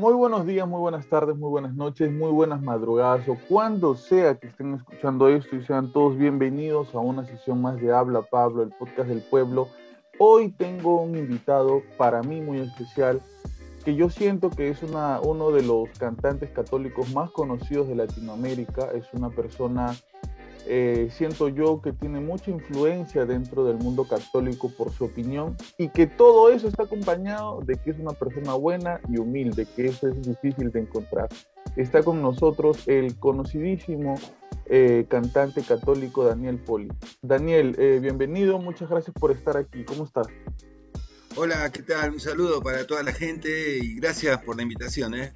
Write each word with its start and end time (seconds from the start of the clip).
Muy 0.00 0.14
buenos 0.14 0.46
días, 0.46 0.66
muy 0.66 0.80
buenas 0.80 1.06
tardes, 1.08 1.36
muy 1.36 1.50
buenas 1.50 1.74
noches, 1.74 2.10
muy 2.10 2.30
buenas 2.30 2.62
madrugadas 2.62 3.28
o 3.28 3.36
cuando 3.50 3.94
sea 3.94 4.34
que 4.34 4.46
estén 4.46 4.72
escuchando 4.72 5.28
esto 5.28 5.56
y 5.56 5.62
sean 5.66 5.92
todos 5.92 6.16
bienvenidos 6.16 6.94
a 6.94 7.00
una 7.00 7.26
sesión 7.26 7.60
más 7.60 7.78
de 7.82 7.92
Habla 7.92 8.22
Pablo, 8.22 8.62
el 8.62 8.70
podcast 8.70 9.10
del 9.10 9.20
pueblo. 9.20 9.68
Hoy 10.18 10.52
tengo 10.52 11.02
un 11.02 11.18
invitado 11.18 11.82
para 11.98 12.22
mí 12.22 12.40
muy 12.40 12.60
especial 12.60 13.20
que 13.84 13.94
yo 13.94 14.08
siento 14.08 14.48
que 14.48 14.70
es 14.70 14.82
una, 14.82 15.20
uno 15.20 15.50
de 15.50 15.64
los 15.64 15.90
cantantes 15.98 16.48
católicos 16.48 17.12
más 17.12 17.30
conocidos 17.32 17.86
de 17.86 17.96
Latinoamérica. 17.96 18.92
Es 18.94 19.04
una 19.12 19.28
persona 19.28 19.94
eh, 20.72 21.10
siento 21.10 21.48
yo 21.48 21.82
que 21.82 21.92
tiene 21.92 22.20
mucha 22.20 22.52
influencia 22.52 23.26
dentro 23.26 23.64
del 23.64 23.78
mundo 23.78 24.06
católico 24.06 24.70
por 24.70 24.92
su 24.92 25.06
opinión 25.06 25.56
y 25.76 25.88
que 25.88 26.06
todo 26.06 26.48
eso 26.52 26.68
está 26.68 26.84
acompañado 26.84 27.60
de 27.62 27.74
que 27.76 27.90
es 27.90 27.98
una 27.98 28.12
persona 28.12 28.54
buena 28.54 29.00
y 29.08 29.18
humilde, 29.18 29.66
que 29.74 29.86
eso 29.86 30.06
es 30.06 30.22
difícil 30.22 30.70
de 30.70 30.78
encontrar. 30.78 31.28
Está 31.74 32.04
con 32.04 32.22
nosotros 32.22 32.86
el 32.86 33.18
conocidísimo 33.18 34.14
eh, 34.66 35.06
cantante 35.08 35.62
católico 35.62 36.24
Daniel 36.24 36.60
Poli. 36.60 36.88
Daniel, 37.20 37.74
eh, 37.76 37.98
bienvenido, 38.00 38.60
muchas 38.60 38.88
gracias 38.88 39.12
por 39.18 39.32
estar 39.32 39.56
aquí. 39.56 39.82
¿Cómo 39.82 40.04
estás? 40.04 40.28
Hola, 41.34 41.68
¿qué 41.72 41.82
tal? 41.82 42.12
Un 42.12 42.20
saludo 42.20 42.62
para 42.62 42.86
toda 42.86 43.02
la 43.02 43.12
gente 43.12 43.78
y 43.78 43.96
gracias 43.96 44.40
por 44.44 44.54
la 44.56 44.62
invitación. 44.62 45.14
¿eh? 45.14 45.32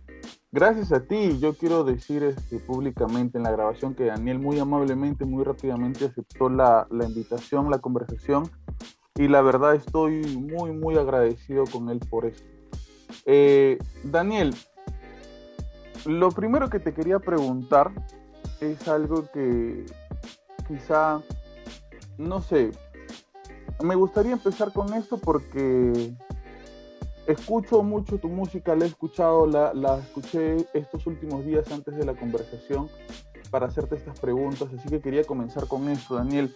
Gracias 0.55 0.93
a 0.93 1.01
ti, 1.01 1.41
yo 1.41 1.55
quiero 1.57 1.83
decir 1.83 2.23
este, 2.23 2.61
públicamente 2.61 3.39
en 3.39 3.43
la 3.43 3.51
grabación 3.51 3.93
que 3.93 4.05
Daniel 4.05 4.39
muy 4.39 4.57
amablemente, 4.61 5.25
muy 5.25 5.43
rápidamente 5.43 6.05
aceptó 6.05 6.49
la, 6.49 6.87
invitación, 6.93 7.73
la 7.73 7.81
conversación, 7.81 8.49
y 9.17 9.27
la 9.27 9.43
verdad 9.43 9.75
estoy 9.75 10.25
muy, 10.37 10.71
muy 10.71 10.97
agradecido 10.97 11.65
con 11.65 11.91
él 11.91 11.99
por 12.09 12.27
eso. 12.27 12.45
Eh, 13.27 13.79
Daniel, 14.05 14.55
lo 16.07 16.31
primero 16.31 16.71
que 16.71 16.79
te 16.79 16.95
quería 16.95 17.19
preguntar 17.19 17.91
es 18.61 18.87
algo 18.87 19.29
que 19.33 19.85
quizá, 20.69 21.21
no 22.17 22.41
sé, 22.41 22.71
me 23.83 23.97
gustaría 23.97 24.35
empezar 24.35 24.73
con 24.73 24.95
esto 24.95 25.19
porque 25.19 26.15
escucho 27.27 27.83
mucho 27.83 28.19
tu 28.19 28.29
música, 28.29 28.75
la 28.75 28.85
he 28.85 28.89
escuchado, 28.89 29.47
la, 29.47 29.73
la, 29.75 29.99
escuché 29.99 30.57
estos 30.75 31.07
últimos 31.07 31.45
días 31.45 31.71
antes 31.71 31.97
de 31.97 32.05
la 32.05 32.15
conversación 32.15 32.89
para 33.51 33.67
hacerte 33.67 33.97
estas 33.97 34.19
preguntas, 34.19 34.69
así 34.77 34.89
que 34.89 35.01
quería 35.01 35.25
comenzar 35.25 35.67
con 35.69 35.89
esto, 35.89 36.17
Daniel. 36.17 36.55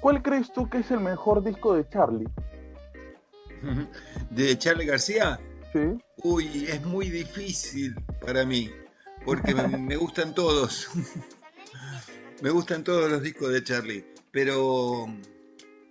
¿Cuál 0.00 0.22
crees 0.22 0.52
tú 0.52 0.68
que 0.68 0.78
es 0.78 0.90
el 0.90 1.00
mejor 1.00 1.44
disco 1.44 1.74
de 1.74 1.86
Charlie? 1.88 2.28
¿De 4.30 4.58
Charlie 4.58 4.86
García? 4.86 5.38
Sí. 5.72 5.98
Uy, 6.22 6.66
es 6.68 6.84
muy 6.84 7.10
difícil 7.10 7.94
para 8.24 8.44
mí, 8.44 8.70
porque 9.24 9.54
me, 9.54 9.96
gustan 9.96 10.34
todos. 10.34 10.88
me 12.42 12.50
gustan 12.50 12.82
todos 12.82 13.10
los 13.10 13.22
discos 13.22 13.52
de 13.52 13.62
Charlie, 13.62 14.04
pero 14.30 15.06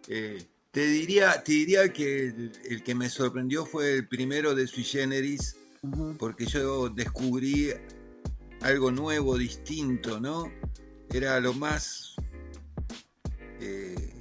eh, 0.08 0.49
te 0.72 0.86
diría, 0.86 1.44
te 1.44 1.52
diría 1.54 1.92
que 1.92 2.28
el, 2.70 2.84
que 2.84 2.96
me 2.96 3.10
sorprendió 3.10 3.66
fue 3.66 3.94
el 3.94 4.08
primero 4.08 4.54
de 4.54 4.68
Sui 4.68 4.84
Generis, 4.84 5.58
porque 6.18 6.46
yo 6.46 6.90
descubrí 6.90 7.72
algo 8.62 8.92
nuevo, 8.92 9.38
distinto, 9.38 10.20
¿no? 10.20 10.52
Era 11.12 11.40
lo 11.40 11.54
más. 11.54 12.16
Eh, 13.60 14.14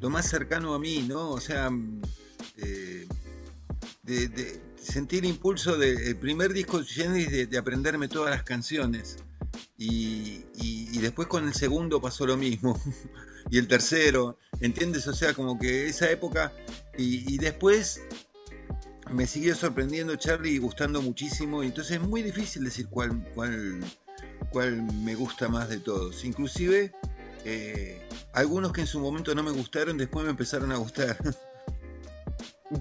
lo 0.00 0.10
más 0.10 0.28
cercano 0.30 0.74
a 0.74 0.78
mí, 0.78 1.04
¿no? 1.06 1.30
O 1.30 1.40
sea, 1.40 1.70
eh, 2.56 3.06
de, 4.02 4.62
sentir 4.80 5.24
el 5.24 5.30
impulso 5.30 5.76
del 5.76 6.16
primer 6.16 6.52
disco 6.52 6.78
de 6.78 6.84
Sui 6.84 7.02
Generis 7.02 7.50
de, 7.50 7.58
aprenderme 7.58 8.08
todas 8.08 8.30
las 8.30 8.44
canciones. 8.44 9.16
y, 9.76 10.44
después 11.00 11.28
con 11.28 11.48
el 11.48 11.54
segundo 11.54 12.00
pasó 12.00 12.26
lo 12.26 12.36
mismo. 12.36 12.78
y 13.48 13.58
el 13.58 13.68
tercero, 13.68 14.38
¿entiendes? 14.60 15.06
O 15.06 15.14
sea, 15.14 15.34
como 15.34 15.58
que 15.58 15.86
esa 15.86 16.10
época, 16.10 16.52
y, 16.96 17.38
después 17.38 18.02
me 19.10 19.26
siguió 19.26 19.54
sorprendiendo 19.54 20.14
Charlie 20.16 20.52
y 20.52 20.58
gustando 20.58 21.00
muchísimo, 21.02 21.62
y 21.62 21.66
entonces 21.66 21.96
es 21.96 22.02
muy 22.02 22.22
difícil 22.22 22.64
decir 22.64 22.88
cuál, 22.88 23.24
cuál, 23.34 23.80
cuál 24.50 24.82
me 25.04 25.14
gusta 25.14 25.48
más 25.48 25.68
de 25.68 25.78
todos. 25.78 26.24
Inclusive, 26.24 26.92
eh, 27.44 28.00
algunos 28.32 28.72
que 28.72 28.82
en 28.82 28.86
su 28.86 29.00
momento 29.00 29.34
no 29.34 29.42
me 29.42 29.50
gustaron, 29.50 29.96
después 29.96 30.24
me 30.24 30.30
empezaron 30.30 30.72
a 30.72 30.76
gustar. 30.76 31.16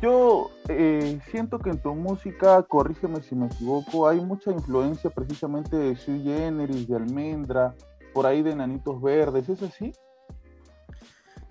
Yo 0.01 0.51
eh, 0.67 1.19
siento 1.31 1.57
que 1.57 1.71
en 1.71 1.79
tu 1.79 1.95
música, 1.95 2.61
corrígeme 2.61 3.23
si 3.23 3.33
me 3.33 3.47
equivoco, 3.47 4.07
hay 4.07 4.21
mucha 4.21 4.51
influencia 4.51 5.09
precisamente 5.09 5.75
de 5.75 5.95
Sui 5.95 6.21
Generis, 6.21 6.87
de 6.87 6.95
Almendra, 6.95 7.73
por 8.13 8.27
ahí 8.27 8.43
de 8.43 8.55
Nanitos 8.55 9.01
Verdes, 9.01 9.49
¿es 9.49 9.63
así? 9.63 9.91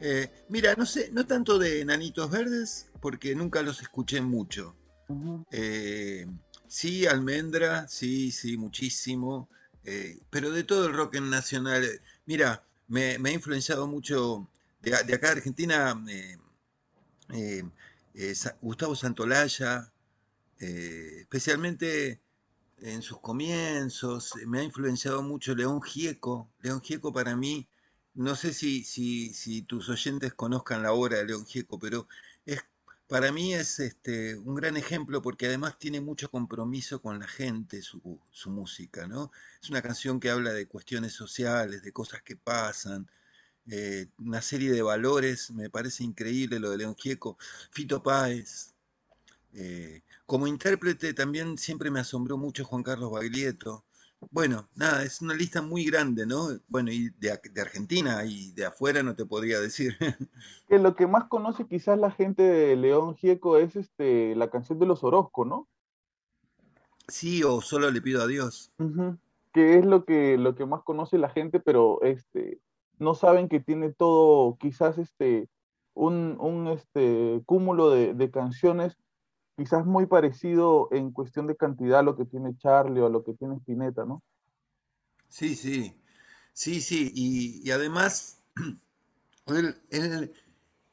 Eh, 0.01 0.31
mira, 0.49 0.75
no 0.77 0.87
sé, 0.87 1.11
no 1.13 1.27
tanto 1.27 1.59
de 1.59 1.85
Nanitos 1.85 2.31
Verdes, 2.31 2.87
porque 3.01 3.35
nunca 3.35 3.63
los 3.63 3.81
escuché 3.81 4.21
mucho. 4.21 4.77
Eh, 5.51 6.27
sí, 6.67 7.07
Almendra, 7.07 7.89
sí, 7.89 8.31
sí, 8.31 8.57
muchísimo. 8.57 9.49
Eh, 9.85 10.21
pero 10.31 10.51
de 10.51 10.65
todo 10.65 10.87
el 10.87 10.95
rock 10.95 11.17
en 11.17 11.31
nacional, 11.31 11.85
mira, 12.27 12.65
me, 12.89 13.17
ha 13.17 13.31
influenciado 13.33 13.87
mucho 13.87 14.49
de, 14.83 14.95
acá 14.95 15.29
de 15.29 15.29
Argentina, 15.29 16.01
Gustavo 18.61 18.95
Santolaya, 18.95 19.91
especialmente 20.59 22.21
en 22.81 23.03
sus 23.03 23.21
comienzos, 23.21 24.35
me 24.47 24.61
ha 24.61 24.63
influenciado 24.63 25.23
mucho 25.23 25.55
León 25.55 25.83
Gieco. 25.83 26.49
León 26.61 26.81
Gieco 26.81 27.13
para 27.13 27.35
mí 27.35 27.67
no 28.19 28.35
sé 28.37 28.53
si, 28.53 28.85
si, 28.85 29.33
si, 29.33 29.63
tus 29.63 29.89
oyentes 29.89 30.35
conozcan 30.35 30.83
la 30.83 30.93
obra 30.93 31.19
de 31.19 31.27
León 31.27 31.47
Gieco, 31.47 31.79
pero 31.79 32.09
es, 32.47 32.61
para 33.07 33.31
mí 33.33 33.55
es 33.55 33.79
este, 33.79 34.37
un 34.37 34.57
gran 34.57 34.77
ejemplo 34.77 35.23
porque 35.23 35.47
además 35.47 35.79
tiene 35.79 36.01
mucho 36.01 36.31
compromiso 36.31 37.01
con 37.01 37.21
la 37.21 37.29
gente 37.29 37.81
su, 37.81 38.21
su, 38.31 38.51
música, 38.51 39.07
¿no? 39.07 39.31
Es 39.63 39.71
una 39.71 39.83
canción 39.83 40.19
que 40.21 40.31
habla 40.31 40.53
de 40.53 40.67
cuestiones 40.67 41.13
sociales, 41.13 41.83
de 41.83 41.93
cosas 41.93 42.23
que 42.23 42.37
pasan, 42.37 43.09
eh, 43.71 44.09
una 44.19 44.43
serie 44.43 44.73
de 44.73 44.83
valores, 44.83 45.51
me 45.53 45.71
parece 45.71 46.03
increíble 46.05 46.59
lo 46.59 46.71
de 46.71 46.79
León 46.79 46.97
Gieco. 46.97 47.39
Fito 47.71 48.03
Páez. 48.03 48.75
Eh, 49.53 50.03
como 50.27 50.47
intérprete 50.47 51.15
también 51.15 51.59
siempre 51.59 51.91
me 51.91 52.01
asombró 52.01 52.37
mucho 52.37 52.65
Juan 52.65 52.83
Carlos 52.83 53.13
Baglietto. 53.13 53.85
Bueno, 54.31 54.69
nada, 54.75 55.05
es 55.05 55.23
una 55.23 55.35
lista 55.35 55.63
muy 55.63 55.85
grande, 55.85 56.27
¿no? 56.27 56.49
Bueno, 56.67 56.91
y 56.91 57.11
de, 57.19 57.31
Argentina 57.61 58.25
y 58.25 58.53
de 58.53 58.67
afuera 58.67 59.03
no 59.03 59.15
te 59.15 59.25
podría 59.25 59.61
decir. 59.61 59.97
Que 60.69 60.79
lo 60.79 60.95
que 60.97 61.07
más 61.07 61.25
conoce 61.29 61.67
quizás 61.67 61.99
la 61.99 62.11
gente 62.11 62.43
de 62.43 62.77
León 62.77 63.15
Gieco 63.17 63.57
es 63.57 63.75
este, 63.75 64.37
la 64.37 64.51
canción 64.51 64.79
de 64.79 64.87
los 64.87 65.03
Orozco, 65.03 65.47
¿no? 65.47 65.67
Sí, 67.07 67.43
o 67.43 67.63
solo 67.63 67.91
le 67.91 68.03
pido 68.03 68.23
a 68.23 68.27
Dios. 68.27 68.71
Que 69.53 69.79
es 69.79 69.87
lo 69.87 70.05
que, 70.05 70.37
lo 70.37 70.55
que 70.55 70.67
más 70.67 70.83
conoce 70.83 71.17
la 71.17 71.31
gente, 71.31 71.59
pero 71.59 72.03
este, 72.03 72.61
no 72.99 73.15
saben 73.15 73.49
que 73.49 73.61
tiene 73.61 73.95
todo, 73.95 74.59
quizás 74.59 74.99
este, 74.99 75.49
un, 75.95 76.37
un 76.39 76.69
este, 76.69 77.43
cúmulo 77.47 77.89
de, 77.91 78.13
de 78.13 78.31
canciones 78.31 78.99
quizás 79.59 79.85
muy 79.85 80.07
parecido 80.07 80.89
en 80.93 81.11
cuestión 81.11 81.49
de 81.49 81.57
cantidad 81.57 81.99
a 81.99 82.03
lo 82.05 82.17
que 82.17 82.25
tiene 82.25 82.57
Charlie 82.59 83.01
o 83.01 83.07
a 83.07 83.11
lo 83.11 83.25
que 83.25 83.35
tiene 83.35 83.57
Spinetta, 83.57 84.05
¿no? 84.05 84.23
Sí, 85.27 85.57
sí, 85.57 86.01
sí, 86.53 86.81
sí, 86.81 87.11
y, 87.13 87.69
además 87.73 88.41
eh, 89.49 90.37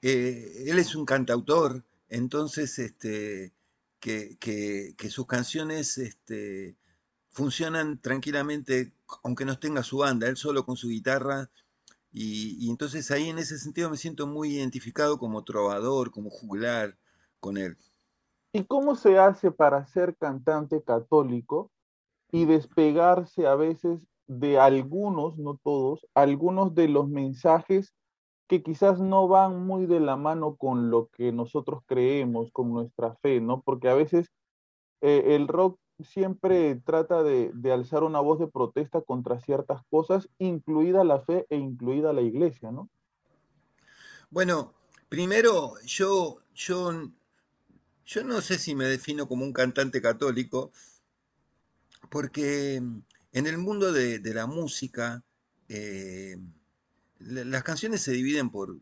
él, 0.01 0.80
es 0.80 0.95
un 0.95 1.06
cantautor, 1.06 1.84
entonces 2.10 2.80
este, 2.80 3.54
que 4.00 5.10
sus 5.10 5.28
canciones 5.28 6.00
este, 6.00 6.75
funcionan 7.30 8.01
tranquilamente, 8.01 8.94
aunque 9.24 9.45
no 9.45 9.60
tenga 9.60 9.84
su 9.84 10.00
banda, 10.00 10.28
él 10.28 10.38
solo 10.38 10.66
con 10.66 10.75
su 10.75 10.89
guitarra, 10.89 11.51
y, 12.12 12.66
y, 12.66 12.72
entonces 12.72 13.12
ahí 13.12 13.30
en 13.30 13.38
ese 13.38 13.60
sentido 13.60 13.92
me 13.92 13.98
siento 13.98 14.25
muy 14.25 14.56
identificado 14.56 15.19
como 15.19 15.44
trovador, 15.44 16.10
como 16.10 16.31
juglar 16.31 16.98
con 17.39 17.57
él. 17.57 17.78
¿Y 18.56 18.63
cómo 18.63 18.96
se 18.96 19.19
hace 19.19 19.52
para 19.52 19.86
ser 19.86 20.16
cantante 20.16 20.81
católico 20.81 21.72
y 22.31 22.46
despegarse 22.46 23.48
a 23.48 23.56
veces 23.56 24.00
de 24.28 24.57
algunos, 24.57 25.38
no 25.38 25.60
todos, 25.62 26.07
algunos 26.13 26.74
de 26.74 26.88
los 26.88 27.10
mensajes 27.10 27.94
que 28.48 28.63
quizás 28.63 29.02
no 29.02 29.28
van 29.28 29.68
muy 29.68 29.88
de 29.88 30.00
la 30.00 30.16
mano 30.16 30.56
con 30.56 30.90
lo 30.90 31.10
que 31.10 31.34
nosotros 31.34 31.81
creemos, 31.86 32.50
con 32.54 32.72
nuestra 32.72 33.16
fe, 33.16 33.42
¿no? 33.42 33.62
Porque 33.62 33.90
a 33.90 33.94
veces 33.94 34.31
eh, 35.01 35.36
el 35.36 35.50
rock 35.50 35.78
siempre 36.00 36.75
trata 36.75 37.24
de, 37.24 37.51
alzar 37.74 38.04
una 38.04 38.22
voz 38.22 38.40
de 38.40 38.48
protesta 38.48 39.01
contra 39.01 39.42
ciertas 39.42 39.81
cosas, 39.90 40.30
incluida 40.40 41.04
la 41.04 41.19
fe 41.19 41.46
e 41.50 41.58
incluida 41.58 42.13
la 42.13 42.22
iglesia, 42.22 42.72
¿no? 42.72 42.88
Bueno, 44.30 44.72
primero 45.10 45.74
yo, 45.86 46.38
yo 46.54 46.94
yo 48.06 48.24
no 48.24 48.42
sé 48.42 48.60
si 48.60 48.75
me 48.75 48.86
defino 48.86 49.28
como 49.28 49.44
un 49.44 49.54
cantante 49.54 50.02
católico, 50.02 50.72
porque 52.10 52.75
en 52.75 53.48
el 53.48 53.57
mundo 53.57 53.92
de, 53.92 54.19
la 54.34 54.46
música, 54.46 55.24
eh, 55.68 56.38
las 57.19 57.63
canciones 57.63 58.02
se 58.02 58.12
dividen 58.12 58.50
por, 58.50 58.78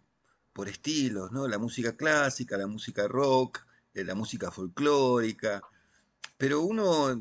por 0.52 0.70
estilos, 0.70 1.31
¿no? 1.31 1.48
La 1.48 1.58
música 1.58 1.96
clásica, 1.96 2.58
la 2.58 2.68
música 2.68 3.08
rock, 3.08 3.66
eh, 3.94 4.04
la 4.04 4.16
música 4.16 4.52
folclórica, 4.52 5.62
pero 6.38 6.62
uno 6.62 7.19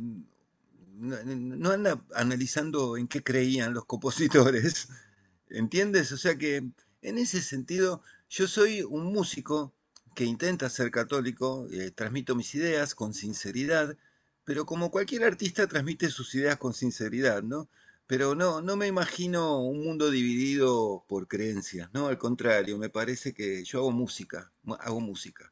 no, 0.94 1.70
anda 1.70 2.04
analizando 2.14 2.96
en 2.96 3.08
qué 3.08 3.22
creían 3.22 3.74
los 3.74 3.84
compositores, 3.84 4.88
¿entiendes? 5.50 6.12
O 6.12 6.16
sea 6.16 6.36
que 6.36 6.68
en 7.02 7.18
ese 7.18 7.42
sentido 7.42 8.02
yo 8.28 8.46
soy 8.48 8.82
un 8.82 9.12
músico 9.12 9.72
que 10.14 10.24
intenta 10.24 10.68
ser 10.68 10.90
católico, 10.90 11.66
eh, 11.72 11.90
transmito 11.90 12.34
mis 12.34 12.54
ideas 12.54 12.94
con 12.94 13.14
sinceridad, 13.14 13.96
pero 14.44 14.66
como 14.66 14.90
cualquier 14.90 15.24
artista 15.24 15.66
transmite 15.66 16.10
sus 16.10 16.34
ideas 16.34 16.56
con 16.58 16.74
sinceridad, 16.74 17.42
¿no? 17.42 17.68
Pero 18.06 18.34
no, 18.34 18.60
no 18.60 18.76
me 18.76 18.88
imagino 18.88 19.60
un 19.62 19.84
mundo 19.84 20.10
dividido 20.10 21.04
por 21.08 21.28
creencias, 21.28 21.88
¿no? 21.94 22.08
Al 22.08 22.18
contrario, 22.18 22.76
me 22.76 22.90
parece 22.90 23.32
que 23.32 23.64
yo 23.64 23.78
hago 23.78 23.92
música, 23.92 24.52
hago 24.80 25.00
música. 25.00 25.50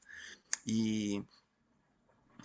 Y, 0.65 1.25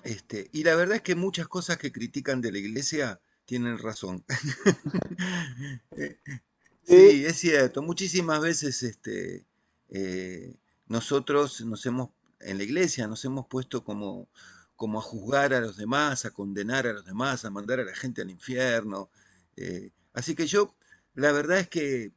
este, 0.03 0.50
y 0.53 0.63
la 0.63 0.75
verdad 0.75 0.97
es 0.97 1.01
que 1.01 1.15
muchas 1.15 1.47
cosas 1.47 1.77
que 1.77 1.91
critican 1.91 2.39
de 2.41 2.51
la 2.51 2.59
iglesia 2.59 3.19
tienen 3.45 3.77
razón. 3.77 4.23
sí, 6.83 7.25
es 7.25 7.38
cierto. 7.38 7.81
Muchísimas 7.81 8.39
veces 8.41 8.83
este, 8.83 9.45
eh, 9.89 10.56
nosotros 10.88 11.62
nos 11.62 11.86
hemos, 11.86 12.10
en 12.40 12.58
la 12.58 12.64
iglesia, 12.64 13.08
nos 13.08 13.24
hemos 13.26 13.48
puesto 13.48 13.84
como, 13.84 14.30
como 14.76 15.00
a 15.00 15.02
juzgar 15.02 15.54
a 15.54 15.62
los 15.62 15.78
demás, 15.78 16.26
a 16.26 16.32
condenar 16.32 16.88
a 16.88 16.94
los 16.94 17.06
demás, 17.06 17.46
a 17.46 17.50
mandar 17.50 17.80
a 17.80 17.86
la 17.86 17.96
gente 17.96 18.22
al 18.22 18.30
infierno. 18.30 19.10
Eh, 19.56 19.92
Así 20.16 20.34
que 20.34 20.48
yo, 20.48 20.74
la 21.14 21.34
verdad 21.34 21.60
es 21.60 21.68
que, 21.68 22.14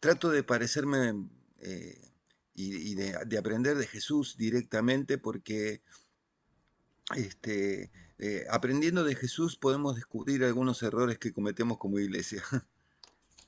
trato 0.00 0.30
de 0.30 0.42
parecerme 0.42 1.28
eh, 1.58 2.10
y, 2.54 2.94
de, 2.94 3.38
aprender 3.38 3.76
de 3.76 3.86
Jesús 3.86 4.36
directamente 4.36 5.18
porque 5.18 5.82
este, 7.14 7.90
eh, 8.18 8.46
aprendiendo 8.50 9.04
de 9.04 9.14
Jesús 9.14 9.56
podemos 9.56 9.94
descubrir 9.94 10.42
algunos 10.42 10.82
errores 10.82 11.18
que 11.18 11.32
cometemos 11.32 11.76
como 11.76 11.98
iglesia. 11.98 12.42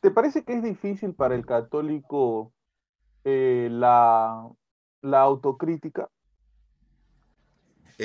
¿Te 0.01 0.11
parece 0.11 0.45
que 0.45 0.59
es 0.59 0.63
difícil 0.63 1.15
para 1.15 1.35
el 1.35 1.47
católico 1.47 2.53
eh, 3.27 3.69
la, 3.71 4.49
la, 5.03 5.21
autocrítica? 5.21 6.09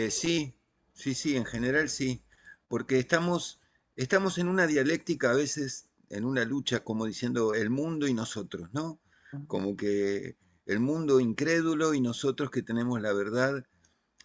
sí, 0.10 0.54
sí, 0.94 1.14
sí, 1.14 1.38
en 1.38 1.46
general 1.46 1.90
sí, 1.90 2.24
porque 2.68 2.98
estamos 2.98 3.62
estamos 3.96 4.38
en 4.38 4.48
una 4.48 4.68
dialéctica 4.68 5.32
a 5.32 5.36
veces, 5.36 5.90
en 6.10 6.26
una 6.26 6.44
lucha, 6.44 6.84
como 6.84 7.06
diciendo 7.06 7.54
el 7.54 7.70
mundo 7.70 8.08
y 8.08 8.14
nosotros, 8.14 8.70
¿no? 8.74 9.00
Como 9.48 9.78
que 9.78 10.36
el 10.66 10.80
mundo 10.80 11.20
incrédulo 11.20 11.94
y 11.94 12.02
nosotros 12.02 12.52
que 12.52 12.64
tenemos 12.64 13.02
la 13.02 13.14
verdad, 13.14 13.66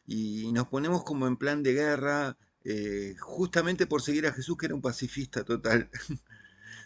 y 0.06 0.50
nos 0.52 0.68
ponemos 0.68 1.04
como 1.04 1.26
en 1.26 1.36
plan 1.36 1.62
de 1.62 1.74
guerra, 1.74 2.36
eh, 2.64 3.14
justamente 3.20 3.86
por 3.86 4.02
seguir 4.02 4.26
a 4.26 4.32
Jesús, 4.32 4.56
que 4.56 4.66
era 4.66 4.74
un 4.74 4.82
pacifista 4.82 5.44
total. 5.44 5.90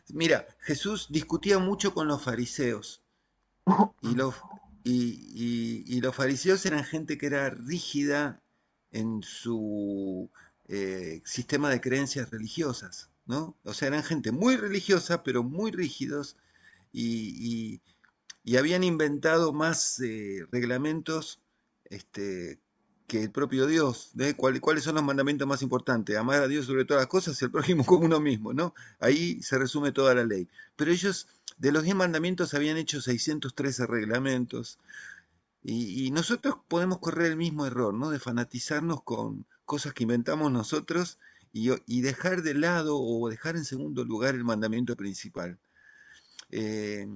Mira, 0.09 0.47
Jesús 0.61 1.07
discutía 1.11 1.59
mucho 1.59 1.95
con 1.95 2.09
los 2.09 2.23
fariseos, 2.23 3.00
y 4.03 4.15
los, 4.15 4.35
y 4.85 6.01
los 6.01 6.15
fariseos 6.15 6.65
eran 6.67 6.85
gente 6.85 7.19
que 7.19 7.27
era 7.27 7.51
rígida 7.51 8.41
en 8.93 9.23
su 9.23 10.31
eh, 10.69 11.21
sistema 11.25 11.69
de 11.69 11.81
creencias 11.81 12.31
religiosas, 12.31 13.11
¿no? 13.27 13.57
O 13.65 13.75
sea, 13.75 13.89
eran 13.89 14.05
gente 14.05 14.33
muy 14.33 14.57
religiosa, 14.57 15.25
pero 15.25 15.43
muy 15.43 15.73
rígidos 15.73 16.37
y, 16.93 17.81
habían 18.57 18.85
inventado 18.85 19.53
más 19.53 20.01
eh, 20.01 20.47
reglamentos 20.51 21.41
este, 21.85 22.61
que 23.09 23.23
el 23.25 23.33
propio 23.33 23.67
Dios. 23.67 24.13
¿Cuáles 24.37 24.85
son 24.85 24.95
los 24.95 25.05
mandamientos 25.05 25.49
más 25.49 25.63
importantes? 25.63 26.17
Amar 26.17 26.43
a 26.43 26.49
Dios 26.49 26.67
sobre 26.67 26.85
todas 26.85 27.03
las 27.03 27.09
cosas 27.09 27.41
y 27.43 27.45
al 27.45 27.51
prójimo 27.51 27.85
como 27.87 28.05
uno 28.05 28.21
mismo, 28.21 28.53
¿no? 28.53 28.73
Ahí 29.01 29.43
se 29.43 29.59
resume 29.59 29.91
toda 29.91 30.15
la 30.15 30.25
ley. 30.25 30.49
Pero 30.77 30.93
ellos, 30.93 31.27
de 31.61 31.73
los 31.73 31.85
diez 31.85 31.95
mandamientos, 31.95 32.55
habían 32.55 32.77
hecho 32.77 33.01
613 33.01 33.87
reglamentos. 33.87 34.79
Y, 35.63 36.07
y, 36.07 36.11
nosotros 36.11 36.57
podemos 36.69 36.99
correr 36.99 37.31
el 37.31 37.37
mismo 37.37 37.67
error, 37.67 37.95
¿no? 37.95 38.11
De 38.11 38.19
fanatizarnos 38.19 39.03
con, 39.03 39.47
cosas 39.71 39.95
que 39.95 40.03
inventamos 40.03 40.51
nosotros 40.51 41.21
y, 41.53 42.01
dejar 42.01 42.43
de 42.43 42.55
lado 42.55 43.01
o 43.01 43.29
dejar 43.29 43.55
en 43.55 43.65
segundo 43.65 44.05
lugar 44.05 44.35
el 44.35 44.43
mandamiento 44.43 44.97
principal. 44.97 45.61
Eh, 46.51 47.07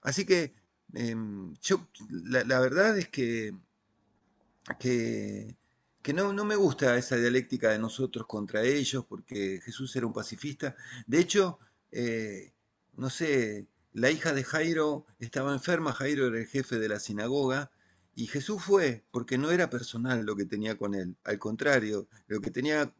así 0.00 0.24
que 0.24 0.54
em, 0.92 1.54
yo, 1.60 1.88
la, 2.08 2.60
verdad 2.60 2.96
es 2.96 3.08
que, 3.08 3.52
que, 4.78 5.56
no, 6.14 6.32
no, 6.32 6.44
me 6.44 6.54
gusta 6.54 6.96
esa 6.96 7.16
dialéctica 7.16 7.70
de 7.70 7.80
nosotros 7.80 8.28
contra 8.28 8.62
ellos, 8.62 9.04
porque 9.08 9.60
Jesús 9.64 9.96
era 9.96 10.06
un 10.06 10.12
pacifista. 10.12 10.76
De 11.08 11.18
hecho, 11.18 11.58
eh, 11.90 12.52
no 12.96 13.10
sé, 13.10 13.66
la 13.94 14.10
hija 14.10 14.34
de 14.34 14.44
Jairo 14.44 15.06
estaba 15.20 15.52
enferma, 15.52 15.92
Jairo 15.92 16.26
era 16.26 16.38
el 16.38 16.46
jefe 16.46 16.78
de 16.78 16.88
la 16.88 17.00
sinagoga, 17.00 17.70
y 18.16 18.26
Jesús 18.26 18.62
fue 18.62 19.04
porque 19.10 19.38
no 19.38 19.50
era 19.50 19.70
personal 19.70 20.24
lo 20.24 20.36
que 20.36 20.44
tenía 20.44 20.76
con 20.76 20.94
él, 20.94 21.16
al 21.24 21.38
contrario, 21.38 22.08
lo 22.26 22.40
que 22.40 22.50
tenía 22.50 22.92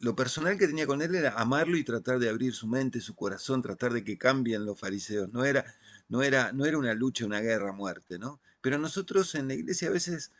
lo 0.00 0.14
personal 0.14 0.58
que 0.58 0.66
tenía 0.66 0.86
con 0.86 1.00
él 1.02 1.14
era 1.14 1.32
amarlo 1.40 1.76
y 1.76 1.84
tratar 1.84 2.18
de 2.18 2.28
abrir 2.28 2.54
su 2.54 2.66
mente, 2.66 3.00
su 3.00 3.14
corazón, 3.14 3.62
tratar 3.62 3.92
de 3.92 4.04
que 4.04 4.18
cambien 4.18 4.66
los 4.66 4.78
fariseos. 4.78 5.32
No 5.32 5.44
era, 5.44 5.64
no 6.08 6.22
era, 6.22 6.52
no 6.52 6.66
era 6.66 6.78
una 6.78 6.94
lucha, 6.94 7.24
una 7.24 7.40
guerra, 7.40 7.72
muerte, 7.72 8.18
¿no? 8.18 8.40
Pero 8.60 8.78
nosotros 8.78 9.34
en 9.34 9.48
la 9.48 9.54
iglesia 9.54 9.88
a 9.88 9.92
veces 9.92 10.32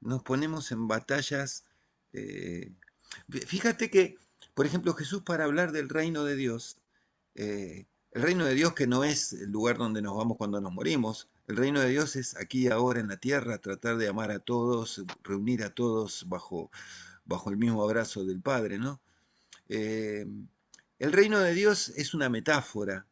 nos 0.00 0.22
ponemos 0.22 0.72
en 0.72 0.88
batallas. 0.88 1.64
Eh, 2.12 2.72
fíjate 3.46 3.90
que, 3.90 4.16
por 4.54 4.66
ejemplo, 4.66 4.94
Jesús 4.94 5.22
para 5.22 5.44
hablar 5.44 5.72
del 5.72 5.88
reino 5.88 6.24
de 6.24 6.36
Dios, 6.36 6.78
eh, 7.36 7.86
el 8.14 8.22
reino 8.22 8.44
de 8.44 8.54
Dios 8.54 8.74
que 8.74 8.86
no 8.86 9.02
es 9.04 9.32
el 9.32 9.50
lugar 9.50 9.76
donde 9.76 10.00
nos 10.00 10.16
vamos 10.16 10.36
cuando 10.38 10.60
nos 10.60 10.72
morimos, 10.72 11.28
el 11.48 11.56
reino 11.56 11.80
de 11.80 11.90
Dios 11.90 12.14
es 12.16 12.36
aquí 12.36 12.68
ahora 12.68 13.00
en 13.00 13.08
la 13.08 13.16
tierra, 13.16 13.58
tratar 13.58 13.96
de 13.96 14.08
amar 14.08 14.30
a 14.30 14.38
todos, 14.38 15.04
reunir 15.24 15.64
a 15.64 15.74
todos 15.74 16.24
bajo, 16.28 16.70
bajo 17.24 17.50
el 17.50 17.56
mismo 17.56 17.82
abrazo 17.82 18.24
del 18.24 18.40
Padre, 18.40 18.78
¿no? 18.78 19.00
Eh, 19.68 20.26
el 21.00 21.12
reino 21.12 21.40
de 21.40 21.54
Dios 21.54 21.90
es 21.96 22.14
una 22.14 22.28
metáfora 22.28 23.06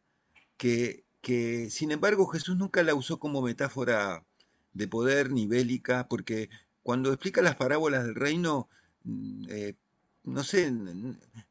que, 0.57 1.03
que, 1.21 1.69
sin 1.69 1.91
embargo, 1.91 2.25
Jesús 2.27 2.55
nunca 2.55 2.81
la 2.81 2.95
usó 2.95 3.19
como 3.19 3.41
metáfora 3.41 4.25
de 4.71 4.87
poder 4.87 5.31
ni 5.31 5.47
bélica, 5.47 6.07
porque 6.07 6.49
cuando 6.81 7.11
explica 7.11 7.41
las 7.41 7.57
parábolas 7.57 8.05
del 8.05 8.15
reino, 8.15 8.69
mm, 9.03 9.45
eh, 9.49 9.75
no 10.23 10.43
sé, 10.43 10.73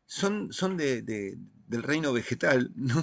son, 0.06 0.52
son 0.52 0.76
de, 0.78 1.38
del 1.73 1.83
reino 1.83 2.12
vegetal, 2.12 2.71
¿no? 2.76 3.02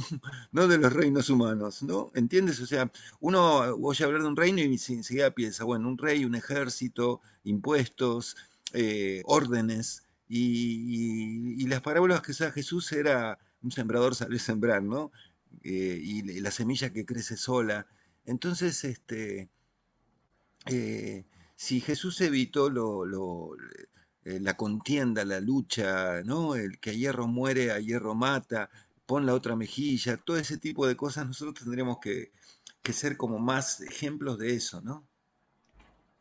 no 0.51 0.67
de 0.67 0.77
los 0.77 0.93
reinos 0.93 1.29
humanos, 1.29 1.83
¿no? 1.83 2.11
¿Entiendes? 2.13 2.59
O 2.61 2.67
sea, 2.67 2.91
uno 3.19 3.59
oye 3.81 4.05
hablar 4.05 4.21
de 4.21 4.27
un 4.27 4.37
reino 4.37 4.61
y 4.61 4.65
enseguida 4.65 5.31
piensa, 5.31 5.63
bueno, 5.63 5.89
un 5.89 5.97
rey, 5.97 6.23
un 6.23 6.35
ejército, 6.35 7.19
impuestos, 7.43 8.37
eh, 8.73 9.23
órdenes, 9.25 10.03
y, 10.29 11.65
las 11.67 11.81
parábolas 11.81 12.21
que 12.21 12.31
usa 12.31 12.51
Jesús 12.51 12.91
era 12.91 13.37
un 13.61 13.71
sembrador 13.71 14.15
sale 14.15 14.39
sembrar, 14.39 14.83
¿no? 14.83 15.11
Eh, 15.63 15.99
y, 16.01 16.39
la 16.39 16.51
semilla 16.51 16.93
que 16.93 17.05
crece 17.05 17.35
sola. 17.37 17.87
Entonces, 18.25 18.83
este, 18.83 19.49
eh, 20.67 21.25
si 21.55 21.81
Jesús 21.81 22.21
evitó 22.21 22.69
lo, 22.69 23.55
eh, 24.29 24.39
la 24.39 24.55
contienda, 24.55 25.25
la 25.25 25.39
lucha, 25.39 26.21
¿no? 26.23 26.53
El 26.53 26.79
que 26.79 26.91
a 26.91 26.93
hierro 26.93 27.25
muere, 27.27 27.71
a 27.71 27.79
hierro 27.79 28.13
mata, 28.13 28.69
pon 29.07 29.25
la 29.25 29.33
otra 29.33 29.55
mejilla, 29.55 30.17
todo 30.17 30.37
ese 30.37 30.59
tipo 30.59 30.85
de 30.85 30.95
cosas 30.95 31.25
nosotros 31.25 31.55
tendremos 31.63 31.97
que, 31.97 32.31
ser 32.91 33.17
como 33.17 33.37
más 33.37 33.81
ejemplos 33.81 34.39
de 34.39 34.55
eso, 34.55 34.81
¿no? 34.81 35.03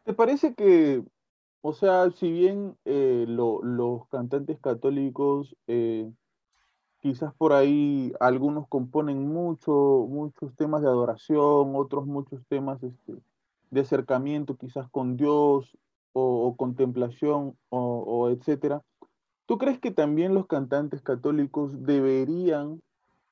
¿Te 0.04 0.12
parece 0.12 0.54
que, 0.54 1.02
o 1.62 1.72
sea, 1.72 2.10
si 2.10 2.30
bien 2.30 2.76
eh, 2.84 3.24
los 3.26 4.06
cantantes 4.08 4.58
católicos, 4.60 5.56
eh, 5.66 6.10
quizás 7.00 7.32
por 7.34 7.52
ahí 7.54 8.12
algunos 8.20 8.68
componen 8.68 9.28
mucho, 9.28 10.06
muchos 10.08 10.54
temas 10.56 10.82
de 10.82 10.88
adoración, 10.88 11.72
otros 11.74 12.06
muchos 12.06 12.40
temas 12.48 12.82
este, 12.82 13.14
de 13.70 13.80
acercamiento 13.80 14.56
quizás 14.56 14.88
con 14.90 15.16
Dios, 15.16 15.76
o, 16.18 16.56
contemplación 16.56 17.56
o, 17.70 18.30
etcétera. 18.30 18.82
¿Tú 19.46 19.58
crees 19.58 19.78
que 19.78 19.90
también 19.90 20.34
los 20.34 20.46
cantantes 20.46 21.00
católicos 21.02 21.84
deberían 21.84 22.80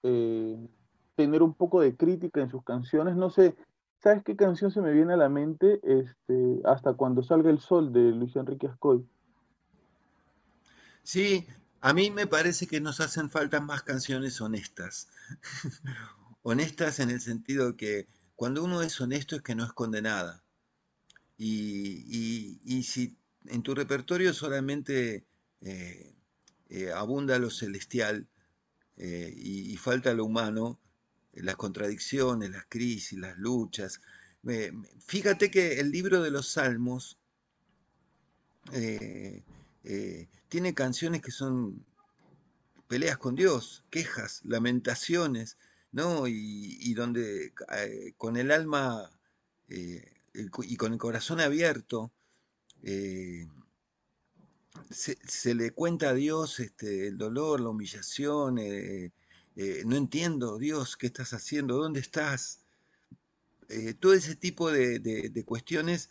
eh, 0.03 0.57
tener 1.15 1.43
un 1.43 1.55
poco 1.55 1.81
de 1.81 1.97
crítica 1.97 2.41
en 2.41 2.51
sus 2.51 2.65
canciones? 2.65 3.17
No 3.17 3.31
sé, 3.31 3.55
¿sabes 4.03 4.23
qué 4.25 4.37
canción 4.37 4.71
se 4.71 4.81
me 4.81 4.93
viene 4.93 5.13
a 5.13 5.19
la 5.19 5.29
mente? 5.29 5.81
Este, 5.83 6.61
hasta 6.65 6.95
cuando 6.95 7.23
salga 7.23 7.51
el 7.51 7.61
sol 7.61 7.93
de 7.93 8.13
Luis 8.13 8.35
Enrique 8.37 8.67
Ascoy. 8.67 9.05
Sí, 11.03 11.47
A 11.83 11.93
mí 11.93 12.11
me 12.11 12.27
parece 12.27 12.67
que 12.67 12.81
nos 12.81 13.01
hacen 13.01 13.31
falta 13.31 13.61
más 13.61 13.83
canciones 13.83 14.41
honestas. 14.41 15.09
honestas 16.43 16.99
en 16.99 17.11
el 17.11 17.21
sentido 17.21 17.77
que 17.77 18.09
cuando 18.35 18.65
uno 18.65 18.83
es 18.83 19.01
honesto 19.01 19.37
es 19.37 19.43
que 19.43 19.55
no 19.55 19.65
es 19.65 19.73
condenada. 19.73 20.43
Y, 21.39 22.83
si 22.83 23.17
en 23.47 23.63
tu 23.63 23.75
repertorio 23.75 24.33
solamente 24.33 25.27
eh, 25.61 26.15
eh, 26.69 26.91
abunda 26.93 27.39
lo 27.39 27.51
celestial 27.51 28.27
eh, 28.97 29.33
y, 29.37 29.77
falta 29.77 30.15
lo 30.15 30.25
humano, 30.25 30.81
las 31.33 31.57
contradicciones, 31.57 32.51
las 32.51 32.65
crisis, 32.67 33.19
las 33.19 33.37
luchas. 33.37 34.01
fíjate 35.07 35.51
que 35.51 35.81
el 35.81 35.91
libro 35.91 36.23
de 36.23 36.31
los 36.31 36.49
Salmos 36.49 37.19
tiene 40.49 40.75
canciones 40.75 41.23
que 41.23 41.31
son 41.31 41.85
peleas 42.89 43.19
con 43.19 43.35
Dios, 43.35 43.85
quejas, 43.91 44.41
lamentaciones, 44.45 45.59
¿no? 45.93 46.27
Y, 46.27 46.95
donde 46.95 47.53
eh, 47.73 48.15
con 48.17 48.37
el 48.37 48.51
alma 48.51 49.11
y 50.37 50.77
con 50.77 50.93
el 50.93 50.99
corazón 50.99 51.41
abierto 51.41 52.13
eh, 52.83 53.49
se, 54.91 55.55
le 55.55 55.71
cuenta 55.73 56.11
a 56.11 56.15
Dios 56.15 56.61
este, 56.61 57.09
el 57.09 57.19
dolor, 57.19 57.61
la 57.61 57.71
humillación, 57.71 58.57
no 58.57 59.97
entiendo, 59.97 60.59
Dios, 60.59 60.97
¿qué 60.97 61.07
estás 61.07 61.33
haciendo? 61.33 61.77
¿Dónde 61.77 62.01
estás? 62.01 62.61
todo 63.99 64.13
ese 64.13 64.37
tipo 64.37 64.71
de 64.71 65.45
cuestiones 65.45 66.11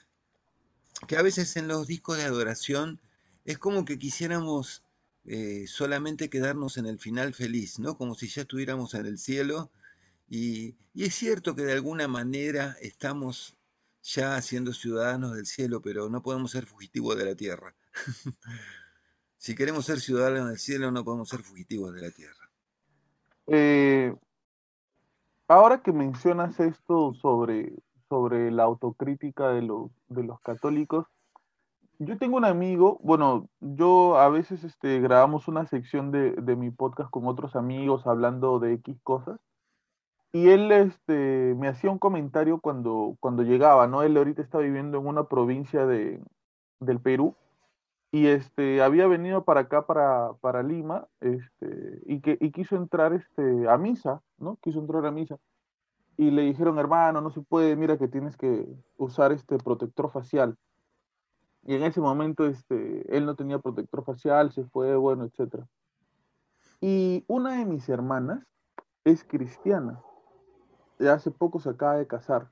que 1.08 1.18
a 1.18 1.22
veces 1.22 1.56
en 1.56 1.68
los 1.68 1.88
discos 1.88 2.18
de 2.18 2.24
adoración 2.24 3.00
es 3.46 3.58
como 3.58 3.86
que 3.86 4.00
quisiéramos 4.00 4.84
eh, 5.26 5.66
solamente 5.68 6.30
quedarnos 6.30 6.78
en 6.78 6.86
el 6.86 7.00
final 7.00 7.34
feliz, 7.34 7.80
¿no? 7.80 7.98
Como 7.98 8.16
si 8.16 8.28
ya 8.28 8.42
estuviéramos 8.44 8.94
en 8.94 9.06
el 9.06 9.18
cielo. 9.18 9.72
Y, 10.30 10.76
es 10.96 11.16
cierto 11.16 11.56
que 11.56 11.64
de 11.64 11.74
alguna 11.74 12.08
manera 12.08 12.78
estamos 12.82 13.56
ya 14.06 14.40
siendo 14.42 14.72
ciudadanos 14.72 15.36
del 15.36 15.46
cielo, 15.46 15.82
pero 15.82 16.10
no 16.10 16.22
podemos 16.22 16.52
ser 16.52 16.66
fugitivos 16.66 17.18
de 17.18 17.26
la 17.26 17.36
tierra. 17.36 17.76
si 19.38 19.56
queremos 19.56 19.86
ser 19.86 20.00
ciudadanos 20.00 20.50
del 20.50 20.60
cielo, 20.60 20.92
no 20.92 21.04
podemos 21.04 21.28
ser 21.28 21.42
fugitivos 21.42 21.94
de 21.94 22.02
la 22.02 22.12
tierra. 22.12 22.50
Eh, 23.48 24.16
ahora 25.48 25.82
que 25.82 25.92
mencionas 25.92 26.60
esto 26.60 27.14
sobre, 27.16 27.74
sobre 28.08 28.52
la 28.52 28.64
autocrítica 28.64 29.50
de 29.50 29.64
los, 29.64 29.90
de 30.08 30.24
los 30.24 30.40
católicos, 30.42 31.08
yo 31.98 32.18
tengo 32.18 32.38
un 32.38 32.46
amigo, 32.46 33.00
bueno, 33.02 33.50
yo 33.60 34.18
a 34.18 34.30
veces 34.30 34.64
este, 34.64 35.00
grabamos 35.00 35.48
una 35.48 35.66
sección 35.66 36.12
de, 36.12 36.34
de 36.34 36.56
mi 36.56 36.70
podcast 36.70 37.10
con 37.10 37.26
otros 37.26 37.56
amigos 37.56 38.06
hablando 38.06 38.60
de 38.60 38.74
X 38.74 38.98
cosas. 39.02 39.40
Y 40.36 40.50
él 40.50 40.70
este, 40.70 41.56
me 41.58 41.70
hacía 41.70 41.90
un 41.90 41.98
comentario 41.98 42.60
cuando, 42.60 43.16
cuando 43.22 43.44
llegaba, 43.44 43.88
¿no? 43.88 44.04
Él 44.04 44.18
ahorita 44.18 44.42
está 44.42 44.58
viviendo 44.58 44.98
en 44.98 45.08
una 45.08 45.30
provincia 45.30 45.86
de, 45.86 46.22
del 46.82 47.00
Perú 47.00 47.38
y 48.12 48.28
este, 48.28 48.82
había 48.82 49.08
venido 49.08 49.46
para 49.46 49.62
acá, 49.62 49.86
para, 49.86 50.34
para 50.42 50.62
Lima, 50.62 51.08
este, 51.22 52.02
y, 52.06 52.20
que, 52.20 52.38
y 52.42 52.52
quiso 52.52 52.76
entrar 52.76 53.14
este, 53.14 53.70
a 53.70 53.78
misa, 53.78 54.22
¿no? 54.38 54.58
Quiso 54.58 54.80
entrar 54.82 55.06
a 55.06 55.12
misa. 55.12 55.38
Y 56.18 56.32
le 56.32 56.42
dijeron, 56.42 56.80
hermano, 56.80 57.22
no 57.22 57.30
se 57.30 57.40
puede, 57.40 57.78
mira 57.78 57.98
que 57.98 58.10
tienes 58.10 58.36
que 58.36 58.68
usar 58.98 59.32
este 59.32 59.58
protector 59.58 60.12
facial. 60.12 60.58
Y 61.64 61.76
en 61.76 61.84
ese 61.84 62.02
momento 62.02 62.46
este, 62.46 63.06
él 63.16 63.26
no 63.26 63.38
tenía 63.38 63.60
protector 63.60 64.04
facial, 64.04 64.52
se 64.52 64.66
fue, 64.66 64.98
bueno, 64.98 65.24
etc. 65.24 65.64
Y 66.82 67.24
una 67.30 67.58
de 67.58 67.66
mis 67.66 67.88
hermanas 67.88 68.46
es 69.06 69.24
cristiana. 69.24 70.02
Hace 71.00 71.32
poco 71.32 71.60
se 71.60 71.70
acaba 71.70 71.98
de 71.98 72.08
casar. 72.08 72.52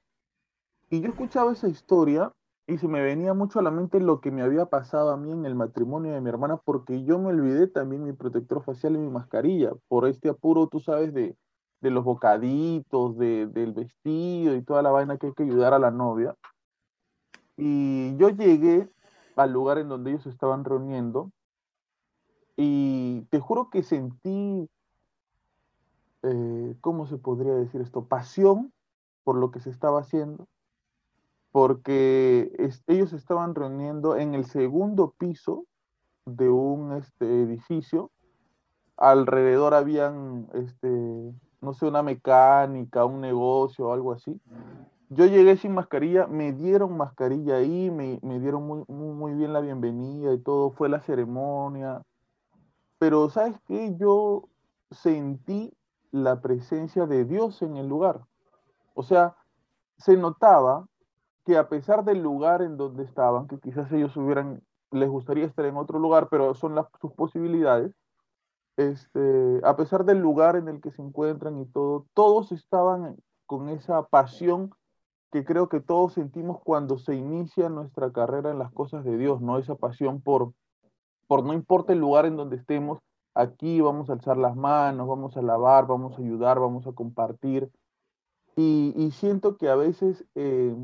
Y 0.90 1.02
yo 1.02 1.10
escuchaba 1.10 1.54
esa 1.54 1.68
historia 1.68 2.32
y 2.68 2.78
se 2.78 2.88
me 2.88 3.02
venía 3.02 3.34
mucho 3.34 3.60
a 3.60 3.64
la 3.64 3.72
mente 3.72 4.00
lo 4.00 4.22
que 4.22 4.32
me 4.32 4.42
había 4.42 4.66
pasado 4.68 5.12
a 5.12 5.18
mí 5.18 5.32
en 5.32 5.46
el 5.46 5.56
matrimonio 5.56 6.14
de 6.14 6.22
mi 6.22 6.30
hermana, 6.30 6.58
porque 6.58 7.04
yo 7.04 7.20
me 7.20 7.28
olvidé 7.28 7.68
también 7.68 8.04
mi 8.04 8.14
protector 8.14 8.64
facial 8.64 8.96
y 8.96 9.00
mi 9.00 9.10
mascarilla, 9.10 9.72
por 9.88 10.08
este 10.08 10.30
apuro, 10.30 10.68
tú 10.68 10.80
sabes, 10.80 11.14
de, 11.14 11.36
de 11.82 11.92
los 11.92 12.04
bocaditos, 12.04 13.18
de, 13.18 13.48
del 13.48 13.74
vestido 13.74 14.56
y 14.56 14.64
toda 14.64 14.82
la 14.82 14.92
vaina 14.92 15.18
que 15.18 15.28
hay 15.28 15.34
que 15.34 15.44
ayudar 15.44 15.74
a 15.74 15.80
la 15.80 15.92
novia. 15.92 16.36
Y 17.58 18.16
yo 18.18 18.30
llegué 18.30 18.90
al 19.36 19.52
lugar 19.52 19.78
en 19.78 19.90
donde 19.90 20.12
ellos 20.12 20.26
estaban 20.26 20.64
reuniendo 20.64 21.32
y 22.56 23.26
te 23.30 23.40
juro 23.40 23.70
que 23.70 23.84
sentí, 23.84 24.70
eh, 26.24 26.75
¿cómo 26.82 27.06
se 27.06 27.18
podría 27.18 27.53
decir 27.53 27.82
esto? 27.82 28.06
Pasión 28.06 28.74
por 29.24 29.36
lo 29.38 29.51
que 29.51 29.60
se 29.60 29.70
estaba 29.70 30.00
haciendo, 30.00 30.48
porque 31.51 32.51
ellos 32.88 33.13
estaban 33.13 33.56
reuniendo 33.56 34.15
en 34.15 34.34
el 34.34 34.46
segundo 34.46 35.13
piso 35.18 35.65
de 36.25 36.50
un 36.50 36.94
este, 36.94 37.25
edificio. 37.44 38.12
Alrededor 38.98 39.74
habían, 39.74 40.48
este, 40.53 40.89
no 41.62 41.74
sé, 41.74 41.88
una 41.88 42.03
mecánica, 42.03 43.06
un 43.06 43.22
negocio 43.22 43.92
algo 43.92 44.13
así. 44.13 44.39
Yo 45.10 45.25
llegué 45.25 45.58
sin 45.58 45.74
mascarilla, 45.74 46.25
me 46.25 46.53
dieron 46.53 46.98
mascarilla 46.98 47.58
ahí, 47.58 47.92
me, 47.92 48.20
dieron 48.39 48.65
muy, 48.65 48.84
muy, 48.88 49.34
bien 49.36 49.53
la 49.53 49.60
bienvenida 49.60 50.34
y 50.34 50.39
todo, 50.39 50.72
fue 50.72 50.89
la 50.89 51.01
ceremonia. 51.01 52.01
Pero 52.98 53.30
¿sabes 53.30 53.56
qué? 53.68 53.96
Yo 53.98 54.48
sentí 54.89 55.72
la 56.13 56.41
presencia 56.41 57.08
de 57.08 57.25
Dios 57.25 57.62
en 57.63 57.75
el 57.75 57.89
lugar. 57.89 58.22
O 58.93 59.01
sea, 59.01 59.36
se 59.98 60.15
notaba 60.15 60.88
que 61.43 61.58
a 61.58 61.67
pesar 61.67 62.05
del 62.05 62.22
lugar 62.22 62.62
en 62.62 62.77
donde 62.77 63.03
estaban, 63.03 63.48
que 63.48 63.60
quizás 63.60 63.91
ellos 63.91 64.15
hubieran, 64.15 64.62
les 64.91 65.10
gustaría 65.10 65.46
estar 65.46 65.65
en 65.65 65.75
otro 65.75 65.98
lugar, 65.98 66.29
pero 66.29 66.53
son 66.53 66.75
sus 67.01 67.12
posibilidades, 67.13 67.96
este, 68.77 69.60
a 69.63 69.75
pesar 69.75 70.05
del 70.05 70.20
lugar 70.20 70.55
en 70.55 70.67
el 70.67 70.82
que 70.82 70.91
se 70.91 71.01
encuentran 71.01 71.60
y 71.60 71.65
todo, 71.65 72.05
todos 72.13 72.51
estaban 72.51 73.17
con 73.48 73.70
esa 73.70 74.03
pasión 74.03 74.72
que 75.32 75.43
creo 75.43 75.67
que 75.67 75.79
todos 75.79 76.13
sentimos 76.13 76.60
cuando 76.63 77.00
se 77.00 77.15
inicia 77.15 77.70
nuestra 77.70 78.12
carrera 78.12 78.51
en 78.51 78.60
las 78.60 78.72
cosas 78.72 79.03
de 79.03 79.17
Dios, 79.17 79.41
¿no? 79.41 79.58
Esa 79.58 79.74
pasión 79.74 80.22
por, 80.22 80.53
por 81.25 81.43
no 81.43 81.53
importa 81.53 81.91
el 81.91 82.00
lugar 82.00 82.27
en 82.27 82.36
donde 82.36 82.58
estemos, 82.58 83.00
aquí 83.36 83.82
vamos 83.82 84.10
a 84.10 84.13
alzar 84.13 84.38
las 84.38 84.56
manos, 84.56 85.08
vamos 85.08 85.36
a 85.36 85.40
alabar, 85.40 85.88
vamos 85.88 86.18
a 86.18 86.22
ayudar, 86.22 86.60
vamos 86.60 86.88
a 86.88 86.94
compartir. 86.94 87.72
Y, 88.56 89.10
siento 89.12 89.58
que 89.58 89.68
a 89.70 89.75
veces 89.75 90.25
eh, 90.36 90.75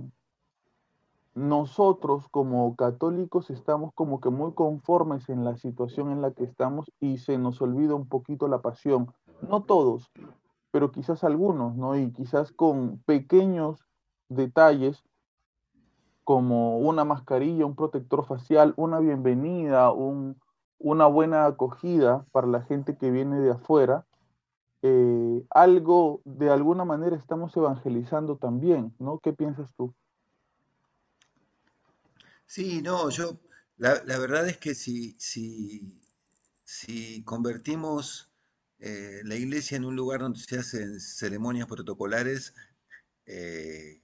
nosotros 1.36 2.28
como 2.30 2.76
católicos 2.76 3.52
estamos 3.52 3.94
como 3.94 4.20
que 4.20 4.30
muy 4.30 4.54
conformes 4.54 5.30
en 5.30 5.46
la 5.46 5.56
situación 5.56 6.12
en 6.12 6.22
la 6.22 6.32
que 6.32 6.44
estamos 6.44 6.92
y 7.00 7.20
se 7.20 7.38
nos 7.38 7.62
olvida 7.62 7.94
un 7.94 8.08
poquito 8.08 8.48
la 8.48 8.62
pasión. 8.62 9.14
No 9.48 9.62
todos, 9.64 10.12
pero 10.72 10.92
quizás 10.92 11.24
algunos, 11.24 11.76
¿no? 11.76 11.96
Y 11.96 12.12
quizás 12.12 12.52
con 12.52 13.02
pequeños 13.06 13.86
detalles 14.30 15.04
como 16.24 16.80
una 16.80 17.06
mascarilla, 17.06 17.66
un 17.66 17.76
protector 17.76 18.26
facial, 18.26 18.74
una 18.78 19.00
bienvenida, 19.00 19.92
una 20.80 21.06
buena 21.06 21.46
acogida 21.46 22.26
para 22.32 22.48
la 22.48 22.64
gente 22.64 22.98
que 22.98 23.12
viene 23.12 23.40
de 23.40 23.52
afuera, 23.52 24.06
eh, 24.82 25.46
algo 25.50 26.22
de 26.24 26.50
alguna 26.50 26.86
manera 26.86 27.18
estamos 27.18 27.56
evangelizando 27.58 28.38
también, 28.38 28.96
¿no? 28.98 29.20
¿Qué 29.20 29.34
piensas 29.34 29.74
tú? 29.76 29.94
Sí, 32.46 32.82
no, 32.82 33.10
yo, 33.10 33.38
la, 33.78 34.02
verdad 34.06 34.48
es 34.48 34.58
que 34.58 34.74
si, 34.74 35.16
si, 35.20 36.00
si 36.64 37.24
convertimos 37.24 38.32
eh, 38.80 39.22
la 39.26 39.36
iglesia 39.36 39.76
en 39.76 39.84
un 39.84 39.98
lugar 39.98 40.22
donde 40.22 40.40
se 40.40 40.58
hacen 40.58 41.00
ceremonias 41.00 41.68
protocolares, 41.68 42.56
eh, 43.26 44.02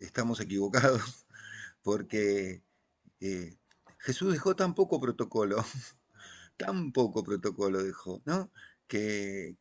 estamos 0.00 0.40
equivocados, 0.40 1.26
porque 1.82 2.62
Jesús 3.98 4.32
dejó 4.32 4.54
tan 4.54 4.74
poco 4.74 5.00
protocolo, 5.00 5.64
tan 6.56 6.92
poco 6.92 7.22
protocolo 7.24 7.82
dejó, 7.82 8.22
¿no? 8.24 8.50
Que, 8.88 9.56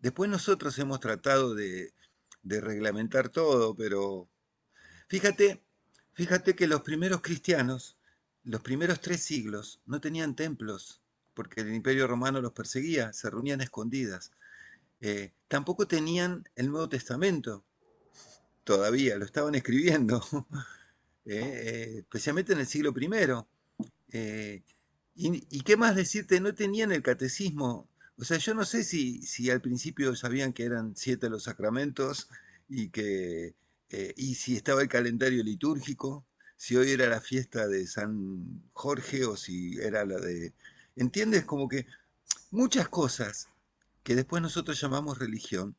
después 0.00 0.30
nosotros 0.30 0.78
hemos 0.78 1.00
tratado 1.00 1.54
de, 1.54 1.92
reglamentar 2.42 3.28
todo, 3.28 3.74
pero 3.74 4.28
fíjate, 5.08 5.62
fíjate 6.14 6.54
que 6.54 6.66
los 6.66 6.82
primeros 6.82 7.20
cristianos, 7.20 7.98
los 8.44 8.62
primeros 8.62 9.00
tres 9.00 9.22
siglos, 9.22 9.80
no 9.86 10.00
tenían 10.00 10.34
templos, 10.34 11.02
porque 11.34 11.60
el 11.60 11.74
imperio 11.74 12.06
romano 12.06 12.40
los 12.40 12.52
perseguía, 12.52 13.12
se 13.12 13.30
reunían 13.30 13.60
escondidas. 13.60 14.32
tampoco 15.48 15.86
tenían 15.86 16.48
el 16.56 16.70
Nuevo 16.70 16.88
Testamento, 16.88 17.64
todavía, 18.68 19.16
lo 19.16 19.24
estaban 19.24 19.54
escribiendo, 19.54 20.22
eh, 21.24 21.40
eh, 21.40 21.94
especialmente 22.00 22.52
en 22.52 22.58
el 22.58 22.66
siglo 22.66 22.92
I. 22.94 24.62
¿Y, 25.20 25.62
qué 25.62 25.76
más 25.76 25.96
decirte? 25.96 26.40
No 26.40 26.54
tenían 26.54 26.92
el 26.92 27.02
catecismo. 27.02 27.88
O 28.16 28.24
sea, 28.24 28.38
yo 28.38 28.54
no 28.54 28.64
sé 28.64 28.84
si, 28.84 29.22
si 29.22 29.50
al 29.50 29.60
principio 29.60 30.14
sabían 30.14 30.52
que 30.52 30.64
eran 30.64 30.94
siete 30.96 31.28
los 31.28 31.44
sacramentos 31.44 32.28
y 32.68 32.90
que 32.90 33.56
eh, 33.90 34.14
y 34.16 34.36
si 34.36 34.56
estaba 34.56 34.80
el 34.82 34.88
calendario 34.88 35.42
litúrgico, 35.42 36.24
si 36.56 36.76
hoy 36.76 36.92
era 36.92 37.08
la 37.08 37.20
fiesta 37.20 37.66
de 37.66 37.86
San 37.88 38.62
Jorge 38.72 39.24
o 39.24 39.36
si 39.36 39.78
era 39.80 40.04
la 40.04 40.18
de... 40.20 40.54
¿Entiendes? 40.94 41.44
Como 41.44 41.68
que 41.68 41.86
muchas 42.52 42.88
cosas 42.88 43.48
que 44.04 44.14
después 44.14 44.40
nosotros 44.40 44.80
llamamos 44.80 45.18
religión 45.18 45.76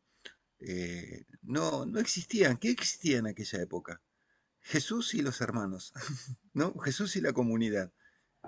eh, 0.59 1.23
no, 1.43 1.85
no 1.85 1.99
existían. 1.99 2.57
¿Qué 2.57 2.71
existía 2.71 3.19
en 3.19 3.27
aquella 3.27 3.61
época? 3.61 4.01
Jesús 4.61 5.13
y 5.13 5.21
los 5.21 5.39
hermanos, 5.39 5.93
¿no? 6.53 6.77
Jesús 6.79 7.15
y 7.15 7.21
la 7.21 7.31
comunidad. 7.31 7.93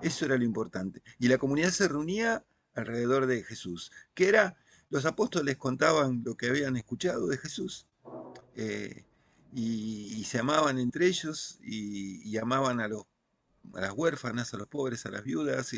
Eso 0.00 0.24
era 0.24 0.36
lo 0.36 0.44
importante. 0.44 1.02
Y 1.18 1.28
la 1.28 1.38
comunidad 1.38 1.70
se 1.70 1.88
reunía 1.88 2.44
alrededor 2.74 3.26
de 3.26 3.42
Jesús, 3.42 3.92
que 4.14 4.28
era, 4.28 4.56
los 4.90 5.04
apóstoles 5.04 5.56
contaban 5.56 6.22
lo 6.24 6.36
que 6.36 6.48
habían 6.48 6.76
escuchado 6.76 7.26
de 7.28 7.38
Jesús. 7.38 7.86
Eh, 8.54 9.04
y, 9.54 10.24
se 10.24 10.38
amaban 10.38 10.78
entre 10.78 11.06
ellos 11.06 11.58
y, 11.62 12.36
amaban 12.38 12.80
a, 12.80 12.88
los, 12.88 13.04
a 13.74 13.80
las 13.82 13.92
huérfanas, 13.92 14.54
a 14.54 14.56
los 14.56 14.68
pobres, 14.68 15.04
a 15.04 15.10
las 15.10 15.24
viudas. 15.24 15.72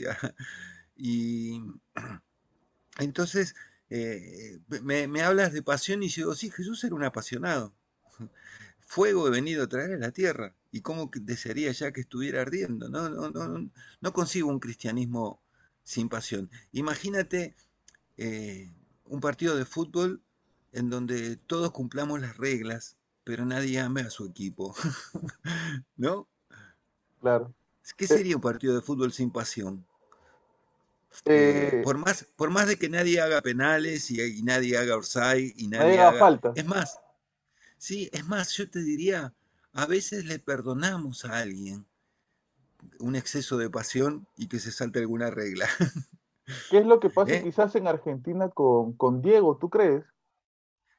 Y, 0.96 1.60
entonces 2.98 3.56
eh, 3.90 4.60
me, 4.82 5.08
me, 5.08 5.22
hablas 5.22 5.52
de 5.52 5.62
pasión 5.62 6.02
y 6.02 6.08
yo 6.08 6.22
digo, 6.22 6.34
sí, 6.34 6.50
Jesús 6.50 6.84
era 6.84 6.94
un 6.94 7.04
apasionado. 7.04 7.74
Fuego 8.80 9.26
he 9.26 9.30
venido 9.30 9.64
a 9.64 9.68
traer 9.68 9.92
a 9.92 9.98
la 9.98 10.12
tierra. 10.12 10.54
Y 10.74 10.80
cómo 10.80 11.08
desearía 11.14 11.70
ya 11.70 11.92
que 11.92 12.00
estuviera 12.00 12.42
ardiendo. 12.42 12.88
No, 12.88 13.08
no, 13.08 13.30
no, 13.30 13.70
no 14.00 14.12
consigo 14.12 14.48
un 14.48 14.58
cristianismo 14.58 15.40
sin 15.84 16.08
pasión. 16.08 16.50
Imagínate 16.72 17.54
eh, 18.16 18.74
un 19.04 19.20
partido 19.20 19.54
de 19.54 19.66
fútbol 19.66 20.20
en 20.72 20.90
donde 20.90 21.36
todos 21.36 21.70
cumplamos 21.70 22.20
las 22.20 22.38
reglas, 22.38 22.96
pero 23.22 23.46
nadie 23.46 23.78
ame 23.78 24.00
a 24.00 24.10
su 24.10 24.26
equipo. 24.26 24.74
¿No? 25.96 26.26
Claro. 27.20 27.54
¿Qué 27.96 28.08
sería 28.08 28.34
un 28.34 28.42
partido 28.42 28.74
de 28.74 28.80
fútbol 28.80 29.12
sin 29.12 29.30
pasión? 29.30 29.86
Eh, 31.26 31.70
eh, 31.72 31.82
por, 31.84 31.98
más, 31.98 32.26
por 32.34 32.50
más 32.50 32.66
de 32.66 32.76
que 32.76 32.88
nadie 32.88 33.20
haga 33.20 33.40
penales 33.42 34.10
y, 34.10 34.42
nadie 34.42 34.76
haga 34.76 34.96
orsay 34.96 35.54
y 35.56 35.68
nadie, 35.68 36.00
haga, 36.00 36.18
falta. 36.18 36.52
Es 36.56 36.66
más, 36.66 36.98
sí, 37.78 38.10
es 38.12 38.26
más, 38.26 38.50
yo 38.56 38.68
te 38.68 38.80
diría, 38.80 39.32
a 39.74 39.86
veces 39.86 40.24
le 40.24 40.38
perdonamos 40.38 41.24
a 41.24 41.38
alguien 41.38 41.86
un 43.00 43.16
exceso 43.16 43.56
de 43.56 43.68
pasión 43.68 44.26
y 44.36 44.48
que 44.48 44.58
se 44.58 44.70
salte 44.70 45.00
alguna 45.00 45.30
regla. 45.30 45.66
¿Qué 46.70 46.78
es 46.78 46.86
lo 46.86 47.00
que 47.00 47.10
pasa 47.10 47.34
¿Eh? 47.34 47.42
quizás 47.42 47.74
en 47.74 47.88
Argentina 47.88 48.48
con, 48.48 48.92
con 48.94 49.22
Diego, 49.22 49.56
tú 49.56 49.70
crees? 49.70 50.04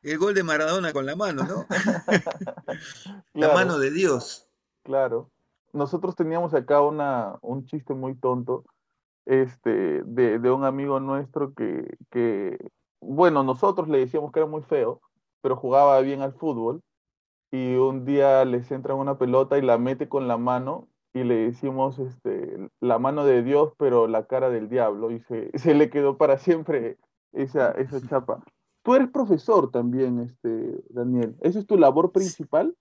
el 0.02 0.20
gol 0.20 0.36
de 0.36 0.44
Maradona 0.44 0.94
con 0.94 1.06
la 1.06 1.16
mano, 1.16 1.44
¿no? 1.44 1.66
la 3.34 3.54
mano 3.54 3.80
de 3.80 3.92
Dios. 3.92 4.48
Claro. 4.84 5.32
Nosotros 5.74 6.16
teníamos 6.16 6.54
acá 6.54 6.82
una, 6.82 7.38
un 7.42 7.66
chiste 7.66 7.94
muy 7.94 8.16
tonto 8.16 8.66
este, 9.26 10.04
de, 10.04 10.38
de 10.38 10.52
un 10.52 10.64
amigo 10.64 11.00
nuestro 11.00 11.54
que, 11.54 11.98
que, 12.12 12.58
bueno, 13.02 13.44
nosotros 13.44 13.88
le 13.88 13.98
decíamos 13.98 14.32
que 14.32 14.40
era 14.40 14.48
muy 14.48 14.62
feo, 14.62 15.02
pero 15.42 15.56
jugaba 15.56 16.00
bien 16.02 16.22
al 16.22 16.34
fútbol 16.34 16.84
y 17.52 17.76
un 17.76 18.06
día 18.06 18.44
les 18.46 18.72
entra 18.72 18.96
una 18.96 19.18
pelota 19.18 19.58
y 19.58 19.62
la 19.62 19.78
mete 19.78 20.10
con 20.10 20.28
la 20.28 20.38
mano 20.38 20.88
y 21.14 21.24
le 21.24 21.36
decimos 21.36 21.98
este, 22.00 22.70
la 22.82 23.00
mano 23.00 23.26
de 23.26 23.42
Dios, 23.42 23.74
pero 23.78 24.08
la 24.08 24.28
cara 24.28 24.50
del 24.50 24.68
diablo 24.68 25.12
y 25.12 25.22
se, 25.22 25.50
se 25.58 25.74
le 25.74 25.90
quedó 25.90 26.18
para 26.18 26.38
siempre 26.38 26.98
esa, 27.32 27.72
esa 27.72 28.06
chapa. 28.08 28.44
Tú 28.84 28.96
eres 28.96 29.10
profesor 29.10 29.72
también, 29.72 30.20
este, 30.20 30.84
Daniel. 30.90 31.36
¿Esa 31.42 31.60
es 31.60 31.66
tu 31.66 31.78
labor 31.78 32.12
principal? 32.12 32.76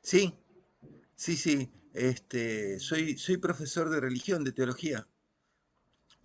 Sí, 0.00 0.32
sí, 1.14 1.36
sí. 1.36 1.70
Este, 1.92 2.78
soy, 2.78 3.18
soy 3.18 3.36
profesor 3.38 3.90
de 3.90 4.00
religión, 4.00 4.44
de 4.44 4.52
teología. 4.52 5.06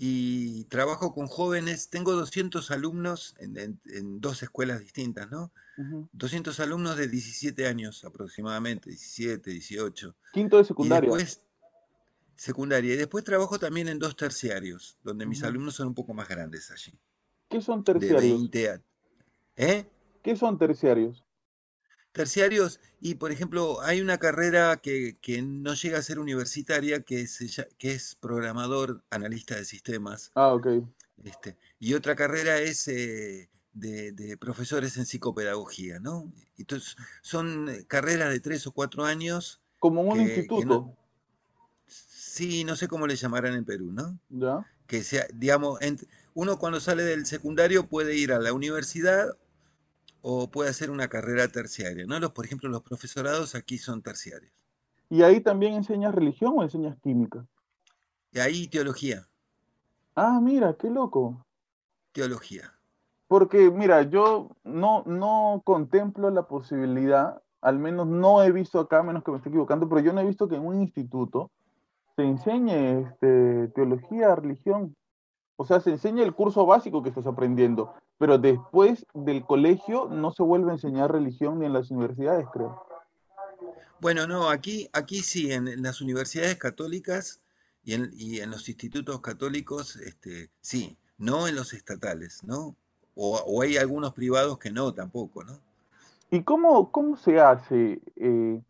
Y 0.05 0.65
trabajo 0.65 1.13
con 1.13 1.27
jóvenes. 1.27 1.89
Tengo 1.89 2.11
200 2.11 2.71
alumnos 2.71 3.35
en, 3.39 3.79
dos 4.19 4.43
escuelas 4.43 4.81
distintas, 4.81 5.31
¿no? 5.31 5.53
200 6.11 6.59
alumnos 6.59 6.97
de 6.97 7.07
17 7.07 7.65
años 7.65 8.03
aproximadamente, 8.03 8.89
17, 8.89 9.49
18. 9.49 10.13
Quinto 10.33 10.57
de 10.57 10.65
secundaria. 10.65 11.07
Y 11.07 11.13
después, 11.13 11.41
secundaria. 12.35 12.95
Y 12.95 12.97
después 12.97 13.23
trabajo 13.23 13.57
también 13.57 13.87
en 13.87 13.97
dos 13.97 14.17
terciarios, 14.17 14.97
donde 15.05 15.25
mis 15.25 15.41
alumnos 15.41 15.75
son 15.75 15.87
un 15.87 15.95
poco 15.95 16.13
más 16.13 16.27
grandes 16.27 16.69
allí. 16.69 16.91
¿Qué 17.47 17.61
son 17.61 17.81
terciarios? 17.85 18.49
¿Eh? 19.55 19.85
¿Qué 20.21 20.35
son 20.35 20.57
terciarios? 20.57 21.22
Terciarios, 22.13 22.79
y 23.01 23.15
por 23.15 23.31
ejemplo, 23.31 23.81
hay 23.81 23.99
una 23.99 24.19
carrera 24.19 24.77
que, 24.77 25.17
no 25.43 25.73
llega 25.73 25.97
a 25.97 26.03
ser 26.03 26.19
universitaria, 26.19 27.01
que 27.01 27.21
es, 27.21 27.65
que 27.79 27.91
es 27.91 28.15
programador, 28.15 29.03
analista 29.09 29.55
de 29.55 29.65
sistemas. 29.65 30.31
Ah, 30.35 30.53
ok. 30.53 30.67
Este, 31.23 31.57
y 31.79 31.95
otra 31.95 32.15
carrera 32.15 32.59
es 32.59 32.87
eh, 32.87 33.49
de, 33.73 34.37
profesores 34.39 34.95
en 34.97 35.07
psicopedagogía, 35.07 35.99
¿no? 35.99 36.31
Entonces, 36.55 36.95
son 37.21 37.67
carreras 37.87 38.31
de 38.31 38.39
tres 38.39 38.67
o 38.67 38.71
cuatro 38.71 39.05
años. 39.05 39.59
Como 39.79 40.03
un 40.03 40.21
instituto. 40.21 40.95
sí, 41.87 42.63
no 42.63 42.75
sé 42.75 42.87
cómo 42.87 43.07
le 43.07 43.15
llamarán 43.15 43.55
en 43.55 43.65
Perú, 43.65 43.91
¿no? 43.91 44.19
Ya. 44.29 44.65
Que 44.85 45.03
sea, 45.03 45.25
digamos, 45.33 45.79
uno 46.35 46.59
cuando 46.59 46.79
sale 46.79 47.01
del 47.01 47.25
secundario 47.25 47.87
puede 47.87 48.15
ir 48.15 48.33
a 48.33 48.39
la 48.39 48.53
universidad 48.53 49.35
o 50.25 50.49
puede 50.49 50.69
hacer 50.69 50.89
una 50.89 51.09
carrera 51.09 51.49
terciaria, 51.49 52.05
¿no? 52.07 52.17
Los, 52.17 52.31
por 52.31 52.45
ejemplo, 52.45 52.69
los 52.69 52.81
profesorados 52.81 53.55
aquí 53.55 53.77
son 53.77 54.01
terciarios. 54.01 54.53
¿Y 55.09 55.21
ahí 55.21 55.41
también 55.41 55.73
enseñas 55.73 56.15
religión 56.15 56.53
o 56.55 56.63
enseñas 56.63 56.97
química? 57.03 57.45
Y 58.31 58.39
ahí 58.39 58.67
teología. 58.67 59.27
Ah, 60.15 60.39
mira, 60.41 60.75
qué 60.79 60.89
loco. 60.89 61.45
Teología. 62.13 62.73
Porque, 63.27 63.69
mira, 63.69 64.03
yo 64.03 64.55
no, 64.63 65.03
no 65.05 65.61
contemplo 65.65 66.29
la 66.29 66.47
posibilidad, 66.47 67.41
al 67.59 67.77
menos 67.77 68.07
no 68.07 68.41
he 68.43 68.51
visto 68.53 68.79
acá, 68.79 69.03
menos 69.03 69.25
que 69.25 69.31
me 69.31 69.37
esté 69.37 69.49
equivocando, 69.49 69.89
pero 69.89 69.99
yo 69.99 70.13
no 70.13 70.21
he 70.21 70.25
visto 70.25 70.47
que 70.47 70.55
en 70.55 70.65
un 70.65 70.81
instituto 70.81 71.51
se 72.15 72.23
enseñe 72.23 73.01
este, 73.01 73.67
teología, 73.69 74.35
religión. 74.35 74.95
O 75.57 75.65
sea, 75.65 75.81
se 75.81 75.89
enseña 75.89 76.23
el 76.23 76.33
curso 76.33 76.65
básico 76.65 77.03
que 77.03 77.09
estás 77.09 77.27
aprendiendo, 77.27 77.93
pero 78.17 78.37
después 78.37 79.05
del 79.13 79.43
colegio 79.45 80.07
no 80.09 80.31
se 80.31 80.43
vuelve 80.43 80.71
a 80.71 80.75
enseñar 80.75 81.11
religión 81.11 81.59
ni 81.59 81.65
en 81.65 81.73
las 81.73 81.91
universidades, 81.91 82.45
creo. 82.53 82.85
Bueno, 83.99 84.27
no, 84.27 84.49
aquí, 84.49 84.89
aquí 84.93 85.21
sí, 85.21 85.51
en, 85.51 85.81
las 85.81 86.01
universidades 86.01 86.57
católicas 86.57 87.41
y 87.83 87.93
en, 87.93 88.51
los 88.51 88.67
institutos 88.69 89.21
católicos, 89.21 89.95
este, 89.97 90.49
sí, 90.61 90.97
no 91.17 91.47
en 91.47 91.55
los 91.55 91.73
estatales, 91.73 92.43
¿no? 92.43 92.75
O, 93.15 93.61
hay 93.61 93.77
algunos 93.77 94.13
privados 94.13 94.57
que 94.57 94.71
no, 94.71 94.93
tampoco, 94.93 95.43
¿no? 95.43 95.59
¿Y 96.31 96.43
cómo, 96.43 96.91
cómo 96.91 97.15
se 97.15 97.39
hace? 97.39 98.01
Eh, 98.15 98.61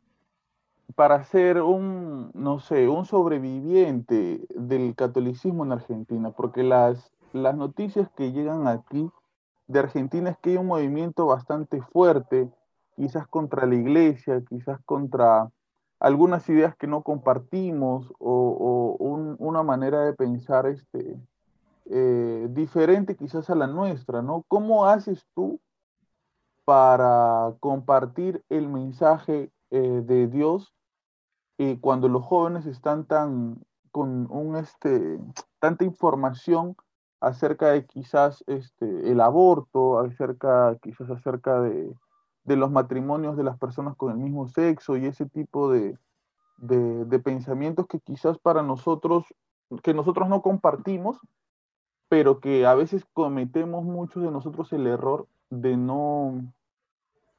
para 0.96 1.24
ser 1.24 1.62
un, 1.62 2.32
no 2.34 2.60
sé, 2.60 2.88
un 2.88 3.06
sobreviviente 3.06 4.46
del 4.50 4.96
catolicismo 4.96 5.66
en 5.66 5.72
Argentina, 5.72 6.32
porque 6.32 6.64
las, 6.64 7.12
las 7.32 7.56
noticias 7.56 8.10
que 8.16 8.32
llegan 8.32 8.68
aquí 8.68 9.10
de 9.68 9.80
Argentina 9.80 10.30
es 10.30 10.38
que 10.40 10.52
hay 10.52 10.58
un 10.58 10.68
movimiento 10.68 11.26
bastante 11.26 11.82
fuerte, 11.82 12.50
quizás 12.96 13.28
contra 13.28 13.66
la 13.66 13.76
iglesia, 13.76 14.44
quizás 14.48 14.80
contra 14.86 15.50
algunas 16.00 16.48
ideas 16.50 16.76
que 16.76 16.88
no 16.88 17.02
compartimos 17.02 18.12
o, 18.20 19.38
una 19.40 19.64
manera 19.64 20.02
de 20.02 20.14
pensar 20.14 20.66
este, 20.66 21.18
eh, 21.86 22.48
diferente 22.52 23.16
quizás 23.16 23.50
a 23.50 23.56
la 23.56 23.68
nuestra, 23.68 24.22
¿no? 24.22 24.44
¿Cómo 24.48 24.86
haces 24.86 25.26
tú 25.34 25.60
para 26.66 27.54
compartir 27.60 28.44
el 28.50 28.68
mensaje 28.70 29.52
eh, 29.72 30.02
de 30.06 30.28
Dios 30.28 30.74
y 31.58 31.78
cuando 31.78 32.08
los 32.08 32.24
jóvenes 32.24 32.66
están 32.66 33.06
tan 33.06 33.62
con 33.92 34.28
un 34.32 34.56
este 34.56 35.20
tanta 35.60 35.84
información 35.86 36.76
acerca 37.24 37.70
de 37.70 37.86
quizás 37.86 38.44
este 38.48 39.12
el 39.12 39.22
aborto, 39.22 40.00
acerca 40.00 40.78
quizás 40.82 41.10
acerca 41.10 41.62
de, 41.62 41.96
los 42.46 42.72
matrimonios 42.72 43.38
de 43.38 43.44
las 43.44 43.58
personas 43.58 43.96
con 43.96 44.12
el 44.12 44.18
mismo 44.18 44.48
sexo 44.48 44.98
y 44.98 45.06
ese 45.06 45.26
tipo 45.26 45.72
de, 45.72 45.98
de, 46.58 47.20
pensamientos 47.20 47.88
que 47.88 48.00
quizás 48.00 48.38
para 48.38 48.62
nosotros, 48.62 49.26
que 49.82 49.94
nosotros 49.94 50.28
no 50.30 50.42
compartimos, 50.42 51.18
pero 52.10 52.40
que 52.40 52.66
a 52.66 52.76
veces 52.76 53.06
cometemos 53.14 53.84
muchos 53.84 54.24
de 54.24 54.32
nosotros 54.32 54.72
el 54.74 54.88
error 54.88 55.28
de 55.50 55.78
no 55.78 56.54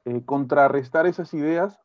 eh, 0.05 0.23
contrarrestar 0.25 1.05
esas 1.05 1.33
ideas 1.33 1.79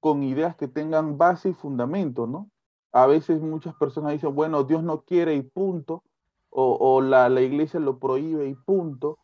con 0.00 0.22
ideas 0.22 0.56
que 0.56 0.68
tengan 0.68 1.18
base 1.18 1.50
y 1.50 1.54
fundamento, 1.54 2.26
¿no? 2.26 2.50
a 2.92 3.06
veces 3.06 3.40
muchas 3.40 3.74
personas 3.74 4.12
dicen, 4.12 4.34
bueno, 4.34 4.64
Dios 4.64 4.82
no 4.82 5.02
quiere 5.02 5.34
y 5.34 5.42
punto, 5.42 6.02
o, 6.50 7.00
la, 7.00 7.28
la, 7.28 7.40
iglesia 7.40 7.80
lo 7.80 7.98
prohíbe 7.98 8.48
y 8.48 8.54
punto, 8.54 9.18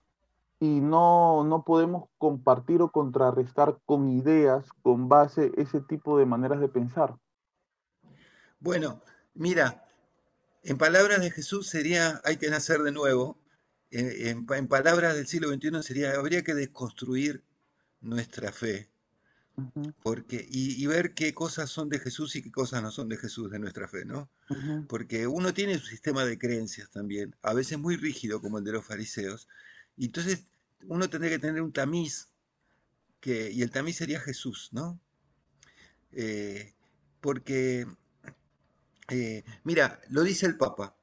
y 0.61 0.81
no, 0.81 1.45
no 1.45 1.65
podemos 1.65 2.09
compartir 2.19 2.81
o 2.83 2.91
contrarrestar 2.91 3.79
con 3.85 4.09
ideas, 4.09 4.67
con 4.83 5.09
base 5.09 5.53
ese 5.57 5.81
tipo 5.81 6.19
de 6.19 6.27
maneras 6.27 6.61
de 6.61 6.69
pensar. 6.69 7.17
Bueno, 8.59 9.03
mira, 9.35 9.85
en 10.63 10.79
palabras 10.79 11.21
de 11.21 11.31
Jesús 11.31 11.69
sería, 11.69 12.21
hay 12.25 12.39
que 12.39 12.49
nacer 12.49 12.83
de 12.83 12.93
nuevo, 12.93 13.39
en, 13.91 14.69
palabras 14.69 15.15
del 15.15 15.27
siglo 15.27 15.49
XXI 15.49 15.83
sería, 15.83 16.15
habría 16.15 16.43
que 16.43 16.55
desconstruir 16.55 17.45
nuestra 18.01 18.53
fe, 18.53 18.89
porque, 20.03 20.47
y, 20.51 20.85
ver 20.87 21.15
qué 21.15 21.33
cosas 21.33 21.71
son 21.71 21.89
de 21.89 21.99
Jesús 21.99 22.37
y 22.37 22.43
qué 22.43 22.51
cosas 22.51 22.83
no 22.83 22.91
son 22.91 23.09
de 23.09 23.17
Jesús, 23.17 23.51
de 23.51 23.59
nuestra 23.59 23.89
fe, 23.89 24.05
¿no? 24.05 24.29
Porque 24.89 25.27
uno 25.27 25.55
tiene 25.55 25.79
su 25.79 25.87
sistema 25.87 26.25
de 26.25 26.39
creencias 26.39 26.91
también, 26.91 27.35
a 27.43 27.55
veces 27.55 27.79
muy 27.79 27.97
rígido 27.97 28.41
como 28.41 28.59
el 28.59 28.65
de 28.65 28.73
los 28.73 28.85
fariseos, 28.85 29.49
y 29.97 30.07
entonces 30.07 30.47
uno 30.89 31.09
tendría 31.09 31.33
que 31.33 31.39
tener 31.39 31.63
un 31.63 31.73
tamiz, 31.73 32.29
que, 33.21 33.51
y 33.51 33.63
el 33.63 33.71
tamiz 33.71 33.97
sería 33.97 34.21
Jesús, 34.21 34.69
¿no? 34.73 35.01
Eh, 36.13 36.75
porque, 37.21 37.87
eh, 39.09 39.45
mira, 39.65 40.01
lo 40.11 40.23
dice 40.23 40.47
el 40.47 40.57
Papa, 40.57 40.97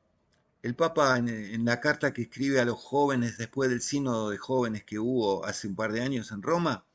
el 0.62 0.76
Papa 0.76 1.18
en, 1.18 1.66
la 1.66 1.82
carta 1.82 2.14
que 2.14 2.24
escribe 2.24 2.60
a 2.60 2.66
los 2.66 2.80
jóvenes 2.80 3.38
después 3.38 3.70
del 3.70 3.82
sínodo 3.82 4.30
de 4.30 4.38
jóvenes 4.38 4.84
que 4.86 4.98
hubo 4.98 5.46
hace 5.46 5.68
un 5.68 5.76
par 5.76 5.92
de 5.92 6.02
años 6.02 6.32
en 6.32 6.42
Roma, 6.42 6.86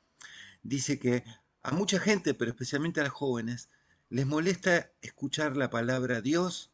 dice 0.62 0.98
que 0.98 1.24
a 1.68 1.72
mucha 1.72 2.00
gente, 2.00 2.32
pero 2.32 2.50
especialmente 2.50 3.00
a 3.00 3.04
los 3.04 3.12
jóvenes, 3.12 3.68
les 4.08 4.26
molesta 4.26 4.90
escuchar 5.02 5.56
la 5.56 5.68
palabra 5.68 6.22
Dios, 6.22 6.70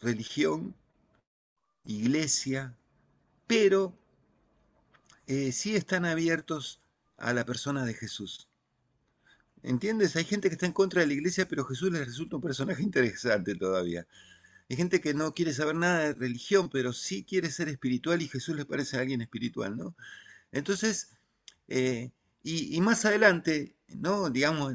religión, 0.00 0.74
iglesia, 1.84 2.76
pero 3.46 3.96
eh, 5.28 5.52
sí 5.52 5.76
están 5.76 6.04
abiertos 6.04 6.80
a 7.16 7.32
la 7.32 7.46
persona 7.46 7.84
de 7.84 7.94
Jesús. 7.94 8.48
¿Entiendes? 9.62 10.16
Hay 10.16 10.24
gente 10.24 10.48
que 10.48 10.54
está 10.54 10.66
en 10.66 10.72
contra 10.72 11.02
de 11.02 11.06
la 11.06 11.14
iglesia, 11.14 11.46
pero 11.46 11.64
Jesús 11.64 11.92
les 11.92 12.04
resulta 12.04 12.36
un 12.36 12.42
personaje 12.42 12.82
interesante 12.82 13.54
todavía. 13.54 14.08
Hay 14.68 14.76
gente 14.76 15.00
que 15.00 15.14
no 15.14 15.34
quiere 15.34 15.52
saber 15.52 15.76
nada 15.76 16.00
de 16.00 16.14
religión, 16.14 16.68
pero 16.68 16.92
sí 16.92 17.22
quiere 17.22 17.48
ser 17.52 17.68
espiritual 17.68 18.22
y 18.22 18.28
Jesús 18.28 18.56
les 18.56 18.66
parece 18.66 18.96
a 18.96 19.00
alguien 19.02 19.20
espiritual, 19.20 19.76
¿no? 19.76 19.94
Entonces, 20.50 21.12
eh, 21.68 22.10
y, 22.42 22.80
más 22.80 23.04
adelante, 23.04 23.75
¿no? 23.88 24.30
Digamos, 24.30 24.74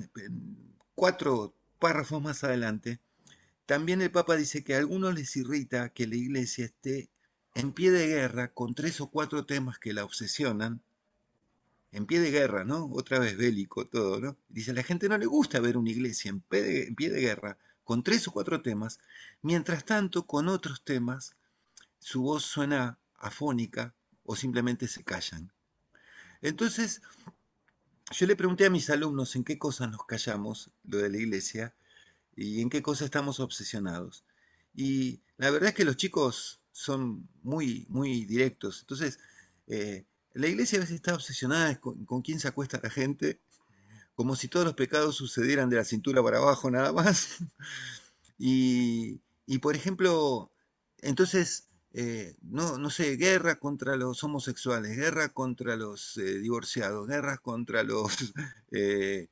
cuatro 0.95 1.56
párrafos 1.80 2.21
más 2.21 2.43
adelante, 2.43 3.00
también 3.65 4.02
el 4.02 4.12
Papa 4.12 4.36
dice 4.36 4.63
que 4.63 4.76
a 4.76 4.80
algunos 4.80 5.13
les 5.13 5.36
irrita 5.38 5.89
que 5.89 6.08
la 6.08 6.15
iglesia 6.15 6.65
esté 6.65 7.10
en 7.56 7.74
pie 7.74 7.91
de 7.91 8.08
guerra 8.08 8.54
con 8.54 8.76
tres 8.76 9.02
o 9.02 9.10
cuatro 9.10 9.45
temas 9.45 9.80
que 9.80 9.93
la 9.93 10.04
obsesionan, 10.04 10.82
en 11.91 12.06
pie 12.06 12.21
de 12.21 12.32
guerra, 12.32 12.63
¿no? 12.63 12.89
Otra 12.93 13.19
vez 13.19 13.38
bélico 13.38 13.86
todo, 13.88 14.19
¿no? 14.21 14.38
Dice, 14.47 14.74
la 14.74 14.84
gente 14.84 15.10
no 15.10 15.17
le 15.17 15.26
gusta 15.26 15.60
ver 15.60 15.78
una 15.78 15.89
iglesia 15.89 16.30
en 16.30 16.43
en 16.52 16.95
pie 16.95 17.10
de 17.10 17.19
guerra 17.19 17.58
con 17.84 18.04
tres 18.04 18.28
o 18.28 18.32
cuatro 18.32 18.62
temas, 18.62 19.00
mientras 19.41 19.84
tanto 19.86 20.26
con 20.26 20.47
otros 20.47 20.84
temas 20.84 21.36
su 22.00 22.21
voz 22.21 22.43
suena 22.43 22.97
afónica 23.15 23.93
o 24.24 24.36
simplemente 24.36 24.88
se 24.88 25.04
callan. 25.04 25.52
Entonces, 26.41 27.02
yo 28.12 28.28
le 28.28 28.36
pregunté 28.36 28.65
a 28.65 28.69
mis 28.69 28.89
alumnos 28.89 29.36
en 29.36 29.43
qué 29.43 29.58
cosas 29.58 29.89
nos 29.89 30.06
callamos, 30.06 30.71
lo 30.84 30.97
de 30.97 31.10
la 31.10 31.17
iglesia, 31.17 31.74
y 32.36 32.62
en 32.62 32.69
qué 32.69 32.82
cosas 32.82 33.06
estamos 33.06 33.39
obsesionados. 33.39 34.26
Y 34.74 35.21
la 35.38 35.50
verdad 35.52 35.69
es 35.69 35.76
que 35.76 35.86
los 35.86 35.97
chicos 35.97 36.62
son 36.71 37.28
muy, 37.43 37.86
muy 37.89 38.26
directos. 38.26 38.82
Entonces, 38.82 39.19
eh, 39.67 40.06
la 40.34 40.47
iglesia 40.47 40.78
a 40.78 40.82
veces 40.82 40.95
está 40.95 41.13
obsesionada 41.13 41.80
con, 41.80 42.06
con 42.06 42.21
quién 42.21 42.39
se 42.39 42.47
acuesta 42.47 42.80
la 42.82 42.89
gente, 42.89 43.41
como 44.15 44.36
si 44.36 44.47
todos 44.47 44.65
los 44.65 44.76
pecados 44.76 45.15
sucedieran 45.15 45.69
de 45.69 45.78
la 45.78 45.84
cintura 45.84 46.24
para 46.24 46.38
abajo 46.38 46.69
nada 46.69 46.93
más. 46.93 47.38
y, 48.38 49.19
por 49.62 49.76
ejemplo, 49.76 50.52
entonces, 51.00 51.67
eh, 51.93 52.36
no, 52.41 52.77
no 52.77 52.89
sé, 52.89 53.17
guerra 53.17 53.60
contra 53.60 53.97
los 53.97 54.23
homosexuales, 54.23 54.95
guerra 54.95 55.30
contra 55.30 55.75
los 55.75 56.17
eh, 56.17 56.39
divorciados, 56.39 57.08
guerras 57.08 57.39
contra 57.39 57.84
los... 57.84 58.34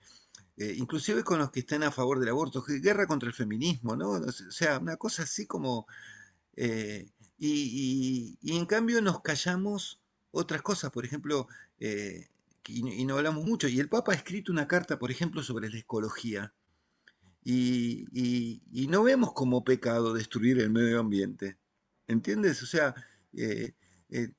Eh, 0.62 0.76
inclusive 0.76 1.24
con 1.24 1.40
los 1.40 1.52
que 1.52 1.62
estén 1.62 1.84
a 1.84 1.92
favor 1.92 2.20
del 2.20 2.28
aborto, 2.28 2.62
guerra 2.68 3.08
contra 3.08 3.30
el 3.30 3.34
feminismo, 3.34 3.96
¿no? 3.96 4.10
O 4.10 4.32
sea, 4.34 4.80
una 4.80 4.98
cosa 4.98 5.24
así 5.24 5.46
como... 5.48 5.88
y, 7.38 8.38
en 8.44 8.66
cambio 8.66 9.02
nos 9.02 9.22
callamos 9.22 10.02
otras 10.32 10.62
cosas, 10.62 10.92
por 10.92 11.06
ejemplo, 11.06 11.48
y, 12.68 13.06
no 13.06 13.16
hablamos 13.16 13.46
mucho. 13.46 13.70
Y 13.70 13.80
el 13.80 13.88
Papa 13.88 14.12
ha 14.12 14.16
escrito 14.16 14.52
una 14.52 14.68
carta, 14.68 15.00
por 15.00 15.12
ejemplo, 15.12 15.44
sobre 15.44 15.70
la 15.70 15.78
ecología. 15.78 16.54
Y, 17.44 18.60
no 18.90 19.04
vemos 19.04 19.32
como 19.32 19.64
pecado 19.64 20.14
destruir 20.14 20.60
el 20.60 20.72
medio 20.72 21.00
ambiente. 21.00 21.58
¿Entiendes? 22.10 22.64
O 22.64 22.66
sea, 22.66 22.96
eh, 23.34 23.74
eh, 24.10 24.32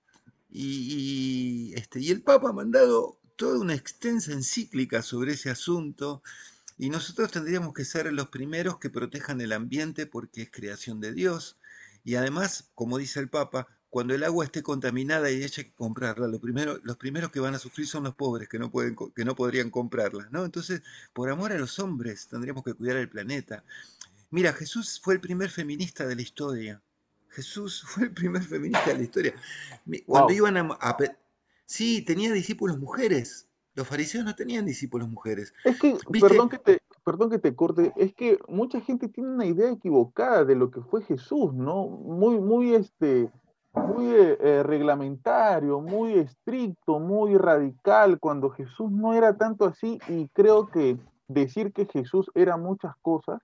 y, 0.50 1.72
este, 1.76 2.00
y 2.00 2.11
el 2.11 2.20
Papa 2.20 2.50
ha 2.50 2.52
mandado 2.52 3.20
toda 3.37 3.61
una 3.61 3.74
extensa 3.74 4.33
encíclica 4.33 5.02
sobre 5.02 5.35
ese 5.35 5.50
asunto. 5.50 6.20
Y 6.78 6.90
nosotros 6.90 7.30
tendríamos 7.30 7.72
que 7.72 7.85
ser 7.85 8.12
los 8.12 8.28
primeros 8.28 8.78
que 8.78 8.90
protejan 8.90 9.40
el 9.40 9.52
ambiente 9.52 10.06
porque 10.06 10.42
es 10.42 10.50
creación 10.50 11.00
de 11.00 11.12
Dios. 11.12 11.59
Y 12.02 12.16
además, 12.16 12.70
como 12.74 12.98
dice 12.98 13.20
el 13.20 13.28
Papa, 13.28 13.68
cuando 13.88 14.14
el 14.14 14.24
agua 14.24 14.44
esté 14.44 14.64
contaminada 14.64 15.30
y 15.30 15.44
haya 15.44 15.62
que 15.62 15.72
comprarla, 15.72 16.26
lo 16.26 16.40
primero, 16.40 16.80
los 16.83 16.96
primeros 16.96 17.30
que 17.30 17.38
van 17.38 17.54
a 17.54 17.61
sufrir 17.61 17.87
son 17.87 18.02
los 18.02 18.16
pobres 18.16 18.48
que 18.48 18.59
no, 18.59 18.72
pueden, 18.72 18.96
que 19.14 19.24
no 19.24 19.37
podrían 19.37 19.70
comprarla. 19.70 20.28
¿no? 20.33 20.44
Entonces, 20.44 20.83
por 21.12 21.30
amor 21.30 21.52
a 21.52 21.59
los 21.59 21.78
hombres, 21.78 22.26
tendríamos 22.26 22.64
que 22.64 22.74
cuidar 22.74 22.96
el 22.96 23.09
planeta. 23.09 23.62
Mira, 24.30 24.52
Jesús 24.54 25.00
fue 25.00 25.14
el 25.14 25.20
primer 25.20 25.50
feminista 25.50 26.04
de 26.04 26.16
la 26.16 26.22
historia. 26.22 26.83
Jesús 27.30 27.82
fue 27.86 28.04
el 28.04 28.12
primer 28.12 28.42
feminista 28.42 28.90
de 28.90 28.98
la 28.98 29.02
historia. 29.02 29.34
Cuando 30.06 30.32
iban 30.32 30.56
a, 30.56 30.96
Sí, 31.64 32.04
tenía 32.04 32.32
discípulos 32.32 32.78
mujeres. 32.78 33.48
Los 33.74 33.86
fariseos 33.86 34.24
no 34.24 34.34
tenían 34.34 34.66
discípulos 34.66 35.08
mujeres. 35.08 35.54
Es 35.64 35.78
que, 35.78 35.96
perdón 36.20 36.48
que, 36.48 36.58
te, 36.58 36.82
perdón 37.04 37.30
que 37.30 37.38
te 37.38 37.54
corte, 37.54 37.92
es 37.96 38.12
que 38.12 38.38
mucha 38.48 38.80
gente 38.80 39.06
tiene 39.06 39.30
una 39.30 39.46
idea 39.46 39.70
equivocada 39.70 40.44
de 40.44 40.56
lo 40.56 40.72
que 40.72 40.80
fue 40.80 41.02
Jesús, 41.02 41.54
¿no? 41.54 41.86
Muy, 41.86 42.40
muy, 42.40 42.74
este, 42.74 43.30
muy 43.72 44.06
eh, 44.06 44.36
eh, 44.40 44.62
reglamentario, 44.64 45.80
muy 45.80 46.14
estricto, 46.14 46.98
muy 46.98 47.36
radical, 47.36 48.18
cuando 48.18 48.50
Jesús 48.50 48.90
no 48.90 49.14
era 49.14 49.36
tanto 49.36 49.64
así 49.64 50.00
y 50.08 50.28
creo 50.30 50.68
que 50.68 50.98
decir 51.28 51.72
que 51.72 51.86
Jesús 51.86 52.28
era 52.34 52.56
muchas 52.56 52.96
cosas 53.00 53.40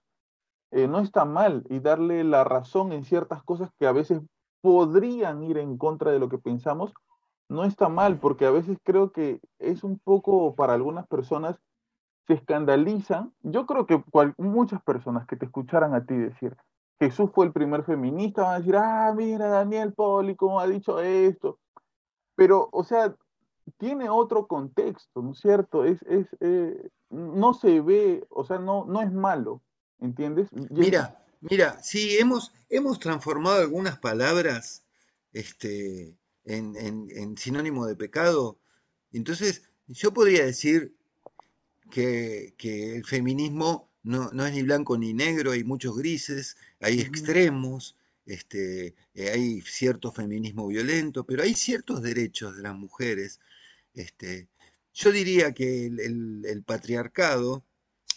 eh, 0.71 0.89
no 0.89 1.01
está 1.01 1.25
mal 1.25 1.65
y 1.69 1.81
darle 1.81 2.25
la 2.25 2.45
razón 2.45 2.93
en 2.93 3.05
ciertas 3.05 3.43
cosas 3.43 3.71
que 3.79 3.87
a 3.87 3.93
veces 3.93 4.21
podrían 4.61 5.43
ir 5.43 5.59
en 5.59 5.79
contra 5.79 6.11
de 6.11 6.19
lo 6.19 6.29
que 6.29 6.39
pensamos, 6.39 6.93
no 7.49 7.65
está 7.65 7.89
mal, 7.89 8.19
porque 8.19 8.47
a 8.47 8.51
veces 8.51 8.79
creo 8.83 9.13
que 9.13 9.41
es 9.59 9.85
un 9.85 9.99
poco 9.99 10.55
para 10.55 10.75
algunas 10.75 11.07
personas 11.07 11.57
se 12.27 12.35
escandalizan. 12.35 13.33
Yo 13.43 13.67
creo 13.67 13.87
que 13.87 14.03
muchas 14.37 14.83
personas 14.83 15.27
que 15.27 15.37
te 15.37 15.45
escucharan 15.45 15.95
a 15.95 16.05
ti 16.05 16.17
decir, 16.17 16.57
Jesús 16.99 17.31
fue 17.33 17.47
el 17.47 17.53
primer 17.53 17.85
feminista, 17.85 18.43
van 18.43 18.55
a 18.55 18.59
decir, 18.59 18.77
ah, 18.77 19.13
mira, 19.15 19.47
Daniel 19.49 19.93
Poli, 19.93 20.35
cómo 20.35 20.59
ha 20.59 20.67
dicho 20.67 20.99
esto. 21.01 21.59
Pero, 22.35 22.69
o 22.73 22.85
sea, 22.85 23.15
tiene 23.79 24.09
otro 24.09 24.47
contexto, 24.47 25.23
¿no 25.23 25.33
es 25.33 25.39
cierto? 25.39 25.85
Es, 25.85 26.03
es, 26.03 26.27
eh, 26.41 26.89
no 27.11 27.55
se 27.55 27.81
ve, 27.81 28.27
o 28.31 28.45
sea, 28.45 28.59
no, 28.59 28.85
no 28.87 29.01
es 29.01 29.13
malo, 29.13 29.63
¿entiendes? 30.01 30.49
Mira, 30.71 31.25
mira, 31.41 31.83
sí, 31.83 32.17
hemos, 32.19 32.53
hemos 32.69 32.99
transformado 32.99 33.61
algunas 33.61 33.99
palabras 33.99 34.85
este, 35.33 36.17
en, 36.45 36.77
en 36.77 37.37
sinónimo 37.37 37.87
de 37.87 37.97
pecado. 37.97 38.59
Entonces, 39.13 39.63
yo 39.89 40.13
podría 40.13 40.45
decir 40.45 40.97
que, 41.91 42.55
que 42.57 42.97
el 42.97 43.05
feminismo 43.05 43.91
no, 44.03 44.31
no, 44.33 44.47
es 44.47 44.55
ni 44.55 44.63
blanco 44.63 44.97
ni 44.97 45.15
negro, 45.15 45.53
hay 45.53 45.65
muchos 45.65 45.97
grises, 45.97 46.57
hay 46.81 47.01
extremos, 47.01 47.97
este, 48.25 48.95
eh, 49.15 49.31
hay 49.31 49.61
cierto 49.63 50.13
feminismo 50.13 50.67
violento, 50.69 51.25
pero 51.25 51.43
hay 51.43 51.55
ciertos 51.55 52.03
derechos 52.03 52.57
de 52.57 52.63
las 52.63 52.75
mujeres. 52.75 53.41
Este, 53.95 54.49
yo 54.95 55.13
diría 55.13 55.53
que 55.53 55.87
el, 55.87 56.63
patriarcado, 56.65 57.65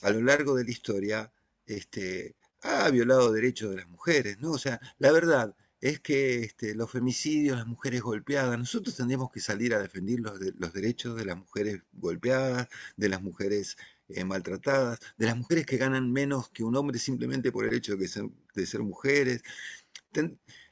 a 0.01 0.11
lo 0.11 0.21
largo 0.21 0.55
de 0.55 0.65
la 0.65 0.71
historia, 0.71 1.31
este, 1.69 2.35
ha 2.61 2.89
violado 2.89 3.31
derechos 3.31 3.71
de 3.71 3.77
las 3.77 3.87
mujeres, 3.87 4.39
¿no? 4.39 4.51
O 4.51 4.57
sea, 4.57 4.79
la 4.97 5.11
verdad 5.11 5.55
es 5.81 5.99
que 5.99 6.41
este, 6.41 6.75
los 6.75 6.91
femicidios, 6.91 7.57
las 7.57 7.67
mujeres 7.67 8.01
golpeadas, 8.01 8.57
nosotros 8.57 8.95
tendríamos 8.95 9.31
que 9.31 9.39
salir 9.39 9.73
a 9.73 9.79
defender 9.79 10.19
los, 10.19 10.73
derechos 10.73 11.15
de 11.15 11.25
las 11.25 11.37
mujeres 11.37 11.81
golpeadas, 11.93 12.67
de 12.97 13.09
las 13.09 13.21
mujeres 13.21 13.77
eh, 14.09 14.25
maltratadas, 14.25 14.99
de 15.17 15.27
las 15.27 15.37
mujeres 15.37 15.65
que 15.65 15.77
ganan 15.77 16.11
menos 16.11 16.49
que 16.49 16.63
un 16.63 16.75
hombre 16.75 16.99
simplemente 16.99 17.51
por 17.51 17.65
el 17.65 17.73
hecho 17.73 17.95
de, 17.95 18.07
ser, 18.07 18.25
de 18.55 18.65
ser 18.65 18.81
mujeres. 18.81 19.41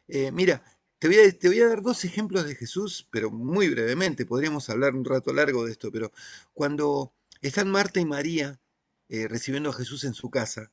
Eh, 0.07 0.31
mira, 0.31 0.63
te 0.99 1.07
voy, 1.07 1.17
a, 1.19 1.31
te 1.31 1.47
voy, 1.47 1.61
a, 1.61 1.67
dar 1.67 1.81
dos 1.81 2.03
ejemplos 2.05 2.45
de 2.45 2.55
Jesús, 2.55 3.07
pero 3.11 3.31
muy 3.31 3.69
brevemente, 3.69 4.25
podríamos 4.25 4.69
hablar 4.69 4.95
un 4.95 5.05
rato 5.05 5.31
largo 5.33 5.65
de 5.65 5.71
esto, 5.71 5.91
pero 5.91 6.11
cuando 6.53 7.13
están 7.41 7.69
Marta 7.69 7.99
y 7.99 8.05
María 8.05 8.59
eh, 9.09 9.27
recibiendo 9.27 9.69
a 9.69 9.73
Jesús 9.73 10.03
en 10.03 10.13
su 10.13 10.29
casa, 10.29 10.71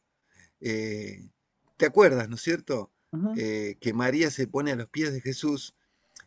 ¿te 1.77 1.87
acuerdas, 1.87 2.29
no 2.29 2.37
es 2.37 2.42
cierto? 2.42 2.90
que 3.35 3.92
María 3.94 4.31
se 4.31 4.48
pone 4.48 4.72
a 4.72 4.77
los 4.77 4.88
pies 4.88 5.12
de 5.12 5.20
Jesús 5.20 5.77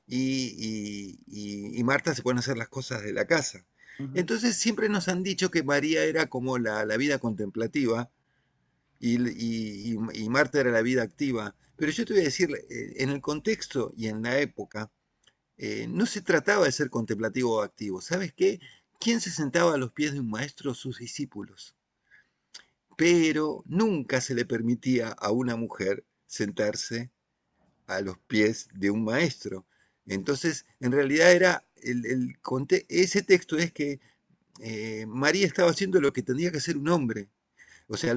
y, 0.07 1.19
y, 1.27 1.77
y 1.77 1.83
Marta 1.83 2.15
se 2.15 2.21
pone 2.21 2.39
a 2.39 2.41
hacer 2.41 2.57
las 2.57 2.69
cosas 2.69 3.03
de 3.03 3.11
la 3.11 3.25
casa. 3.25 3.65
Entonces 4.13 4.55
siempre 4.55 4.89
nos 4.89 5.07
han 5.07 5.23
dicho 5.23 5.49
que 5.49 5.63
María 5.63 6.03
era 6.03 6.27
como 6.27 6.59
la, 6.59 6.85
vida 6.97 7.17
contemplativa 7.17 8.11
y, 8.99 9.17
Marta 10.29 10.59
era 10.59 10.71
la 10.71 10.81
vida 10.81 11.01
activa. 11.01 11.55
Pero 11.77 11.91
yo 11.91 12.05
te 12.05 12.13
voy 12.13 12.21
a 12.21 12.25
decir, 12.25 12.49
eh, 12.69 12.93
en 12.97 13.09
el 13.09 13.21
contexto 13.21 13.93
y 13.95 14.07
en 14.07 14.23
la 14.23 14.39
época, 14.39 14.91
eh, 15.57 15.87
no 15.87 16.05
se 16.05 16.21
trataba 16.21 16.65
de 16.65 16.71
ser 16.71 16.89
contemplativo 16.89 17.57
o 17.57 17.61
activo. 17.61 18.01
¿Sabes 18.01 18.33
qué? 18.33 18.59
¿Quién 18.99 19.21
se 19.21 19.29
sentaba 19.29 19.75
a 19.75 19.77
los 19.77 19.91
pies 19.91 20.13
de 20.13 20.19
un 20.19 20.29
maestro? 20.29 20.73
Sus 20.73 20.99
discípulos. 20.99 21.75
Pero 22.97 23.63
nunca 23.65 24.19
se 24.19 24.35
le 24.35 24.43
permitía 24.43 25.09
a 25.09 25.31
una 25.31 25.55
mujer 25.55 26.03
sentarse 26.25 27.11
a 27.87 28.01
los 28.01 28.17
pies 28.17 28.67
de 28.73 28.91
un 28.91 29.05
maestro. 29.05 29.65
Entonces, 30.05 30.65
en 30.81 30.91
realidad 30.91 31.31
era 31.31 31.67
el, 31.81 32.35
ese 32.89 33.21
texto 33.21 33.57
es 33.57 33.71
que 33.71 33.99
eh, 34.59 35.05
María 35.07 35.45
estaba 35.45 35.71
haciendo 35.71 36.01
lo 36.01 36.13
que 36.13 36.23
tendría 36.23 36.51
que 36.51 36.57
hacer 36.57 36.77
un 36.77 36.89
hombre. 36.89 37.29
O 37.87 37.95
sea, 37.95 38.15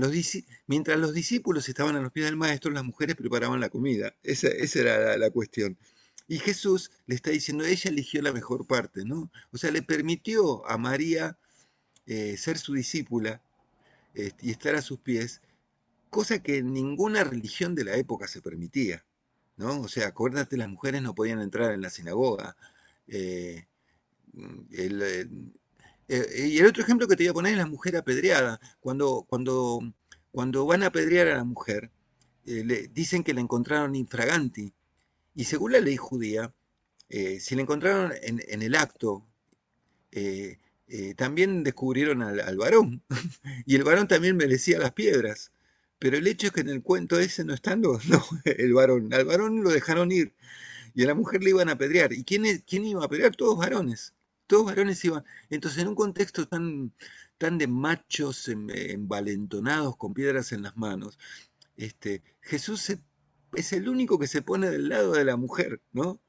mientras 0.66 0.98
los 0.98 1.14
discípulos 1.14 1.68
estaban 1.68 1.94
a 1.94 2.00
los 2.00 2.10
pies 2.10 2.26
del 2.26 2.36
maestro, 2.36 2.72
las 2.72 2.84
mujeres 2.84 3.14
preparaban 3.14 3.60
la 3.60 3.68
comida. 3.68 4.16
Esa, 4.22 4.48
era 4.48 5.16
la, 5.16 5.30
cuestión. 5.30 5.78
Y 6.26 6.38
Jesús 6.38 6.90
le 7.06 7.14
está 7.14 7.30
diciendo, 7.30 7.64
ella 7.64 7.90
eligió 7.90 8.20
la 8.22 8.32
mejor 8.32 8.66
parte, 8.66 9.04
¿no? 9.04 9.30
O 9.52 9.58
sea, 9.58 9.70
le 9.70 9.82
permitió 9.82 10.66
a 10.68 10.76
María 10.76 11.38
eh, 12.06 12.36
ser 12.36 12.58
su 12.58 12.74
discípula 12.74 13.42
este, 14.14 14.46
y 14.46 14.50
estar 14.50 14.74
a 14.74 14.82
sus 14.82 14.98
pies, 14.98 15.40
cosa 16.10 16.42
que 16.42 16.62
ninguna 16.62 17.24
religión 17.24 17.74
de 17.74 17.84
la 17.84 17.96
época 17.96 18.26
se 18.28 18.42
permitía, 18.42 19.04
¿no? 19.56 19.80
O 19.82 19.88
sea, 19.88 20.08
acuérdate, 20.08 20.56
las 20.56 20.68
mujeres 20.68 21.02
no 21.02 21.14
podían 21.14 21.40
entrar 21.40 21.72
en 21.72 21.82
la 21.82 21.90
sinagoga, 21.90 22.56
eh, 23.06 23.66
eh, 24.72 25.26
eh, 26.08 26.48
y 26.48 26.58
el 26.58 26.66
otro 26.66 26.82
ejemplo 26.82 27.06
que 27.08 27.16
te 27.16 27.24
voy 27.24 27.30
a 27.30 27.34
poner 27.34 27.52
es 27.52 27.58
la 27.58 27.66
mujer 27.66 27.96
apedreada. 27.96 28.60
Cuando, 28.80 29.24
cuando, 29.28 29.80
cuando 30.32 30.66
van 30.66 30.82
a 30.82 30.86
apedrear 30.86 31.28
a 31.28 31.36
la 31.36 31.44
mujer, 31.44 31.90
le 32.44 32.88
dicen 32.88 33.22
que 33.22 33.34
la 33.34 33.40
encontraron 33.40 33.94
infraganti. 33.94 34.72
Y 35.34 35.44
según 35.44 35.72
la 35.72 35.80
ley 35.80 35.96
judía, 35.96 36.52
si 37.08 37.54
la 37.54 37.62
encontraron 37.62 38.12
en, 38.22 38.62
el 38.62 38.74
acto, 38.74 39.26
también 41.16 41.62
descubrieron 41.62 42.22
al, 42.22 42.56
varón. 42.56 43.02
y 43.66 43.76
el 43.76 43.84
varón 43.84 44.08
también 44.08 44.36
merecía 44.36 44.78
las 44.78 44.92
piedras. 44.92 45.52
Pero 45.98 46.16
el 46.16 46.26
hecho 46.26 46.48
es 46.48 46.52
que 46.52 46.62
en 46.62 46.70
el 46.70 46.82
cuento 46.82 47.18
ese 47.18 47.44
no 47.44 47.54
están 47.54 47.82
los, 47.82 48.02
el 48.44 48.72
varón. 48.72 49.12
Al 49.12 49.24
varón 49.24 49.62
lo 49.62 49.70
dejaron 49.70 50.12
ir 50.12 50.34
y 50.94 51.04
a 51.04 51.06
la 51.06 51.14
mujer 51.14 51.42
le 51.42 51.50
iban 51.50 51.68
a 51.68 51.72
apedrear. 51.72 52.12
¿Y 52.12 52.24
quién, 52.24 52.44
quién 52.66 52.84
iba 52.86 53.02
a 53.02 53.06
apedrear? 53.06 53.34
Todos 53.36 53.58
varones. 53.58 54.14
Todos 54.46 54.66
varones 54.66 55.04
iban. 55.04 55.24
Entonces, 55.48 55.80
en 55.80 55.88
un 55.88 55.94
contexto 55.94 56.48
tan, 56.48 56.92
tan 57.38 57.58
de 57.58 57.66
machos 57.68 58.48
envalentonados 58.48 59.96
con 59.96 60.14
piedras 60.14 60.52
en 60.52 60.62
las 60.62 60.76
manos, 60.76 61.18
este, 61.76 62.22
Jesús 62.40 62.92
es 63.54 63.72
el 63.72 63.88
único 63.88 64.18
que 64.18 64.26
se 64.26 64.42
pone 64.42 64.70
del 64.70 64.88
lado 64.88 65.12
de 65.12 65.24
la 65.24 65.36
mujer, 65.36 65.80
¿no? 65.92 66.20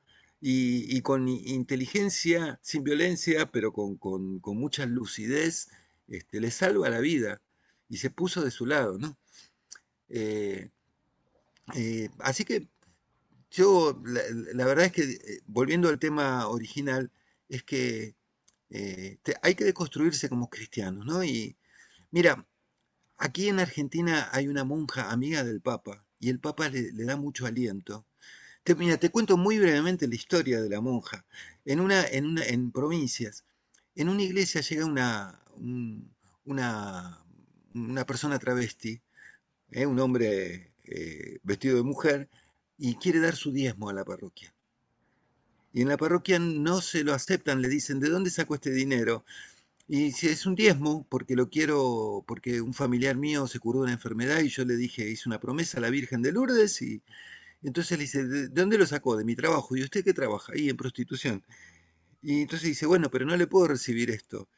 Y, 0.41 1.01
con 1.01 1.27
inteligencia, 1.27 2.59
sin 2.63 2.83
violencia, 2.83 3.51
pero 3.51 3.73
con, 3.73 3.99
mucha 4.43 4.85
lucidez, 4.87 5.69
este, 6.07 6.41
le 6.41 6.51
salva 6.51 6.89
la 6.89 6.99
vida 6.99 7.41
y 7.89 7.97
se 7.97 8.09
puso 8.09 8.43
de 8.43 8.51
su 8.51 8.65
lado, 8.65 8.97
¿no? 8.97 9.17
Eh, 10.09 10.69
eh, 11.75 12.09
así 12.19 12.43
que 12.45 12.67
yo, 13.51 14.01
la, 14.05 14.65
verdad 14.65 14.85
es 14.85 14.91
que, 14.93 15.03
eh, 15.03 15.41
volviendo 15.45 15.89
al 15.89 15.99
tema 15.99 16.47
original, 16.47 17.11
es 17.49 17.63
que 17.63 18.15
hay 19.41 19.55
que 19.55 19.65
deconstruirse 19.65 20.29
como 20.29 20.49
cristianos, 20.49 21.05
¿no? 21.05 21.23
Y 21.23 21.57
mira, 22.11 22.47
aquí 23.17 23.49
en 23.49 23.59
Argentina 23.59 24.29
hay 24.31 24.47
una 24.47 24.63
monja 24.63 25.11
amiga 25.11 25.43
del 25.43 25.61
Papa 25.61 26.05
y 26.19 26.29
el 26.29 26.39
Papa 26.39 26.69
le, 26.69 26.91
da 27.05 27.17
mucho 27.17 27.45
aliento. 27.45 28.05
Te, 28.63 28.75
mira, 28.75 28.97
te 28.97 29.09
cuento 29.09 29.37
muy 29.37 29.57
brevemente 29.57 30.07
la 30.07 30.15
historia 30.15 30.61
de 30.61 30.69
la 30.69 30.81
monja. 30.81 31.25
En, 31.65 31.79
una, 31.79 32.05
en, 32.07 32.25
una, 32.25 32.45
en 32.45 32.71
provincias, 32.71 33.43
en 33.95 34.09
una 34.09 34.21
iglesia 34.21 34.61
llega 34.61 34.85
una, 34.85 35.39
una, 36.45 37.23
una 37.73 38.05
persona 38.05 38.37
travesti, 38.39 39.01
¿eh? 39.71 39.85
un 39.85 39.99
hombre 39.99 40.73
vestido 41.43 41.77
de 41.77 41.83
mujer, 41.83 42.29
y 42.77 42.95
quiere 42.95 43.19
dar 43.19 43.35
su 43.35 43.51
diezmo 43.51 43.89
a 43.89 43.93
la 43.93 44.03
parroquia. 44.03 44.53
Y 45.73 45.81
en 45.81 45.87
la 45.87 45.97
parroquia 45.97 46.39
no 46.39 46.81
se 46.81 47.03
lo 47.03 47.13
aceptan, 47.13 47.61
le 47.61 47.69
dicen, 47.69 47.99
¿de 47.99 48.09
dónde 48.09 48.29
saco 48.29 48.55
este 48.55 48.71
dinero? 48.71 49.23
Y 49.87 50.11
si 50.11 50.27
es 50.27 50.45
un 50.45 50.55
diezmo, 50.55 51.05
porque 51.09 51.35
lo 51.35 51.49
quiero, 51.49 52.23
porque 52.27 52.61
un 52.61 52.73
familiar 52.73 53.15
mío 53.17 53.47
se 53.47 53.59
curó 53.59 53.79
de 53.79 53.83
una 53.85 53.93
enfermedad 53.93 54.39
y 54.41 54.49
yo 54.49 54.65
le 54.65 54.75
dije, 54.75 55.09
hice 55.09 55.29
una 55.29 55.39
promesa 55.39 55.77
a 55.77 55.81
la 55.81 55.89
Virgen 55.89 56.21
de 56.21 56.31
Lourdes 56.31 56.81
y 56.81 57.01
entonces 57.67 57.97
le 57.97 58.03
dice, 58.03 58.23
¿de 58.25 58.47
dónde 58.49 58.77
lo 58.77 58.85
sacó? 58.85 59.17
De 59.17 59.25
mi 59.25 59.35
trabajo. 59.35 59.75
¿Y 59.75 59.83
usted 59.83 60.03
qué 60.03 60.13
trabaja? 60.13 60.53
Ahí 60.53 60.69
en 60.69 60.77
prostitución. 60.77 61.45
Y 62.21 62.41
entonces 62.41 62.69
dice, 62.69 62.85
bueno, 62.85 63.09
pero 63.11 63.25
no 63.25 63.35
le 63.37 63.47
puedo 63.47 63.67
recibir 63.67 64.11
esto. 64.11 64.49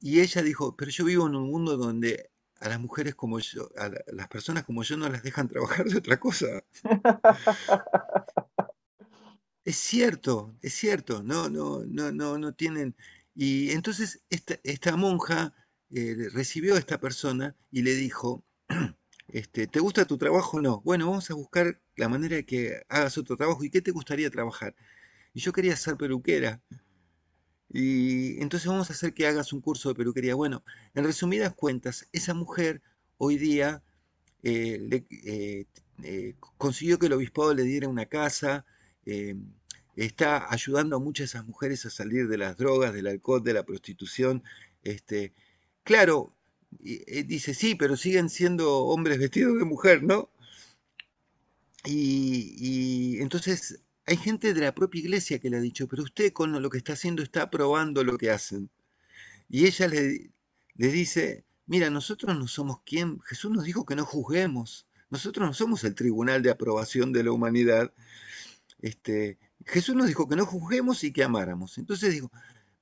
Y 0.00 0.20
ella 0.20 0.42
dijo, 0.42 0.76
pero 0.76 0.90
yo 0.90 1.04
vivo 1.04 1.26
en 1.26 1.36
un 1.36 1.50
mundo 1.50 1.76
donde 1.76 2.30
a 2.60 2.68
las 2.68 2.80
mujeres 2.80 3.14
como 3.14 3.38
yo, 3.38 3.70
a 3.76 3.90
las 4.12 4.28
personas 4.28 4.64
como 4.64 4.82
yo 4.82 4.96
no 4.96 5.08
las 5.08 5.22
dejan 5.22 5.48
trabajar 5.48 5.86
de 5.86 5.98
otra 5.98 6.18
cosa. 6.18 6.64
es 9.64 9.76
cierto, 9.76 10.56
es 10.62 10.74
cierto, 10.74 11.22
no, 11.22 11.48
no, 11.48 11.84
no, 11.84 12.12
no, 12.12 12.38
no 12.38 12.54
tienen. 12.54 12.96
Y 13.34 13.70
entonces 13.70 14.22
esta, 14.30 14.58
esta 14.64 14.96
monja 14.96 15.54
eh, 15.90 16.28
recibió 16.32 16.74
a 16.74 16.78
esta 16.78 16.98
persona 17.00 17.56
y 17.70 17.82
le 17.82 17.94
dijo, 17.94 18.44
este, 19.28 19.66
¿te 19.66 19.80
gusta 19.80 20.06
tu 20.06 20.16
trabajo? 20.18 20.60
No. 20.60 20.80
Bueno, 20.82 21.06
vamos 21.06 21.30
a 21.30 21.34
buscar 21.34 21.80
la 21.96 22.08
manera 22.08 22.36
de 22.36 22.46
que 22.46 22.82
hagas 22.88 23.18
otro 23.18 23.36
trabajo. 23.36 23.62
¿Y 23.64 23.70
qué 23.70 23.82
te 23.82 23.90
gustaría 23.90 24.30
trabajar? 24.30 24.74
Y 25.34 25.40
yo 25.40 25.52
quería 25.52 25.76
ser 25.76 25.96
peluquera. 25.96 26.62
Y 27.70 28.40
entonces 28.40 28.66
vamos 28.68 28.88
a 28.90 28.94
hacer 28.94 29.12
que 29.12 29.26
hagas 29.26 29.52
un 29.52 29.60
curso 29.60 29.90
de 29.90 29.94
peluquería. 29.94 30.34
Bueno, 30.34 30.64
en 30.94 31.04
resumidas 31.04 31.54
cuentas, 31.54 32.08
esa 32.12 32.32
mujer 32.34 32.82
hoy 33.18 33.36
día 33.36 33.82
eh, 34.42 35.04
eh, 35.10 35.66
eh, 36.02 36.34
consiguió 36.56 36.98
que 36.98 37.06
el 37.06 37.12
obispado 37.12 37.52
le 37.54 37.64
diera 37.64 37.88
una 37.88 38.06
casa, 38.06 38.64
está 39.96 40.52
ayudando 40.52 40.96
a 40.96 41.00
muchas 41.00 41.32
de 41.32 41.38
esas 41.38 41.46
mujeres 41.46 41.84
a 41.86 41.90
salir 41.90 42.28
de 42.28 42.38
las 42.38 42.56
drogas, 42.56 42.92
del 42.94 43.06
alcohol, 43.06 43.42
de 43.42 43.54
la 43.54 43.64
prostitución. 43.64 44.42
Este, 44.82 45.34
claro, 45.82 46.34
dice, 46.70 47.54
sí, 47.54 47.74
pero 47.74 47.96
siguen 47.96 48.28
siendo 48.28 48.84
hombres 48.84 49.18
vestidos 49.18 49.58
de 49.58 49.64
mujer, 49.64 50.02
¿no? 50.02 50.30
Y, 51.84 53.18
entonces 53.20 53.80
hay 54.06 54.16
gente 54.16 54.54
de 54.54 54.60
la 54.60 54.74
propia 54.74 55.00
iglesia 55.00 55.38
que 55.38 55.50
le 55.50 55.58
ha 55.58 55.60
dicho, 55.60 55.88
pero 55.88 56.02
usted 56.02 56.32
con 56.32 56.60
lo 56.60 56.70
que 56.70 56.78
está 56.78 56.94
haciendo 56.94 57.22
está 57.22 57.42
aprobando 57.42 58.04
lo 58.04 58.18
que 58.18 58.30
hacen. 58.30 58.70
Y 59.48 59.66
ella 59.66 59.88
le, 59.88 60.30
le 60.74 60.88
dice, 60.88 61.44
mira, 61.66 61.90
nosotros 61.90 62.36
no 62.38 62.48
somos 62.48 62.82
quien, 62.84 63.20
Jesús 63.20 63.50
nos 63.50 63.64
dijo 63.64 63.86
que 63.86 63.96
no 63.96 64.04
juzguemos, 64.04 64.86
nosotros 65.10 65.46
no 65.46 65.54
somos 65.54 65.84
el 65.84 65.94
tribunal 65.94 66.42
de 66.42 66.50
aprobación 66.50 67.12
de 67.12 67.24
la 67.24 67.32
humanidad. 67.32 67.92
Este, 68.80 69.38
Jesús 69.66 69.94
nos 69.94 70.06
dijo 70.06 70.28
que 70.28 70.36
no 70.36 70.46
juzguemos 70.46 71.04
y 71.04 71.12
que 71.12 71.24
amáramos. 71.24 71.78
Entonces 71.78 72.12
digo, 72.12 72.30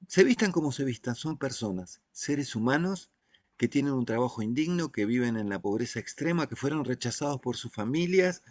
se 0.08 0.24
vistan 0.24 0.52
como 0.52 0.72
se 0.72 0.84
vistan, 0.84 1.14
son 1.14 1.38
personas, 1.38 2.00
seres 2.12 2.56
humanos 2.56 3.10
que 3.56 3.68
tienen 3.68 3.92
un 3.92 4.04
trabajo 4.04 4.42
indigno, 4.42 4.92
que 4.92 5.06
viven 5.06 5.36
en 5.36 5.48
la 5.48 5.60
pobreza 5.60 5.98
extrema, 5.98 6.48
que 6.48 6.56
fueron 6.56 6.84
rechazados 6.84 7.40
por 7.40 7.56
sus 7.56 7.72
familias, 7.72 8.42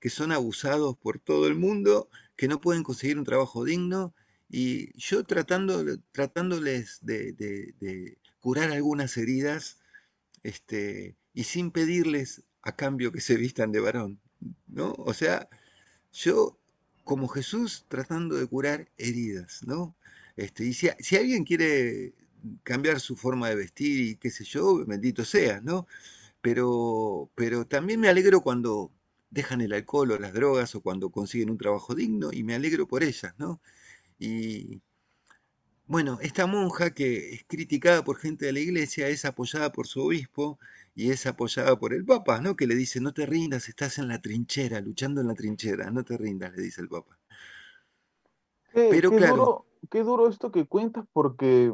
que 0.00 0.10
son 0.10 0.32
abusados 0.32 0.96
por 0.96 1.18
todo 1.18 1.46
el 1.46 1.54
mundo, 1.54 2.08
que 2.36 2.48
no 2.48 2.60
pueden 2.60 2.82
conseguir 2.82 3.18
un 3.18 3.24
trabajo 3.24 3.64
digno, 3.64 4.14
y 4.48 4.96
yo 4.98 5.24
tratando, 5.24 5.84
tratándoles 6.12 6.98
de, 7.02 8.18
curar 8.40 8.70
algunas 8.70 9.16
heridas, 9.16 9.78
este, 10.42 11.16
y 11.32 11.44
sin 11.44 11.70
pedirles 11.70 12.42
a 12.62 12.76
cambio 12.76 13.12
que 13.12 13.20
se 13.20 13.36
vistan 13.36 13.72
de 13.72 13.80
varón, 13.80 14.20
¿no? 14.66 14.94
O 14.98 15.14
sea, 15.14 15.48
yo 16.12 16.58
como 17.04 17.28
Jesús 17.28 17.84
tratando 17.88 18.36
de 18.36 18.46
curar 18.46 18.90
heridas, 18.98 19.62
¿no? 19.64 19.96
Este, 20.36 20.64
y 20.64 20.74
si, 20.74 20.88
si 20.98 21.16
alguien 21.16 21.44
quiere 21.44 22.14
cambiar 22.62 23.00
su 23.00 23.16
forma 23.16 23.48
de 23.48 23.56
vestir 23.56 24.00
y 24.00 24.16
qué 24.16 24.30
sé 24.30 24.44
yo, 24.44 24.84
bendito 24.86 25.24
sea, 25.24 25.60
¿no? 25.60 25.86
Pero, 26.40 27.30
pero 27.34 27.66
también 27.66 28.00
me 28.00 28.08
alegro 28.08 28.40
cuando 28.42 28.90
dejan 29.30 29.60
el 29.60 29.72
alcohol 29.72 30.12
o 30.12 30.18
las 30.18 30.34
drogas 30.34 30.74
o 30.74 30.82
cuando 30.82 31.10
consiguen 31.10 31.50
un 31.50 31.58
trabajo 31.58 31.94
digno 31.94 32.30
y 32.32 32.42
me 32.44 32.54
alegro 32.54 32.86
por 32.86 33.02
ellas, 33.02 33.34
¿no? 33.38 33.60
Y 34.18 34.80
bueno, 35.86 36.18
esta 36.22 36.46
monja 36.46 36.94
que 36.94 37.34
es 37.34 37.44
criticada 37.46 38.04
por 38.04 38.16
gente 38.16 38.46
de 38.46 38.52
la 38.52 38.60
iglesia 38.60 39.08
es 39.08 39.24
apoyada 39.24 39.72
por 39.72 39.86
su 39.86 40.00
obispo 40.00 40.58
y 40.94 41.10
es 41.10 41.26
apoyada 41.26 41.78
por 41.78 41.92
el 41.92 42.04
Papa, 42.04 42.40
¿no? 42.40 42.56
Que 42.56 42.66
le 42.66 42.74
dice, 42.74 43.00
no 43.00 43.12
te 43.12 43.26
rindas, 43.26 43.68
estás 43.68 43.98
en 43.98 44.08
la 44.08 44.20
trinchera, 44.20 44.80
luchando 44.80 45.20
en 45.20 45.28
la 45.28 45.34
trinchera, 45.34 45.90
no 45.90 46.04
te 46.04 46.16
rindas, 46.16 46.54
le 46.54 46.62
dice 46.62 46.80
el 46.80 46.88
Papa. 46.88 47.18
Pero 48.72 49.10
claro. 49.10 49.36
Duro, 49.36 49.66
qué 49.90 50.02
duro 50.02 50.28
esto 50.28 50.52
que 50.52 50.66
cuentas 50.66 51.04
porque, 51.12 51.72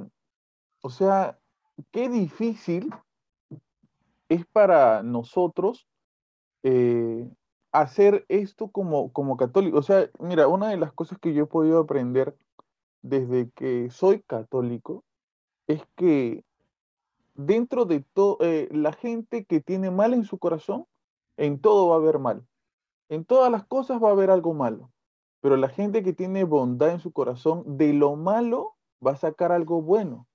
o 0.81 0.91
sea, 0.91 1.39
qué 1.91 2.09
difícil 2.09 2.93
es 4.29 4.47
para 4.47 5.03
nosotros 5.03 5.89
eh, 6.63 7.29
hacer 7.73 8.25
esto 8.29 8.69
como, 8.69 9.13
como 9.13 9.37
católico. 9.37 9.79
O 9.79 9.83
sea, 9.83 10.11
mira, 10.19 10.49
una 10.49 10.69
de 10.69 10.77
las 10.77 10.93
cosas 10.93 11.19
que 11.19 11.35
yo 11.35 11.45
he 11.45 11.47
podido 11.47 11.81
aprender 11.81 12.37
desde 13.03 13.51
que 13.51 13.91
soy 13.91 14.23
católico 14.23 15.05
es 15.67 15.83
que 15.97 16.45
dentro 17.35 17.85
de 17.85 18.01
todo, 18.01 18.39
eh, 18.41 18.69
la 18.73 18.93
gente 18.93 19.45
que 19.45 19.61
tiene 19.61 19.91
mal 19.91 20.13
en 20.13 20.25
su 20.25 20.39
corazón, 20.39 20.87
en 21.37 21.61
todo 21.61 21.89
va 21.89 21.95
a 21.95 21.99
haber 21.99 22.19
mal. 22.19 22.47
En 23.09 23.25
todas 23.25 23.51
las 23.51 23.65
cosas 23.65 24.03
va 24.03 24.09
a 24.09 24.13
haber 24.13 24.31
algo 24.31 24.55
malo. 24.55 24.91
Pero 25.41 25.57
la 25.57 25.69
gente 25.69 26.03
que 26.03 26.13
tiene 26.13 26.45
bondad 26.45 26.91
en 26.91 27.01
su 27.01 27.13
corazón, 27.13 27.79
de 27.79 27.93
lo 27.93 28.17
malo 28.17 28.75
va 29.05 29.13
a 29.13 29.17
sacar 29.17 29.53
algo 29.53 29.81
bueno. 29.81 30.27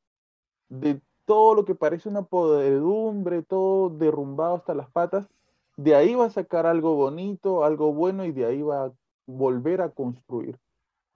De 0.80 1.00
todo 1.26 1.54
lo 1.54 1.66
que 1.66 1.76
parece 1.76 2.10
una 2.10 2.24
podredumbre, 2.24 3.44
todo 3.44 3.90
derrumbado 3.90 4.56
hasta 4.56 4.74
las 4.74 4.90
patas, 4.90 5.30
de 5.78 5.96
ahí 5.96 6.16
va 6.16 6.26
a 6.26 6.32
sacar 6.32 6.66
algo 6.66 6.96
bonito, 6.96 7.64
algo 7.64 7.94
bueno 7.94 8.26
y 8.26 8.32
de 8.32 8.46
ahí 8.46 8.62
va 8.62 8.86
a 8.86 8.92
volver 9.28 9.82
a 9.82 9.90
construir. 9.90 10.58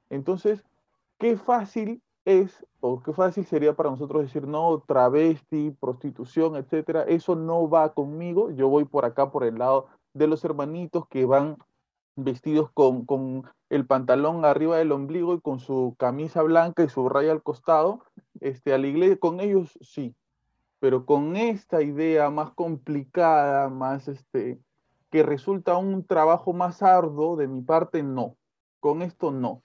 Entonces, 0.10 0.64
qué 1.18 1.38
fácil 1.38 2.02
es, 2.26 2.66
o 2.82 3.02
qué 3.02 3.14
fácil 3.14 3.46
sería 3.46 3.76
para 3.76 3.90
nosotros 3.90 4.22
decir, 4.22 4.48
no, 4.48 4.84
travesti, 4.86 5.72
prostitución, 5.72 6.56
etcétera, 6.56 7.04
eso 7.04 7.36
no 7.36 7.68
va 7.68 7.94
conmigo, 7.94 8.52
yo 8.52 8.70
voy 8.70 8.86
por 8.86 9.06
acá, 9.06 9.32
por 9.32 9.44
el 9.44 9.58
lado 9.58 9.88
de 10.14 10.28
los 10.28 10.44
hermanitos 10.46 11.08
que 11.08 11.26
van 11.26 11.58
vestidos 12.16 12.70
con, 12.74 13.06
con 13.06 13.50
el 13.70 13.86
pantalón 13.86 14.46
arriba 14.46 14.78
del 14.78 14.92
ombligo 14.92 15.34
y 15.34 15.42
con 15.42 15.60
su 15.60 15.96
camisa 15.98 16.42
blanca 16.44 16.84
y 16.84 16.90
su 16.90 17.08
raya 17.10 17.32
al 17.32 17.44
costado, 17.44 18.02
este, 18.42 18.74
a 18.74 18.78
la 18.78 18.88
iglesia, 18.88 19.18
con 19.18 19.40
ellos 19.40 19.78
sí, 19.82 20.16
pero 20.80 21.06
con 21.06 21.36
esta 21.36 21.82
idea 21.82 22.30
más 22.30 22.52
complicada, 22.52 23.70
más 23.70 24.08
este, 24.08 24.60
que 25.10 25.24
resulta 25.24 25.78
un 25.78 26.06
trabajo 26.06 26.54
más 26.54 26.82
arduo 26.84 27.36
de 27.36 27.48
mi 27.48 27.62
parte, 27.62 28.04
no. 28.04 28.38
Con 28.80 29.02
esto 29.02 29.32
no. 29.32 29.64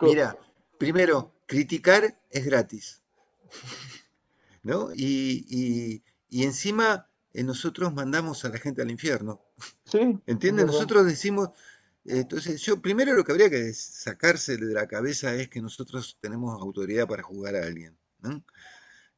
Mira, 0.00 0.36
primero, 0.78 1.32
criticar 1.46 2.18
es 2.30 2.44
gratis. 2.46 3.02
¿No? 4.62 4.88
Y, 4.94 6.02
encima 6.30 7.06
eh, 7.32 7.44
nosotros 7.44 7.92
mandamos 7.92 8.44
a 8.44 8.48
la 8.48 8.58
gente 8.58 8.80
al 8.80 8.90
infierno. 8.90 9.42
Sí. 9.84 10.18
¿Entiendes? 10.26 10.66
Nosotros 10.66 11.04
decimos, 11.04 11.50
entonces, 12.04 12.60
yo 12.62 12.80
primero 12.82 13.14
lo 13.14 13.24
que 13.24 13.32
habría 13.32 13.50
que 13.50 13.72
sacarse 13.72 14.56
de 14.56 14.74
la 14.74 14.86
cabeza 14.86 15.34
es 15.34 15.48
que 15.48 15.62
nosotros 15.62 16.18
tenemos 16.20 16.60
autoridad 16.60 17.08
para 17.08 17.22
juzgar 17.22 17.56
a 17.56 17.66
alguien. 17.66 17.96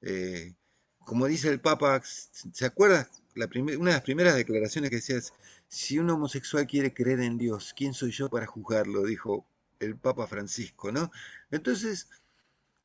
Eh, 0.02 0.54
como 0.98 1.26
dice 1.26 1.48
el 1.48 1.60
Papa, 1.60 2.00
¿se 2.04 2.64
acuerda? 2.64 3.08
Una 3.34 3.90
de 3.90 3.96
las 3.96 4.02
primeras 4.02 4.34
declaraciones 4.34 4.90
que 4.90 4.96
decía 4.96 5.16
es, 5.16 5.32
si 5.68 5.98
un 5.98 6.10
homosexual 6.10 6.66
quiere 6.66 6.94
creer 6.94 7.20
en 7.20 7.38
Dios, 7.38 7.74
¿quién 7.76 7.92
soy 7.94 8.10
yo 8.12 8.28
para 8.30 8.46
juzgarlo? 8.46 9.04
Dijo 9.04 9.46
el 9.80 9.96
Papa 9.96 10.26
Francisco, 10.26 10.92
¿no? 10.92 11.10
Entonces, 11.50 12.08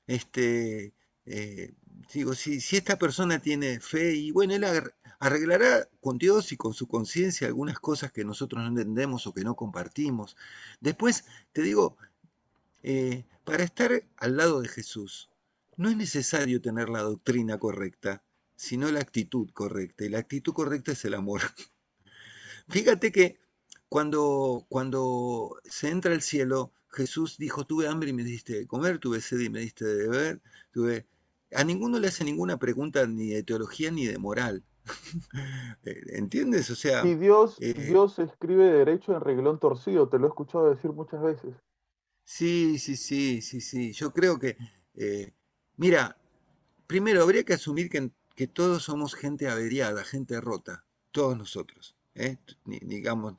este, 0.07 0.93
eh, 1.25 1.73
digo, 2.13 2.33
si, 2.33 2.61
si, 2.61 2.77
esta 2.77 2.97
persona 2.97 3.39
tiene 3.39 3.79
fe 3.79 4.15
y 4.15 4.31
bueno, 4.31 4.53
él 4.55 4.65
arreglará 5.19 5.87
con 5.99 6.17
Dios 6.17 6.51
y 6.51 6.57
con 6.57 6.73
su 6.73 6.87
conciencia 6.87 7.47
algunas 7.47 7.79
cosas 7.79 8.11
que 8.11 8.25
nosotros 8.25 8.61
no 8.61 8.69
entendemos 8.69 9.27
o 9.27 9.33
que 9.33 9.43
no 9.43 9.55
compartimos. 9.55 10.35
Después, 10.79 11.25
te 11.53 11.61
digo, 11.61 11.97
eh, 12.83 13.25
para 13.43 13.63
estar 13.63 14.03
al 14.17 14.37
lado 14.37 14.61
de 14.61 14.67
Jesús, 14.67 15.29
no 15.77 15.89
es 15.89 15.97
necesario 15.97 16.61
tener 16.61 16.89
la 16.89 17.01
doctrina 17.01 17.57
correcta, 17.57 18.23
sino 18.55 18.91
la 18.91 18.99
actitud 18.99 19.49
correcta. 19.53 20.05
Y 20.05 20.09
la 20.09 20.19
actitud 20.19 20.53
correcta 20.53 20.91
es 20.91 21.05
el 21.05 21.13
amor. 21.13 21.41
Fíjate 22.69 23.11
que 23.11 23.39
cuando, 23.89 24.65
cuando 24.69 25.59
se 25.65 25.89
entra 25.89 26.13
al 26.13 26.21
cielo, 26.21 26.71
Jesús 26.89 27.37
dijo, 27.37 27.65
tuve 27.65 27.87
hambre 27.87 28.09
y 28.09 28.13
me 28.13 28.23
diste 28.23 28.53
de 28.53 28.67
comer, 28.67 28.99
tuve 28.99 29.21
sed 29.21 29.39
y 29.39 29.49
me 29.49 29.59
diste 29.61 29.85
de 29.85 30.07
beber, 30.07 30.41
tuve... 30.71 31.07
A 31.53 31.63
ninguno 31.63 31.99
le 31.99 32.07
hace 32.07 32.23
ninguna 32.23 32.57
pregunta 32.57 33.05
ni 33.07 33.29
de 33.29 33.43
teología 33.43 33.91
ni 33.91 34.05
de 34.05 34.17
moral. 34.17 34.63
Eh, 35.83 35.99
¿Entiendes? 36.17 36.69
O 36.69 36.75
sea... 36.75 37.03
Y 37.05 37.15
Dios, 37.15 37.57
eh, 37.59 37.73
Dios 37.73 38.19
escribe 38.19 38.65
derecho 38.65 39.13
en 39.13 39.21
reglón 39.21 39.59
torcido, 39.59 40.09
te 40.09 40.19
lo 40.19 40.25
he 40.25 40.29
escuchado 40.29 40.69
decir 40.69 40.91
muchas 40.91 41.23
veces. 41.23 41.55
Sí, 42.23 42.77
sí, 42.77 42.95
sí, 42.95 43.41
sí, 43.41 43.61
sí. 43.61 43.93
Yo 43.93 44.11
creo 44.11 44.37
que 44.37 44.57
eh, 44.93 45.33
Mira, 45.81 46.15
primero 46.85 47.23
habría 47.23 47.43
que 47.43 47.55
asumir 47.55 47.89
que, 47.89 48.11
todos 48.47 48.83
somos 48.83 49.15
gente 49.15 49.49
averiada, 49.49 50.03
gente 50.03 50.39
rota, 50.39 50.85
todos 51.11 51.35
nosotros. 51.35 51.95
¿eh? 52.13 52.37
Digamos, 52.65 53.33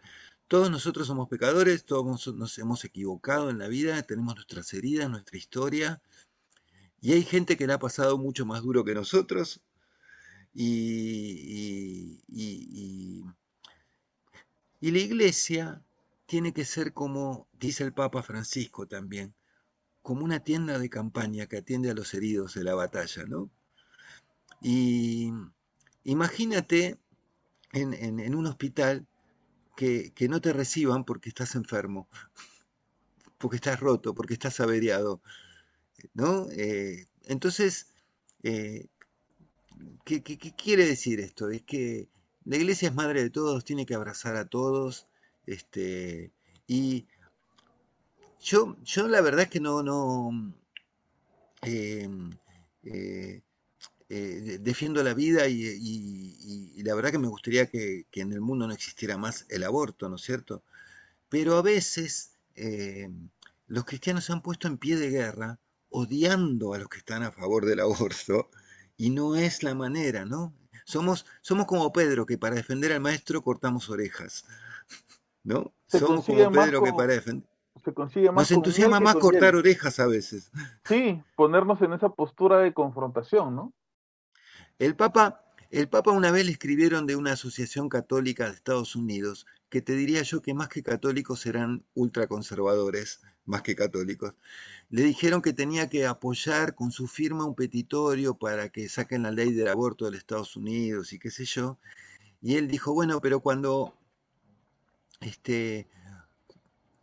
todos 0.49 0.69
nosotros 0.69 1.07
somos 1.07 1.29
pecadores, 1.29 1.85
todos 1.85 2.27
nos 2.35 2.59
hemos 2.59 2.85
equivocado 2.85 3.49
en 3.49 3.59
la 3.59 3.69
vida, 3.69 4.03
tenemos 4.03 4.35
nuestras 4.35 4.75
heridas, 4.75 5.09
nuestra 5.09 5.39
historia, 5.39 6.03
y 7.03 7.13
hay 7.13 7.23
gente 7.25 7.59
que 7.59 7.67
la 7.67 7.75
ha 7.75 7.79
pasado 7.79 8.17
mucho 8.17 8.47
más 8.47 8.63
duro 8.63 8.85
que 8.85 8.95
nosotros, 8.95 9.61
y, 10.55 12.23
y, 12.29 13.25
y 14.81 14.91
la 14.91 14.99
iglesia 14.99 15.83
tiene 16.27 16.55
que 16.55 16.65
ser 16.65 16.95
como 16.95 17.47
dice 17.53 17.85
el 17.85 17.93
Papa 17.93 18.23
Francisco 18.23 18.87
también, 18.87 19.35
como 20.03 20.25
una 20.25 20.41
tienda 20.41 20.79
de 20.79 20.91
campaña 20.91 21.47
que 21.47 21.59
atiende 21.59 21.91
a 21.91 21.95
los 21.95 22.15
heridos 22.15 22.55
de 22.55 22.65
la 22.65 22.75
batalla, 22.75 23.25
¿no? 23.27 23.51
Y 24.61 25.31
imagínate 26.05 26.99
en, 27.73 28.35
un 28.35 28.47
hospital 28.47 29.07
que, 29.77 30.13
no 30.29 30.41
te 30.41 30.53
reciban 30.53 31.05
porque 31.05 31.29
estás 31.29 31.55
enfermo, 31.55 32.09
porque 33.39 33.57
estás 33.57 33.81
roto, 33.81 34.15
porque 34.15 34.35
estás 34.35 34.61
averiado, 34.61 35.21
¿no? 36.15 36.49
Eh, 36.51 37.07
entonces, 37.25 37.87
eh, 38.43 38.87
¿qué, 40.05 40.23
quiere 40.23 40.87
decir 40.87 41.21
esto? 41.21 41.51
Es 41.51 41.63
que 41.63 42.09
la 42.45 42.57
iglesia 42.57 42.89
es 42.89 42.95
madre 42.95 43.23
de 43.23 43.31
todos, 43.31 43.65
tiene 43.65 43.87
que 43.87 43.95
abrazar 43.95 44.37
a 44.37 44.47
todos, 44.47 45.07
este, 45.47 46.33
y 46.67 47.07
yo, 48.41 48.77
yo 48.83 49.09
la 49.09 49.21
verdad 49.21 49.43
es 49.43 49.51
que 49.51 49.61
no, 49.61 49.83
no 49.83 50.53
eh, 51.63 52.09
defiendo 54.61 55.03
la 55.03 55.15
vida 55.15 55.47
y, 55.49 56.83
la 56.83 56.95
verdad 56.97 57.13
que 57.13 57.19
me 57.19 57.29
gustaría 57.29 57.67
que, 57.71 58.07
en 58.13 58.33
el 58.33 58.41
mundo 58.41 58.67
no 58.67 58.75
existiera 58.75 59.17
más 59.17 59.47
el 59.49 59.63
aborto, 59.65 60.09
¿no 60.09 60.17
es 60.17 60.23
cierto? 60.23 60.65
Pero 61.29 61.57
a 61.57 61.63
veces 61.63 62.33
los 63.69 63.85
cristianos 63.85 64.25
se 64.25 64.33
han 64.33 64.43
puesto 64.43 64.69
en 64.69 64.79
pie 64.79 64.97
de 64.97 65.11
guerra 65.11 65.61
odiando 65.93 66.75
a 66.75 66.79
los 66.79 66.89
que 66.89 66.99
están 66.99 67.23
a 67.23 67.33
favor 67.33 67.65
del 67.67 67.81
aborto 67.81 68.51
y 68.97 69.11
no 69.11 69.37
es 69.37 69.63
la 69.63 69.75
manera, 69.75 70.25
¿no? 70.25 70.55
Somos, 70.85 71.27
somos 71.41 71.67
como 71.67 71.93
Pedro, 71.93 72.27
que 72.27 72.39
para 72.39 72.57
defender 72.57 72.93
al 72.93 73.01
maestro 73.01 73.43
cortamos 73.43 73.89
orejas, 73.89 74.45
¿no? 75.45 75.73
somos 75.87 76.27
como 76.27 76.51
Pedro 76.51 76.83
que 76.83 76.93
para 76.93 77.15
defender 77.15 77.53
se 77.85 77.93
consigue 77.93 78.31
más. 78.31 78.43
Nos 78.43 78.51
entusiasma 78.53 79.01
más 79.01 79.17
cortar 79.17 79.55
orejas 79.55 79.99
a 79.99 80.07
veces. 80.07 80.51
Sí, 80.85 81.23
ponernos 81.37 81.81
en 81.83 81.93
esa 81.93 82.09
postura 82.11 82.59
de 82.59 82.73
confrontación, 82.73 83.57
¿no? 83.57 83.73
El 84.79 84.97
Papa, 84.97 85.45
el 85.71 85.89
Papa 85.89 86.11
una 86.13 86.31
vez 86.31 86.47
le 86.47 86.53
escribieron 86.53 87.07
de 87.07 87.17
una 87.17 87.33
asociación 87.33 87.89
católica 87.89 88.47
de 88.47 88.53
Estados 88.53 88.97
Unidos, 88.97 89.47
que 89.69 89.83
te 89.83 89.95
diría 89.95 90.23
yo 90.23 90.43
que 90.43 90.55
más 90.55 90.69
que 90.69 90.83
católicos 90.83 91.47
eran 91.47 91.85
ultraconservadores, 91.95 93.23
más 93.45 93.63
que 93.63 93.75
católicos. 93.75 94.35
Le 94.93 95.03
dijeron 95.03 95.41
que 95.41 95.55
tenía 95.55 95.89
que 95.89 96.07
apoyar 96.07 96.75
con 96.75 96.93
su 96.93 97.09
firma 97.09 97.47
un 97.47 97.55
petitorio 97.55 98.35
para 98.35 98.69
que 98.69 98.91
saquen 98.91 99.23
la 99.23 99.31
ley 99.31 99.53
del 99.53 99.69
aborto 99.69 100.11
de 100.11 100.19
Estados 100.19 100.55
Unidos 100.55 101.15
y 101.15 101.19
qué 101.19 101.31
sé 101.31 101.47
yo. 101.47 101.79
Y 102.43 102.57
él 102.57 102.69
dijo, 102.69 102.93
bueno, 102.93 103.19
pero 103.23 103.41
cuando 103.41 103.97
este, 105.23 105.89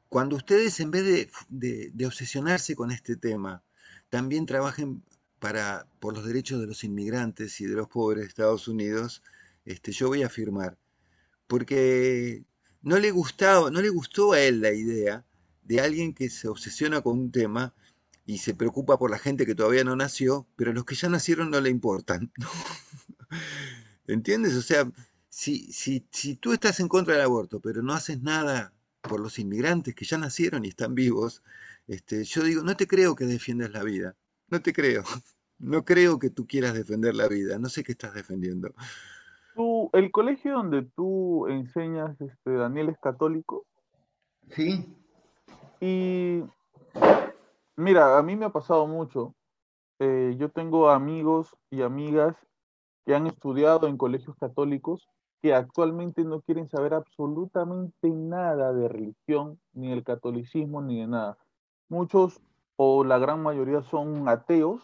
cuando 0.08 0.36
ustedes 0.36 0.80
en 0.80 0.92
vez 0.92 1.32
de, 1.50 2.06
obsesionarse 2.06 2.76
con 2.76 2.92
este 2.92 3.16
tema, 3.16 3.64
también 4.10 4.46
trabajen 4.46 5.04
para, 5.40 5.88
por 6.00 6.14
los 6.14 6.26
derechos 6.26 6.62
de 6.62 6.68
los 6.68 6.84
inmigrantes 6.84 7.60
y 7.60 7.66
de 7.66 7.76
los 7.76 7.88
pobres 7.88 8.22
de 8.22 8.28
Estados 8.28 8.68
Unidos, 8.68 9.24
este, 9.66 9.92
yo 9.94 10.10
voy 10.10 10.22
a 10.22 10.30
firmar. 10.30 10.78
Porque 11.48 12.44
no 12.84 13.00
le 13.00 13.10
gustaba, 13.10 13.72
no 13.72 13.82
le 13.82 13.90
gustó 13.90 14.34
a 14.34 14.42
él 14.42 14.62
la 14.62 14.74
idea 14.74 15.26
de 15.70 15.80
alguien 15.80 16.16
que 16.16 16.30
se 16.32 16.48
obsesiona 16.48 17.02
con 17.02 17.20
un 17.20 17.32
tema 17.32 17.76
y 18.26 18.40
se 18.40 18.56
preocupa 18.56 18.98
por 18.98 19.12
la 19.12 19.20
gente 19.20 19.46
que 19.46 19.54
todavía 19.54 19.84
no 19.84 19.96
nació, 19.96 20.48
pero 20.56 20.74
los 20.74 20.84
que 20.84 20.96
ya 20.96 21.10
nacieron 21.10 21.52
no 21.52 21.62
le 21.62 21.70
importan. 21.70 22.32
¿Entiendes? 24.08 24.56
O 24.56 24.64
sea, 24.64 24.92
si, 25.30 25.72
si, 25.72 26.08
si 26.12 26.36
tú 26.36 26.54
estás 26.54 26.80
en 26.80 26.88
contra 26.88 27.14
del 27.14 27.24
aborto, 27.24 27.60
pero 27.60 27.84
no 27.84 27.94
haces 27.94 28.20
nada 28.20 28.74
por 29.02 29.20
los 29.20 29.38
inmigrantes 29.38 29.94
que 29.94 30.06
ya 30.06 30.18
nacieron 30.18 30.66
y 30.66 30.70
están 30.70 30.96
vivos, 30.96 31.44
este, 31.88 32.24
yo 32.24 32.44
digo, 32.44 32.64
no 32.64 32.76
te 32.76 32.88
creo 32.88 33.16
que 33.16 33.26
defiendas 33.26 33.70
la 33.70 33.84
vida. 33.84 34.16
No 34.50 34.62
te 34.62 34.74
creo. 34.74 35.04
No 35.62 35.84
creo 35.84 36.20
que 36.20 36.30
tú 36.30 36.48
quieras 36.48 36.74
defender 36.74 37.14
la 37.16 37.28
vida. 37.28 37.60
No 37.60 37.68
sé 37.68 37.84
qué 37.84 37.92
estás 37.92 38.14
defendiendo. 38.14 38.74
¿Tú, 39.56 39.90
¿El 39.92 40.10
colegio 40.10 40.54
donde 40.54 40.84
tú 40.96 41.48
enseñas, 41.48 42.16
este, 42.22 42.52
Daniel, 42.52 42.88
es 42.88 42.98
católico? 43.00 43.66
Sí. 44.56 44.88
Y 45.80 46.44
mira, 47.76 48.18
a 48.18 48.24
mí 48.24 48.36
me 48.36 48.46
ha 48.46 48.50
pasado 48.50 48.88
mucho. 48.88 49.36
Eh, 50.00 50.36
yo 50.38 50.50
tengo 50.50 50.90
amigos 50.90 51.56
y 51.70 51.82
amigas 51.82 52.36
que 53.06 53.16
han 53.16 53.28
estudiado 53.28 53.88
en 53.88 53.98
colegios 53.98 54.36
católicos 54.38 55.08
que 55.42 55.54
actualmente 55.54 56.24
no 56.24 56.42
quieren 56.42 56.70
saber 56.70 56.94
absolutamente 56.94 58.10
nada 58.10 58.74
de 58.74 58.90
religión, 58.90 59.60
ni 59.74 59.90
del 59.90 60.04
catolicismo, 60.04 60.82
ni 60.82 61.00
de 61.00 61.08
nada. 61.08 61.38
Muchos 61.88 62.42
o 62.76 63.04
la 63.04 63.18
gran 63.18 63.42
mayoría 63.42 63.82
son 63.84 64.28
ateos 64.28 64.82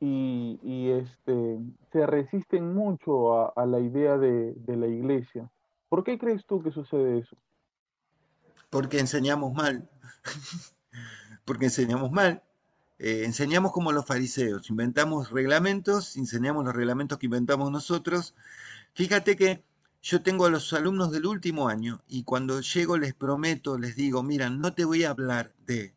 y, 0.00 0.90
este, 0.90 1.58
se 1.92 2.06
resisten 2.06 2.74
mucho 2.74 3.58
a, 3.58 3.66
la 3.66 3.80
idea 3.80 4.18
de, 4.18 4.54
la 4.66 4.86
iglesia. 4.86 5.50
¿Por 5.88 6.04
qué 6.04 6.18
crees 6.18 6.44
tú 6.44 6.62
que 6.62 6.70
sucede 6.70 7.18
eso? 7.18 7.36
Porque 8.74 8.98
enseñamos 8.98 9.54
mal. 9.54 9.88
Porque 11.44 11.66
enseñamos 11.66 12.10
mal. 12.10 12.42
Eh, 12.98 13.22
enseñamos 13.24 13.70
como 13.70 13.92
los 13.92 14.04
fariseos, 14.04 14.68
inventamos 14.68 15.30
reglamentos, 15.30 16.16
enseñamos 16.16 16.64
los 16.64 16.74
reglamentos 16.74 17.18
que 17.18 17.26
inventamos 17.26 17.70
nosotros. 17.70 18.34
Fíjate 18.94 19.36
que 19.36 19.62
yo 20.02 20.22
tengo 20.22 20.46
a 20.46 20.50
los 20.50 20.72
alumnos 20.72 21.12
del 21.12 21.26
último 21.26 21.68
año 21.68 22.02
y 22.08 22.24
cuando 22.24 22.60
llego 22.62 22.98
les 22.98 23.14
prometo, 23.14 23.78
les 23.78 23.94
digo, 23.94 24.24
mira, 24.24 24.50
no 24.50 24.74
te 24.74 24.84
voy 24.84 25.04
a 25.04 25.10
hablar 25.10 25.52
de 25.68 25.94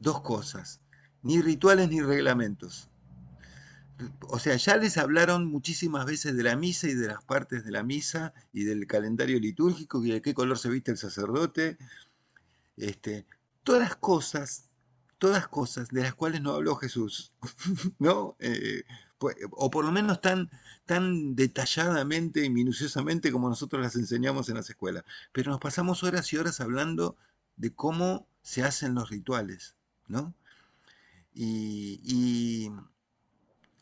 dos 0.00 0.22
cosas, 0.22 0.80
ni 1.22 1.42
rituales 1.42 1.90
ni 1.90 2.00
reglamentos. 2.00 2.88
O 4.28 4.38
sea, 4.38 4.56
ya 4.56 4.76
les 4.76 4.98
hablaron 4.98 5.46
muchísimas 5.46 6.04
veces 6.04 6.36
de 6.36 6.42
la 6.42 6.54
misa 6.54 6.86
y 6.88 6.94
de 6.94 7.08
las 7.08 7.24
partes 7.24 7.64
de 7.64 7.70
la 7.70 7.82
misa 7.82 8.34
y 8.52 8.64
del 8.64 8.86
calendario 8.86 9.40
litúrgico 9.40 10.04
y 10.04 10.10
de 10.10 10.20
qué 10.20 10.34
color 10.34 10.58
se 10.58 10.68
viste 10.68 10.90
el 10.90 10.98
sacerdote. 10.98 11.78
Este, 12.76 13.26
todas 13.62 13.82
las 13.82 13.96
cosas, 13.96 14.70
todas 15.18 15.48
cosas 15.48 15.88
de 15.88 16.02
las 16.02 16.14
cuales 16.14 16.40
no 16.42 16.52
habló 16.52 16.76
Jesús, 16.76 17.32
¿no? 17.98 18.36
Eh, 18.38 18.82
pues, 19.18 19.36
o 19.52 19.70
por 19.70 19.84
lo 19.84 19.92
menos 19.92 20.20
tan, 20.20 20.50
tan 20.84 21.34
detalladamente 21.34 22.44
y 22.44 22.50
minuciosamente 22.50 23.32
como 23.32 23.48
nosotros 23.48 23.82
las 23.82 23.96
enseñamos 23.96 24.48
en 24.48 24.56
las 24.56 24.68
escuelas. 24.68 25.04
Pero 25.32 25.50
nos 25.50 25.60
pasamos 25.60 26.02
horas 26.02 26.32
y 26.32 26.36
horas 26.36 26.60
hablando 26.60 27.16
de 27.56 27.74
cómo 27.74 28.28
se 28.42 28.62
hacen 28.62 28.94
los 28.94 29.10
rituales. 29.10 29.76
¿no? 30.08 30.34
Y, 31.34 32.00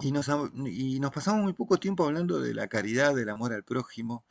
y, 0.00 0.10
nos, 0.12 0.28
y, 0.66 1.00
nos, 1.00 1.12
pasamos 1.12 1.42
muy 1.42 1.52
poco 1.52 1.78
tiempo 1.78 2.04
hablando 2.04 2.40
de 2.40 2.54
la 2.54 2.68
caridad, 2.68 3.14
del 3.14 3.28
amor 3.28 3.52
al 3.52 3.62
prójimo, 3.62 4.24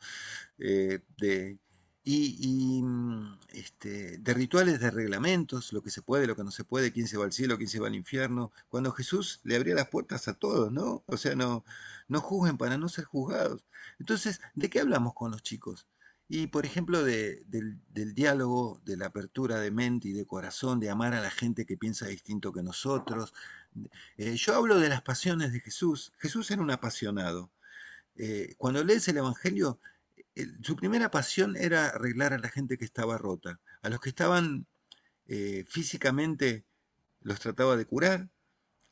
eh, 0.58 1.00
de, 1.18 1.58
y, 2.04 2.82
mm, 2.82 3.38
este, 3.52 4.18
de 4.18 4.34
rituales, 4.34 4.80
de 4.80 4.90
reglamentos, 4.90 5.72
lo 5.72 5.82
que 5.82 5.90
se 5.90 6.02
puede, 6.02 6.26
lo 6.26 6.36
que 6.36 6.44
no 6.44 6.50
se 6.50 6.64
puede, 6.64 6.92
quién 6.92 7.08
se 7.08 7.16
va 7.16 7.24
al 7.24 7.32
cielo, 7.32 7.56
quién 7.56 7.68
se 7.68 7.80
va 7.80 7.86
al 7.88 7.94
infierno, 7.94 8.52
cuando 8.68 8.92
Jesús 8.92 9.40
le 9.44 9.56
abría 9.56 9.74
las 9.74 9.88
puertas 9.88 10.28
a 10.28 10.34
todos, 10.34 10.70
¿no? 10.72 11.02
O 11.06 11.16
sea, 11.16 11.34
no, 11.34 11.64
no 12.08 12.20
juzguen 12.20 12.58
para 12.58 12.76
no 12.78 12.88
ser 12.88 13.04
juzgados. 13.04 13.64
Entonces, 13.98 14.40
¿de 14.54 14.68
qué 14.70 14.80
hablamos 14.80 15.14
con 15.14 15.30
los 15.30 15.42
chicos? 15.42 15.86
Y 16.28 16.46
por 16.48 16.64
ejemplo, 16.66 17.02
del, 17.04 17.44
diálogo, 18.14 18.80
de 18.84 18.96
la 18.96 19.06
apertura 19.06 19.60
de 19.60 19.70
mente 19.70 20.08
y 20.08 20.12
de 20.12 20.26
corazón, 20.26 20.80
de 20.80 20.90
amar 20.90 21.14
a 21.14 21.20
la 21.20 21.30
gente 21.30 21.66
que 21.66 21.76
piensa 21.76 22.06
distinto 22.06 22.52
que 22.52 22.62
nosotros. 22.62 23.34
Eh, 24.16 24.34
yo 24.36 24.54
hablo 24.54 24.78
de 24.78 24.88
las 24.88 25.02
pasiones 25.02 25.52
de 25.52 25.60
Jesús. 25.60 26.12
Jesús 26.18 26.50
era 26.50 26.62
un 26.62 26.70
apasionado. 26.70 27.50
Eh, 28.16 28.54
cuando 28.58 28.82
lees 28.84 29.06
el 29.08 29.18
Evangelio, 29.18 29.78
su 30.62 30.76
primera 30.76 31.10
pasión 31.10 31.56
era 31.56 31.88
arreglar 31.88 32.32
a 32.32 32.38
la 32.38 32.48
gente 32.48 32.78
que 32.78 32.84
estaba 32.84 33.18
rota. 33.18 33.60
A 33.82 33.88
los 33.88 34.00
que 34.00 34.08
estaban 34.08 34.66
eh, 35.26 35.64
físicamente 35.68 36.64
los 37.20 37.40
trataba 37.40 37.76
de 37.76 37.86
curar. 37.86 38.28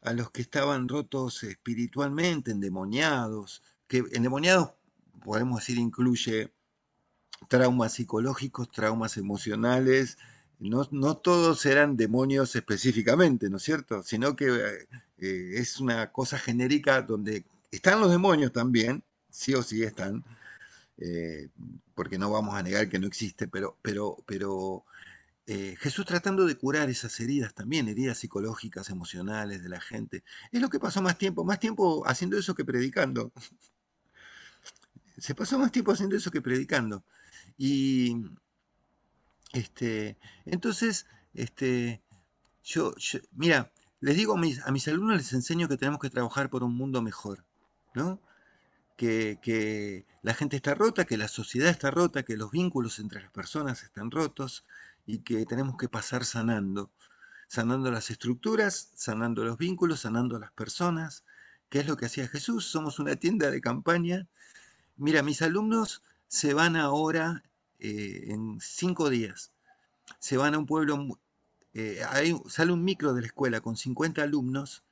A 0.03 0.13
los 0.13 0.31
que 0.31 0.43
estaban 0.43 0.89
rotos 0.89 1.43
espiritualmente, 1.43 2.51
endemoniados, 2.51 3.63
que 3.87 4.05
endemoniados 4.13 4.73
podemos 5.25 5.61
decir 5.61 5.79
incluye 5.79 6.53
traumas 7.49 7.95
psicológicos, 7.95 8.71
traumas 8.71 9.17
emocionales. 9.17 10.19
No, 10.59 10.87
no, 10.91 11.17
todos 11.17 11.67
eran 11.67 11.97
demonios 11.97 12.55
específicamente, 12.55 13.51
¿no 13.51 13.57
es 13.57 13.65
cierto? 13.65 14.03
Sino 14.03 14.37
que 14.37 14.47
eh, 15.19 15.53
es 15.55 15.81
una 15.81 16.13
cosa 16.13 16.39
genérica 16.39 17.03
donde 17.03 17.45
están 17.71 18.01
los 18.01 18.11
demonios 18.11 18.53
también, 18.53 19.03
sí 19.31 19.55
o 19.55 19.63
sí 19.63 19.83
están, 19.83 20.25
eh, 20.99 21.49
porque 21.95 22.19
no 22.19 22.31
vamos 22.31 22.55
a 22.55 22.63
negar 22.63 22.89
que 22.89 22.99
no 22.99 23.07
existe, 23.07 23.49
pero, 23.49 23.79
pero, 23.83 24.17
pero 24.27 24.85
eh, 25.47 25.77
Jesús 25.79 26.07
tratando 26.07 26.47
de 26.47 26.57
curar 26.57 26.89
esas 26.89 27.19
heridas 27.21 27.55
también, 27.55 27.89
heridas 27.89 28.19
psicológicas, 28.19 28.91
emocionales 28.91 29.63
de 29.63 29.69
la 29.69 29.81
gente. 29.81 30.23
Es 30.53 30.61
lo 30.61 30.71
que 30.71 30.79
pasó 30.79 31.03
más 31.03 31.19
tiempo, 31.19 31.45
más 31.45 31.59
tiempo 31.59 32.05
haciendo 32.07 32.39
eso 32.39 32.55
que 32.55 32.65
predicando. 32.65 33.33
Se 35.19 35.35
pasó 35.35 35.59
más 35.59 35.73
tiempo 35.73 35.93
haciendo 35.93 36.17
eso 36.17 36.31
que 36.31 36.41
predicando. 36.41 37.05
Y 37.59 38.17
este, 39.53 40.17
entonces, 40.47 41.07
este, 41.35 42.03
yo, 42.65 42.95
mira, 43.33 43.73
les 44.01 44.17
digo 44.17 44.35
a 44.35 44.39
mis, 44.39 44.61
a 44.65 44.73
mis, 44.73 44.89
alumnos, 44.89 45.17
les 45.17 45.33
enseño 45.33 45.69
que 45.69 45.77
tenemos 45.77 46.01
que 46.01 46.11
trabajar 46.11 46.51
por 46.51 46.65
un 46.65 46.75
mundo 46.77 47.03
mejor, 47.03 47.45
¿no? 47.95 48.21
Que, 48.97 50.07
la 50.23 50.35
gente 50.35 50.57
está 50.57 50.75
rota, 50.75 51.05
que 51.05 51.17
la 51.17 51.27
sociedad 51.27 51.69
está 51.69 51.91
rota, 51.91 52.23
que 52.23 52.37
los 52.37 52.53
vínculos 52.53 53.01
entre 53.01 53.23
las 53.23 53.33
personas 53.33 53.83
están 53.83 54.11
rotos 54.11 54.65
y 55.07 55.19
que 55.19 55.45
tenemos 55.47 55.77
que 55.77 55.89
pasar 55.89 56.25
sanando, 56.25 56.91
sanando 57.49 57.91
las 57.91 58.11
estructuras, 58.11 58.93
sanando 58.95 59.45
los 59.45 59.59
vínculos, 59.59 60.01
sanando 60.01 60.39
las 60.39 60.53
personas, 60.53 61.25
que 61.69 61.81
es 61.81 61.87
lo 61.89 61.97
que 61.97 62.07
hacía 62.07 62.29
Jesús. 62.29 62.67
Somos 62.67 63.01
una 63.01 63.17
tienda 63.17 63.51
de 63.51 63.61
campaña. 63.61 64.29
Mira, 64.97 65.23
mis 65.23 65.43
alumnos 65.43 66.03
se 66.29 66.55
van 66.55 66.77
ahora 66.77 67.43
eh, 67.81 68.27
en 68.29 68.59
cinco 68.61 69.11
días. 69.11 69.51
Se 70.21 70.37
van 70.37 70.55
a 70.55 70.59
un 70.59 70.67
pueblo, 70.67 71.19
eh, 71.75 72.01
sale 72.49 72.73
un 72.73 72.85
micro 72.85 73.13
de 73.13 73.23
la 73.23 73.27
escuela 73.27 73.61
con 73.61 73.77
50 73.77 74.23
alumnos, 74.23 74.85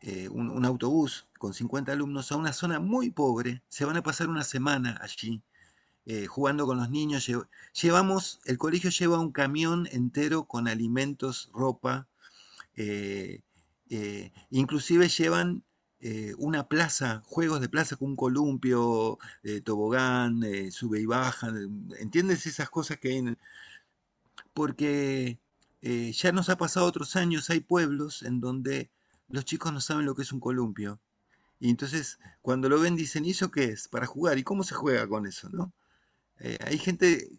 eh, 0.00 0.28
un, 0.28 0.64
autobús 0.64 1.26
con 1.38 1.54
50 1.54 1.92
alumnos 1.92 2.32
a 2.32 2.36
una 2.36 2.52
zona 2.52 2.80
muy 2.80 3.10
pobre. 3.10 3.62
Se 3.68 3.84
van 3.84 3.96
a 3.96 4.02
pasar 4.02 4.28
una 4.28 4.44
semana 4.44 4.98
allí. 5.02 5.42
jugando 6.28 6.66
con 6.66 6.78
los 6.78 6.88
niños, 6.88 7.28
llevamos, 7.72 8.40
el 8.44 8.58
colegio 8.58 8.90
lleva 8.90 9.18
un 9.18 9.32
camión 9.32 9.88
entero 9.90 10.44
con 10.44 10.68
alimentos, 10.68 11.50
ropa, 11.52 12.06
inclusive 14.50 15.08
llevan 15.08 15.64
eh, 16.00 16.34
una 16.38 16.68
plaza, 16.68 17.22
juegos 17.26 17.60
de 17.60 17.68
plaza 17.68 17.96
con 17.96 18.10
un 18.10 18.16
columpio, 18.16 19.18
eh, 19.42 19.60
tobogán, 19.62 20.42
eh, 20.44 20.70
sube 20.70 21.00
y 21.00 21.06
baja, 21.06 21.48
¿entiendes 21.98 22.46
esas 22.46 22.68
cosas 22.70 22.98
que 22.98 23.08
hay? 23.08 23.36
Porque 24.54 25.38
ya 25.82 26.32
nos 26.32 26.48
ha 26.48 26.56
pasado 26.58 26.86
otros 26.86 27.16
años, 27.16 27.50
hay 27.50 27.60
pueblos 27.60 28.22
en 28.22 28.40
donde 28.40 28.90
los 29.28 29.44
chicos 29.44 29.72
no 29.72 29.80
saben 29.80 30.06
lo 30.06 30.14
que 30.14 30.22
es 30.22 30.32
un 30.32 30.40
columpio. 30.40 31.00
Y 31.58 31.70
entonces 31.70 32.18
cuando 32.42 32.68
lo 32.68 32.80
ven 32.80 32.96
dicen, 32.96 33.24
¿y 33.24 33.30
eso 33.30 33.50
qué 33.50 33.64
es? 33.64 33.88
Para 33.88 34.06
jugar. 34.06 34.38
¿Y 34.38 34.44
cómo 34.44 34.62
se 34.62 34.74
juega 34.74 35.06
con 35.08 35.26
eso? 35.26 35.48
¿no? 35.50 35.72
hay 36.38 36.78
gente, 36.78 37.30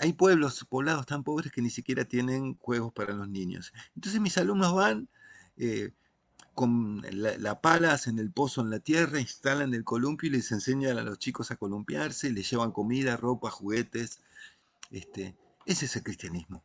hay 0.00 0.14
pueblos, 0.14 0.64
poblados 0.68 1.04
tan 1.06 1.22
pobres 1.22 1.52
que 1.52 1.60
ni 1.60 1.70
siquiera 1.70 2.06
tienen 2.06 2.56
juegos 2.56 2.92
para 2.92 3.12
los 3.12 3.28
niños. 3.28 3.72
Entonces 3.94 4.20
mis 4.20 4.38
alumnos 4.38 4.74
van, 4.74 5.08
con 6.54 7.02
la, 7.12 7.60
pala, 7.60 7.92
hacen 7.92 8.18
el 8.18 8.32
pozo 8.32 8.62
en 8.62 8.70
la 8.70 8.80
tierra, 8.80 9.20
instalan 9.20 9.74
el 9.74 9.84
columpio 9.84 10.28
y 10.28 10.32
les 10.32 10.50
enseñan 10.50 10.98
a 10.98 11.02
los 11.02 11.18
chicos 11.18 11.50
a 11.50 11.56
columpiarse, 11.56 12.30
les 12.30 12.50
llevan 12.50 12.72
comida, 12.72 13.16
ropa, 13.16 13.50
juguetes. 13.50 14.20
Este, 14.90 15.36
ese 15.66 15.84
es 15.84 15.96
el 15.96 16.02
cristianismo. 16.02 16.64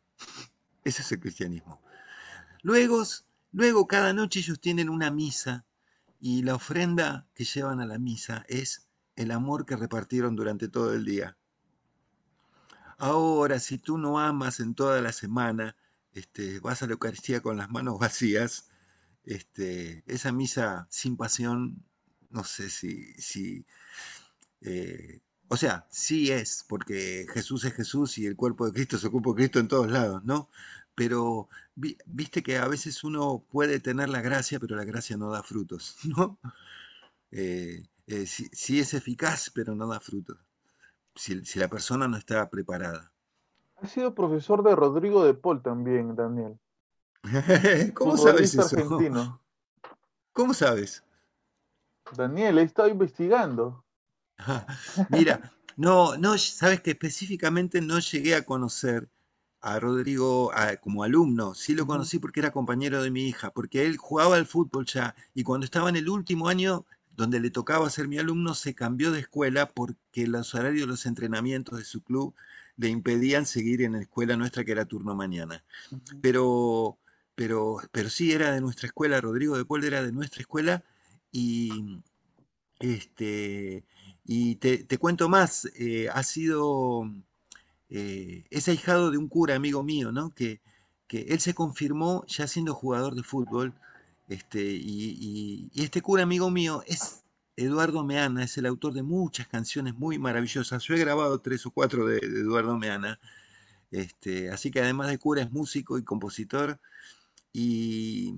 Ese 0.84 1.02
es 1.02 1.12
el 1.12 1.20
cristianismo. 1.20 1.80
Luego, 2.62 3.04
luego 3.54 3.86
cada 3.86 4.12
noche 4.12 4.40
ellos 4.40 4.60
tienen 4.60 4.90
una 4.90 5.10
misa 5.10 5.64
y 6.20 6.42
la 6.42 6.56
ofrenda 6.56 7.26
que 7.34 7.44
llevan 7.44 7.80
a 7.80 7.86
la 7.86 7.98
misa 7.98 8.44
es 8.48 8.88
el 9.16 9.30
amor 9.30 9.64
que 9.64 9.76
repartieron 9.76 10.34
durante 10.34 10.68
todo 10.68 10.92
el 10.92 11.04
día. 11.04 11.36
Ahora, 12.98 13.60
si 13.60 13.78
tú 13.78 13.96
no 13.96 14.18
amas 14.18 14.60
en 14.60 14.74
toda 14.74 15.00
la 15.00 15.12
semana, 15.12 15.76
este, 16.12 16.58
vas 16.60 16.82
a 16.82 16.86
la 16.86 16.92
Eucaristía 16.92 17.40
con 17.42 17.56
las 17.56 17.70
manos 17.70 17.98
vacías, 17.98 18.70
este, 19.24 20.02
esa 20.06 20.32
misa 20.32 20.86
sin 20.90 21.16
pasión, 21.16 21.84
no 22.30 22.44
sé 22.44 22.70
si, 22.70 23.14
si 23.14 23.64
eh, 24.62 25.20
o 25.48 25.56
sea, 25.56 25.86
sí 25.90 26.30
es, 26.32 26.64
porque 26.68 27.26
Jesús 27.32 27.64
es 27.64 27.74
Jesús 27.74 28.18
y 28.18 28.26
el 28.26 28.36
cuerpo 28.36 28.66
de 28.66 28.72
Cristo 28.72 28.98
se 28.98 29.06
ocupa 29.06 29.30
de 29.30 29.36
Cristo 29.36 29.60
en 29.60 29.68
todos 29.68 29.90
lados, 29.90 30.24
¿no? 30.24 30.48
Pero 30.94 31.48
viste 32.06 32.42
que 32.42 32.58
a 32.58 32.68
veces 32.68 33.02
uno 33.02 33.44
puede 33.50 33.80
tener 33.80 34.08
la 34.08 34.20
gracia, 34.20 34.60
pero 34.60 34.76
la 34.76 34.84
gracia 34.84 35.16
no 35.16 35.30
da 35.30 35.42
frutos, 35.42 35.96
¿no? 36.04 36.38
Eh, 37.30 37.82
eh, 38.06 38.26
sí, 38.26 38.78
es 38.78 38.94
eficaz, 38.94 39.50
pero 39.50 39.74
no 39.74 39.88
da 39.88 39.98
frutos, 39.98 40.38
si, 41.14 41.42
la 41.58 41.68
persona 41.68 42.06
no 42.06 42.16
está 42.16 42.48
preparada. 42.48 43.10
Ha 43.76 43.86
sido 43.88 44.14
profesor 44.14 44.62
de 44.62 44.76
Rodrigo 44.76 45.24
de 45.24 45.34
Paul 45.34 45.62
también, 45.62 46.14
Daniel. 46.14 46.58
¿Cómo 47.94 48.16
sabes 48.16 48.54
eso? 48.54 48.62
Argentino. 48.62 49.40
¿Cómo 50.32 50.54
sabes? 50.54 51.02
Daniel, 52.16 52.58
he 52.58 52.62
estado 52.62 52.88
investigando. 52.88 53.84
Mira, 55.08 55.52
no, 55.76 56.16
no, 56.16 56.36
sabes 56.38 56.80
que 56.80 56.90
específicamente 56.90 57.80
no 57.80 57.98
llegué 57.98 58.34
a 58.34 58.44
conocer 58.44 59.08
a 59.64 59.80
Rodrigo 59.80 60.52
como 60.82 61.04
alumno, 61.04 61.54
sí 61.54 61.74
lo 61.74 61.86
conocí 61.86 62.18
porque 62.18 62.40
era 62.40 62.52
compañero 62.52 63.02
de 63.02 63.10
mi 63.10 63.28
hija, 63.28 63.50
porque 63.50 63.86
él 63.86 63.96
jugaba 63.96 64.36
al 64.36 64.44
fútbol 64.44 64.84
ya 64.84 65.14
y 65.34 65.42
cuando 65.42 65.64
estaba 65.64 65.88
en 65.88 65.96
el 65.96 66.10
último 66.10 66.48
año 66.48 66.84
donde 67.16 67.40
le 67.40 67.48
tocaba 67.50 67.88
ser 67.88 68.06
mi 68.06 68.18
alumno 68.18 68.54
se 68.54 68.74
cambió 68.74 69.10
de 69.10 69.20
escuela 69.20 69.70
porque 69.70 70.26
los 70.26 70.54
horarios 70.54 70.82
de 70.82 70.86
los 70.88 71.06
entrenamientos 71.06 71.78
de 71.78 71.86
su 71.86 72.02
club 72.02 72.34
le 72.76 72.88
impedían 72.90 73.46
seguir 73.46 73.80
en 73.80 73.92
la 73.92 74.02
escuela 74.02 74.36
nuestra 74.36 74.64
que 74.64 74.72
era 74.72 74.84
turno 74.84 75.14
mañana. 75.14 75.64
Pero, 76.20 76.98
pero, 77.34 77.78
pero 77.90 78.10
sí 78.10 78.32
era 78.32 78.52
de 78.52 78.60
nuestra 78.60 78.88
escuela, 78.88 79.18
Rodrigo 79.18 79.56
de 79.56 79.64
Paul 79.64 79.84
era 79.84 80.02
de 80.02 80.12
nuestra 80.12 80.42
escuela 80.42 80.84
y 81.32 82.02
este 82.80 83.86
y 84.26 84.56
te, 84.56 84.98
cuento 84.98 85.30
más, 85.30 85.70
eh, 85.76 86.10
ha 86.12 86.22
sido 86.22 87.10
eh, 87.96 88.44
es 88.50 88.66
ahijado 88.66 89.12
de 89.12 89.18
un 89.18 89.28
cura 89.28 89.54
amigo 89.54 89.84
mío, 89.84 90.10
¿no? 90.10 90.34
Que, 90.34 90.60
que 91.06 91.26
él 91.28 91.38
se 91.38 91.54
confirmó 91.54 92.24
ya 92.26 92.48
siendo 92.48 92.74
jugador 92.74 93.14
de 93.14 93.22
fútbol. 93.22 93.72
Este, 94.28 94.60
y, 94.64 95.70
este 95.76 96.02
cura 96.02 96.24
amigo 96.24 96.50
mío 96.50 96.82
es 96.88 97.22
Eduardo 97.54 98.02
Meana, 98.02 98.42
es 98.42 98.58
el 98.58 98.66
autor 98.66 98.94
de 98.94 99.04
muchas 99.04 99.46
canciones 99.46 99.94
muy 99.94 100.18
maravillosas. 100.18 100.82
Yo 100.82 100.96
he 100.96 100.98
grabado 100.98 101.38
tres 101.38 101.66
o 101.66 101.70
cuatro 101.70 102.04
de, 102.04 102.18
Eduardo 102.18 102.76
Meana. 102.76 103.20
Este, 103.92 104.50
así 104.50 104.72
que 104.72 104.80
además 104.80 105.08
de 105.08 105.18
cura 105.18 105.42
es 105.42 105.52
músico 105.52 105.96
y 105.96 106.02
compositor. 106.02 106.80
Y, 107.52 108.34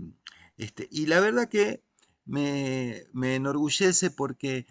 este, 0.58 0.86
y 0.90 1.06
la 1.06 1.18
verdad 1.20 1.48
que 1.48 1.82
me, 2.26 3.04
me 3.14 3.36
enorgullece 3.36 4.10
porque 4.10 4.66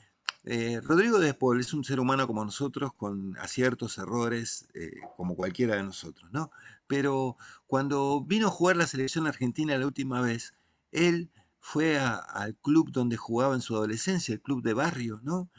eh, 0.47 0.79
Rodrigo 0.83 1.17
Despol 1.17 1.59
es 1.59 1.73
un 1.73 1.83
ser 1.83 1.99
humano 1.99 2.27
como 2.27 2.45
nosotros, 2.45 2.93
con 2.93 3.35
aciertos, 3.39 3.97
errores, 3.97 4.67
eh, 4.75 4.91
como 5.17 5.35
cualquiera 5.35 5.75
de 5.75 5.83
nosotros, 5.83 6.31
¿no? 6.31 6.51
Pero 6.87 7.35
cuando 7.65 8.21
vino 8.21 8.47
a 8.47 8.51
jugar 8.51 8.77
la 8.77 8.85
selección 8.85 9.25
argentina 9.25 9.75
la 9.77 9.87
última 9.87 10.21
vez, 10.21 10.53
él 10.91 11.31
fue 11.59 11.97
al 11.97 12.55
club 12.57 12.91
donde 12.91 13.17
jugaba 13.17 13.55
en 13.55 13.61
su 13.61 13.75
adolescencia, 13.75 14.33
el 14.33 14.41
club 14.41 14.61
de 14.61 14.73
barrio, 14.75 15.19
¿no? 15.23 15.49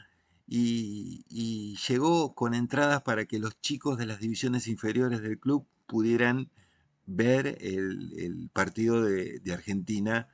Y, 0.47 1.25
llegó 1.87 2.33
con 2.33 2.53
entradas 2.53 3.01
para 3.03 3.25
que 3.25 3.39
los 3.39 3.59
chicos 3.61 3.97
de 3.97 4.05
las 4.05 4.19
divisiones 4.19 4.67
inferiores 4.67 5.21
del 5.21 5.39
club 5.39 5.67
pudieran 5.85 6.49
ver 7.05 7.57
el, 7.61 8.49
partido 8.53 9.01
de 9.03 9.53
Argentina 9.53 10.29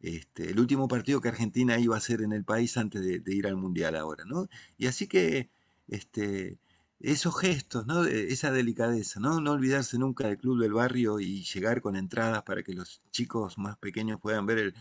este, 0.00 0.50
el 0.50 0.60
último 0.60 0.88
partido 0.88 1.20
que 1.20 1.28
Argentina 1.28 1.78
iba 1.78 1.94
a 1.94 1.98
hacer 1.98 2.22
en 2.22 2.32
el 2.32 2.44
país 2.44 2.76
antes 2.76 3.02
de, 3.02 3.34
ir 3.34 3.46
al 3.46 3.56
Mundial 3.56 3.96
ahora, 3.96 4.24
¿no? 4.24 4.48
Y 4.78 4.86
así 4.86 5.06
que 5.06 5.50
este, 5.88 6.58
esos 7.00 7.38
gestos, 7.38 7.86
¿no? 7.86 8.04
esa 8.04 8.50
delicadeza, 8.50 9.20
¿no? 9.20 9.40
No 9.40 9.52
olvidarse 9.52 9.98
nunca 9.98 10.26
del 10.26 10.38
club 10.38 10.60
del 10.60 10.72
barrio 10.72 11.20
y 11.20 11.42
llegar 11.42 11.82
con 11.82 11.96
entradas 11.96 12.42
para 12.44 12.62
que 12.62 12.74
los 12.74 13.02
chicos 13.10 13.58
más 13.58 13.76
pequeños 13.78 14.20
puedan 14.20 14.46
ver 14.46 14.58
el, 14.58 14.74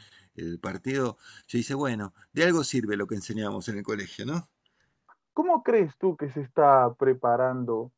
partido. 0.61 1.17
Yo 1.47 1.57
dice, 1.57 1.73
bueno, 1.73 2.13
de 2.31 2.45
algo 2.45 2.63
sirve 2.63 2.95
lo 2.95 3.07
que 3.07 3.15
enseñamos 3.15 3.67
en 3.67 3.79
el 3.79 3.83
colegio, 3.83 4.25
¿no? 4.25 4.47
¿Cómo 5.33 5.63
crees 5.63 5.97
tú 5.97 6.15
que 6.15 6.29
se 6.31 6.39
está 6.39 6.93
preparando 6.93 7.91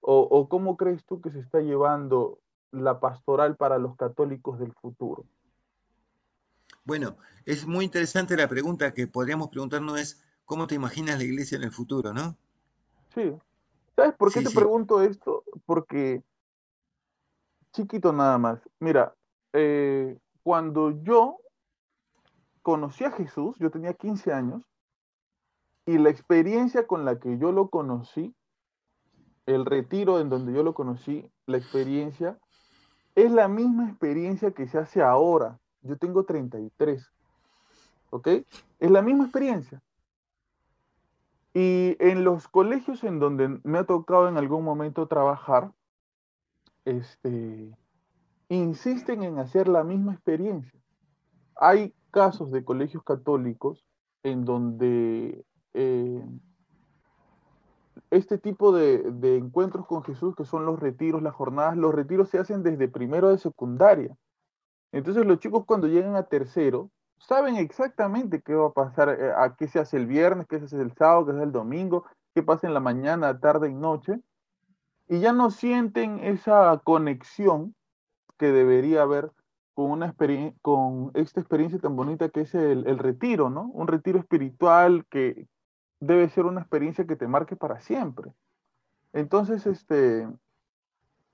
o, 0.00 0.20
o 0.22 0.48
cómo 0.48 0.76
crees 0.76 1.04
tú 1.04 1.20
que 1.20 1.30
se 1.30 1.38
está 1.38 1.60
llevando 1.60 2.40
la 2.72 2.98
pastoral 2.98 3.56
para 3.56 3.78
los 3.78 3.94
católicos 3.96 4.58
del 4.58 4.72
futuro? 4.72 5.26
Bueno, 6.86 7.16
es 7.44 7.66
muy 7.66 7.84
interesante 7.84 8.36
la 8.36 8.46
pregunta 8.46 8.94
que 8.94 9.08
podríamos 9.08 9.48
preguntarnos 9.48 9.98
es, 9.98 10.24
¿cómo 10.44 10.68
te 10.68 10.76
imaginas 10.76 11.18
la 11.18 11.24
iglesia 11.24 11.56
en 11.56 11.64
el 11.64 11.72
futuro, 11.72 12.12
no? 12.12 12.36
Sí. 13.12 13.36
¿Sabes 13.96 14.14
por 14.14 14.32
qué 14.32 14.42
te 14.42 14.50
pregunto 14.50 15.02
esto? 15.02 15.42
Porque, 15.64 16.22
chiquito 17.72 18.12
nada 18.12 18.38
más, 18.38 18.60
mira, 18.78 19.16
eh, 19.52 20.16
cuando 20.44 21.02
yo 21.02 21.38
conocí 22.62 23.02
a 23.02 23.10
Jesús, 23.10 23.56
yo 23.58 23.72
tenía 23.72 23.92
15 23.94 24.32
años, 24.32 24.62
y 25.86 25.98
la 25.98 26.10
experiencia 26.10 26.86
con 26.86 27.04
la 27.04 27.18
que 27.18 27.36
yo 27.36 27.50
lo 27.50 27.68
conocí, 27.68 28.32
el 29.46 29.64
retiro 29.64 30.20
en 30.20 30.28
donde 30.28 30.52
yo 30.52 30.62
lo 30.62 30.72
conocí, 30.72 31.28
la 31.46 31.56
experiencia, 31.56 32.38
es 33.16 33.32
la 33.32 33.48
misma 33.48 33.88
experiencia 33.88 34.52
que 34.52 34.68
se 34.68 34.78
hace 34.78 35.02
ahora 35.02 35.58
yo 35.86 35.96
tengo 35.96 36.24
33. 36.24 37.10
¿Ok? 38.10 38.28
Es 38.78 38.90
la 38.90 39.02
misma 39.02 39.24
experiencia. 39.24 39.82
Y 41.54 41.96
en 42.00 42.22
los 42.22 42.48
colegios 42.48 43.02
en 43.02 43.18
donde 43.18 43.60
me 43.64 43.78
ha 43.78 43.84
tocado 43.84 44.28
en 44.28 44.36
algún 44.36 44.62
momento 44.62 45.06
trabajar, 45.06 45.72
este, 46.84 47.74
insisten 48.48 49.22
en 49.22 49.38
hacer 49.38 49.66
la 49.66 49.82
misma 49.82 50.12
experiencia. 50.12 50.78
Hay 51.56 51.94
casos 52.10 52.50
de 52.50 52.64
colegios 52.64 53.02
católicos 53.02 53.86
en 54.22 54.44
donde 54.44 55.44
eh, 55.72 56.24
este 58.10 58.38
tipo 58.38 58.72
de, 58.72 59.10
de, 59.12 59.36
encuentros 59.36 59.86
con 59.86 60.02
Jesús, 60.02 60.36
que 60.36 60.44
son 60.44 60.66
los 60.66 60.78
retiros, 60.78 61.22
las 61.22 61.34
jornadas, 61.34 61.76
los 61.76 61.94
retiros 61.94 62.28
se 62.28 62.38
hacen 62.38 62.62
desde 62.62 62.88
primero 62.88 63.30
de 63.30 63.38
secundaria. 63.38 64.16
Entonces 64.92 65.26
los 65.26 65.38
chicos 65.38 65.64
cuando 65.66 65.88
llegan 65.88 66.16
a 66.16 66.24
tercero 66.24 66.90
saben 67.18 67.56
exactamente 67.56 68.40
qué 68.42 68.54
va 68.54 68.68
a 68.68 68.72
pasar, 68.72 69.08
eh, 69.08 69.32
a 69.36 69.56
qué 69.56 69.68
se 69.68 69.78
hace 69.78 69.96
el 69.96 70.06
viernes, 70.06 70.46
qué 70.46 70.58
se 70.58 70.66
hace 70.66 70.80
el 70.80 70.92
sábado, 70.92 71.26
qué 71.26 71.32
se 71.32 71.38
hace 71.38 71.46
el 71.46 71.52
domingo, 71.52 72.04
qué 72.34 72.42
pasa 72.42 72.66
en 72.66 72.74
la 72.74 72.80
mañana, 72.80 73.40
tarde 73.40 73.70
y 73.70 73.74
noche, 73.74 74.20
y 75.08 75.20
ya 75.20 75.32
no 75.32 75.50
sienten 75.50 76.20
esa 76.24 76.80
conexión 76.84 77.74
que 78.38 78.52
debería 78.52 79.02
haber 79.02 79.30
con, 79.74 79.90
una 79.90 80.14
con 80.62 81.10
esta 81.14 81.40
experiencia 81.40 81.78
tan 81.78 81.96
bonita 81.96 82.28
que 82.28 82.42
es 82.42 82.54
el, 82.54 82.86
el 82.86 82.98
retiro, 82.98 83.50
¿no? 83.50 83.62
Un 83.72 83.86
retiro 83.88 84.18
espiritual 84.18 85.06
que 85.10 85.46
debe 86.00 86.28
ser 86.28 86.46
una 86.46 86.60
experiencia 86.60 87.06
que 87.06 87.16
te 87.16 87.28
marque 87.28 87.56
para 87.56 87.80
siempre. 87.80 88.32
Entonces, 89.12 89.66
este, 89.66 90.28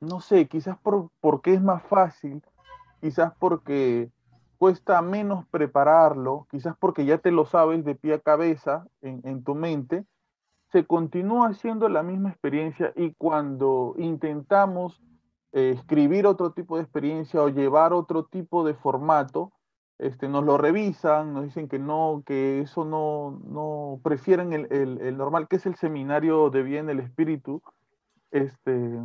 no 0.01 0.21
sé, 0.21 0.47
quizás 0.49 0.79
por, 0.79 1.11
porque 1.21 1.55
es 1.55 1.63
más 1.63 1.83
fácil 1.85 2.43
quizás 3.03 3.33
porque 3.39 4.11
cuesta 4.59 5.03
menos 5.03 5.45
prepararlo, 5.49 6.47
quizás 6.49 6.77
porque 6.79 7.05
ya 7.05 7.19
te 7.19 7.33
lo 7.33 7.47
sabes 7.47 7.85
de 7.85 7.97
pie 7.97 8.15
a 8.15 8.21
cabeza 8.21 8.87
en, 9.01 9.43
tu 9.43 9.57
mente, 9.57 10.07
se 10.71 10.87
continúa 10.87 11.49
haciendo 11.49 11.89
la 11.89 12.05
misma 12.05 12.31
experiencia 12.31 12.93
y 12.95 13.13
cuando 13.15 13.97
intentamos 13.99 15.03
eh, 15.51 15.73
escribir 15.77 16.29
otro 16.29 16.53
tipo 16.53 16.77
de 16.77 16.85
experiencia 16.85 17.43
o 17.43 17.49
llevar 17.49 17.93
otro 17.93 18.27
tipo 18.27 18.65
de 18.65 18.75
formato, 18.75 19.53
este, 19.99 20.29
nos 20.29 20.45
lo 20.45 20.57
revisan, 20.57 21.35
nos 21.35 21.43
dicen 21.43 21.67
que 21.67 21.81
no, 21.81 22.23
que 22.25 22.61
eso 22.61 22.85
no, 22.85 23.41
no 23.45 24.01
prefieren 24.05 24.53
el, 24.53 24.69
el, 24.71 25.17
normal, 25.17 25.49
que 25.49 25.57
es 25.57 25.67
el 25.67 25.75
seminario 25.75 26.51
de 26.51 26.63
bien 26.63 26.89
el 26.89 27.01
espíritu. 27.01 27.63
Este, 28.31 28.97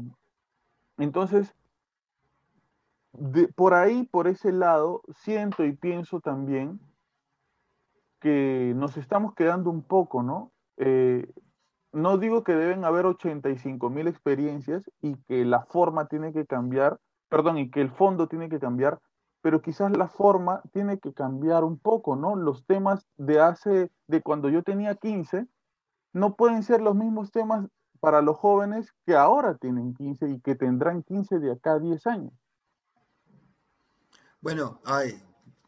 entonces, 1.00 1.56
por 3.55 3.74
ahí, 3.74 4.03
por 4.05 4.28
ese 4.28 4.51
lado, 4.51 5.01
siento 5.09 5.63
y 5.65 5.74
pienso 5.74 6.20
también 6.20 6.80
que 8.20 8.74
nos 8.76 8.97
estamos 8.97 9.34
quedando 9.34 9.70
un 9.70 9.84
poco, 9.84 10.24
¿no? 10.24 10.51
Eh, 10.78 11.28
no 11.93 12.18
digo 12.18 12.43
que 12.43 12.53
deben 12.53 12.86
haber 12.86 13.05
85 13.05 13.89
mil 13.89 14.07
experiencias 14.07 14.84
y 15.01 15.15
que 15.28 15.45
la 15.45 15.61
forma 15.61 16.07
tiene 16.07 16.34
que 16.34 16.45
cambiar, 16.45 16.99
perdón, 17.30 17.57
y 17.57 17.72
que 17.72 17.82
el 17.82 17.91
fondo 17.91 18.28
tiene 18.28 18.49
que 18.49 18.59
cambiar, 18.59 18.99
pero 19.41 19.61
quizás 19.61 19.95
la 19.95 20.07
forma 20.07 20.61
tiene 20.74 20.99
que 20.99 21.13
cambiar 21.13 21.63
un 21.63 21.80
poco, 21.80 22.15
¿no? 22.15 22.36
Los 22.36 22.65
temas 22.65 23.07
de 23.18 23.39
hace, 23.39 23.91
de 24.07 24.22
cuando 24.22 24.49
yo 24.49 24.63
tenía 24.63 24.95
15, 24.95 25.47
no 26.13 26.36
pueden 26.36 26.63
ser 26.63 26.82
los 26.82 26.95
mismos 26.95 27.32
temas 27.32 27.68
para 27.99 28.22
los 28.22 28.38
jóvenes 28.38 28.93
que 29.05 29.15
ahora 29.15 29.55
tienen 29.55 29.93
15 29.95 30.30
y 30.30 30.39
que 30.41 30.55
tendrán 30.55 31.03
15 31.03 31.39
de 31.39 31.51
acá 31.51 31.74
a 31.74 31.80
10 31.80 32.07
años. 32.07 32.34
Bueno, 34.48 34.80
ay, 34.86 35.22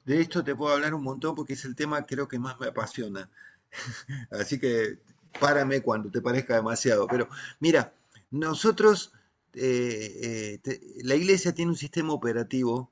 de 0.06 0.22
esto 0.22 0.42
te 0.42 0.56
puedo 0.56 0.74
hablar 0.74 0.94
un 0.94 1.04
montón 1.04 1.36
porque 1.36 1.52
es 1.52 1.66
el 1.66 1.76
tema 1.76 2.06
creo 2.06 2.30
que 2.30 2.40
más 2.40 2.58
me 2.62 2.68
apasiona. 2.68 3.30
Así 4.32 4.58
que 4.58 5.00
párame 5.38 5.82
cuando 5.82 6.10
te 6.10 6.22
parezca 6.22 6.56
demasiado. 6.56 7.06
Pero 7.06 7.28
mira, 7.60 7.94
nosotros, 8.32 9.12
eh, 9.54 10.62
eh, 10.64 10.80
la 11.04 11.16
iglesia 11.16 11.54
tiene 11.54 11.72
un 11.72 11.78
sistema 11.78 12.14
operativo 12.14 12.90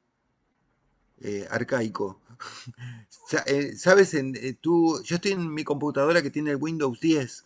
eh, 1.21 1.47
arcaico. 1.49 2.19
Sabes, 3.77 4.13
en, 4.13 4.57
tú, 4.59 5.01
yo 5.05 5.15
estoy 5.15 5.31
en 5.31 5.53
mi 5.53 5.63
computadora 5.63 6.21
que 6.21 6.31
tiene 6.31 6.51
el 6.51 6.57
Windows 6.57 6.99
10, 6.99 7.45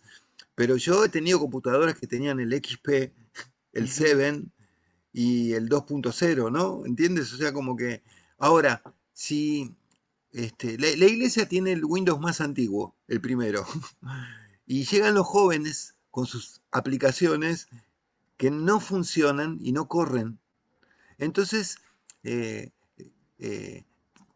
pero 0.56 0.76
yo 0.78 1.04
he 1.04 1.08
tenido 1.08 1.38
computadoras 1.38 1.96
que 1.96 2.08
tenían 2.08 2.40
el 2.40 2.52
XP, 2.52 3.12
el 3.72 3.88
7 3.88 4.42
y 5.12 5.52
el 5.52 5.68
2.0, 5.68 6.50
¿no? 6.50 6.84
¿Entiendes? 6.84 7.32
O 7.34 7.36
sea, 7.36 7.52
como 7.52 7.76
que 7.76 8.02
ahora, 8.42 8.82
si 9.12 9.76
este, 10.32 10.76
la, 10.76 11.06
iglesia 11.06 11.48
tiene 11.48 11.72
el 11.72 11.84
Windows 11.84 12.20
más 12.20 12.40
antiguo, 12.40 12.96
el 13.06 13.20
primero, 13.20 13.64
y 14.66 14.84
llegan 14.84 15.14
los 15.14 15.26
jóvenes 15.26 15.94
con 16.10 16.26
sus 16.26 16.60
aplicaciones 16.72 17.68
que 18.36 18.50
no 18.50 18.80
funcionan 18.80 19.58
y 19.60 19.70
no 19.70 19.86
corren. 19.86 20.40
Entonces, 21.18 21.78
eh, 22.24 22.72
eh, 23.38 23.84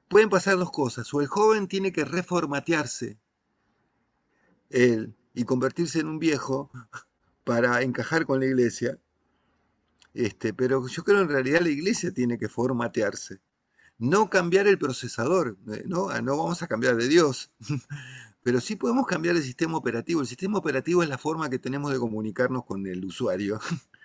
pueden 0.08 0.30
pasar 0.30 0.56
dos 0.56 0.70
cosas. 0.70 1.12
O 1.12 1.20
el 1.20 1.26
joven 1.26 1.66
tiene 1.66 1.90
que 1.90 2.04
reformatearse 2.04 3.18
y 4.70 5.44
convertirse 5.44 5.98
en 5.98 6.06
un 6.06 6.18
viejo 6.20 6.70
para 7.42 7.82
encajar 7.82 8.24
con 8.24 8.38
la 8.38 8.46
iglesia. 8.46 8.98
Este, 10.14 10.54
pero 10.54 10.86
yo 10.86 11.02
creo 11.02 11.22
en 11.22 11.28
realidad 11.28 11.60
la 11.60 11.70
iglesia 11.70 12.12
tiene 12.12 12.38
que 12.38 12.48
formatearse. 12.48 13.40
No 13.98 14.28
cambiar 14.28 14.66
el 14.66 14.78
procesador, 14.78 15.56
eh, 15.72 15.84
no, 15.86 16.10
ah, 16.10 16.20
no 16.20 16.36
vamos 16.36 16.62
a 16.62 16.66
cambiar 16.66 16.96
de 16.96 17.08
Dios, 17.08 17.50
pero 18.42 18.60
sí 18.60 18.76
podemos 18.76 19.06
cambiar 19.06 19.36
el 19.36 19.42
sistema 19.42 19.76
operativo. 19.76 20.20
El 20.20 20.26
sistema 20.26 20.58
operativo 20.58 21.02
es 21.02 21.08
la 21.08 21.18
forma 21.18 21.50
que 21.50 21.58
tenemos 21.58 21.92
de 21.92 21.98
comunicarnos 21.98 22.64
con 22.64 22.86
el 22.86 23.04
usuario. 23.04 23.60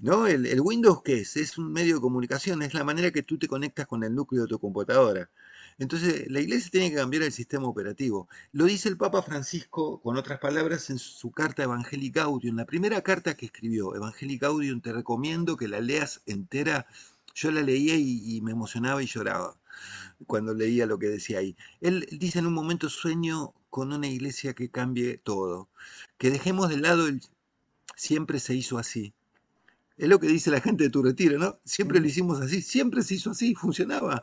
¿No? 0.00 0.26
El, 0.26 0.60
Windows, 0.60 1.02
¿qué 1.04 1.20
es? 1.20 1.36
Es 1.36 1.58
un 1.58 1.72
medio 1.72 1.96
de 1.96 2.00
comunicación, 2.00 2.62
es 2.62 2.74
la 2.74 2.84
manera 2.84 3.10
que 3.10 3.22
tú 3.22 3.38
te 3.38 3.48
conectas 3.48 3.86
con 3.86 4.02
el 4.04 4.14
núcleo 4.14 4.42
de 4.42 4.48
tu 4.48 4.58
computadora. 4.58 5.30
Entonces, 5.78 6.30
la 6.30 6.40
iglesia 6.40 6.70
tiene 6.70 6.90
que 6.90 6.96
cambiar 6.96 7.22
el 7.24 7.32
sistema 7.32 7.66
operativo. 7.66 8.28
Lo 8.52 8.64
dice 8.64 8.88
el 8.88 8.96
Papa 8.96 9.22
Francisco, 9.22 10.00
con 10.00 10.16
otras 10.16 10.38
palabras, 10.38 10.90
en 10.90 10.98
su 10.98 11.32
carta 11.32 11.64
Evangelii 11.64 12.10
Gaudium, 12.10 12.56
la 12.56 12.64
primera 12.64 13.02
carta 13.02 13.36
que 13.36 13.46
escribió, 13.46 13.94
Evangelii 13.94 14.38
Gaudium, 14.38 14.80
te 14.80 14.92
recomiendo 14.92 15.56
que 15.56 15.68
la 15.68 15.80
leas 15.80 16.22
entera. 16.26 16.86
Yo 17.34 17.50
la 17.50 17.62
leía 17.62 17.96
y, 17.96 18.40
me 18.42 18.52
emocionaba 18.52 19.02
y 19.02 19.06
lloraba 19.06 19.56
cuando 20.26 20.54
leía 20.54 20.86
lo 20.86 20.98
que 20.98 21.08
decía 21.08 21.38
ahí. 21.38 21.56
Él 21.80 22.06
dice 22.12 22.38
en 22.38 22.46
un 22.46 22.54
momento, 22.54 22.88
sueño 22.88 23.54
con 23.70 23.92
una 23.92 24.06
iglesia 24.06 24.54
que 24.54 24.70
cambie 24.70 25.18
todo, 25.18 25.68
que 26.18 26.30
dejemos 26.30 26.68
de 26.68 26.78
lado 26.78 27.08
el 27.08 27.20
siempre 27.96 28.40
se 28.40 28.54
hizo 28.54 28.78
así 28.78 29.14
es 29.96 30.08
lo 30.08 30.18
que 30.18 30.26
dice 30.26 30.50
la 30.50 30.60
gente 30.60 30.84
de 30.84 30.90
tu 30.90 31.02
retiro, 31.02 31.38
¿no? 31.38 31.60
Siempre 31.64 32.00
lo 32.00 32.06
hicimos 32.06 32.40
así, 32.40 32.62
siempre 32.62 33.02
se 33.02 33.14
hizo 33.14 33.30
así, 33.30 33.54
funcionaba. 33.54 34.22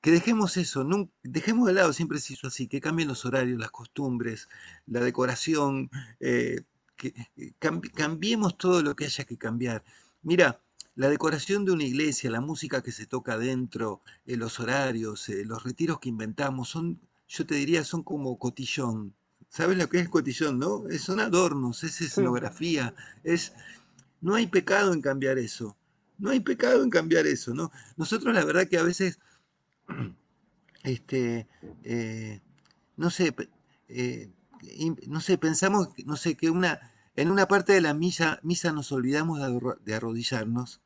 Que 0.00 0.10
dejemos 0.12 0.56
eso, 0.56 0.84
no, 0.84 1.10
dejemos 1.22 1.66
de 1.66 1.74
lado, 1.74 1.92
siempre 1.92 2.18
se 2.20 2.34
hizo 2.34 2.46
así, 2.46 2.68
que 2.68 2.80
cambien 2.80 3.08
los 3.08 3.24
horarios, 3.26 3.58
las 3.58 3.70
costumbres, 3.70 4.48
la 4.86 5.00
decoración, 5.00 5.90
eh, 6.20 6.62
que 6.96 7.14
eh, 7.36 7.52
cambiemos 7.94 8.56
todo 8.56 8.82
lo 8.82 8.94
que 8.96 9.06
haya 9.06 9.24
que 9.24 9.36
cambiar. 9.36 9.84
Mira, 10.22 10.60
la 10.98 11.08
decoración 11.08 11.64
de 11.64 11.70
una 11.70 11.84
iglesia, 11.84 12.28
la 12.28 12.40
música 12.40 12.82
que 12.82 12.90
se 12.90 13.06
toca 13.06 13.34
adentro, 13.34 14.02
eh, 14.26 14.36
los 14.36 14.58
horarios, 14.58 15.28
los 15.28 15.62
retiros 15.62 16.00
que 16.00 16.08
inventamos, 16.08 16.70
son, 16.70 17.00
yo 17.28 17.46
te 17.46 17.54
diría, 17.54 17.84
son 17.84 18.02
como 18.02 18.36
cotillón. 18.36 19.14
¿Sabes 19.48 19.78
lo 19.78 19.88
que 19.88 20.00
es 20.00 20.08
cotillón, 20.08 20.58
no? 20.58 20.82
Son 20.98 21.20
adornos, 21.20 21.84
es 21.84 22.00
escenografía, 22.00 22.96
es 23.22 23.52
no 24.20 24.34
hay 24.34 24.48
pecado 24.48 24.92
en 24.92 25.00
cambiar 25.00 25.38
eso. 25.38 25.76
No 26.18 26.30
hay 26.30 26.40
pecado 26.40 26.82
en 26.82 26.90
cambiar 26.90 27.28
eso, 27.28 27.54
¿no? 27.54 27.70
Nosotros 27.96 28.34
la 28.34 28.44
verdad 28.44 28.66
que 28.66 28.78
a 28.78 28.82
veces, 28.82 29.20
este, 30.82 31.46
eh, 31.84 32.40
no 32.96 33.10
sé, 33.10 33.36
eh, 33.86 34.32
no 35.06 35.20
sé, 35.20 35.38
pensamos, 35.38 35.90
no 36.06 36.16
sé, 36.16 36.34
que 36.36 36.50
una, 36.50 36.92
en 37.14 37.30
una 37.30 37.46
parte 37.46 37.72
de 37.72 37.82
la 37.82 37.94
misa, 37.94 38.40
misa 38.42 38.72
nos 38.72 38.90
olvidamos 38.90 39.38
de 39.84 39.94
arrodillarnos 39.94 40.80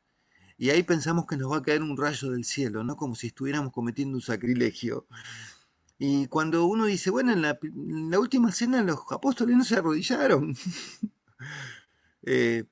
y 0.57 0.69
ahí 0.69 0.83
pensamos 0.83 1.25
que 1.25 1.37
nos 1.37 1.51
va 1.51 1.57
a 1.57 1.63
caer 1.63 1.81
un 1.81 1.97
rayo 1.97 2.31
del 2.31 2.45
cielo, 2.45 2.83
¿no? 2.83 2.95
Como 2.95 3.15
si 3.15 3.27
estuviéramos 3.27 3.73
cometiendo 3.73 4.15
un 4.15 4.21
sacrilegio. 4.21 5.07
Y 5.99 6.27
cuando 6.27 6.65
uno 6.65 6.85
dice, 6.85 7.09
bueno, 7.09 7.31
en 7.33 7.41
la, 7.41 7.57
la 7.61 8.19
última 8.19 8.51
cena 8.51 8.83
los 8.83 8.99
apóstoles 9.11 9.55
no 9.57 9.63
se 9.63 9.75
arrodillaron. 9.75 10.55
eh, 12.23 12.65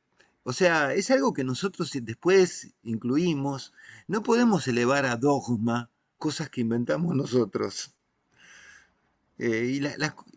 o 0.43 0.53
sea, 0.53 0.93
es 0.93 1.11
algo 1.11 1.33
que 1.33 1.43
nosotros 1.43 1.91
después 2.01 2.73
incluimos. 2.83 3.73
No 4.07 4.23
podemos 4.23 4.67
elevar 4.67 5.05
a 5.05 5.17
dogma 5.17 5.89
cosas 6.17 6.49
que 6.49 6.61
inventamos 6.61 7.15
nosotros. 7.15 7.93
Eh, 9.37 9.79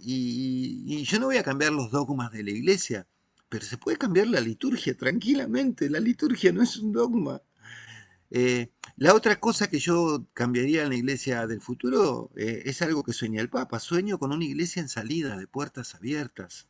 y, 0.01 1.05
yo 1.05 1.21
no 1.21 1.27
voy 1.27 1.37
a 1.37 1.43
cambiar 1.43 1.73
los 1.73 1.91
dogmas 1.91 2.33
de 2.33 2.43
la 2.43 2.51
iglesia, 2.51 3.07
pero 3.55 3.67
se 3.67 3.79
puede 3.79 3.97
cambiar 3.99 4.27
la 4.27 4.41
liturgia 4.41 4.97
tranquilamente. 4.97 5.89
La 5.89 6.01
liturgia 6.01 6.51
no 6.51 6.61
es 6.61 6.77
un 6.77 6.93
dogma. 6.93 7.41
Eh, 8.33 8.73
la 8.97 9.15
otra 9.15 9.39
cosa 9.39 9.71
que 9.71 9.79
yo 9.79 10.27
cambiaría 10.33 10.83
en 10.83 10.89
la 10.89 10.97
iglesia 10.97 11.47
del 11.47 11.61
futuro 11.61 12.33
eh, 12.37 12.65
es 12.67 12.83
algo 12.83 13.05
que 13.05 13.13
sueña 13.13 13.41
el 13.41 13.49
Papa. 13.49 13.79
Sueño 13.79 14.19
con 14.19 14.33
una 14.33 14.45
iglesia 14.45 14.83
en 14.83 14.89
salida, 14.89 15.37
de 15.37 15.47
puertas 15.47 15.95
abiertas. 15.95 16.67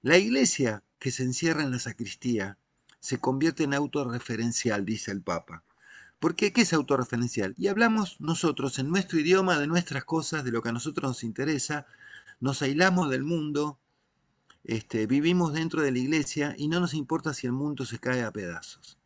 la 0.00 0.16
iglesia 0.16 0.84
que 0.98 1.10
se 1.10 1.22
encierra 1.22 1.64
en 1.64 1.70
la 1.70 1.78
sacristía 1.78 2.56
se 2.98 3.18
convierte 3.18 3.64
en 3.64 3.74
autorreferencial, 3.74 4.86
dice 4.86 5.10
el 5.10 5.20
Papa. 5.20 5.64
¿Por 6.18 6.34
qué? 6.34 6.54
¿Qué 6.54 6.62
es 6.62 6.72
autorreferencial? 6.72 7.54
Y 7.58 7.68
hablamos 7.68 8.18
nosotros 8.22 8.78
en 8.78 8.88
nuestro 8.88 9.20
idioma 9.20 9.58
de 9.58 9.66
nuestras 9.66 10.04
cosas, 10.04 10.44
de 10.44 10.50
lo 10.50 10.62
que 10.62 10.70
a 10.70 10.72
nosotros 10.72 11.10
nos 11.10 11.24
interesa, 11.24 11.86
nos 12.40 12.62
aislamos 12.62 13.10
del 13.10 13.22
mundo, 13.22 13.81
este, 14.64 15.06
vivimos 15.06 15.52
dentro 15.52 15.82
de 15.82 15.92
la 15.92 15.98
iglesia 15.98 16.54
y 16.56 16.68
no 16.68 16.80
nos 16.80 16.94
importa 16.94 17.34
si 17.34 17.46
el 17.46 17.52
mundo 17.52 17.84
se 17.84 17.98
cae 17.98 18.22
a 18.22 18.32
pedazos. 18.32 18.98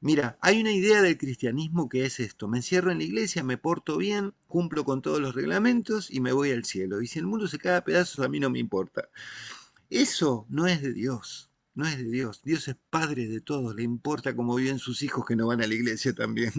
Mira, 0.00 0.38
hay 0.40 0.60
una 0.60 0.70
idea 0.70 1.02
del 1.02 1.18
cristianismo 1.18 1.88
que 1.88 2.04
es 2.04 2.20
esto, 2.20 2.46
me 2.46 2.58
encierro 2.58 2.92
en 2.92 2.98
la 2.98 3.04
iglesia, 3.04 3.42
me 3.42 3.58
porto 3.58 3.96
bien, 3.96 4.32
cumplo 4.46 4.84
con 4.84 5.02
todos 5.02 5.20
los 5.20 5.34
reglamentos 5.34 6.08
y 6.08 6.20
me 6.20 6.32
voy 6.32 6.52
al 6.52 6.64
cielo. 6.64 7.02
Y 7.02 7.08
si 7.08 7.18
el 7.18 7.26
mundo 7.26 7.48
se 7.48 7.58
cae 7.58 7.76
a 7.76 7.84
pedazos, 7.84 8.24
a 8.24 8.28
mí 8.28 8.38
no 8.38 8.48
me 8.48 8.60
importa. 8.60 9.08
Eso 9.90 10.46
no 10.48 10.68
es 10.68 10.82
de 10.82 10.92
Dios, 10.92 11.50
no 11.74 11.84
es 11.86 11.98
de 11.98 12.04
Dios. 12.04 12.42
Dios 12.44 12.68
es 12.68 12.76
padre 12.90 13.26
de 13.26 13.40
todos, 13.40 13.74
le 13.74 13.82
importa 13.82 14.36
cómo 14.36 14.54
viven 14.54 14.78
sus 14.78 15.02
hijos 15.02 15.26
que 15.26 15.34
no 15.34 15.48
van 15.48 15.62
a 15.62 15.66
la 15.66 15.74
iglesia 15.74 16.12
también. 16.12 16.52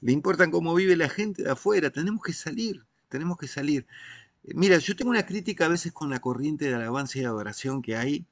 Le 0.00 0.12
importa 0.12 0.50
cómo 0.50 0.74
vive 0.74 0.96
la 0.96 1.08
gente 1.08 1.44
de 1.44 1.50
afuera, 1.50 1.90
tenemos 1.90 2.22
que 2.22 2.32
salir, 2.32 2.84
tenemos 3.08 3.38
que 3.38 3.46
salir. 3.46 3.86
Mira, 4.54 4.78
yo 4.78 4.94
tengo 4.94 5.10
una 5.10 5.26
crítica 5.26 5.66
a 5.66 5.68
veces 5.68 5.92
con 5.92 6.08
la 6.08 6.20
corriente 6.20 6.66
de 6.68 6.74
alabanza 6.74 7.18
y 7.18 7.24
adoración 7.24 7.82
que 7.82 7.96
hay. 7.96 8.26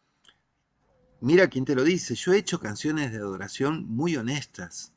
Mira 1.21 1.49
quién 1.49 1.65
te 1.65 1.75
lo 1.75 1.83
dice, 1.83 2.15
yo 2.15 2.33
he 2.33 2.39
hecho 2.39 2.61
canciones 2.61 3.11
de 3.11 3.19
adoración 3.19 3.87
muy 3.89 4.17
honestas, 4.17 4.93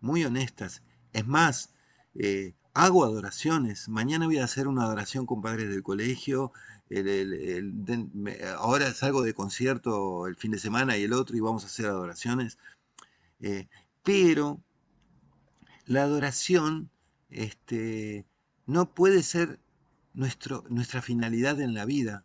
muy 0.00 0.24
honestas. 0.24 0.82
Es 1.12 1.26
más, 1.26 1.72
eh, 2.14 2.54
hago 2.74 3.04
adoraciones. 3.04 3.88
Mañana 3.88 4.26
voy 4.26 4.38
a 4.38 4.44
hacer 4.44 4.68
una 4.68 4.82
adoración 4.82 5.26
con 5.26 5.40
padres 5.40 5.70
del 5.70 5.82
colegio, 5.82 6.52
ahora 8.58 8.92
salgo 8.92 9.22
de 9.22 9.32
concierto 9.32 10.26
el 10.26 10.36
fin 10.36 10.50
de 10.50 10.58
semana 10.58 10.96
y 10.96 11.04
el 11.04 11.12
otro 11.12 11.36
y 11.36 11.40
vamos 11.40 11.62
a 11.62 11.68
hacer 11.68 11.86
adoraciones. 11.86 12.58
Eh, 13.40 13.68
pero 14.02 14.60
la 15.86 16.02
adoración 16.02 16.90
este, 17.30 18.26
no 18.66 18.92
puede 18.92 19.22
ser 19.22 19.60
nuestro, 20.14 20.64
nuestra 20.68 21.02
finalidad 21.02 21.60
en 21.60 21.74
la 21.74 21.84
vida. 21.84 22.24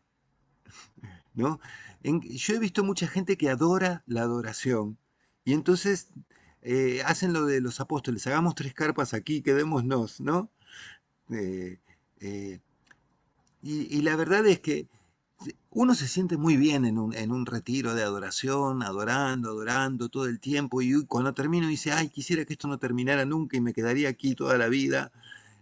¿no? 1.33 1.59
yo 2.01 2.55
he 2.55 2.59
visto 2.59 2.83
mucha 2.83 3.07
gente 3.07 3.37
que 3.37 3.49
adora 3.49 4.03
la 4.05 4.21
adoración 4.21 4.97
y 5.43 5.53
entonces 5.53 6.09
eh, 6.61 7.01
hacen 7.05 7.33
lo 7.33 7.45
de 7.45 7.61
los 7.61 7.79
apóstoles, 7.79 8.25
hagamos 8.25 8.55
tres 8.55 8.73
carpas 8.73 9.13
aquí, 9.13 9.41
quedémonos, 9.41 10.21
¿no? 10.21 10.49
Eh, 11.29 11.79
y, 13.61 14.01
la 14.01 14.15
verdad 14.15 14.45
es 14.47 14.59
que 14.59 14.87
uno 15.69 15.95
se 15.95 16.07
siente 16.07 16.37
muy 16.37 16.57
bien 16.57 16.85
en 16.85 16.97
un, 16.97 17.13
en 17.15 17.31
un, 17.31 17.45
retiro 17.45 17.93
de 17.95 18.03
adoración, 18.03 18.83
adorando, 18.83 19.49
adorando 19.49 20.09
todo 20.09 20.25
el 20.25 20.39
tiempo, 20.39 20.81
y 20.81 21.05
cuando 21.05 21.33
termino 21.33 21.67
dice, 21.67 21.91
ay, 21.91 22.09
quisiera 22.09 22.45
que 22.45 22.53
esto 22.53 22.67
no 22.67 22.79
terminara 22.79 23.25
nunca 23.25 23.57
y 23.57 23.61
me 23.61 23.73
quedaría 23.73 24.09
aquí 24.09 24.35
toda 24.35 24.57
la 24.57 24.67
vida, 24.67 25.11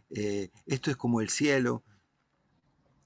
eh, 0.10 0.52
esto 0.66 0.92
es 0.92 0.98
como 0.98 1.22
el 1.22 1.30
cielo. 1.30 1.84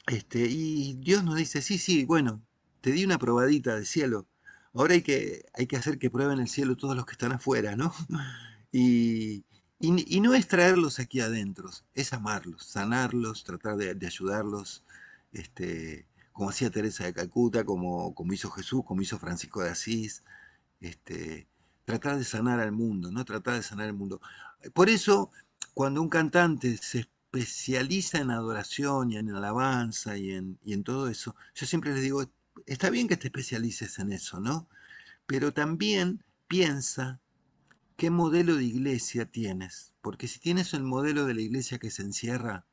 Este, 0.08 0.40
y 0.50 0.96
Dios 0.96 1.24
nos 1.24 1.36
dice, 1.36 1.62
sí, 1.62 1.78
sí, 1.78 2.06
bueno, 2.06 2.42
te 2.82 2.92
di 2.92 3.04
una 3.06 3.18
probadita 3.20 3.76
de 3.76 3.86
cielo, 3.86 4.28
ahora 4.74 4.94
hay 4.94 5.02
que, 5.02 5.46
hay 5.54 5.68
que 5.68 5.76
hacer 5.78 6.00
que 6.00 6.10
prueben 6.10 6.40
el 6.40 6.48
cielo 6.48 6.78
todos 6.78 6.96
los 6.96 7.06
que 7.06 7.12
están 7.14 7.34
afuera, 7.34 7.76
¿no? 7.76 7.94
Y, 8.72 9.46
y, 9.80 10.20
no 10.20 10.34
es 10.36 10.48
traerlos 10.48 11.00
aquí 11.00 11.22
adentro, 11.22 11.70
es 11.94 12.14
amarlos, 12.14 12.66
sanarlos, 12.66 13.44
tratar 13.44 13.78
de, 13.78 13.96
de 13.96 14.08
ayudarlos, 14.08 14.84
este, 15.32 16.06
como 16.34 16.50
hacía 16.50 16.70
Teresa 16.70 17.06
de 17.06 17.14
Calcuta, 17.14 17.64
como, 17.64 18.14
como 18.14 18.34
hizo 18.34 18.52
Jesús, 18.52 18.84
como 18.86 19.02
hizo 19.02 19.20
Francisco 19.20 19.64
de 19.64 19.70
Asís, 19.70 20.24
este, 20.82 21.48
tratar 21.86 22.18
de 22.18 22.26
sanar 22.26 22.60
al 22.60 22.72
mundo, 22.72 23.12
¿no? 23.12 23.24
Tratar 23.26 23.56
de 23.56 23.64
sanar 23.64 23.88
al 23.88 23.94
mundo. 23.94 24.22
Por 24.74 24.90
eso, 24.90 25.32
cuando 25.74 26.02
un 26.02 26.10
cantante 26.10 26.78
se 26.78 27.08
especializa 27.40 28.20
en 28.20 28.32
adoración 28.32 29.12
y 29.12 29.18
en 29.18 29.30
alabanza 29.30 30.18
y 30.18 30.32
en, 30.32 30.60
y 30.64 30.74
en 30.74 30.84
todo 30.84 31.10
eso, 31.10 31.36
yo 31.56 31.66
siempre 31.66 31.94
les 31.94 32.04
digo, 32.04 32.30
está 32.66 32.90
bien 32.90 33.08
que 33.08 33.18
te 33.18 33.28
especialices 33.28 34.00
en 34.00 34.12
eso, 34.12 34.40
¿no? 34.40 34.68
Pero 35.26 35.54
también 35.54 36.24
piensa 36.48 37.20
qué 37.98 38.10
modelo 38.10 38.56
de 38.56 38.64
iglesia 38.64 39.26
tienes, 39.26 39.94
porque 40.02 40.28
si 40.28 40.40
tienes 40.40 40.74
el 40.74 40.84
modelo 40.84 41.26
de 41.26 41.34
la 41.34 41.42
iglesia 41.42 41.80
que 41.80 41.92
se 41.92 42.04
encierra 42.04 42.66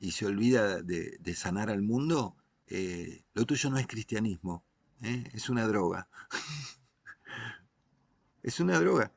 y 0.00 0.12
se 0.12 0.26
olvida 0.26 0.82
de, 0.82 1.34
sanar 1.34 1.70
al 1.70 1.82
mundo, 1.82 2.36
eh, 2.66 3.24
lo 3.34 3.46
tuyo 3.46 3.70
no 3.70 3.78
es 3.78 3.86
cristianismo, 3.86 4.64
¿eh? 5.02 5.24
es 5.32 5.48
una 5.48 5.66
droga. 5.66 6.08
es 8.42 8.60
una 8.60 8.78
droga. 8.80 9.12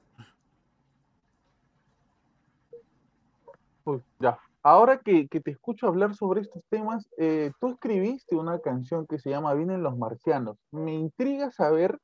Pues 3.83 4.01
ya. 4.19 4.37
Ahora 4.65 4.97
que, 4.97 5.27
te 5.27 5.51
escucho 5.51 5.85
hablar 5.85 6.15
sobre 6.15 6.41
estos 6.41 6.63
temas, 6.71 7.07
eh, 7.19 7.51
tú 7.61 7.69
escribiste 7.69 8.35
una 8.35 8.57
canción 8.57 9.05
que 9.05 9.19
se 9.19 9.29
llama 9.29 9.53
Vienen 9.53 9.83
los 9.83 9.95
marcianos. 9.95 10.57
Me 10.71 10.91
intriga 10.91 11.51
saber 11.51 11.99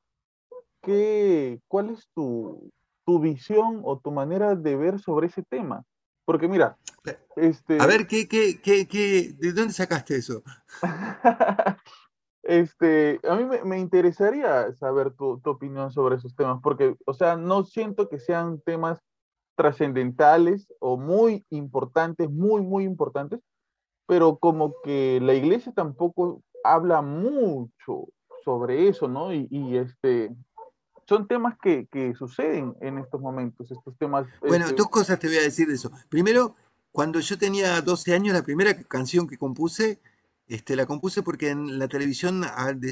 qué, 0.84 1.60
cuál 1.68 1.90
es 1.90 2.08
tu, 2.14 2.72
tu 3.04 3.20
visión 3.20 3.82
o 3.84 3.98
tu 3.98 4.12
manera 4.12 4.56
de 4.56 4.76
ver 4.76 5.00
sobre 5.00 5.26
ese 5.26 5.42
tema. 5.42 5.84
Porque 6.24 6.48
mira, 6.48 6.78
este... 7.36 7.82
A 7.82 7.88
ver, 7.88 8.06
¿qué, 8.06 8.28
qué, 8.28 8.62
qué, 8.62 8.88
qué, 8.88 9.34
¿de 9.40 9.54
dónde 9.54 9.74
sacaste 9.74 10.18
eso? 10.18 10.44
este, 12.44 13.20
a 13.28 13.38
mí 13.38 13.60
me, 13.66 13.80
interesaría 13.80 14.72
saber 14.74 15.16
tu, 15.16 15.42
opinión 15.46 15.92
sobre 15.92 16.18
esos 16.18 16.36
temas, 16.36 16.60
porque, 16.62 16.96
o 17.08 17.14
sea, 17.16 17.38
no 17.38 17.64
siento 17.64 18.08
que 18.08 18.20
sean 18.20 18.62
temas 18.62 19.02
trascendentales 19.56 20.68
o 20.80 20.98
muy 20.98 21.46
importantes, 21.50 22.30
muy, 22.30 22.62
muy 22.62 22.84
importantes, 22.84 23.40
pero 24.08 24.38
como 24.38 24.74
que 24.84 25.20
la 25.22 25.34
iglesia 25.34 25.72
tampoco 25.74 26.42
habla 26.64 27.02
mucho 27.02 28.08
sobre 28.44 28.88
eso, 28.88 29.08
¿no? 29.08 29.34
Y, 29.34 29.48
y 29.50 29.78
este, 29.78 30.36
son 31.12 31.28
temas 31.28 31.58
que, 31.62 31.88
suceden 32.18 32.74
en 32.80 32.98
estos 32.98 33.20
momentos, 33.20 33.70
estos 33.70 33.98
temas. 33.98 34.26
Bueno, 34.40 34.66
este 34.66 34.78
dos 34.78 34.88
cosas 34.88 35.20
te 35.20 35.28
voy 35.28 35.38
a 35.38 35.42
decir 35.42 35.68
de 35.68 35.74
eso. 35.74 35.92
Primero, 36.08 36.56
cuando 36.94 37.20
yo 37.20 37.38
tenía 37.38 37.82
12 37.82 38.14
años, 38.14 38.34
la 38.34 38.44
primera 38.44 38.74
canción 38.84 39.28
que 39.28 39.38
compuse, 39.38 40.00
este, 40.48 40.76
la 40.76 40.86
compuse 40.86 41.24
porque 41.24 41.50
en 41.50 41.80
la 41.80 41.88
televisión 41.88 42.44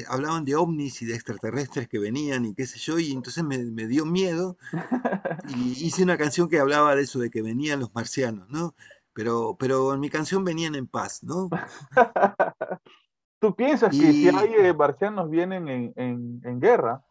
hablaban 0.08 0.44
de 0.44 0.56
ovnis 0.56 1.02
y 1.02 1.06
de 1.06 1.14
extraterrestres 1.14 1.88
que 1.88 1.98
venían 1.98 2.44
y 2.44 2.54
qué 2.54 2.66
sé 2.66 2.78
yo, 2.78 2.98
y 2.98 3.12
entonces 3.12 3.44
me, 3.44 3.58
dio 3.86 4.06
miedo 4.06 4.56
y 5.48 5.86
hice 5.86 6.02
una 6.02 6.16
canción 6.16 6.48
que 6.48 6.58
hablaba 6.58 6.94
de 6.94 7.02
eso, 7.02 7.18
de 7.18 7.30
que 7.30 7.42
venían 7.42 7.80
los 7.80 7.94
marcianos, 7.94 8.48
¿no? 8.50 8.74
Pero, 9.12 9.56
pero 9.58 9.92
en 9.92 10.00
mi 10.00 10.08
canción 10.08 10.44
venían 10.44 10.74
en 10.74 10.86
paz, 10.86 11.22
¿no? 11.22 11.50
¿Tú 13.40 13.54
piensas 13.54 13.90
que 13.90 14.12
si 14.12 14.28
hay 14.28 14.52
eh, 14.54 14.74
marcianos 14.74 15.30
vienen 15.30 15.68
en, 15.68 16.40
en 16.44 16.60
guerra? 16.60 17.02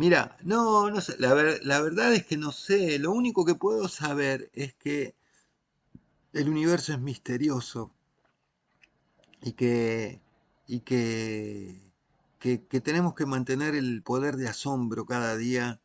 Mira, 0.00 0.36
no, 0.42 0.90
no 0.90 1.00
sé, 1.02 1.16
la, 1.18 1.34
verdad 1.34 2.14
es 2.14 2.24
que 2.24 2.38
no 2.38 2.52
sé, 2.52 2.98
lo 2.98 3.12
único 3.12 3.44
que 3.44 3.54
puedo 3.54 3.86
saber 3.86 4.50
es 4.54 4.74
que 4.74 5.14
el 6.32 6.48
universo 6.48 6.92
es 6.92 7.00
misterioso 7.00 7.92
y 9.42 9.52
que, 9.52 10.20
y 10.66 10.80
que, 10.80 11.80
que, 12.38 12.58
tenemos 12.80 13.14
que 13.14 13.26
mantener 13.26 13.74
el 13.74 14.02
poder 14.02 14.36
de 14.36 14.48
asombro 14.48 15.06
cada 15.06 15.36
día 15.36 15.80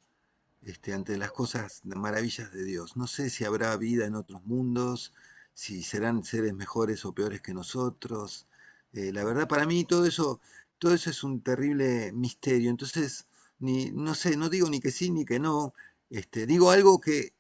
este, 0.64 0.94
ante 0.94 1.18
las 1.18 1.32
cosas 1.32 1.82
maravillas 1.86 2.52
de 2.52 2.64
Dios. 2.66 2.98
No 2.98 3.08
sé 3.08 3.30
si 3.30 3.46
habrá 3.46 3.76
vida 3.78 4.06
en 4.06 4.16
otros 4.16 4.44
mundos, 4.46 5.14
si 5.54 5.84
serán 5.84 6.24
seres 6.24 6.54
mejores 6.54 7.06
o 7.06 7.14
peores 7.14 7.42
que 7.42 7.54
nosotros. 7.54 8.48
Eh, 8.94 9.12
la 9.14 9.24
verdad, 9.24 9.48
para 9.48 9.66
mí 9.66 9.86
todo 9.86 10.06
eso, 10.06 10.40
todo 10.80 10.94
eso 10.94 11.10
es 11.10 11.24
un 11.24 11.42
terrible 11.42 12.12
misterio. 12.14 12.70
Entonces, 12.70 13.28
ni, 13.60 13.92
no 13.92 14.16
sé, 14.16 14.38
no 14.38 14.50
digo 14.50 14.70
ni 14.70 14.80
que 14.80 14.92
sí 14.92 15.12
ni 15.12 15.26
que 15.26 15.40
no, 15.40 15.74
este, 16.10 16.46
digo 16.46 16.72
algo 16.72 17.00
que, 17.00 17.34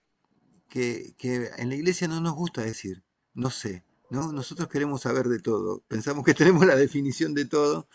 que, 0.70 1.16
en 1.57 1.70
la 1.70 1.76
iglesia 1.76 2.07
no 2.07 2.20
nos 2.22 2.36
gusta 2.36 2.61
decir, 2.61 3.03
no 3.34 3.49
sé, 3.49 3.84
¿no? 4.09 4.31
Nosotros 4.31 4.67
queremos 4.67 5.01
saber 5.01 5.27
de 5.27 5.39
todo, 5.39 5.81
pensamos 5.87 6.23
que 6.23 6.33
tenemos 6.33 6.65
la 6.65 6.75
definición 6.75 7.33
de 7.33 7.45
todo, 7.45 7.87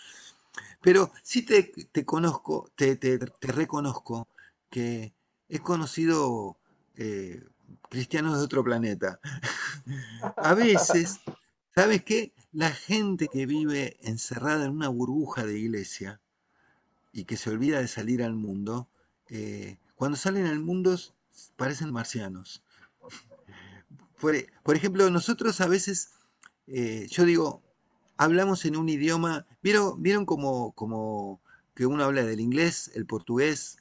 pero 0.83 1.13
sí 1.23 1.43
te, 1.43 2.05
conozco, 2.05 2.71
te, 2.75 2.97
te, 2.97 3.19
reconozco 3.41 4.29
que 4.71 5.13
he 5.49 5.59
conocido 5.61 6.57
eh, 6.97 7.43
cristianos 7.89 8.39
de 8.39 8.45
otro 8.45 8.65
planeta. 8.65 9.21
A 10.37 10.55
veces, 10.55 11.21
¿sabes 11.75 12.05
qué? 12.05 12.33
La 12.53 12.71
gente 12.71 13.29
que 13.29 13.47
vive 13.47 13.99
encerrada 14.03 14.65
en 14.65 14.73
una 14.73 14.89
burbuja 14.89 15.45
de 15.45 15.59
iglesia, 15.59 16.21
y 17.13 17.25
que 17.25 17.37
se 17.37 17.51
olvida 17.51 17.81
de 17.81 17.89
salir 17.89 18.23
al 18.23 18.35
mundo, 18.35 18.89
eh, 19.29 19.79
cuando 19.95 20.17
salen 20.17 20.47
al 20.47 20.61
mundo 20.61 20.99
parecen 21.57 21.93
marcianos. 21.93 22.63
Por, 24.21 24.77
ejemplo, 24.77 25.09
nosotros 25.11 25.61
a 25.61 25.67
veces, 25.67 26.13
eh, 26.67 27.07
yo 27.11 27.25
digo, 27.25 27.63
hablamos 28.17 28.65
en 28.67 28.77
un 28.77 28.89
idioma, 28.89 29.47
¿vieron, 29.63 30.03
vieron 30.03 30.27
como, 30.27 30.73
como 30.73 31.41
que 31.75 31.87
uno 31.87 32.05
habla 32.05 32.23
del 32.23 32.41
inglés, 32.41 32.91
el 32.95 33.07
portugués, 33.07 33.79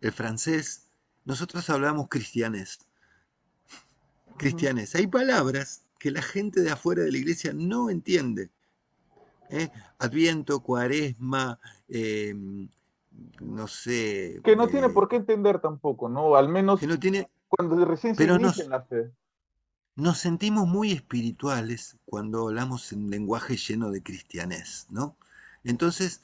el 0.00 0.12
francés? 0.12 0.90
Nosotros 1.24 1.68
hablamos 1.70 2.08
cristianes. 2.08 2.80
Cristianes. 4.36 4.94
Hay 4.94 5.06
palabras 5.06 5.84
que 5.98 6.10
la 6.10 6.22
gente 6.22 6.60
de 6.60 6.70
afuera 6.70 7.02
de 7.02 7.10
la 7.10 7.18
iglesia 7.18 7.52
no 7.54 7.90
entiende. 7.90 8.50
¿eh? 9.50 9.70
Adviento, 9.98 10.60
cuaresma, 10.60 11.58
em, 11.88 12.68
no 13.40 13.66
sé. 13.66 14.40
Que 14.44 14.54
no 14.54 14.68
tiene 14.68 14.88
eh, 14.88 14.90
por 14.90 15.08
qué 15.08 15.16
entender 15.16 15.60
tampoco, 15.60 16.08
¿no? 16.08 16.36
Al 16.36 16.48
menos 16.48 16.82
no 16.82 16.98
tiene, 16.98 17.28
cuando 17.48 17.84
recién 17.84 18.14
se 18.14 18.22
pero 18.22 18.38
nos, 18.38 18.58
la 18.68 18.82
fe. 18.82 19.10
Nos 19.98 20.18
sentimos 20.18 20.68
muy 20.68 20.92
espirituales 20.92 21.96
cuando 22.04 22.46
hablamos 22.46 22.92
en 22.92 23.10
lenguaje 23.10 23.56
lleno 23.56 23.90
de 23.90 24.00
cristianés, 24.00 24.86
¿no? 24.90 25.16
Entonces, 25.64 26.22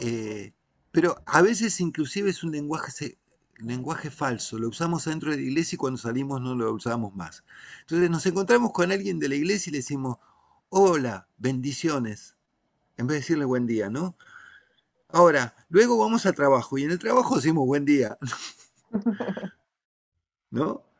eh, 0.00 0.52
pero 0.90 1.22
a 1.26 1.42
veces 1.42 1.80
inclusive 1.80 2.30
es 2.30 2.42
un 2.42 2.50
lenguaje, 2.50 3.18
lenguaje 3.58 4.10
falso, 4.10 4.58
lo 4.58 4.68
usamos 4.68 5.04
dentro 5.04 5.30
de 5.30 5.36
la 5.36 5.42
iglesia 5.44 5.76
y 5.76 5.78
cuando 5.78 5.96
salimos 5.96 6.40
no 6.40 6.56
lo 6.56 6.72
usamos 6.72 7.14
más. 7.14 7.44
Entonces 7.82 8.10
nos 8.10 8.26
encontramos 8.26 8.72
con 8.72 8.90
alguien 8.90 9.20
de 9.20 9.28
la 9.28 9.36
iglesia 9.36 9.70
y 9.70 9.74
le 9.74 9.78
decimos, 9.78 10.18
hola, 10.68 11.28
bendiciones, 11.38 12.34
en 12.96 13.06
vez 13.06 13.14
de 13.14 13.20
decirle 13.20 13.44
buen 13.44 13.68
día, 13.68 13.90
¿no? 13.90 14.16
Ahora, 15.06 15.54
luego 15.68 15.98
vamos 15.98 16.26
al 16.26 16.34
trabajo 16.34 16.78
y 16.78 16.82
en 16.82 16.90
el 16.90 16.98
trabajo 16.98 17.36
decimos 17.36 17.64
buen 17.64 17.84
día. 17.84 18.18
¿No? 20.50 20.91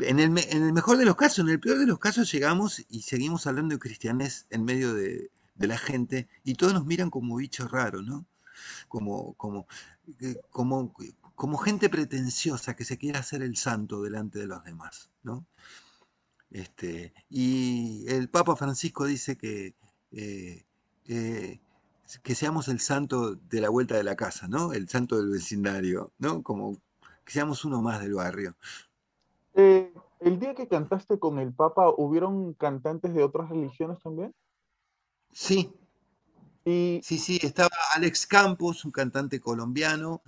En 0.00 0.18
el, 0.18 0.30
mejor 0.30 0.98
de 0.98 1.04
los 1.04 1.16
casos, 1.16 1.40
en 1.40 1.48
el 1.48 1.60
peor 1.60 1.78
de 1.78 1.86
los 1.86 1.98
casos 1.98 2.30
llegamos 2.30 2.84
y 2.88 3.02
seguimos 3.02 3.46
hablando 3.46 3.74
de 3.74 3.78
cristianes 3.78 4.46
en 4.50 4.64
medio 4.64 4.94
de, 4.94 5.30
la 5.58 5.78
gente 5.78 6.28
y 6.44 6.54
todos 6.54 6.74
nos 6.74 6.84
miran 6.84 7.08
como 7.08 7.36
bichos 7.36 7.70
raros, 7.70 8.04
¿no? 8.04 8.26
Como, 8.88 9.36
eh, 10.20 10.36
como, 10.50 10.94
como 11.34 11.58
gente 11.58 11.88
pretenciosa 11.88 12.76
que 12.76 12.84
se 12.84 12.98
quiere 12.98 13.18
hacer 13.18 13.42
el 13.42 13.56
santo 13.56 14.02
delante 14.02 14.38
de 14.38 14.46
los 14.46 14.62
demás, 14.64 15.10
¿no? 15.22 15.46
Este, 16.50 17.12
y 17.28 18.04
el 18.08 18.28
Papa 18.28 18.54
Francisco 18.56 19.04
dice 19.06 19.36
que, 19.36 19.74
eh, 20.12 20.64
eh, 21.06 21.60
que 22.22 22.34
seamos 22.34 22.68
el 22.68 22.80
santo 22.80 23.34
de 23.34 23.60
la 23.60 23.68
vuelta 23.68 23.96
de 23.96 24.04
la 24.04 24.16
casa, 24.16 24.46
¿no? 24.46 24.72
El 24.72 24.88
santo 24.88 25.16
del 25.16 25.30
vecindario, 25.30 26.12
¿no? 26.18 26.42
Como 26.42 26.80
que 27.24 27.32
seamos 27.32 27.64
uno 27.64 27.82
más 27.82 28.00
del 28.00 28.14
barrio. 28.14 28.56
Eh, 29.56 29.92
el 30.20 30.38
día 30.38 30.54
que 30.54 30.68
cantaste 30.68 31.18
con 31.18 31.38
el 31.38 31.52
Papa, 31.52 31.90
¿hubieron 31.96 32.54
cantantes 32.54 33.12
de 33.12 33.24
otras 33.24 33.48
religiones 33.50 33.98
también? 34.00 34.32
Sí, 35.32 35.74
Sí, 36.66 37.00
sí, 37.00 37.38
estaba 37.42 37.70
Alex 37.94 38.26
Campos, 38.26 38.84
un 38.84 38.90
cantante 38.90 39.38
colombiano, 39.38 40.20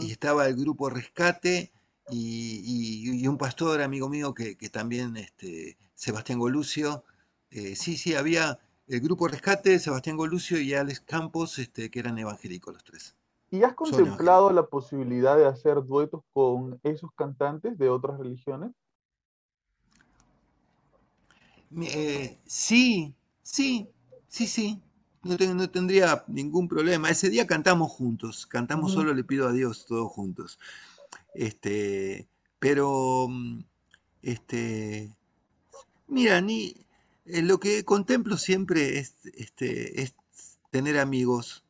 y 0.00 0.10
estaba 0.10 0.48
el 0.48 0.56
grupo 0.56 0.90
Rescate 0.90 1.72
y, 2.10 3.28
un 3.28 3.38
pastor 3.38 3.80
amigo 3.80 4.08
mío 4.08 4.34
que, 4.34 4.56
también, 4.70 5.16
este, 5.16 5.78
Sebastián 5.94 6.40
Golucio. 6.40 7.04
Eh, 7.50 7.76
sí, 7.76 7.96
sí, 7.96 8.16
había 8.16 8.58
el 8.88 9.00
grupo 9.00 9.28
Rescate, 9.28 9.78
Sebastián 9.78 10.16
Golucio 10.16 10.58
y 10.60 10.74
Alex 10.74 10.98
Campos, 10.98 11.60
este, 11.60 11.92
que 11.92 12.00
eran 12.00 12.18
evangélicos 12.18 12.74
los 12.74 12.82
tres. 12.82 13.14
¿Y 13.50 13.62
has 13.62 13.74
contemplado 13.74 14.50
la 14.50 14.66
posibilidad 14.66 15.36
de 15.36 15.46
hacer 15.46 15.84
duetos 15.84 16.22
con 16.32 16.80
esos 16.82 17.10
cantantes 17.14 17.78
de 17.78 17.88
otras 17.88 18.18
religiones? 18.18 18.72
Eh, 21.82 22.38
sí, 22.46 23.14
sí, 23.42 23.88
sí, 24.28 24.46
sí. 24.46 24.82
No, 25.22 25.36
no, 25.54 25.70
tendría 25.70 26.24
ningún 26.28 26.68
problema. 26.68 27.08
Ese 27.08 27.30
día 27.30 27.46
cantamos 27.46 27.90
juntos, 27.90 28.46
cantamos 28.46 28.92
solo 28.92 29.14
Le 29.14 29.24
pido 29.24 29.48
a 29.48 29.52
Dios, 29.52 29.86
todos 29.86 30.12
juntos. 30.12 30.58
Este, 31.34 32.28
pero, 32.58 33.28
este, 34.22 35.14
mira, 36.08 36.40
ni, 36.40 36.74
eh, 37.24 37.42
lo 37.42 37.58
que 37.58 37.84
contemplo 37.84 38.36
siempre 38.36 38.98
es, 38.98 39.14
este, 39.34 40.02
es 40.02 40.14
tener 40.70 40.98
amigos 40.98 41.63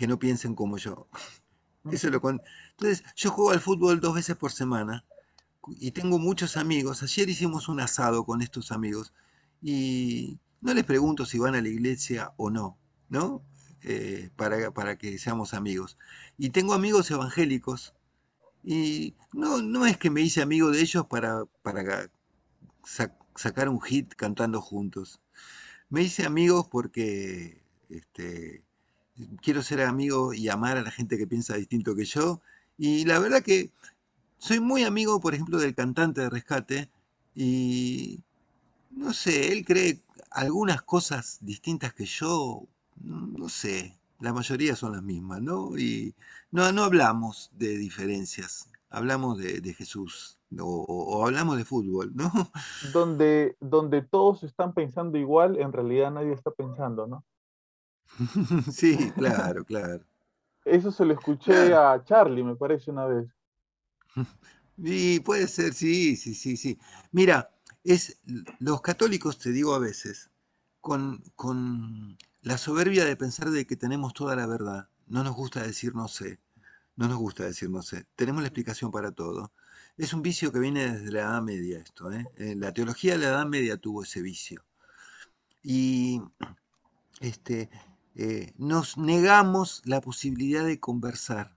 que 0.00 0.06
no 0.06 0.18
piensen 0.18 0.54
como 0.54 0.78
yo. 0.78 1.08
Eso 1.92 2.08
lo 2.08 2.22
Entonces, 2.70 3.04
yo 3.16 3.30
juego 3.30 3.50
al 3.50 3.60
fútbol 3.60 4.00
dos 4.00 4.14
veces 4.14 4.34
por 4.34 4.50
semana 4.50 5.04
y 5.78 5.90
tengo 5.90 6.18
muchos 6.18 6.56
amigos. 6.56 7.02
Ayer 7.02 7.28
hicimos 7.28 7.68
un 7.68 7.80
asado 7.80 8.24
con 8.24 8.40
estos 8.40 8.72
amigos 8.72 9.12
y 9.60 10.38
no 10.62 10.72
les 10.72 10.84
pregunto 10.84 11.26
si 11.26 11.38
van 11.38 11.54
a 11.54 11.60
la 11.60 11.68
iglesia 11.68 12.32
o 12.38 12.48
no, 12.48 12.78
¿no? 13.10 13.42
Eh, 13.82 14.30
para, 14.36 14.70
para, 14.70 14.96
que 14.96 15.18
seamos 15.18 15.52
amigos. 15.52 15.98
Y 16.38 16.48
tengo 16.48 16.72
amigos 16.72 17.10
evangélicos 17.10 17.92
y 18.64 19.14
no, 19.34 19.60
no 19.60 19.84
es 19.84 19.98
que 19.98 20.08
me 20.08 20.22
hice 20.22 20.40
amigo 20.40 20.70
de 20.70 20.80
ellos 20.80 21.04
para, 21.08 21.44
para 21.60 22.10
sacar 23.34 23.68
un 23.68 23.82
hit 23.82 24.14
cantando 24.14 24.62
juntos. 24.62 25.20
Me 25.90 26.00
hice 26.02 26.24
amigos 26.24 26.68
porque 26.70 27.62
este, 27.90 28.64
quiero 29.42 29.62
ser 29.62 29.82
amigo 29.82 30.32
y 30.34 30.48
amar 30.48 30.76
a 30.76 30.82
la 30.82 30.90
gente 30.90 31.18
que 31.18 31.26
piensa 31.26 31.56
distinto 31.56 31.94
que 31.94 32.04
yo. 32.04 32.40
Y 32.78 33.04
la 33.04 33.18
verdad 33.18 33.42
que 33.42 33.70
soy 34.38 34.60
muy 34.60 34.84
amigo, 34.84 35.20
por 35.20 35.34
ejemplo, 35.34 35.58
del 35.58 35.74
cantante 35.74 36.22
de 36.22 36.30
Rescate. 36.30 36.90
Y 37.34 38.20
no 38.90 39.12
sé, 39.12 39.52
él 39.52 39.64
cree 39.64 40.00
algunas 40.30 40.82
cosas 40.82 41.38
distintas 41.40 41.92
que 41.92 42.04
yo, 42.04 42.62
no 43.02 43.48
sé, 43.48 43.98
la 44.20 44.32
mayoría 44.32 44.76
son 44.76 44.92
las 44.92 45.02
mismas, 45.02 45.40
¿no? 45.40 45.76
Y 45.78 46.14
no, 46.50 46.70
no 46.72 46.84
hablamos 46.84 47.50
de 47.54 47.76
diferencias, 47.76 48.70
hablamos 48.90 49.38
de, 49.38 49.74
Jesús. 49.74 50.36
O, 50.58 51.24
hablamos 51.24 51.56
de 51.56 51.64
fútbol, 51.64 52.10
¿no? 52.14 52.30
Donde, 52.92 53.56
donde 53.60 54.02
todos 54.02 54.42
están 54.42 54.74
pensando 54.74 55.16
igual, 55.16 55.60
en 55.60 55.72
realidad 55.72 56.10
nadie 56.10 56.32
está 56.32 56.50
pensando, 56.50 57.06
¿no? 57.06 57.24
sí, 58.72 59.12
claro, 59.16 59.64
claro. 59.64 60.04
Eso 60.64 60.90
se 60.92 61.04
lo 61.04 61.14
escuché 61.14 61.74
a 61.74 62.02
Charlie, 62.04 62.44
me 62.44 62.56
parece, 62.56 62.90
una 62.90 63.06
vez. 63.06 63.28
Y 64.82 65.20
puede 65.20 65.46
ser, 65.46 65.74
sí, 65.74 66.16
sí, 66.16 66.34
sí, 66.34 66.56
sí. 66.56 66.78
Mira, 67.12 67.50
es 67.84 68.18
los 68.60 68.80
católicos, 68.80 69.38
te 69.38 69.52
digo 69.52 69.74
a 69.74 69.78
veces, 69.78 70.30
con, 70.80 71.22
con 71.36 72.16
la 72.42 72.56
soberbia 72.56 73.04
de 73.04 73.16
pensar 73.16 73.50
de 73.50 73.66
que 73.66 73.76
tenemos 73.76 74.14
toda 74.14 74.36
la 74.36 74.46
verdad. 74.46 74.88
No 75.06 75.22
nos 75.22 75.34
gusta 75.34 75.62
decir 75.62 75.94
no 75.94 76.08
sé. 76.08 76.38
No 76.96 77.08
nos 77.08 77.18
gusta 77.18 77.44
decir 77.44 77.68
no 77.68 77.82
sé. 77.82 78.06
Tenemos 78.16 78.42
la 78.42 78.48
explicación 78.48 78.90
para 78.90 79.12
todo. 79.12 79.52
Es 79.96 80.14
un 80.14 80.22
vicio 80.22 80.52
que 80.52 80.60
viene 80.60 80.90
desde 80.90 81.12
la 81.12 81.20
Edad 81.20 81.42
Media 81.42 81.78
esto. 81.78 82.10
¿eh? 82.10 82.26
eh 82.36 82.54
la 82.56 82.72
teología 82.72 83.12
de 83.12 83.18
la 83.18 83.28
Edad 83.28 83.46
Media 83.46 83.76
tuvo 83.76 84.02
ese 84.02 84.22
vicio. 84.22 84.64
Y 85.62 86.22
este, 87.20 87.68
eh, 88.14 88.52
nos 88.58 88.98
negamos 88.98 89.82
la 89.84 90.00
posibilidad 90.00 90.64
de 90.64 90.80
conversar. 90.80 91.56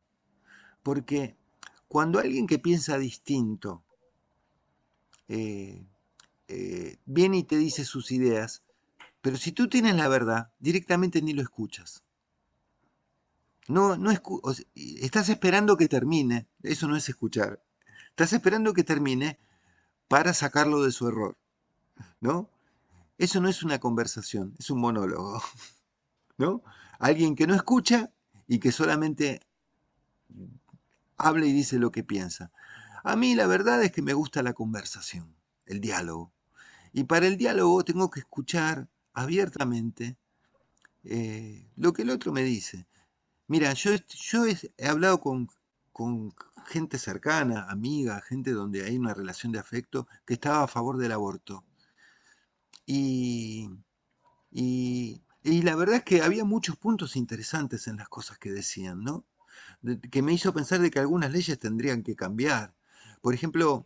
Porque 0.83 1.35
cuando 1.87 2.19
alguien 2.19 2.47
que 2.47 2.59
piensa 2.59 2.97
distinto 2.97 3.83
eh, 5.27 5.85
eh, 6.47 6.97
viene 7.05 7.37
y 7.37 7.43
te 7.43 7.57
dice 7.57 7.85
sus 7.85 8.11
ideas, 8.11 8.63
pero 9.21 9.37
si 9.37 9.51
tú 9.51 9.69
tienes 9.69 9.95
la 9.95 10.07
verdad, 10.07 10.51
directamente 10.59 11.21
ni 11.21 11.33
lo 11.33 11.41
escuchas. 11.41 12.03
No, 13.67 13.95
no 13.95 14.11
estás 14.75 15.29
esperando 15.29 15.77
que 15.77 15.87
termine, 15.87 16.47
eso 16.63 16.87
no 16.87 16.97
es 16.97 17.07
escuchar. 17.07 17.63
Estás 18.09 18.33
esperando 18.33 18.73
que 18.73 18.83
termine 18.83 19.39
para 20.09 20.33
sacarlo 20.33 20.83
de 20.83 20.91
su 20.91 21.07
error. 21.07 21.37
¿No? 22.19 22.49
Eso 23.17 23.39
no 23.39 23.47
es 23.47 23.63
una 23.63 23.79
conversación, 23.79 24.55
es 24.59 24.69
un 24.69 24.79
monólogo. 24.81 25.41
Alguien 26.99 27.35
que 27.35 27.47
no 27.47 27.55
escucha 27.55 28.11
y 28.47 28.59
que 28.59 28.71
solamente 28.71 29.41
habla 31.17 31.45
y 31.45 31.53
dice 31.53 31.79
lo 31.79 31.91
que 31.91 32.03
piensa. 32.03 32.51
A 33.03 33.15
mí 33.15 33.35
la 33.35 33.47
verdad 33.47 33.83
es 33.83 33.91
que 33.91 34.01
me 34.01 34.13
gusta 34.13 34.43
la 34.43 34.53
conversación, 34.53 35.35
el 35.65 35.81
diálogo. 35.81 36.31
Y 36.93 37.05
para 37.05 37.27
el 37.27 37.37
diálogo 37.37 37.83
tengo 37.83 38.09
que 38.09 38.21
escuchar 38.21 38.87
abiertamente 39.13 40.17
eh, 41.03 41.67
lo 41.75 41.91
que 41.93 42.03
el 42.03 42.09
otro 42.11 42.31
me 42.31 42.43
dice. 42.43 42.87
Mira, 43.47 43.73
yo, 43.73 43.91
he, 44.45 44.87
hablado 44.87 45.19
con, 45.19 45.49
con, 45.91 46.33
gente 46.65 46.97
cercana, 46.97 47.69
amiga, 47.69 48.21
gente 48.21 48.51
donde 48.51 48.85
hay 48.85 48.97
una 48.97 49.13
relación 49.13 49.51
de 49.51 49.59
afecto, 49.59 50.07
que 50.25 50.35
estaba 50.35 50.63
a 50.63 50.67
favor 50.67 50.97
del 50.97 51.11
aborto. 51.11 51.65
Y 52.85 53.69
y 55.43 55.61
la 55.61 55.75
verdad 55.75 55.97
es 55.97 56.03
que 56.03 56.21
había 56.21 56.45
muchos 56.45 56.77
puntos 56.77 57.15
interesantes 57.15 57.87
en 57.87 57.97
las 57.97 58.09
cosas 58.09 58.37
que 58.37 58.51
decían, 58.51 59.03
¿no? 59.03 59.25
que 60.11 60.21
me 60.21 60.33
hizo 60.33 60.53
pensar 60.53 60.79
de 60.79 60.89
que 60.89 60.99
algunas 60.99 61.31
leyes 61.31 61.59
tendrían 61.59 62.03
que 62.03 62.15
cambiar. 62.15 62.73
Por 63.21 63.33
ejemplo, 63.33 63.85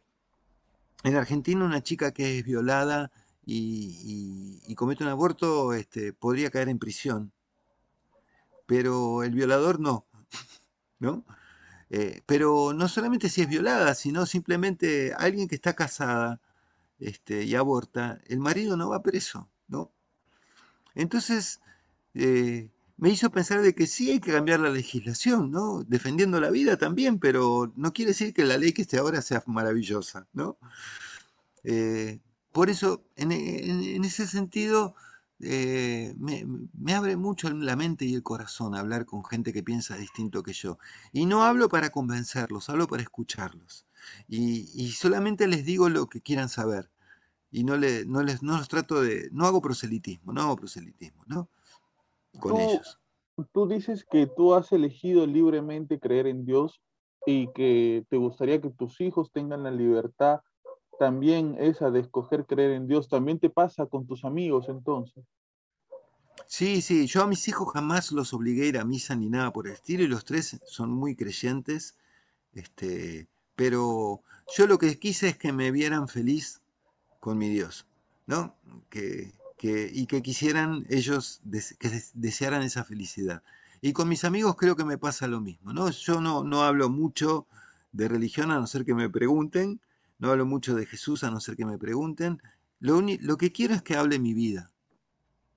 en 1.03 1.15
Argentina 1.15 1.65
una 1.65 1.81
chica 1.81 2.11
que 2.11 2.39
es 2.39 2.45
violada 2.45 3.11
y, 3.45 4.73
comete 4.75 5.03
un 5.03 5.09
aborto 5.09 5.73
este, 5.73 6.13
podría 6.13 6.51
caer 6.51 6.69
en 6.69 6.77
prisión, 6.77 7.33
pero 8.67 9.23
el 9.23 9.31
violador 9.33 9.79
no, 9.79 10.05
¿no? 10.99 11.25
Eh, 11.89 12.21
pero 12.25 12.73
no 12.73 12.87
solamente 12.87 13.29
si 13.29 13.41
es 13.41 13.47
violada, 13.47 13.95
sino 13.95 14.25
simplemente 14.25 15.13
alguien 15.17 15.47
que 15.47 15.55
está 15.55 15.73
casada 15.73 16.41
este, 16.99 17.43
y 17.43 17.55
aborta, 17.55 18.19
el 18.27 18.39
marido 18.39 18.77
no 18.77 18.89
va 18.89 19.01
preso, 19.01 19.49
¿no? 19.67 19.91
Entonces, 20.97 21.61
eh, 22.15 22.71
me 22.97 23.09
hizo 23.11 23.29
pensar 23.31 23.61
de 23.61 23.75
que 23.75 23.85
sí 23.87 24.11
hay 24.11 24.19
que 24.19 24.31
cambiar 24.31 24.59
la 24.59 24.71
legislación, 24.71 25.51
¿no? 25.51 25.83
Defendiendo 25.83 26.41
la 26.41 26.49
vida 26.49 26.77
también, 26.77 27.19
pero 27.19 27.71
no 27.75 27.93
quiere 27.93 28.11
decir 28.11 28.33
que 28.33 28.43
la 28.43 28.57
ley 28.57 28.73
que 28.73 28.81
esté 28.81 28.97
ahora 28.97 29.21
sea 29.21 29.43
maravillosa, 29.45 30.27
¿no? 30.33 30.57
Eh, 31.63 32.19
por 32.51 32.69
eso, 32.71 33.03
en, 33.15 33.31
ese 34.03 34.25
sentido, 34.25 34.95
eh, 35.39 36.15
me, 36.17 36.93
abre 36.95 37.15
mucho 37.15 37.49
la 37.51 37.75
mente 37.75 38.05
y 38.05 38.15
el 38.15 38.23
corazón 38.23 38.73
hablar 38.75 39.05
con 39.05 39.23
gente 39.23 39.53
que 39.53 39.61
piensa 39.63 39.97
distinto 39.97 40.41
que 40.41 40.53
yo. 40.53 40.79
Y 41.13 41.27
no 41.27 41.43
hablo 41.43 41.69
para 41.69 41.91
convencerlos, 41.91 42.69
hablo 42.69 42.87
para 42.87 43.03
escucharlos. 43.03 43.85
Y, 44.27 44.71
y 44.73 44.91
solamente 44.93 45.47
les 45.47 45.65
digo 45.65 45.89
lo 45.89 46.09
que 46.09 46.21
quieran 46.21 46.49
saber 46.49 46.89
y 47.51 47.63
no, 47.63 47.77
le, 47.77 48.05
no, 48.05 48.23
les, 48.23 48.43
no 48.43 48.57
los 48.57 48.67
trato 48.67 49.01
de, 49.01 49.29
no 49.31 49.45
hago 49.45 49.61
proselitismo, 49.61 50.33
no 50.33 50.41
hago 50.41 50.55
proselitismo, 50.55 51.23
¿no? 51.27 51.49
Con 52.39 52.53
tú, 52.53 52.59
ellos. 52.59 52.99
Tú 53.53 53.67
dices 53.67 54.05
que 54.09 54.27
tú 54.27 54.53
has 54.53 54.71
elegido 54.71 55.25
libremente 55.25 55.99
creer 55.99 56.27
en 56.27 56.45
Dios 56.45 56.81
y 57.25 57.47
que 57.53 58.05
te 58.09 58.17
gustaría 58.17 58.61
que 58.61 58.69
tus 58.69 58.99
hijos 59.01 59.31
tengan 59.31 59.63
la 59.63 59.71
libertad 59.71 60.41
también 60.97 61.55
esa 61.59 61.91
de 61.91 61.99
escoger 61.99 62.45
creer 62.45 62.71
en 62.71 62.87
Dios. 62.87 63.07
¿También 63.07 63.39
te 63.39 63.49
pasa 63.49 63.85
con 63.85 64.07
tus 64.07 64.25
amigos 64.25 64.67
entonces? 64.69 65.23
Sí, 66.47 66.81
sí, 66.81 67.07
yo 67.07 67.23
a 67.23 67.27
mis 67.27 67.47
hijos 67.47 67.73
jamás 67.73 68.11
los 68.11 68.33
obligué 68.33 68.63
a 68.63 68.67
ir 68.67 68.77
a 68.77 68.85
misa 68.85 69.15
ni 69.15 69.29
nada 69.29 69.51
por 69.51 69.67
el 69.67 69.73
estilo 69.73 70.03
y 70.03 70.07
los 70.07 70.23
tres 70.23 70.59
son 70.65 70.91
muy 70.91 71.15
creyentes, 71.15 71.97
este, 72.53 73.27
pero 73.55 74.21
yo 74.55 74.67
lo 74.67 74.77
que 74.77 74.97
quise 74.97 75.29
es 75.29 75.37
que 75.37 75.51
me 75.51 75.71
vieran 75.71 76.07
feliz 76.07 76.61
con 77.19 77.37
mi 77.37 77.49
Dios, 77.49 77.85
¿no? 78.25 78.55
Que, 78.89 79.33
y 79.59 80.05
que 80.05 80.21
quisieran 80.21 80.85
ellos, 80.89 81.41
que 81.79 82.01
desearan 82.13 82.61
esa 82.61 82.83
felicidad. 82.83 83.43
Y 83.81 83.93
con 83.93 84.07
mis 84.07 84.23
amigos 84.23 84.55
creo 84.55 84.75
que 84.75 84.85
me 84.85 84.97
pasa 84.97 85.27
lo 85.27 85.41
mismo, 85.41 85.73
¿no? 85.73 85.89
Yo 85.89 86.21
no, 86.21 86.43
no 86.43 86.63
hablo 86.63 86.89
mucho 86.89 87.47
de 87.91 88.07
religión 88.07 88.51
a 88.51 88.59
no 88.59 88.67
ser 88.67 88.85
que 88.85 88.93
me 88.93 89.09
pregunten, 89.09 89.81
no 90.19 90.31
hablo 90.31 90.45
mucho 90.45 90.75
de 90.75 90.85
Jesús 90.85 91.23
a 91.23 91.31
no 91.31 91.39
ser 91.39 91.55
que 91.55 91.65
me 91.65 91.77
pregunten. 91.77 92.41
Lo, 92.79 93.01
lo 93.01 93.37
que 93.37 93.51
quiero 93.51 93.73
es 93.73 93.81
que 93.81 93.95
hable 93.95 94.19
mi 94.19 94.33
vida, 94.33 94.71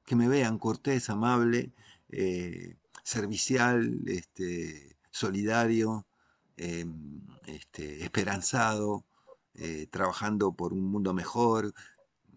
que 0.04 0.16
me 0.16 0.28
vean 0.28 0.58
cortés, 0.58 1.11
amable, 1.11 1.72
eh, 2.08 2.76
servicial, 3.02 4.00
este, 4.06 4.96
solidario, 5.11 6.06
em, 6.56 7.20
este, 7.46 8.04
esperanzado, 8.04 9.04
eh, 9.55 9.86
trabajando 9.90 10.53
por 10.53 10.72
un 10.72 10.90
mundo 10.90 11.14
mejor 11.14 11.72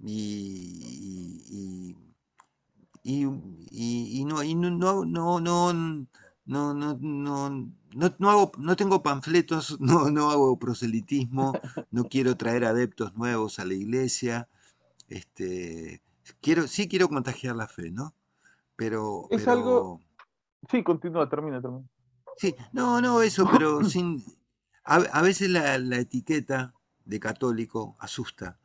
y, 0.03 1.95
y, 3.03 3.25
y, 3.25 4.19
y 4.21 4.25
no, 4.25 4.43
no, 4.43 5.05
no, 5.05 5.39
no 5.39 6.07
no, 6.45 6.73
no, 6.73 6.97
no, 6.99 7.49
no, 7.49 8.15
no, 8.17 8.29
hago, 8.29 8.51
no 8.57 8.75
tengo 8.75 9.01
panfletos, 9.01 9.79
no, 9.79 10.09
no 10.09 10.29
hago 10.29 10.57
proselitismo, 10.57 11.53
no 11.91 12.03
quiero 12.05 12.35
traer 12.35 12.65
adeptos 12.65 13.15
nuevos 13.15 13.59
a 13.59 13.65
la 13.65 13.73
iglesia. 13.73 14.49
Este, 15.07 16.01
quiero, 16.41 16.67
sí 16.67 16.87
quiero 16.87 17.07
contagiar 17.09 17.55
la 17.55 17.67
fe, 17.67 17.91
¿no? 17.91 18.13
Pero. 18.75 19.27
Es 19.29 19.41
pero... 19.43 19.51
algo. 19.51 20.01
Sí, 20.69 20.83
continúa, 20.83 21.29
termina, 21.29 21.61
termina. 21.61 21.85
Sí, 22.37 22.55
no, 22.71 22.99
no, 23.01 23.21
eso, 23.21 23.47
pero 23.51 23.83
sin. 23.83 24.23
A, 24.85 24.95
a 24.95 25.21
veces 25.21 25.49
la, 25.49 25.77
la, 25.77 25.97
etiqueta 25.97 26.73
de 27.05 27.19
católico 27.19 27.95
asusta. 27.99 28.59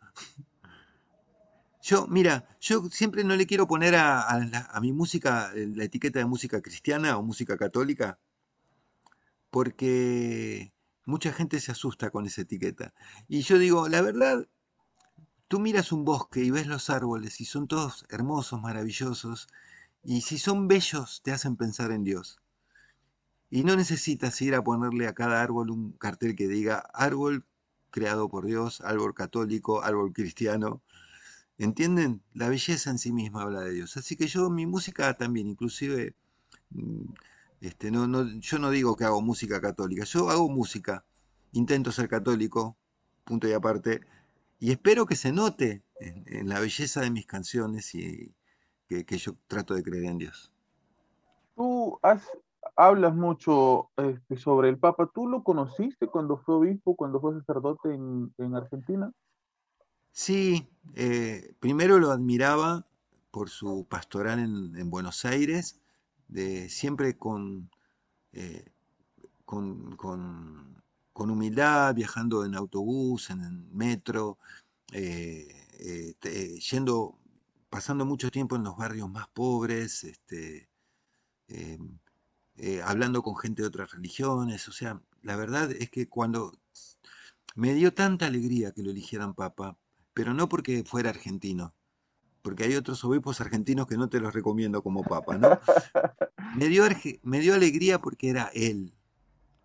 Yo, 1.83 2.07
mira, 2.07 2.47
yo 2.61 2.89
siempre 2.91 3.25
no 3.25 3.37
le 3.37 3.47
quiero 3.47 3.67
poner 3.67 3.95
a, 3.95 4.29
a, 4.29 4.81
mi 4.81 4.93
música 4.93 5.53
la 5.55 5.85
etiqueta 5.85 6.19
de 6.19 6.27
música 6.27 6.61
cristiana 6.61 7.17
o 7.17 7.23
música 7.23 7.57
católica, 7.57 8.19
porque 9.51 10.73
mucha 11.07 11.33
gente 11.33 11.61
se 11.61 11.73
asusta 11.73 12.11
con 12.11 12.27
esa 12.27 12.43
etiqueta. 12.43 12.93
Y 13.29 13.41
yo 13.43 13.59
digo, 13.59 13.89
la 13.89 14.03
verdad, 14.03 14.47
tú 15.49 15.61
miras 15.61 15.93
un 15.93 16.05
bosque 16.05 16.41
y 16.41 16.51
ves 16.51 16.67
los 16.67 16.91
árboles 16.91 17.41
y 17.41 17.47
son 17.47 17.69
todos 17.69 18.05
hermosos, 18.11 18.61
maravillosos, 18.61 19.49
y 20.03 20.21
si 20.21 20.39
son 20.39 20.69
bellos 20.69 21.23
te 21.23 21.33
hacen 21.33 21.57
pensar 21.57 21.91
en 21.93 22.05
Dios. 22.05 22.41
Y 23.51 23.65
no 23.65 23.77
necesitas 23.77 24.41
ir 24.43 24.55
a 24.55 24.63
ponerle 24.63 25.07
a 25.07 25.15
cada 25.15 25.43
árbol 25.43 25.71
un 25.71 25.93
cartel 25.93 26.37
que 26.37 26.49
diga 26.49 26.85
árbol 26.93 27.47
creado 27.91 28.29
por 28.29 28.47
Dios, 28.47 28.81
árbol 28.83 29.15
católico, 29.15 29.83
árbol 29.83 30.13
cristiano. 30.13 30.83
¿Entienden? 31.59 32.23
La 32.35 32.49
belleza 32.49 32.91
en 32.91 32.99
sí 32.99 33.13
misma 33.13 33.43
habla 33.43 33.63
de 33.63 33.73
Dios. 33.73 33.97
Así 33.97 34.17
que 34.17 34.27
yo, 34.29 34.51
mi 34.51 34.67
música 34.67 35.15
también, 35.15 35.49
inclusive, 35.49 36.15
mm, 36.71 37.05
este, 37.61 37.91
no, 37.91 38.07
no, 38.07 38.25
yo 38.41 38.59
no 38.59 38.71
digo 38.71 38.97
que 38.97 39.05
hago 39.05 39.21
música 39.21 39.61
católica, 39.61 40.05
yo 40.05 40.31
hago 40.31 40.49
música, 40.49 41.05
intento 41.53 41.91
ser 41.93 42.09
católico, 42.09 42.77
punto 43.25 43.49
y 43.49 43.53
aparte, 43.53 44.01
y 44.61 44.71
espero 44.71 45.07
que 45.07 45.17
se 45.17 45.33
note 45.33 45.83
en, 46.01 46.49
la 46.49 46.61
belleza 46.61 47.01
de 47.01 47.11
mis 47.11 47.27
canciones 47.27 47.95
y 47.95 48.33
que, 48.89 49.19
yo 49.19 49.37
trato 49.47 49.75
de 49.75 49.83
creer 49.83 50.05
en 50.05 50.19
Dios. 50.19 50.53
Tú 51.57 51.99
has, 52.03 52.23
hablas 52.79 53.15
mucho 53.15 53.91
este, 53.97 54.37
sobre 54.39 54.69
el 54.71 54.79
Papa. 54.79 55.11
¿Tú 55.13 55.29
lo 55.29 55.43
conociste 55.43 56.07
cuando 56.07 56.39
fue 56.39 56.55
obispo, 56.55 56.95
cuando 56.97 57.21
fue 57.21 57.35
sacerdote 57.41 57.93
en, 57.93 58.55
Argentina? 58.55 59.13
Sí, 60.13 60.67
eh, 60.95 61.55
primero 61.61 61.99
lo 61.99 62.13
admiraba 62.13 62.87
por 63.33 63.51
su 63.51 63.85
pastoral 63.89 64.39
en 64.39 64.91
Buenos 64.91 65.25
Aires 65.25 65.81
de 66.29 66.69
siempre 66.69 67.17
con, 67.17 67.71
eh, 68.33 68.65
con, 69.45 69.97
con, 69.97 70.77
humildad, 71.31 71.95
viajando 71.95 72.45
en 72.45 72.55
autobús, 72.55 73.31
en 73.31 73.75
metro, 73.77 74.39
eh, 74.93 75.67
yendo, 76.71 77.19
pasando 77.69 78.07
mucho 78.07 78.31
tiempo 78.31 78.55
en 78.55 78.63
los 78.63 78.77
barrios 78.77 79.11
más 79.11 79.27
pobres, 79.29 80.05
este, 80.05 80.69
em, 82.59 82.83
hablando 82.83 83.23
con 83.23 83.37
gente 83.37 83.63
de 83.63 83.69
otras 83.69 83.93
religiones. 83.93 84.69
O 84.69 84.73
sea, 84.73 85.01
la 85.23 85.37
verdad 85.37 85.71
es 85.73 85.91
que 85.91 86.09
cuando 86.09 86.53
me 87.55 87.75
dio 87.75 87.93
tanta 87.95 88.27
alegría 88.27 88.73
que 88.73 88.83
lo 88.83 88.91
eligieran 88.91 89.35
papa, 89.35 89.77
pero 90.15 90.35
no 90.35 90.49
porque 90.49 90.85
fuera 90.85 91.11
argentino, 91.11 91.75
porque 92.43 92.65
hay 92.65 92.75
otros 92.77 93.05
obispos 93.05 93.41
argentinos 93.41 93.87
que 93.87 93.97
no 93.97 94.09
te 94.09 94.21
los 94.21 94.33
recomiendo 94.35 94.83
como 94.83 95.03
papa, 95.05 95.39
¿no? 95.39 95.59
Me 96.57 96.69
dio, 96.69 96.85
me 97.23 97.41
dio 97.41 97.55
alegría 97.55 98.01
porque 98.01 98.31
era 98.31 98.51
él, 98.55 98.95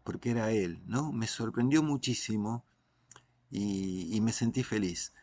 porque 0.03 0.31
era 0.31 0.51
él, 0.51 0.83
¿no? 0.85 1.13
Me 1.13 1.27
sorprendió 1.27 1.81
muchísimo 1.81 2.65
y, 3.49 4.19
me 4.21 4.33
sentí 4.33 4.63
feliz. 4.63 5.13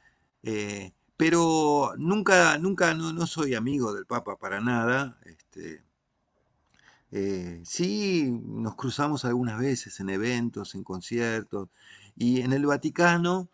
Eh, 0.42 0.92
pero 1.16 1.92
nunca, 1.98 2.56
nunca, 2.56 2.94
no, 2.94 3.12
no, 3.12 3.26
soy 3.26 3.54
amigo 3.54 3.92
del 3.92 4.06
Papa 4.06 4.38
para 4.38 4.60
nada. 4.60 5.18
Este, 5.26 5.84
eh, 7.12 7.60
sí, 7.64 8.30
nos 8.44 8.76
cruzamos 8.76 9.24
algunas 9.24 9.58
veces 9.58 9.98
en 10.00 10.10
eventos, 10.10 10.74
en 10.74 10.84
conciertos, 10.84 11.68
y 12.16 12.42
en 12.42 12.52
el 12.52 12.66
Vaticano, 12.66 13.48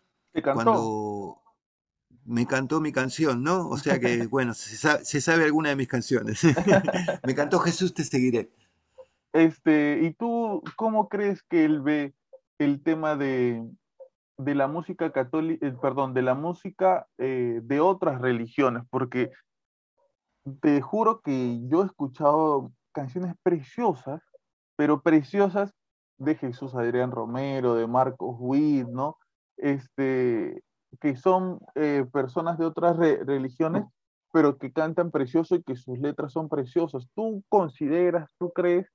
cuando 0.53 1.41
me 2.25 2.45
cantó 2.45 2.79
mi 2.81 2.91
canción, 2.91 3.41
¿no? 3.41 3.69
O 3.69 3.77
sea 3.77 3.99
que, 3.99 4.27
bueno, 4.29 4.53
se 4.53 5.21
sabe, 5.21 5.43
alguna 5.45 5.69
de 5.69 5.75
mis 5.75 5.87
canciones. 5.87 6.43
me 7.25 7.33
cantó 7.33 7.59
Jesús, 7.59 7.93
te 7.93 8.03
seguiré. 8.03 8.51
Este, 9.33 10.01
¿y 10.03 10.13
tú 10.13 10.63
cómo 10.75 11.09
crees 11.09 11.41
que 11.43 11.65
él 11.65 11.81
ve 11.81 12.13
el 12.59 12.81
tema 12.83 13.15
de, 13.15 13.63
la 14.37 14.67
música 14.67 15.11
católica, 15.11 15.65
eh, 15.65 15.73
perdón, 15.81 16.13
de 16.13 16.21
la 16.21 16.35
música 16.35 17.07
eh, 17.17 17.61
de 17.63 17.79
otras 17.79 18.21
religiones? 18.21 18.83
Porque 18.89 19.31
te 20.61 20.81
juro 20.81 21.21
que 21.21 21.59
yo 21.67 21.83
he 21.83 21.85
escuchado 21.85 22.71
canciones 22.97 23.35
preciosas, 23.43 24.23
pero 24.75 25.01
preciosas 25.01 25.71
de 26.17 26.33
Jesús 26.33 26.73
Adrián 26.73 27.11
Romero, 27.11 27.75
de 27.75 27.85
Marcos 27.85 28.35
Witt, 28.39 28.87
¿no? 28.87 29.17
Este, 29.55 30.63
que 30.99 31.15
son 31.15 31.59
eh, 31.75 32.07
personas 32.11 32.57
de 32.57 32.65
otras 32.65 32.97
religiones, 32.97 33.85
pero 34.33 34.57
que 34.57 34.71
cantan 34.71 35.11
precioso 35.11 35.53
y 35.53 35.61
que 35.61 35.75
sus 35.75 35.99
letras 35.99 36.33
son 36.33 36.49
preciosas. 36.49 37.07
¿Tú 37.13 37.43
consideras, 37.49 38.31
tú 38.39 38.51
crees 38.51 38.87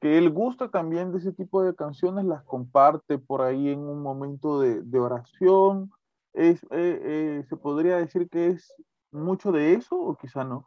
que 0.00 0.16
él 0.16 0.30
gusta 0.30 0.70
también 0.70 1.12
de 1.12 1.18
ese 1.18 1.32
tipo 1.32 1.62
de 1.62 1.74
canciones, 1.74 2.24
las 2.24 2.42
comparte 2.44 3.18
por 3.18 3.42
ahí 3.42 3.68
en 3.68 3.80
un 3.80 4.00
momento 4.00 4.58
de, 4.58 4.98
oración? 4.98 5.90
Es, 6.32 6.62
eh, 6.70 7.00
eh, 7.04 7.44
¿Se 7.46 7.58
podría 7.58 7.98
decir 7.98 8.30
que 8.30 8.46
es 8.46 8.74
mucho 9.10 9.52
de 9.52 9.74
eso 9.74 10.00
o 10.00 10.16
quizá 10.16 10.44
no? 10.44 10.66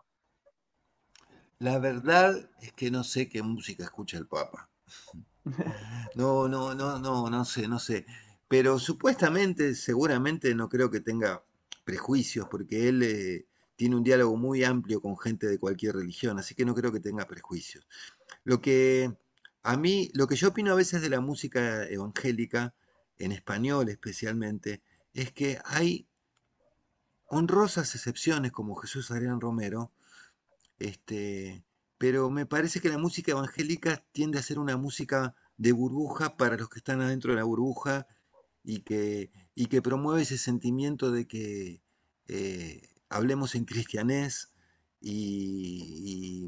La 1.62 1.78
verdad 1.78 2.50
es 2.60 2.74
que 2.74 2.90
no 2.90 3.04
sé 3.04 3.30
qué 3.30 3.44
música 3.44 3.84
escucha 3.84 4.18
el 4.18 4.28
Papa. 4.28 4.70
No, 6.16 6.48
no, 6.48 6.76
no, 6.76 7.00
no, 7.00 7.30
no 7.30 7.46
sé, 7.46 7.68
no 7.68 7.80
sé. 7.80 8.06
Pero 8.48 8.80
supuestamente, 8.80 9.76
seguramente 9.76 10.54
no 10.56 10.70
creo 10.70 10.92
que 10.92 11.00
tenga 11.00 11.44
prejuicios, 11.84 12.48
porque 12.50 12.90
él 12.90 13.02
eh, 13.04 13.48
tiene 13.76 13.96
un 13.96 14.04
diálogo 14.04 14.36
muy 14.38 14.64
amplio 14.64 15.02
con 15.02 15.18
gente 15.18 15.48
de 15.48 15.58
cualquier 15.58 15.96
religión, 15.96 16.38
así 16.38 16.54
que 16.54 16.66
no 16.66 16.76
creo 16.76 16.92
que 16.92 17.00
tenga 17.00 17.26
prejuicios. 17.28 17.88
Lo 18.44 18.60
que 18.60 19.16
a 19.64 19.78
mí, 19.78 20.10
lo 20.14 20.28
que 20.28 20.36
yo 20.36 20.50
opino 20.50 20.72
a 20.72 20.76
veces 20.76 21.02
de 21.02 21.10
la 21.10 21.22
música 21.22 21.86
evangélica, 21.86 22.76
en 23.18 23.32
español 23.32 23.90
especialmente, 23.90 24.82
es 25.14 25.32
que 25.32 25.60
hay 25.66 26.08
honrosas 27.28 27.96
excepciones 27.96 28.52
como 28.52 28.76
Jesús 28.76 29.12
Adrián 29.12 29.40
Romero, 29.40 29.92
este, 30.82 31.64
pero 32.00 32.32
me 32.32 32.48
parece 32.48 32.82
que 32.82 32.90
la 32.90 32.98
música 32.98 33.32
evangélica 33.32 34.04
tiende 34.12 34.40
a 34.40 34.44
ser 34.44 34.58
una 34.58 34.78
música 34.78 35.36
de 35.58 35.72
burbuja 35.72 36.38
para 36.38 36.58
los 36.58 36.70
que 36.70 36.80
están 36.80 37.02
adentro 37.02 37.32
de 37.32 37.38
la 37.38 37.44
burbuja 37.44 38.08
y 38.64 38.80
que, 38.82 39.32
y 39.54 39.68
que 39.68 39.84
promueve 39.84 40.24
ese 40.24 40.40
sentimiento 40.40 41.12
de 41.12 41.28
que 41.28 41.84
eh, 42.28 42.82
hablemos 43.10 43.54
en 43.54 43.66
cristianés 43.66 44.54
y, 45.00 46.48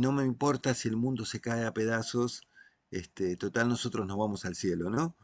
no 0.00 0.10
me 0.10 0.24
importa 0.24 0.74
si 0.74 0.88
el 0.88 0.96
mundo 0.96 1.24
se 1.24 1.40
cae 1.40 1.64
a 1.64 1.72
pedazos, 1.72 2.42
este, 2.90 3.36
total 3.36 3.68
nosotros 3.68 4.04
nos 4.04 4.18
vamos 4.18 4.44
al 4.44 4.56
cielo, 4.56 4.90
¿no? 4.90 5.14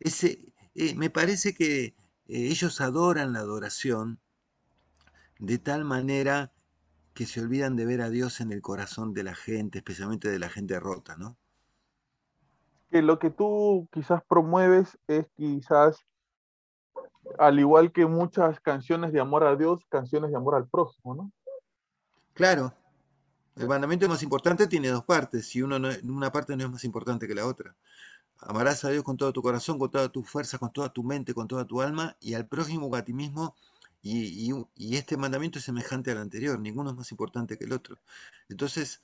Ese, 0.00 0.54
eh, 0.74 0.94
me 0.94 1.10
parece 1.10 1.52
que 1.52 1.84
eh, 1.84 1.94
ellos 2.26 2.80
adoran 2.80 3.34
la 3.34 3.40
adoración 3.40 4.18
de 5.38 5.58
tal 5.58 5.84
manera 5.84 6.52
que 7.18 7.26
se 7.26 7.40
olvidan 7.40 7.74
de 7.74 7.84
ver 7.84 8.00
a 8.00 8.10
Dios 8.10 8.40
en 8.40 8.52
el 8.52 8.62
corazón 8.62 9.12
de 9.12 9.24
la 9.24 9.34
gente, 9.34 9.78
especialmente 9.78 10.30
de 10.30 10.38
la 10.38 10.48
gente 10.48 10.78
rota, 10.78 11.16
¿no? 11.16 11.36
que 12.92 13.02
lo 13.02 13.18
que 13.18 13.30
tú 13.30 13.88
quizás 13.92 14.22
promueves 14.22 14.96
es 15.08 15.26
quizás, 15.36 16.06
al 17.40 17.58
igual 17.58 17.90
que 17.90 18.06
muchas 18.06 18.60
canciones 18.60 19.12
de 19.12 19.18
amor 19.18 19.42
a 19.42 19.56
Dios, 19.56 19.80
canciones 19.88 20.30
de 20.30 20.36
amor 20.36 20.54
al 20.54 20.68
prójimo, 20.68 21.16
¿no? 21.16 21.32
Claro. 22.34 22.72
El 23.56 23.66
mandamiento 23.66 24.08
más 24.08 24.22
importante 24.22 24.68
tiene 24.68 24.86
dos 24.86 25.04
partes 25.04 25.56
y 25.56 25.62
uno 25.62 25.76
una 26.04 26.30
parte 26.30 26.56
no 26.56 26.66
es 26.66 26.70
más 26.70 26.84
importante 26.84 27.26
que 27.26 27.34
la 27.34 27.46
otra. 27.46 27.74
Amarás 28.38 28.84
a 28.84 28.90
Dios 28.90 29.02
con 29.02 29.16
todo 29.16 29.32
tu 29.32 29.42
corazón, 29.42 29.76
con 29.76 29.90
toda 29.90 30.08
tu 30.08 30.22
fuerza, 30.22 30.56
con 30.56 30.72
toda 30.72 30.92
tu 30.92 31.02
mente, 31.02 31.34
con 31.34 31.48
toda 31.48 31.64
tu 31.64 31.82
alma 31.82 32.16
y 32.20 32.34
al 32.34 32.46
prójimo 32.46 32.94
a 32.94 33.02
ti 33.02 33.12
mismo. 33.12 33.56
Y, 34.02 34.52
este 34.94 35.16
mandamiento 35.16 35.58
es 35.58 35.64
semejante 35.64 36.10
al 36.10 36.18
anterior, 36.18 36.58
ninguno 36.58 36.90
es 36.90 36.96
más 36.96 37.10
importante 37.10 37.58
que 37.58 37.64
el 37.64 37.72
otro. 37.72 37.98
Entonces, 38.48 39.02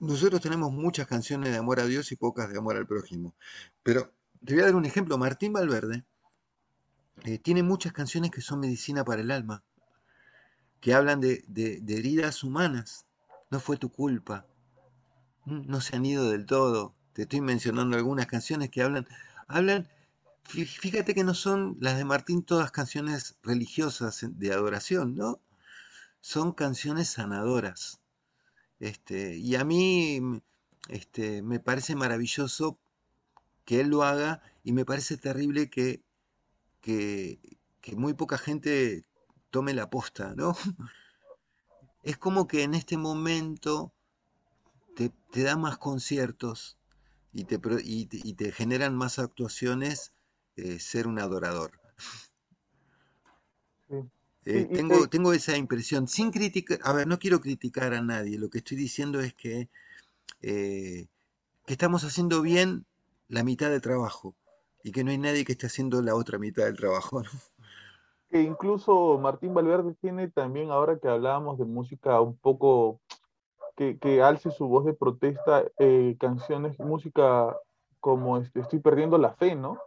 nosotros 0.00 0.40
tenemos 0.40 0.72
muchas 0.72 1.06
canciones 1.06 1.50
de 1.50 1.58
amor 1.58 1.80
a 1.80 1.86
Dios 1.86 2.12
y 2.12 2.16
pocas 2.16 2.50
de 2.50 2.58
amor 2.58 2.76
al 2.76 2.86
prójimo. 2.86 3.34
Pero 3.82 4.12
te 4.44 4.54
voy 4.54 4.62
a 4.62 4.66
dar 4.66 4.76
un 4.76 4.84
ejemplo. 4.84 5.18
Martín 5.18 5.52
Valverde 5.52 6.04
eh, 7.24 7.38
tiene 7.38 7.62
muchas 7.62 7.92
canciones 7.92 8.30
que 8.30 8.40
son 8.40 8.60
medicina 8.60 9.04
para 9.04 9.22
el 9.22 9.30
alma, 9.30 9.62
que 10.80 10.94
hablan 10.94 11.20
de, 11.20 11.44
heridas 11.88 12.42
humanas. 12.44 13.06
No 13.50 13.60
fue 13.60 13.76
tu 13.76 13.90
culpa. 13.90 14.46
Mm, 15.44 15.66
no 15.66 15.80
se 15.80 15.96
han 15.96 16.04
ido 16.04 16.30
del 16.30 16.46
todo. 16.46 16.94
Te 17.12 17.22
estoy 17.22 17.40
mencionando 17.40 17.96
algunas 17.96 18.26
canciones 18.26 18.70
que 18.70 18.82
hablan, 18.82 19.06
hablan, 19.46 19.88
fíjate 20.44 21.14
que 21.14 21.24
no 21.24 21.34
son 21.34 21.76
las 21.80 21.96
de 21.96 22.04
Martín 22.04 22.42
todas 22.42 22.70
canciones 22.70 23.36
religiosas 23.42 24.26
de 24.28 24.52
adoración, 24.52 25.14
¿no? 25.16 25.40
Son 26.20 26.52
canciones 26.52 27.08
sanadoras 27.08 28.00
este, 28.80 29.36
y 29.36 29.54
a 29.56 29.64
mí 29.64 30.20
este, 30.88 31.42
me 31.42 31.60
parece 31.60 31.96
maravilloso 31.96 32.78
que 33.64 33.80
él 33.80 33.88
lo 33.88 34.02
haga 34.02 34.42
y 34.62 34.72
me 34.72 34.84
parece 34.84 35.16
terrible 35.16 35.70
que, 35.70 36.02
que, 36.80 37.38
muy 37.96 38.14
poca 38.14 38.36
gente 38.38 39.06
tome 39.50 39.72
la 39.72 39.88
posta, 39.90 40.34
¿no? 40.34 40.54
Es 42.02 42.18
como 42.18 42.46
que 42.46 42.64
en 42.64 42.74
este 42.74 42.98
momento 42.98 43.94
te, 44.94 45.10
da 45.42 45.56
más 45.56 45.78
conciertos 45.78 46.76
y 47.32 47.44
te, 47.44 47.58
y 47.82 48.34
te, 48.34 48.52
generan 48.52 48.94
más 48.94 49.18
actuaciones 49.18 50.12
eh, 50.56 50.78
ser 50.78 51.06
un 51.06 51.18
adorador. 51.18 51.72
Eh, 54.46 54.68
tengo, 54.74 55.08
tengo 55.08 55.32
esa 55.32 55.56
impresión, 55.56 56.06
sin 56.06 56.30
criticar, 56.30 56.78
a 56.84 56.92
ver, 56.92 57.06
no 57.06 57.18
quiero 57.18 57.40
criticar 57.40 57.94
a 57.94 58.02
nadie, 58.02 58.38
lo 58.38 58.50
que 58.50 58.58
estoy 58.58 58.76
diciendo 58.76 59.20
es 59.20 59.32
que, 59.32 59.70
eh, 60.42 61.06
que 61.64 61.72
estamos 61.72 62.04
haciendo 62.04 62.42
bien 62.42 62.84
la 63.28 63.42
mitad 63.42 63.70
del 63.70 63.80
trabajo 63.80 64.34
y 64.82 64.92
que 64.92 65.02
no 65.02 65.10
hay 65.10 65.18
nadie 65.18 65.46
que 65.46 65.52
esté 65.52 65.66
haciendo 65.66 66.02
la 66.02 66.14
otra 66.14 66.38
mitad 66.38 66.64
del 66.64 66.76
trabajo. 66.76 67.22
Que 68.28 68.42
incluso 68.42 69.18
Martín 69.18 69.54
Valverde 69.54 69.94
tiene 70.00 70.28
también, 70.28 70.70
ahora 70.70 70.98
que 70.98 71.08
hablábamos 71.08 71.56
de 71.58 71.64
música 71.64 72.20
un 72.20 72.36
poco 72.36 73.00
que, 73.76 73.98
que 73.98 74.22
alce 74.22 74.50
su 74.50 74.68
voz 74.68 74.84
de 74.84 74.92
protesta, 74.92 75.64
eh, 75.78 76.16
canciones, 76.20 76.78
música 76.78 77.56
como 78.00 78.36
este, 78.36 78.60
Estoy 78.60 78.80
perdiendo 78.80 79.16
la 79.16 79.32
fe, 79.32 79.54
¿no? 79.54 79.78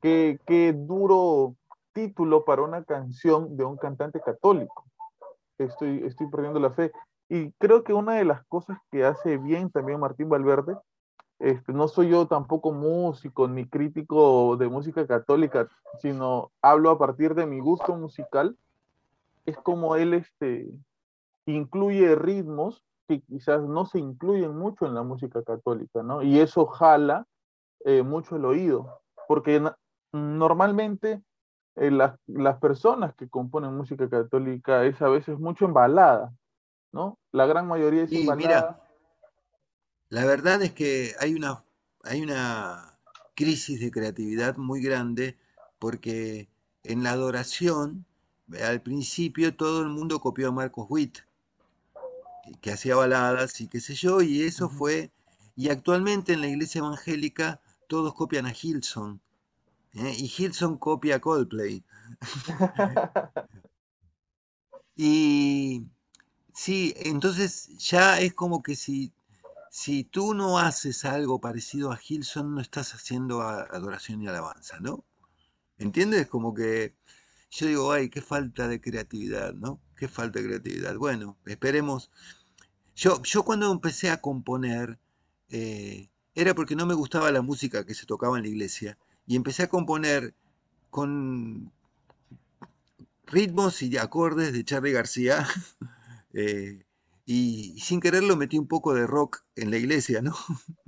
Qué, 0.00 0.38
qué 0.46 0.72
duro 0.72 1.54
título 1.92 2.44
para 2.44 2.62
una 2.62 2.84
canción 2.84 3.56
de 3.56 3.64
un 3.64 3.76
cantante 3.76 4.20
católico. 4.20 4.84
Estoy, 5.58 6.02
estoy 6.04 6.28
perdiendo 6.28 6.60
la 6.60 6.70
fe. 6.70 6.92
Y 7.28 7.52
creo 7.52 7.84
que 7.84 7.92
una 7.92 8.14
de 8.14 8.24
las 8.24 8.44
cosas 8.46 8.78
que 8.90 9.04
hace 9.04 9.38
bien 9.38 9.70
también 9.70 10.00
Martín 10.00 10.28
Valverde, 10.28 10.76
este, 11.38 11.72
no 11.72 11.88
soy 11.88 12.10
yo 12.10 12.26
tampoco 12.26 12.72
músico 12.72 13.48
ni 13.48 13.66
crítico 13.66 14.56
de 14.56 14.68
música 14.68 15.06
católica, 15.06 15.68
sino 16.00 16.50
hablo 16.60 16.90
a 16.90 16.98
partir 16.98 17.34
de 17.34 17.46
mi 17.46 17.60
gusto 17.60 17.94
musical, 17.96 18.56
es 19.46 19.56
como 19.56 19.96
él 19.96 20.14
este, 20.14 20.70
incluye 21.46 22.14
ritmos 22.14 22.84
que 23.08 23.22
quizás 23.22 23.62
no 23.62 23.86
se 23.86 23.98
incluyen 23.98 24.56
mucho 24.56 24.86
en 24.86 24.94
la 24.94 25.02
música 25.02 25.42
católica, 25.42 26.02
¿no? 26.02 26.22
Y 26.22 26.38
eso 26.40 26.66
jala 26.66 27.26
eh, 27.84 28.02
mucho 28.02 28.36
el 28.36 28.44
oído, 28.44 29.00
porque 29.30 29.62
normalmente 30.12 31.22
eh, 31.76 31.92
las, 31.92 32.58
personas 32.58 33.14
que 33.14 33.28
componen 33.28 33.76
música 33.76 34.10
católica 34.10 34.84
es 34.84 35.00
a 35.00 35.08
veces 35.08 35.38
mucho 35.38 35.66
embalada, 35.66 36.34
¿no? 36.90 37.16
La 37.30 37.46
gran 37.46 37.68
mayoría 37.68 38.02
es 38.02 38.10
embalada. 38.10 38.36
Mira, 38.36 38.80
la 40.08 40.24
verdad 40.24 40.60
es 40.62 40.72
que 40.72 41.12
hay 41.20 41.34
una, 41.34 41.62
hay 42.02 42.22
una 42.22 42.98
crisis 43.36 43.78
de 43.78 43.92
creatividad 43.92 44.56
muy 44.56 44.82
grande 44.82 45.38
porque 45.78 46.48
en 46.82 47.04
la 47.04 47.12
adoración, 47.12 48.04
al 48.60 48.80
principio 48.80 49.54
todo 49.54 49.82
el 49.82 49.90
mundo 49.90 50.18
copió 50.18 50.48
a 50.48 50.52
Marcos 50.52 50.86
Witt, 50.88 51.18
que 52.60 52.72
hacía 52.72 52.96
baladas 52.96 53.60
y 53.60 53.68
qué 53.68 53.78
sé 53.78 53.94
yo, 53.94 54.22
y 54.22 54.42
eso 54.42 54.68
fue, 54.68 55.12
y 55.54 55.68
actualmente 55.68 56.32
en 56.32 56.40
la 56.40 56.48
iglesia 56.48 56.80
evangélica 56.80 57.60
todos 57.90 58.14
copian 58.14 58.46
a 58.46 58.54
Hilson, 58.54 59.20
¿eh? 59.94 60.14
y 60.16 60.32
Hilson 60.38 60.78
copia 60.78 61.20
Coldplay. 61.20 61.84
y 64.96 65.84
sí, 66.54 66.94
entonces 66.98 67.66
ya 67.78 68.20
es 68.20 68.32
como 68.32 68.62
que 68.62 68.76
si, 68.76 69.12
si 69.72 70.04
tú 70.04 70.34
no 70.34 70.60
haces 70.60 71.04
algo 71.04 71.40
parecido 71.40 71.90
a 71.90 71.98
Hilson, 72.00 72.54
no 72.54 72.60
estás 72.60 72.94
haciendo 72.94 73.42
adoración 73.42 74.22
y 74.22 74.28
alabanza, 74.28 74.78
¿no? 74.78 75.04
¿Entiendes? 75.76 76.28
Como 76.28 76.54
que 76.54 76.94
yo 77.50 77.66
digo, 77.66 77.90
ay, 77.90 78.08
qué 78.08 78.22
falta 78.22 78.68
de 78.68 78.80
creatividad, 78.80 79.52
¿no? 79.54 79.80
Qué 79.96 80.06
falta 80.06 80.38
de 80.38 80.46
creatividad. 80.46 80.94
Bueno, 80.94 81.38
esperemos. 81.44 82.12
Yo, 82.94 83.20
yo 83.24 83.42
cuando 83.42 83.72
empecé 83.72 84.10
a 84.10 84.20
componer, 84.20 85.00
eh, 85.48 86.09
era 86.34 86.54
porque 86.54 86.76
no 86.76 86.86
me 86.86 86.94
gustaba 86.94 87.30
la 87.32 87.42
música 87.42 87.84
que 87.84 87.94
se 87.94 88.06
tocaba 88.06 88.36
en 88.36 88.44
la 88.44 88.48
iglesia 88.48 88.98
y 89.26 89.36
empecé 89.36 89.64
a 89.64 89.68
componer 89.68 90.34
con 90.90 91.72
ritmos 93.26 93.82
y 93.82 93.96
acordes 93.96 94.52
de 94.52 94.64
Charlie 94.64 94.92
García. 94.92 95.46
Eh, 96.32 96.84
y, 97.26 97.80
sin 97.80 97.98
quererlo 97.98 98.36
metí 98.36 98.56
un 98.56 98.68
poco 98.68 98.94
de 98.94 99.04
rock 99.04 99.42
en 99.56 99.72
la 99.72 99.78
iglesia, 99.78 100.22
¿no? 100.22 100.36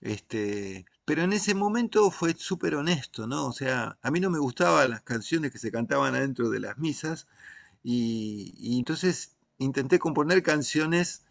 Este, 0.00 0.86
pero 1.04 1.22
en 1.22 1.32
ese 1.32 1.56
momento 1.56 2.12
fue 2.12 2.34
súper 2.34 2.76
honesto, 2.76 3.26
¿no? 3.26 3.46
O 3.46 3.52
sea, 3.52 3.98
a 4.00 4.10
mí 4.12 4.20
no 4.20 4.30
me 4.30 4.38
gustaban 4.38 4.90
las 4.90 5.02
canciones 5.02 5.50
que 5.50 5.58
se 5.58 5.72
cantaban 5.72 6.14
adentro 6.14 6.50
de 6.50 6.60
las 6.60 6.78
misas 6.78 7.26
y 7.82 8.78
entonces 8.78 9.36
intenté 9.58 9.98
componer 9.98 10.44
canciones 10.44 11.24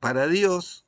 para 0.00 0.26
Dios 0.26 0.84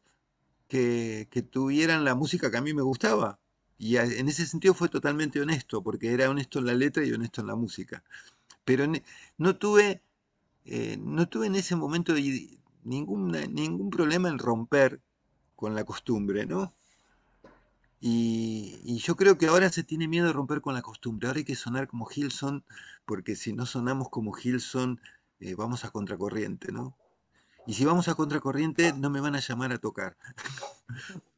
que, 0.73 1.43
tuvieran 1.51 2.05
la 2.05 2.15
música 2.15 2.51
que 2.51 2.57
a 2.57 2.63
mí 2.63 2.73
me 2.73 2.83
gustaba. 2.83 3.39
Y 3.79 3.97
en 3.97 4.29
ese 4.29 4.47
sentido 4.47 4.75
fue 4.75 4.89
totalmente 4.89 5.41
honesto, 5.41 5.83
porque 5.83 6.13
era 6.13 6.31
honesto 6.31 6.61
en 6.61 6.67
la 6.67 6.75
letra 6.75 7.05
y 7.05 7.13
honesto 7.13 7.41
en 7.43 7.49
la 7.49 7.57
música. 7.57 8.03
Pero 8.65 8.85
no 9.39 9.57
tuve, 9.57 10.03
eh, 10.65 10.97
no 10.99 11.29
tuve 11.29 11.49
en 11.49 11.57
ese 11.57 11.77
momento 11.77 12.15
ningún, 12.85 13.33
ningún 13.53 13.91
problema 13.91 14.29
en 14.29 14.39
romper 14.39 15.01
con 15.57 15.75
la 15.75 15.85
costumbre, 15.85 16.47
¿no? 16.47 16.75
Y, 18.01 18.99
yo 18.99 19.17
creo 19.17 19.39
que 19.39 19.47
ahora 19.47 19.71
se 19.71 19.85
tiene 19.85 20.09
miedo 20.09 20.27
de 20.27 20.33
romper 20.33 20.61
con 20.61 20.75
la 20.75 20.83
costumbre. 20.83 21.29
Ahora 21.29 21.39
hay 21.39 21.45
que 21.45 21.55
sonar 21.55 21.87
como 21.89 22.09
Hilson, 22.11 22.65
porque 23.05 23.37
si 23.37 23.53
no 23.53 23.67
sonamos 23.67 24.09
como 24.09 24.37
Hilson, 24.37 25.01
eh, 25.41 25.55
vamos 25.55 25.85
a 25.85 25.91
contracorriente, 25.91 26.73
¿no? 26.73 26.97
Y 27.67 27.75
si 27.75 27.85
vamos 27.85 28.09
a 28.09 28.15
contracorriente, 28.15 28.93
no 28.93 29.11
me 29.11 29.21
van 29.21 29.37
a 29.37 29.41
llamar 29.41 29.73
a 29.73 29.79
tocar. 29.79 30.17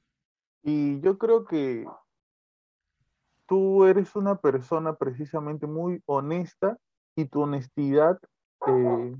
Y 0.66 0.98
yo 1.02 1.18
creo 1.18 1.44
que 1.44 1.86
tú 3.46 3.84
eres 3.84 4.16
una 4.16 4.36
persona 4.36 4.94
precisamente 4.94 5.66
muy 5.66 6.02
honesta 6.06 6.78
y 7.14 7.26
tu 7.26 7.42
honestidad 7.42 8.18
eh, 8.66 9.14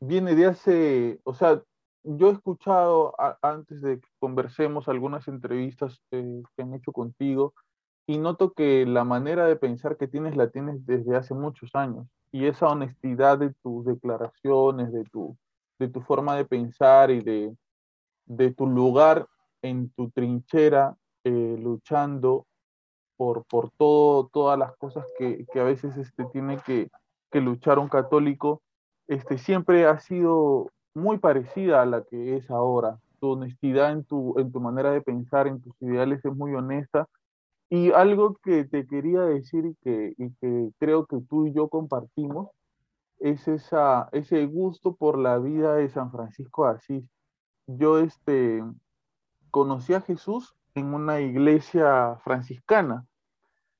viene 0.00 0.34
de 0.34 0.46
hace, 0.46 1.20
o 1.24 1.34
sea, 1.34 1.62
yo 2.04 2.30
he 2.30 2.32
escuchado 2.32 3.14
antes 3.42 3.82
de 3.82 4.00
que 4.00 4.08
conversemos 4.18 4.88
algunas 4.88 5.28
entrevistas 5.28 6.00
eh, 6.10 6.42
que 6.56 6.62
han 6.62 6.72
hecho 6.72 6.92
contigo 6.92 7.52
y 8.06 8.16
noto 8.16 8.52
que 8.52 8.86
la 8.86 9.04
manera 9.04 9.46
de 9.46 9.56
pensar 9.56 9.96
que 9.98 10.08
tienes 10.08 10.36
la 10.36 10.50
tienes 10.50 10.84
desde 10.86 11.16
hace 11.16 11.34
muchos 11.34 11.74
años 11.74 12.06
y 12.32 12.46
esa 12.46 12.68
honestidad 12.68 13.38
de 13.38 13.54
tus 13.62 13.84
declaraciones, 13.86 14.92
de 14.92 15.04
tu, 15.04 15.36
de 15.78 15.88
tu 15.88 16.00
forma 16.00 16.36
de 16.36 16.44
pensar 16.44 17.10
y 17.10 17.20
de, 17.20 17.56
de 18.26 18.52
tu 18.52 18.66
lugar 18.66 19.26
en 19.62 19.90
tu 19.90 20.10
trinchera 20.10 20.96
eh, 21.24 21.56
luchando 21.58 22.46
por, 23.16 23.44
por 23.44 23.70
todo, 23.70 24.28
todas 24.32 24.58
las 24.58 24.76
cosas 24.76 25.04
que, 25.18 25.46
que 25.52 25.60
a 25.60 25.64
veces 25.64 25.96
este, 25.96 26.24
tiene 26.26 26.58
que, 26.58 26.90
que, 27.30 27.40
luchar 27.40 27.78
un 27.78 27.88
católico, 27.88 28.62
este, 29.06 29.38
siempre 29.38 29.86
ha 29.86 29.98
sido 30.00 30.70
muy 30.94 31.18
parecida 31.18 31.82
a 31.82 31.86
la 31.86 32.02
que 32.04 32.36
es 32.36 32.50
ahora. 32.50 32.98
Tu 33.20 33.30
honestidad 33.30 33.92
en 33.92 34.04
tu, 34.04 34.38
en 34.38 34.52
tu 34.52 34.60
manera 34.60 34.90
de 34.90 35.00
pensar, 35.00 35.46
en 35.46 35.60
tus 35.60 35.74
ideales 35.80 36.24
es 36.24 36.34
muy 36.34 36.54
honesta. 36.54 37.08
Y 37.70 37.92
algo 37.92 38.36
que 38.42 38.64
te 38.64 38.86
quería 38.86 39.22
decir 39.22 39.74
que, 39.82 40.14
y 40.18 40.30
que 40.40 40.70
creo 40.78 41.06
que 41.06 41.20
tú 41.28 41.46
y 41.46 41.52
yo 41.52 41.68
compartimos 41.68 42.50
es 43.18 43.48
esa, 43.48 44.08
ese 44.12 44.46
gusto 44.46 44.94
por 44.96 45.18
la 45.18 45.38
vida 45.38 45.74
de 45.74 45.88
San 45.88 46.10
Francisco 46.10 46.66
de 46.66 46.72
Asís. 46.72 47.04
Yo 47.66 47.98
este, 47.98 48.62
conocí 49.50 49.94
a 49.94 50.00
Jesús 50.00 50.54
en 50.74 50.92
una 50.92 51.20
iglesia 51.20 52.18
franciscana. 52.24 53.06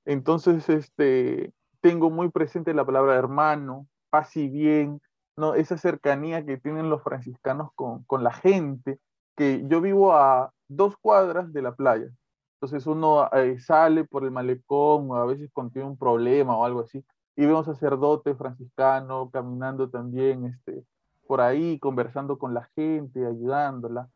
Entonces, 0.04 0.68
este, 0.68 1.52
tengo 1.80 2.10
muy 2.10 2.30
presente 2.30 2.74
la 2.74 2.86
palabra 2.86 3.14
hermano, 3.14 3.86
paz 4.10 4.32
bien, 4.34 5.00
¿no? 5.36 5.54
Esa 5.54 5.76
cercanía 5.76 6.44
que 6.44 6.56
tienen 6.56 6.88
los 6.88 7.02
franciscanos 7.02 7.70
con, 7.74 8.04
con 8.04 8.22
la 8.22 8.32
gente, 8.32 8.98
que 9.36 9.64
yo 9.66 9.80
vivo 9.80 10.14
a 10.14 10.52
dos 10.68 10.96
cuadras 10.96 11.52
de 11.52 11.62
la 11.62 11.74
playa. 11.74 12.08
Entonces 12.54 12.86
uno 12.86 13.28
eh, 13.32 13.58
sale 13.60 14.04
por 14.04 14.24
el 14.24 14.30
malecón, 14.30 15.10
o 15.10 15.16
a 15.16 15.26
veces 15.26 15.50
cuando 15.52 15.72
tiene 15.72 15.88
un 15.88 15.98
problema 15.98 16.56
o 16.56 16.64
algo 16.64 16.80
así, 16.80 17.04
y 17.36 17.46
vemos 17.46 17.66
sacerdote 17.66 18.34
franciscano 18.34 19.30
caminando 19.30 19.90
también 19.90 20.44
este, 20.46 20.84
por 21.26 21.40
ahí, 21.40 21.78
conversando 21.78 22.38
con 22.38 22.54
la 22.54 22.64
gente, 22.74 23.26
ayudándola. 23.26 24.08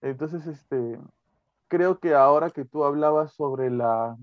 Entonces, 0.00 0.46
este, 0.46 0.98
creo 1.68 1.98
que 1.98 2.14
ahora 2.14 2.50
que 2.50 2.64
tú 2.64 2.84
hablabas 2.84 3.32
sobre 3.34 3.70
la, 3.70 4.16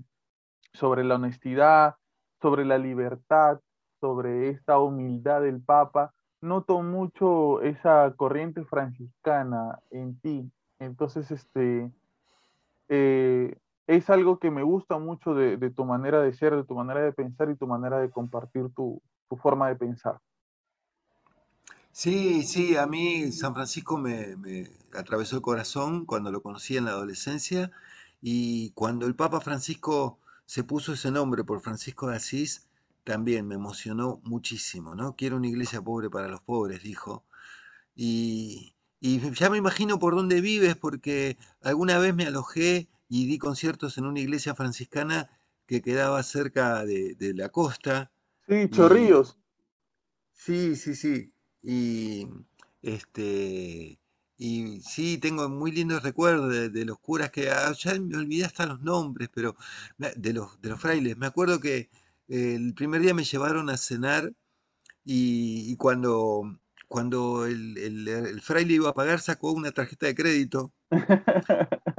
sobre 0.72 1.04
la 1.04 1.16
honestidad, 1.16 1.96
sobre 2.40 2.64
la 2.64 2.78
libertad, 2.78 3.60
sobre 4.00 4.50
esta 4.50 4.78
humildad 4.78 5.42
del 5.42 5.62
Papa, 5.62 6.12
noto 6.40 6.82
mucho 6.82 7.62
esa 7.62 8.12
corriente 8.16 8.64
franciscana 8.64 9.78
en 9.90 10.18
ti. 10.20 10.50
Entonces, 10.78 11.30
este, 11.30 11.90
eh, 12.88 13.56
es 13.86 14.08
algo 14.10 14.38
que 14.38 14.50
me 14.50 14.62
gusta 14.62 14.98
mucho 14.98 15.34
de, 15.34 15.58
tu 15.70 15.84
manera 15.84 16.22
de 16.22 16.32
ser, 16.32 16.56
de 16.56 16.64
tu 16.64 16.74
manera 16.74 17.00
de 17.00 17.12
pensar 17.12 17.50
y 17.50 17.56
tu 17.56 17.66
manera 17.66 17.98
de 17.98 18.10
compartir 18.10 18.70
tu, 18.74 19.00
forma 19.42 19.68
de 19.68 19.74
pensar. 19.74 20.20
Sí, 21.90 22.44
sí, 22.44 22.76
a 22.76 22.86
mí 22.86 23.32
San 23.32 23.52
Francisco 23.52 23.98
me, 23.98 24.36
me, 24.36 24.68
atravesó 24.92 25.36
el 25.36 25.42
corazón 25.42 26.06
cuando 26.06 26.30
lo 26.30 26.40
conocí 26.40 26.76
en 26.76 26.84
la 26.84 26.92
adolescencia 26.92 27.72
y 28.22 28.70
cuando 28.70 29.06
el 29.06 29.16
Papa 29.16 29.40
Francisco 29.40 30.18
se 30.46 30.62
puso 30.62 30.92
ese 30.92 31.10
nombre 31.10 31.42
por 31.42 31.60
Francisco 31.60 32.08
de 32.08 32.16
Asís, 32.16 32.68
también 33.04 33.46
me 33.46 33.54
emocionó 33.54 34.20
muchísimo, 34.24 34.94
¿no? 34.94 35.14
Quiero 35.14 35.36
una 35.36 35.48
iglesia 35.48 35.82
pobre 35.82 36.10
para 36.10 36.28
los 36.28 36.40
pobres, 36.40 36.82
dijo. 36.82 37.24
Y, 37.94 38.74
ya 39.00 39.50
me 39.50 39.58
imagino 39.58 39.98
por 39.98 40.14
dónde 40.16 40.40
vives, 40.40 40.76
porque 40.76 41.36
alguna 41.62 41.98
vez 41.98 42.14
me 42.14 42.26
alojé 42.26 42.88
y 43.14 43.26
di 43.26 43.38
conciertos 43.38 43.96
en 43.96 44.06
una 44.06 44.18
iglesia 44.18 44.56
franciscana 44.56 45.30
que 45.66 45.80
quedaba 45.80 46.20
cerca 46.24 46.84
de, 46.84 47.32
la 47.36 47.48
costa. 47.48 48.10
Sí, 48.48 48.68
Chorrillos. 48.70 49.38
sí, 50.32 50.74
sí, 50.74 50.96
sí. 50.96 51.32
Y 51.62 52.26
este 52.82 54.00
y 54.36 54.80
sí, 54.80 55.18
tengo 55.18 55.48
muy 55.48 55.70
lindos 55.70 56.02
recuerdos 56.02 56.72
de, 56.72 56.84
los 56.84 56.98
curas 56.98 57.30
que 57.30 57.50
ah, 57.50 57.72
ya 57.78 57.96
me 58.00 58.16
olvidé 58.16 58.46
hasta 58.46 58.66
los 58.66 58.80
nombres, 58.82 59.28
pero 59.32 59.54
de 59.96 60.32
los, 60.32 60.60
de 60.60 60.70
los 60.70 60.80
frailes. 60.80 61.16
Me 61.16 61.26
acuerdo 61.26 61.60
que 61.60 61.90
el 62.26 62.74
primer 62.74 63.00
día 63.00 63.14
me 63.14 63.22
llevaron 63.22 63.70
a 63.70 63.76
cenar 63.76 64.32
y, 65.04 65.76
cuando, 65.76 66.58
cuando 66.88 67.46
el, 67.46 68.40
fraile 68.42 68.74
iba 68.74 68.90
a 68.90 68.94
pagar 68.94 69.20
sacó 69.20 69.52
una 69.52 69.70
tarjeta 69.70 70.06
de 70.06 70.16
crédito. 70.16 70.72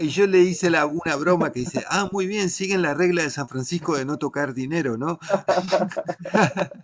Y 0.00 0.08
yo 0.08 0.26
le 0.26 0.38
hice 0.38 0.70
la, 0.70 0.86
una 0.86 1.14
broma 1.16 1.52
que 1.52 1.60
dice, 1.60 1.84
ah, 1.90 2.08
muy 2.10 2.26
bien, 2.26 2.48
siguen 2.48 2.80
la 2.80 2.94
regla 2.94 3.22
de 3.22 3.28
San 3.28 3.46
Francisco 3.48 3.98
de 3.98 4.06
no 4.06 4.16
tocar 4.16 4.54
dinero, 4.54 4.96
¿no? 4.96 5.20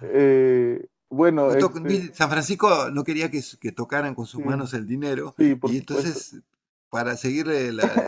Eh, 0.00 0.86
bueno, 1.10 1.50
este 1.50 2.14
San 2.14 2.30
Francisco 2.30 2.88
no 2.92 3.02
quería 3.02 3.30
que, 3.30 3.42
tocaran 3.72 4.14
con 4.14 4.26
sus 4.26 4.42
manos 4.44 4.72
el 4.72 4.86
dinero 4.86 5.34
y 5.36 5.76
entonces 5.76 6.36
para 6.88 7.16
seguirle 7.16 7.72
la, 7.72 8.06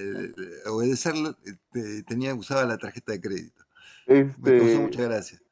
obedecerlo, 0.67 1.37
este, 1.45 2.05
tenía 2.05 2.33
usaba 2.35 2.65
la 2.65 2.79
tarjeta 2.79 3.11
de 3.13 3.21
crédito. 3.21 3.65
Este, 4.07 4.79
muchas 4.79 5.03
gracias. 5.03 5.43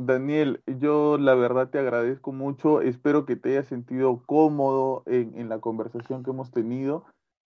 Daniel, 0.00 0.62
yo 0.78 1.18
la 1.18 1.34
verdad 1.34 1.70
te 1.70 1.80
agradezco 1.80 2.30
mucho. 2.30 2.80
Espero 2.82 3.26
que 3.26 3.34
te 3.34 3.50
hayas 3.50 3.66
sentido 3.66 4.22
cómodo 4.26 5.02
en, 5.06 5.48
la 5.48 5.58
conversación 5.58 6.22
que 6.22 6.30
hemos 6.30 6.52
tenido, 6.52 7.04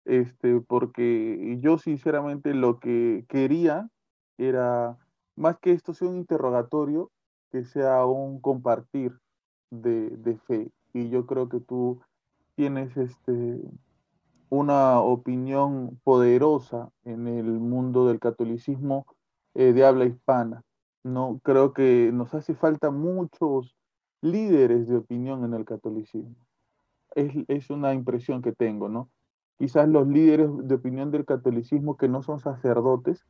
este, 0.06 0.60
porque 0.60 1.60
yo 1.62 1.78
sinceramente 1.78 2.56
lo 2.56 2.80
que 2.80 3.24
quería 3.30 3.88
era, 4.40 4.98
más 5.36 5.60
que 5.60 5.74
esto 5.74 5.94
sea 5.94 6.08
un 6.08 6.18
interrogatorio, 6.18 7.12
que 7.52 7.66
sea 7.66 8.04
un 8.08 8.42
compartir 8.42 9.20
de, 9.70 10.10
de 10.18 10.38
fe. 10.38 10.72
Y 10.92 11.10
yo 11.10 11.28
creo 11.28 11.50
que 11.50 11.60
tú 11.60 12.02
tienes 12.56 12.98
este, 12.98 13.62
una 14.50 15.02
opinión 15.02 16.00
poderosa 16.04 16.90
en 17.04 17.28
el 17.28 17.46
mundo 17.46 18.08
del 18.08 18.20
catolicismo 18.20 19.06
eh, 19.54 19.72
de 19.72 19.86
habla 19.86 20.06
hispana. 20.06 20.64
No 21.04 21.40
creo 21.44 21.74
que 21.74 22.12
nos 22.14 22.34
hace 22.34 22.56
falta 22.56 22.92
muchos 22.92 23.76
líderes 24.22 24.88
de 24.88 24.98
opinión 24.98 25.44
en 25.46 25.54
el 25.54 25.66
catolicismo. 25.66 26.36
Es, 27.16 27.34
es, 27.48 27.70
una 27.70 27.94
impresión 27.94 28.42
que 28.42 28.52
tengo, 28.52 28.90
¿no? 28.90 29.10
Quizás 29.58 29.90
los 29.90 30.08
líderes 30.08 30.50
de 30.68 30.76
opinión 30.76 31.12
del 31.12 31.26
catolicismo 31.26 31.98
que 31.98 32.08
no 32.08 32.22
son 32.22 32.40
sacerdotes 32.40 33.26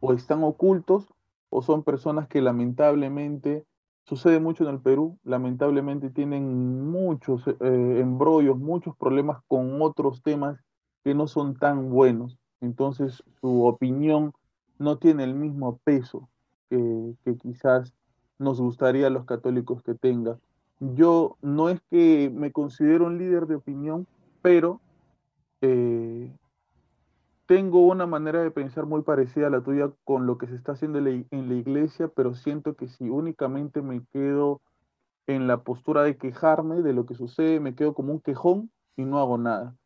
o 0.00 0.12
están 0.12 0.44
ocultos 0.44 1.12
o 1.48 1.62
son 1.62 1.82
personas 1.82 2.28
que 2.28 2.40
lamentablemente 2.40 3.64
Sucede 4.10 4.40
mucho 4.40 4.64
en 4.64 4.70
el 4.74 4.80
Perú, 4.80 5.20
lamentablemente 5.22 6.10
tienen 6.10 6.90
muchos 6.90 7.46
eh, 7.46 7.54
embrollos, 7.60 8.58
muchos 8.58 8.96
problemas 8.96 9.38
con 9.46 9.80
otros 9.82 10.20
temas 10.22 10.58
que 11.04 11.14
no 11.14 11.28
son 11.28 11.54
tan 11.54 11.90
buenos. 11.90 12.36
Entonces 12.60 13.22
su 13.40 13.64
opinión 13.66 14.32
no 14.78 14.98
tiene 14.98 15.22
el 15.22 15.34
mismo 15.34 15.78
peso 15.84 16.28
que, 16.70 17.36
quizás 17.36 17.92
nos 18.38 18.60
gustaría 18.60 19.08
a 19.08 19.10
los 19.10 19.26
católicos 19.26 19.82
que 19.82 19.94
tenga. 19.94 20.38
Yo 20.78 21.36
no 21.42 21.68
es 21.68 21.80
que 21.90 22.30
me 22.34 22.52
considero 22.52 23.06
un 23.06 23.18
líder 23.18 23.46
de 23.46 23.56
opinión, 23.56 24.06
pero 24.40 24.80
eh, 25.60 26.32
tengo 27.44 27.86
una 27.86 28.06
manera 28.06 28.42
de 28.42 28.50
pensar 28.50 28.86
muy 28.86 29.02
parecida 29.02 29.48
a 29.48 29.50
la 29.50 29.60
tuya 29.60 29.90
con 30.04 30.26
lo 30.26 30.38
que 30.38 30.46
se 30.46 30.54
está 30.54 30.72
haciendo 30.72 30.98
en 31.00 31.48
la 31.48 31.54
iglesia, 31.54 32.08
pero 32.08 32.34
siento 32.34 32.76
que 32.76 32.88
si 32.88 33.10
únicamente 33.10 33.82
me 33.82 34.02
quedo 34.12 34.62
en 35.26 35.46
la 35.46 35.62
postura 35.62 36.02
de 36.02 36.16
quejarme 36.16 36.82
de 36.82 36.92
lo 36.92 37.06
que 37.06 37.14
sucede, 37.14 37.60
me 37.60 37.74
quedo 37.74 37.94
como 37.94 38.12
un 38.12 38.20
quejón 38.20 38.70
y 38.96 39.04
no 39.04 39.18
hago 39.18 39.36
nada. 39.36 39.76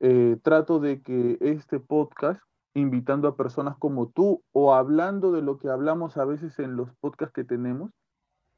Eh, 0.00 0.36
trato 0.42 0.78
de 0.78 1.02
que 1.02 1.38
este 1.40 1.80
podcast, 1.80 2.40
invitando 2.74 3.28
a 3.28 3.36
personas 3.36 3.76
como 3.78 4.08
tú 4.08 4.42
o 4.52 4.74
hablando 4.74 5.32
de 5.32 5.42
lo 5.42 5.58
que 5.58 5.68
hablamos 5.68 6.16
a 6.16 6.24
veces 6.24 6.58
en 6.58 6.76
los 6.76 6.94
podcasts 6.96 7.34
que 7.34 7.44
tenemos, 7.44 7.90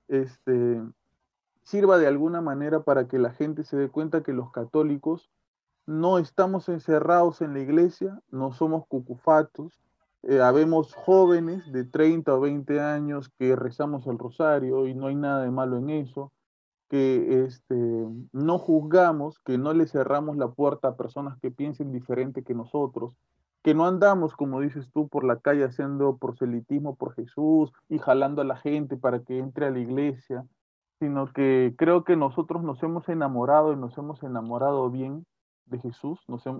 este, 0.09 0.83
sirva 1.63 1.99
de 1.99 2.07
alguna 2.07 2.41
manera 2.41 2.83
para 2.83 3.09
que 3.09 3.19
la 3.19 3.31
gente 3.31 3.65
se 3.65 3.77
dé 3.77 3.89
cuenta 3.89 4.23
que 4.23 4.33
los 4.33 4.51
católicos 4.51 5.31
no 5.87 6.19
estamos 6.19 6.69
encerrados 6.69 7.41
en 7.43 7.55
la 7.55 7.61
iglesia, 7.61 8.21
no 8.31 8.53
somos 8.53 8.87
cucufatos, 8.87 9.81
eh, 10.23 10.41
habemos 10.41 10.95
jóvenes 10.95 11.73
de 11.73 11.85
30 11.85 12.35
o 12.35 12.41
20 12.41 12.81
años 12.81 13.31
que 13.39 13.57
rezamos 13.57 14.07
el 14.07 14.19
rosario 14.19 14.87
y 14.87 14.95
no 14.95 15.07
hay 15.07 15.15
nada 15.15 15.43
de 15.43 15.51
malo 15.51 15.79
en 15.79 15.91
eso, 15.91 16.33
que 16.89 17.45
este, 17.45 17.75
no 18.33 18.59
juzgamos, 18.59 19.39
que 19.41 19.57
no 19.57 19.73
le 19.73 19.87
cerramos 19.87 20.37
la 20.37 20.49
puerta 20.49 20.89
a 20.89 20.97
personas 20.97 21.39
que 21.41 21.51
piensen 21.51 21.93
diferente 21.93 22.43
que 22.43 22.55
nosotros, 22.55 23.15
que 23.63 23.75
no 23.75 23.87
andamos, 23.87 24.35
como 24.35 24.61
dices 24.61 24.91
tú, 24.93 25.09
por 25.09 25.25
la 25.25 25.39
calle 25.39 25.65
haciendo 25.65 26.17
proselitismo 26.17 26.97
por 26.97 27.15
Jesús 27.15 27.73
y 27.89 27.99
jalando 27.99 28.43
a 28.43 28.45
la 28.45 28.57
gente 28.57 28.97
para 28.97 29.21
que 29.21 29.39
entre 29.39 29.67
a 29.67 29.71
la 29.71 29.79
iglesia, 29.79 30.45
sino 30.99 31.33
que 31.33 31.75
creo 31.77 32.05
que 32.05 32.17
nosotros 32.17 32.63
nos 32.63 32.83
hemos 32.83 33.09
enamorado 33.09 33.73
y 33.73 33.77
nos 33.77 33.97
hemos 33.99 34.23
enamorado 34.23 34.91
bien 34.91 35.27
de 35.67 35.79
Jesús, 35.79 36.19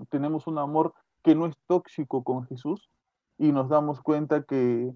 tenemos 0.09 0.47
un 0.47 0.57
amor 0.57 0.93
que 1.23 1.35
no 1.35 1.45
es 1.45 1.55
tóxico 1.67 2.23
con 2.23 2.45
Jesús 2.45 2.89
y 3.37 3.51
nos 3.51 3.69
damos 3.69 4.01
cuenta 4.01 4.43
que 4.43 4.93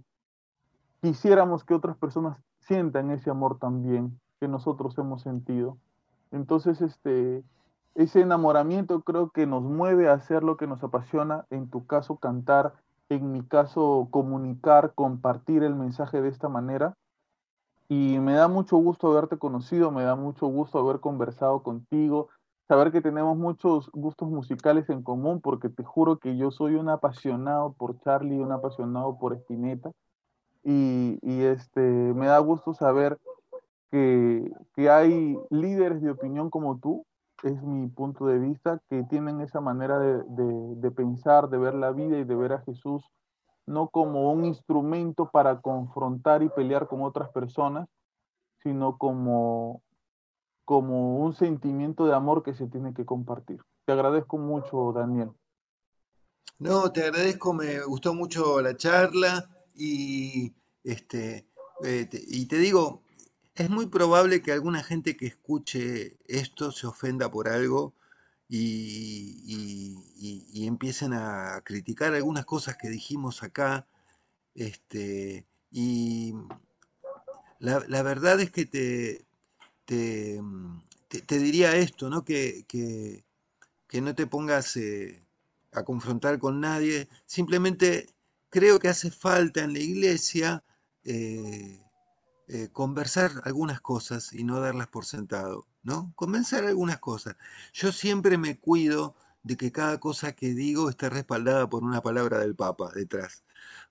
quisiéramos 1.01 1.63
que 1.63 1.73
otras 1.73 1.97
personas 1.97 2.37
sientan 2.59 3.11
ese 3.11 3.29
amor 3.29 3.59
también 3.59 4.19
que 4.39 4.47
nosotros 4.47 4.97
hemos 4.97 5.21
sentido. 5.21 5.77
Entonces, 6.31 6.81
este, 6.81 7.43
ese 7.95 8.21
enamoramiento 8.21 9.01
creo 9.01 9.29
que 9.31 9.47
nos 9.47 9.63
mueve 9.63 10.09
a 10.09 10.13
hacer 10.13 10.43
lo 10.43 10.57
que 10.57 10.67
nos 10.67 10.83
apasiona, 10.83 11.45
en 11.49 11.69
tu 11.69 11.87
caso 11.87 12.17
cantar, 12.17 12.73
en 13.09 13.31
mi 13.31 13.43
caso 13.43 14.07
comunicar, 14.11 14.93
compartir 14.93 15.63
el 15.63 15.75
mensaje 15.75 16.21
de 16.21 16.29
esta 16.29 16.49
manera. 16.49 16.95
Y 17.87 18.19
me 18.19 18.33
da 18.33 18.47
mucho 18.47 18.77
gusto 18.77 19.11
haberte 19.11 19.37
conocido, 19.37 19.91
me 19.91 20.03
da 20.03 20.15
mucho 20.15 20.47
gusto 20.47 20.79
haber 20.79 20.99
conversado 20.99 21.63
contigo, 21.63 22.29
saber 22.67 22.91
que 22.91 23.01
tenemos 23.01 23.37
muchos 23.37 23.89
gustos 23.91 24.29
musicales 24.29 24.89
en 24.89 25.03
común, 25.03 25.39
porque 25.39 25.69
te 25.69 25.83
juro 25.83 26.17
que 26.17 26.35
yo 26.35 26.51
soy 26.51 26.75
un 26.75 26.89
apasionado 26.89 27.73
por 27.73 27.99
Charlie, 28.01 28.39
un 28.39 28.51
apasionado 28.51 29.17
por 29.19 29.33
Spinetta, 29.33 29.91
y, 30.63 31.19
este, 31.43 31.79
me 31.79 32.25
da 32.25 32.39
gusto 32.39 32.73
saber 32.73 33.19
que, 33.91 34.51
hay 34.89 35.37
líderes 35.51 36.01
de 36.01 36.11
opinión 36.11 36.49
como 36.49 36.79
tú, 36.79 37.05
es 37.43 37.61
mi 37.61 37.87
punto 37.87 38.25
de 38.25 38.39
vista, 38.39 38.81
que 38.89 39.03
tienen 39.03 39.41
esa 39.41 39.61
manera 39.61 39.99
de, 39.99 40.23
de, 40.27 40.91
pensar, 40.91 41.49
de 41.49 41.57
ver 41.57 41.73
la 41.75 41.91
vida 41.91 42.17
y 42.17 42.23
de 42.23 42.35
ver 42.35 42.53
a 42.53 42.61
Jesús 42.61 43.03
no 43.67 43.89
como 43.89 44.31
un 44.31 44.45
instrumento 44.45 45.29
para 45.31 45.59
confrontar 45.61 46.43
y 46.43 46.49
pelear 46.49 46.87
con 46.87 47.01
otras 47.01 47.29
personas, 47.29 47.89
sino 48.61 48.97
como, 48.97 49.81
como 50.65 51.17
un 51.17 51.33
sentimiento 51.33 52.05
de 52.05 52.13
amor 52.13 52.43
que 52.43 52.53
se 52.53 52.67
tiene 52.67 52.93
que 52.93 53.05
compartir. 53.05 53.61
Te 53.85 53.93
agradezco 53.93 54.37
mucho, 54.37 54.93
Daniel. 54.93 55.31
No, 56.59 56.91
te 56.91 57.03
agradezco, 57.03 57.53
me 57.53 57.81
gustó 57.81 58.13
mucho 58.13 58.61
la 58.61 58.77
charla 58.77 59.49
y, 59.73 60.55
este, 60.83 61.49
eh, 61.83 62.07
y 62.11 62.47
te 62.47 62.57
digo, 62.57 63.01
es 63.55 63.69
muy 63.69 63.87
probable 63.87 64.41
que 64.41 64.51
alguna 64.51 64.83
gente 64.83 65.15
que 65.15 65.27
escuche 65.27 66.17
esto 66.27 66.71
se 66.71 66.87
ofenda 66.87 67.31
por 67.31 67.47
algo 67.47 67.93
y, 68.49 69.95
empiecen 70.67 71.13
a 71.13 71.61
criticar 71.63 72.13
algunas 72.13 72.45
cosas 72.45 72.75
que 72.77 72.89
dijimos 72.89 73.43
acá. 73.43 73.87
Este, 74.55 75.45
y 75.71 76.33
la, 77.59 77.79
verdad 78.03 78.39
es 78.41 78.51
que 78.51 78.65
te, 78.65 79.25
te, 79.85 80.41
diría 81.39 81.75
esto, 81.77 82.09
¿no? 82.09 82.25
Que, 82.25 82.65
que, 82.67 83.23
no 84.01 84.13
te 84.13 84.27
pongas 84.27 84.75
eh, 84.75 85.23
a 85.71 85.83
confrontar 85.83 86.39
con 86.39 86.59
nadie. 86.59 87.07
Simplemente 87.25 88.07
creo 88.49 88.79
que 88.79 88.89
hace 88.89 89.09
falta 89.11 89.63
en 89.63 89.73
la 89.73 89.79
iglesia 89.79 90.63
eh, 91.05 91.84
eh, 92.47 92.69
conversar 92.71 93.31
algunas 93.43 93.81
cosas 93.81 94.33
y 94.33 94.43
no 94.43 94.59
darlas 94.59 94.87
por 94.87 95.05
sentado. 95.05 95.65
¿no? 95.85 96.11
Convencer 96.15 96.65
algunas 96.65 96.99
cosas. 96.99 97.37
Yo 97.71 97.91
siempre 97.91 98.37
me 98.37 98.57
cuido 98.57 99.15
de 99.43 99.55
que 99.55 99.71
cada 99.71 99.99
cosa 99.99 100.33
que 100.33 100.53
digo 100.53 100.89
esté 100.89 101.09
respaldada 101.09 101.69
por 101.69 101.83
una 101.83 102.01
palabra 102.01 102.39
del 102.39 102.55
Papa 102.55 102.91
detrás. 102.93 103.43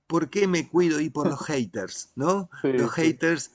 ¿Por 0.09 0.29
qué 0.29 0.49
me 0.49 0.69
cuido? 0.69 1.01
Y 1.01 1.09
por 1.09 1.29
los 1.29 1.41
haters, 1.47 2.11
¿no? 2.17 2.51
los 2.63 2.91
haters, 2.93 3.53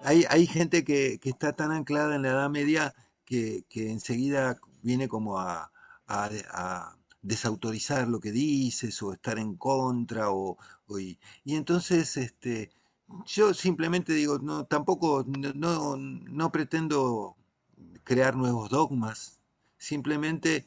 hay, 0.00 0.24
hay 0.30 0.46
gente 0.46 0.84
que, 0.84 1.20
está 1.24 1.52
tan 1.54 1.72
anclada 1.72 2.14
en 2.14 2.22
la 2.22 2.28
Edad 2.28 2.50
Media 2.50 2.94
que, 3.24 3.64
enseguida 3.74 4.58
viene 4.82 5.08
como 5.08 5.38
a, 5.38 5.70
desautorizar 7.22 8.06
lo 8.06 8.20
que 8.20 8.30
dices 8.30 9.02
o 9.02 9.12
estar 9.12 9.40
en 9.40 9.56
contra 9.56 10.30
o, 10.30 10.56
y, 10.96 11.18
y, 11.44 11.56
entonces 11.56 12.16
este 12.16 12.70
yo 13.26 13.54
simplemente 13.54 14.12
digo 14.12 14.38
no 14.38 14.64
tampoco 14.66 15.24
no, 15.26 15.96
no 15.96 16.52
pretendo 16.52 17.36
crear 18.04 18.36
nuevos 18.36 18.70
dogmas, 18.70 19.40
simplemente 19.78 20.66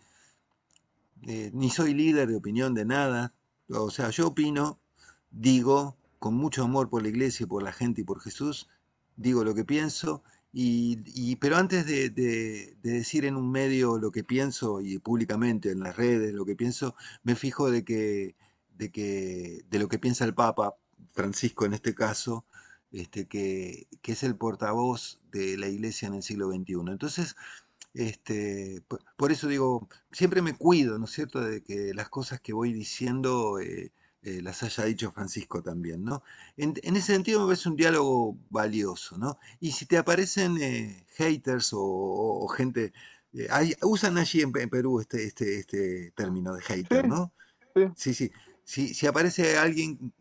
eh, 1.24 1.52
ni 1.54 1.70
soy 1.70 1.94
líder 1.94 2.28
de 2.28 2.36
opinión 2.36 2.74
de 2.74 2.86
nada, 2.86 3.34
o 3.70 3.90
sea, 3.90 4.10
yo 4.10 4.28
opino, 4.28 4.80
digo, 5.32 5.98
con 6.18 6.36
mucho 6.36 6.64
amor 6.64 6.90
por 6.90 7.02
la 7.02 7.10
iglesia, 7.10 7.48
por 7.48 7.64
la 7.64 7.72
gente 7.72 8.02
y 8.02 8.04
por 8.04 8.22
Jesús, 8.22 8.68
digo 9.16 9.44
lo 9.44 9.54
que 9.54 9.66
pienso, 9.66 10.24
y, 10.52 11.36
pero 11.36 11.58
antes 11.58 11.86
de, 11.86 12.10
decir 12.82 13.26
en 13.26 13.36
un 13.36 13.52
medio 13.52 14.00
lo 14.00 14.12
que 14.12 14.24
pienso 14.24 14.82
y 14.82 14.98
públicamente 14.98 15.72
en 15.72 15.82
las 15.82 15.96
redes 15.96 16.34
lo 16.34 16.46
que 16.46 16.56
pienso, 16.56 16.96
me 17.24 17.36
fijo 17.36 17.70
de 17.70 17.84
que, 17.84 18.36
de 18.76 18.92
que 18.92 19.62
de 19.70 19.80
lo 19.80 19.88
que 19.88 20.00
piensa 20.00 20.26
el 20.26 20.34
Papa, 20.34 20.76
Francisco 21.14 21.66
en 21.66 21.74
este 21.74 21.94
caso, 21.94 22.46
este, 22.92 23.28
que, 23.28 23.88
es 24.04 24.24
el 24.24 24.36
portavoz 24.36 25.20
de 25.32 25.58
la 25.58 25.68
iglesia 25.68 26.08
en 26.08 26.16
el 26.16 26.24
siglo 26.24 26.50
XXI. 26.50 26.74
Entonces, 26.88 27.36
este, 27.94 28.82
por, 29.18 29.32
eso 29.32 29.48
digo, 29.48 29.88
siempre 30.12 30.42
me 30.42 30.56
cuido, 30.56 30.98
¿no 30.98 31.06
es 31.06 31.12
cierto?, 31.12 31.42
de 31.42 31.62
que 31.64 31.94
las 31.94 32.10
cosas 32.10 32.42
que 32.42 32.54
voy 32.54 32.74
diciendo 32.74 33.60
eh, 33.60 33.92
eh, 34.24 34.42
las 34.42 34.64
haya 34.64 34.86
dicho 34.86 35.12
Francisco 35.12 35.62
también, 35.62 36.04
¿no? 36.04 36.24
En, 36.58 36.74
ese 36.84 37.14
sentido 37.14 37.42
me 37.42 37.48
parece 37.48 37.70
un 37.70 37.76
diálogo 37.76 38.38
valioso, 38.50 39.18
¿no? 39.18 39.40
Y 39.60 39.72
si 39.72 39.86
te 39.86 39.98
aparecen 39.98 40.58
eh, 40.62 41.06
haters 41.16 41.70
o, 41.74 42.48
gente, 42.48 42.92
usan 43.84 44.18
allí 44.18 44.42
en, 44.42 44.52
Perú 44.52 45.00
este, 45.00 45.26
este, 45.26 45.60
este 45.60 46.12
término 46.12 46.54
de 46.54 46.62
hater, 46.62 47.08
¿no? 47.08 47.32
Sí, 47.96 48.14
sí. 48.14 48.32
Si, 48.64 48.94
si 48.94 49.08
aparece 49.08 49.58
alguien 49.58 50.14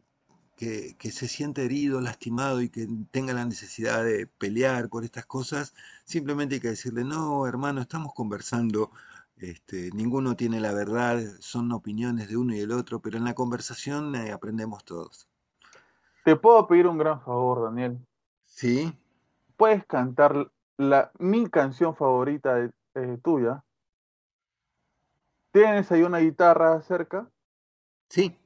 que, 0.59 1.11
se 1.13 1.29
siente 1.29 1.65
herido, 1.65 2.01
lastimado 2.01 2.61
y 2.61 2.69
que 2.69 2.89
tenga 3.13 3.33
la 3.33 3.45
necesidad 3.45 4.05
de 4.05 4.27
pelear 4.27 4.89
por 4.89 5.05
estas 5.05 5.25
cosas, 5.25 5.73
simplemente 6.05 6.57
hay 6.57 6.61
que 6.61 6.71
decirle, 6.71 7.05
no, 7.05 7.47
hermano, 7.47 7.81
estamos 7.81 8.13
conversando, 8.13 8.91
este, 9.37 9.91
ninguno 9.95 10.35
tiene 10.35 10.61
la 10.61 10.73
verdad, 10.73 11.21
son 11.39 11.71
opiniones 11.71 12.29
de 12.29 12.37
uno 12.37 12.55
y 12.55 12.59
del 12.59 12.73
otro, 12.73 13.01
pero 13.01 13.19
en 13.19 13.25
la 13.25 13.35
conversación 13.35 14.17
eh, 14.17 14.33
aprendemos 14.33 14.85
todos. 14.85 15.29
Te 16.25 16.35
puedo 16.35 16.67
pedir 16.67 16.89
un 16.89 16.99
gran 16.99 17.23
favor, 17.23 17.63
Daniel. 17.63 17.97
Sí. 18.45 18.93
¿Puedes 19.57 19.87
cantar 19.87 20.51
la, 20.77 21.13
mi 21.21 21.49
canción 21.49 21.95
favorita 21.95 22.69
eh, 22.95 23.19
tuya? 23.23 23.63
¿Tienes 25.53 25.91
ahí 25.93 26.03
una 26.03 26.19
guitarra 26.19 26.83
cerca? 26.83 27.31
Sí. 28.09 28.37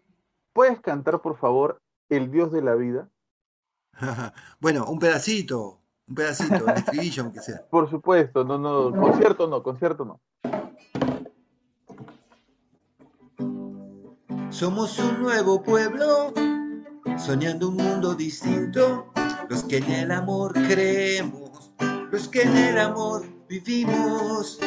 ¿Puedes 0.53 0.79
cantar, 0.81 1.23
por 1.23 1.39
favor, 1.39 1.82
el 2.17 2.31
Dios 2.31 2.53
de 2.53 2.63
la 2.63 2.75
vida? 2.75 3.09
bueno, 4.61 4.87
un 4.87 4.99
pedacito, 4.99 5.81
un 6.07 6.15
pedacito, 6.15 6.65
un 6.65 6.71
estribillo 6.71 7.25
aunque 7.25 7.41
sea. 7.41 7.67
Por 7.71 7.89
supuesto, 7.89 8.45
no, 8.45 8.59
no, 8.59 8.93
concierto 8.93 9.47
no, 9.47 9.63
concierto 9.63 10.05
no. 10.05 10.21
Somos 14.51 14.99
un 14.99 15.23
nuevo 15.23 15.63
pueblo, 15.63 16.33
soñando 17.17 17.71
un 17.71 17.77
mundo 17.77 18.15
distinto, 18.15 19.11
los 19.49 19.65
que 19.65 19.79
en 19.79 19.91
el 19.91 20.11
amor 20.11 20.53
creemos, 20.53 21.73
los 22.11 22.29
que 22.29 22.43
en 22.43 22.57
el 22.57 22.79
amor 22.79 23.25
vivimos, 23.49 24.61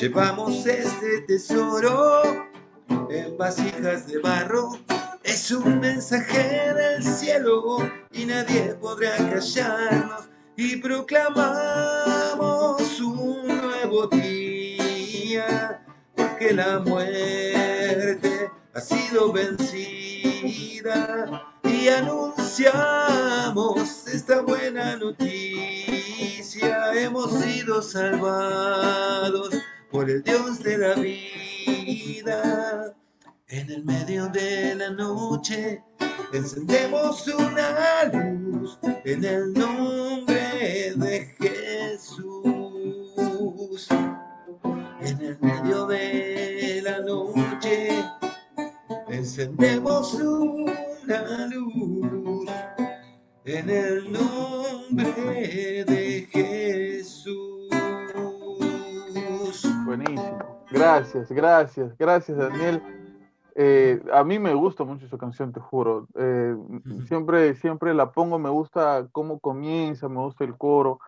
llevamos 0.00 0.66
este 0.66 1.22
tesoro 1.22 2.22
en 3.10 3.38
vasijas 3.38 4.08
de 4.08 4.18
barro 4.18 4.72
es 5.38 5.50
un 5.52 5.78
mensaje 5.78 6.74
del 6.74 7.04
cielo 7.04 7.78
y 8.10 8.24
nadie 8.24 8.74
podrá 8.80 9.16
callarnos 9.16 10.28
y 10.56 10.78
proclamamos 10.78 13.00
un 13.00 13.46
nuevo 13.46 14.08
día 14.08 15.80
porque 16.16 16.52
la 16.52 16.80
muerte 16.80 18.50
ha 18.74 18.80
sido 18.80 19.32
vencida 19.32 20.82
y 21.62 21.88
anunciamos 21.88 24.08
esta 24.08 24.40
buena 24.40 24.96
noticia. 24.96 26.92
Hemos 26.94 27.32
sido 27.40 27.80
salvados 27.80 29.50
por 29.92 30.10
el 30.10 30.20
Dios 30.24 30.58
de 30.64 30.78
la 30.78 30.94
vida. 30.94 32.97
En 33.50 33.70
el 33.70 33.82
medio 33.82 34.28
de 34.28 34.74
la 34.74 34.90
noche 34.90 35.82
encendemos 36.34 37.26
una 37.28 38.04
luz 38.12 38.78
en 39.06 39.24
el 39.24 39.54
nombre 39.54 40.92
de 40.94 41.34
Jesús. 41.40 42.28
En 45.00 45.20
el 45.22 45.38
medio 45.40 45.86
de 45.86 46.82
la 46.84 47.00
noche 47.00 48.04
encendemos 49.08 50.12
una 50.12 51.46
luz 51.46 52.50
en 53.46 53.70
el 53.70 54.12
nombre 54.12 55.84
de 55.86 56.28
Jesús. 56.30 57.70
Buenísimo. 59.86 60.38
Gracias, 60.70 61.32
gracias, 61.32 61.96
gracias 61.96 62.36
Daniel. 62.36 62.97
Eh, 63.60 64.00
a 64.12 64.22
mí 64.22 64.38
me 64.38 64.54
gusta 64.54 64.84
mucho 64.84 65.06
esa 65.06 65.18
canción, 65.18 65.52
te 65.52 65.58
juro. 65.58 66.06
Eh, 66.14 66.54
siempre, 67.08 67.56
siempre 67.56 67.92
la 67.92 68.12
pongo, 68.12 68.38
me 68.38 68.50
gusta 68.50 69.08
cómo 69.10 69.40
comienza, 69.40 70.08
me 70.08 70.20
gusta 70.20 70.44
el 70.44 70.56
coro. 70.56 71.00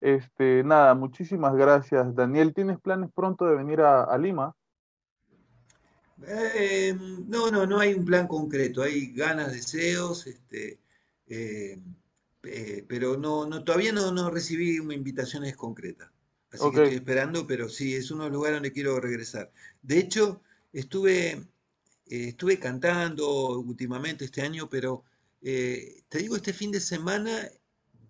Este, 0.00 0.62
nada, 0.62 0.94
muchísimas 0.94 1.56
gracias, 1.56 2.14
Daniel. 2.14 2.54
¿Tienes 2.54 2.78
planes 2.78 3.10
pronto 3.12 3.44
de 3.44 3.56
venir 3.56 3.80
a, 3.80 4.16
Lima? 4.18 4.54
Eh, 6.28 6.96
no, 7.26 7.50
no, 7.50 7.66
no 7.66 7.80
hay 7.80 7.94
un 7.94 8.04
plan 8.04 8.28
concreto. 8.28 8.84
Hay 8.84 9.08
ganas, 9.08 9.50
deseos, 9.50 10.28
este, 10.28 10.78
pero 12.86 13.16
no, 13.16 13.46
no, 13.46 13.64
todavía 13.64 13.90
no, 13.92 14.12
no 14.12 14.30
recibí 14.30 14.78
una 14.78 14.94
invitaciones 14.94 15.56
concretas. 15.56 16.12
Así 16.52 16.70
que 16.70 16.84
estoy 16.84 16.94
esperando, 16.94 17.48
pero 17.48 17.68
sí, 17.68 17.96
es 17.96 18.12
uno 18.12 18.22
de 18.22 18.30
los 18.30 18.36
lugares 18.36 18.56
donde 18.58 18.72
quiero 18.72 19.00
regresar. 19.00 19.50
De 19.82 19.98
hecho, 19.98 20.40
estuve 20.72 21.48
eh, 22.08 22.28
estuve 22.28 22.58
cantando 22.58 23.58
últimamente 23.58 24.24
este 24.24 24.42
año, 24.42 24.68
pero 24.68 25.04
eh, 25.42 26.02
te 26.08 26.18
digo, 26.18 26.36
este 26.36 26.52
fin 26.52 26.70
de 26.70 26.80
semana, 26.80 27.48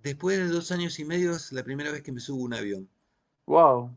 después 0.02 0.39
de 0.39 0.48
dos 0.48 0.73
años 0.73 0.98
y 0.98 1.05
medio, 1.05 1.32
es 1.32 1.52
la 1.52 1.64
primera 1.64 1.90
vez 1.90 2.02
que 2.02 2.12
me 2.12 2.20
subo 2.20 2.43
a 2.43 2.44
un 2.47 2.55
avión. 2.55 2.89
Wow. 3.47 3.97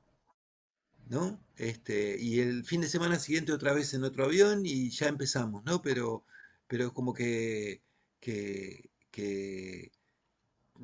¿No? 1.09 1.39
Este, 1.57 2.17
y 2.19 2.39
el 2.39 2.63
fin 2.63 2.81
de 2.81 2.87
semana 2.87 3.17
siguiente 3.19 3.51
otra 3.51 3.73
vez 3.73 3.93
en 3.93 4.03
otro 4.03 4.25
avión 4.25 4.65
y 4.65 4.89
ya 4.91 5.07
empezamos, 5.07 5.63
¿no? 5.65 5.81
Pero 5.81 6.23
pero 6.69 6.93
como 6.93 7.13
que, 7.15 7.81
que, 8.19 8.91
que 9.09 9.91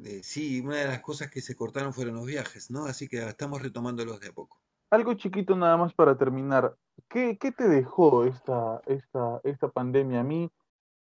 eh, 0.04 0.22
sí, 0.24 0.60
una 0.60 0.78
de 0.78 0.88
las 0.88 1.02
cosas 1.02 1.30
que 1.30 1.42
se 1.42 1.56
cortaron 1.56 1.94
fueron 1.94 2.16
los 2.16 2.26
viajes, 2.26 2.72
¿no? 2.72 2.88
Así 2.88 3.08
que 3.08 3.20
estamos 3.20 3.62
retomándolos 3.62 4.20
de 4.20 4.30
a 4.30 4.34
poco. 4.34 4.60
Algo 4.90 5.14
chiquito 5.14 5.56
nada 5.56 5.78
más 5.78 5.94
para 5.94 6.18
terminar. 6.18 6.76
¿Qué, 7.10 7.36
te 7.36 7.68
dejó 7.68 8.26
esta, 8.26 8.82
esta, 8.86 9.40
esta 9.44 9.70
pandemia? 9.70 10.22
A 10.22 10.24
mí, 10.24 10.50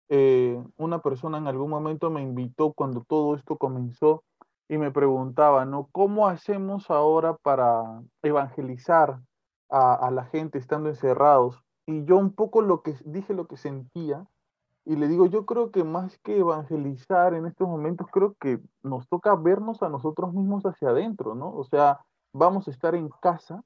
eh, 0.08 0.62
una 0.76 1.00
persona 1.00 1.38
en 1.38 1.46
algún 1.46 1.70
momento 1.70 2.10
me 2.10 2.22
invitó 2.22 2.72
cuando 2.72 3.04
todo 3.04 3.34
esto 3.34 3.56
comenzó 3.56 4.24
y 4.68 4.78
me 4.78 4.90
preguntaba, 4.90 5.64
¿no? 5.64 5.88
¿Cómo 5.92 6.28
hacemos 6.28 6.90
ahora 6.90 7.36
para 7.36 8.02
evangelizar 8.22 9.20
a, 9.70 9.94
a 9.94 10.10
la 10.10 10.24
gente 10.26 10.58
estando 10.58 10.88
encerrados? 10.88 11.62
Y 11.86 12.04
yo 12.04 12.16
un 12.16 12.32
poco 12.34 12.62
lo 12.62 12.82
que 12.82 12.94
dije 13.04 13.34
lo 13.34 13.46
que 13.46 13.56
sentía 13.56 14.26
y 14.84 14.96
le 14.96 15.06
digo, 15.06 15.26
yo 15.26 15.46
creo 15.46 15.70
que 15.70 15.84
más 15.84 16.18
que 16.18 16.38
evangelizar 16.38 17.34
en 17.34 17.46
estos 17.46 17.68
momentos, 17.68 18.08
creo 18.10 18.34
que 18.40 18.60
nos 18.82 19.08
toca 19.08 19.34
vernos 19.36 19.82
a 19.82 19.88
nosotros 19.88 20.34
mismos 20.34 20.64
hacia 20.64 20.88
adentro, 20.88 21.34
¿no? 21.36 21.54
O 21.54 21.64
sea, 21.64 22.00
vamos 22.32 22.66
a 22.66 22.72
estar 22.72 22.94
en 22.96 23.08
casa, 23.20 23.62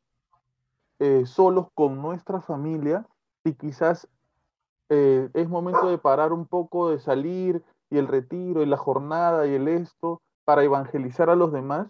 eh, 0.99 1.25
solos 1.27 1.69
con 1.75 2.01
nuestra 2.01 2.41
familia, 2.41 3.07
y 3.45 3.55
quizás 3.55 4.09
eh, 4.89 5.29
es 5.35 5.49
momento 5.49 5.89
de 5.89 5.99
parar 5.99 6.33
un 6.33 6.47
poco, 6.47 6.91
de 6.91 6.99
salir, 6.99 7.63
y 7.91 7.99
el 7.99 8.09
retiro, 8.09 8.63
y 8.63 8.67
la 8.67 8.77
jornada, 8.77 9.47
y 9.47 9.55
el 9.55 9.69
esto, 9.69 10.21
para 10.45 10.65
evangelizar 10.65 11.31
a 11.31 11.37
los 11.37 11.53
demás, 11.53 11.89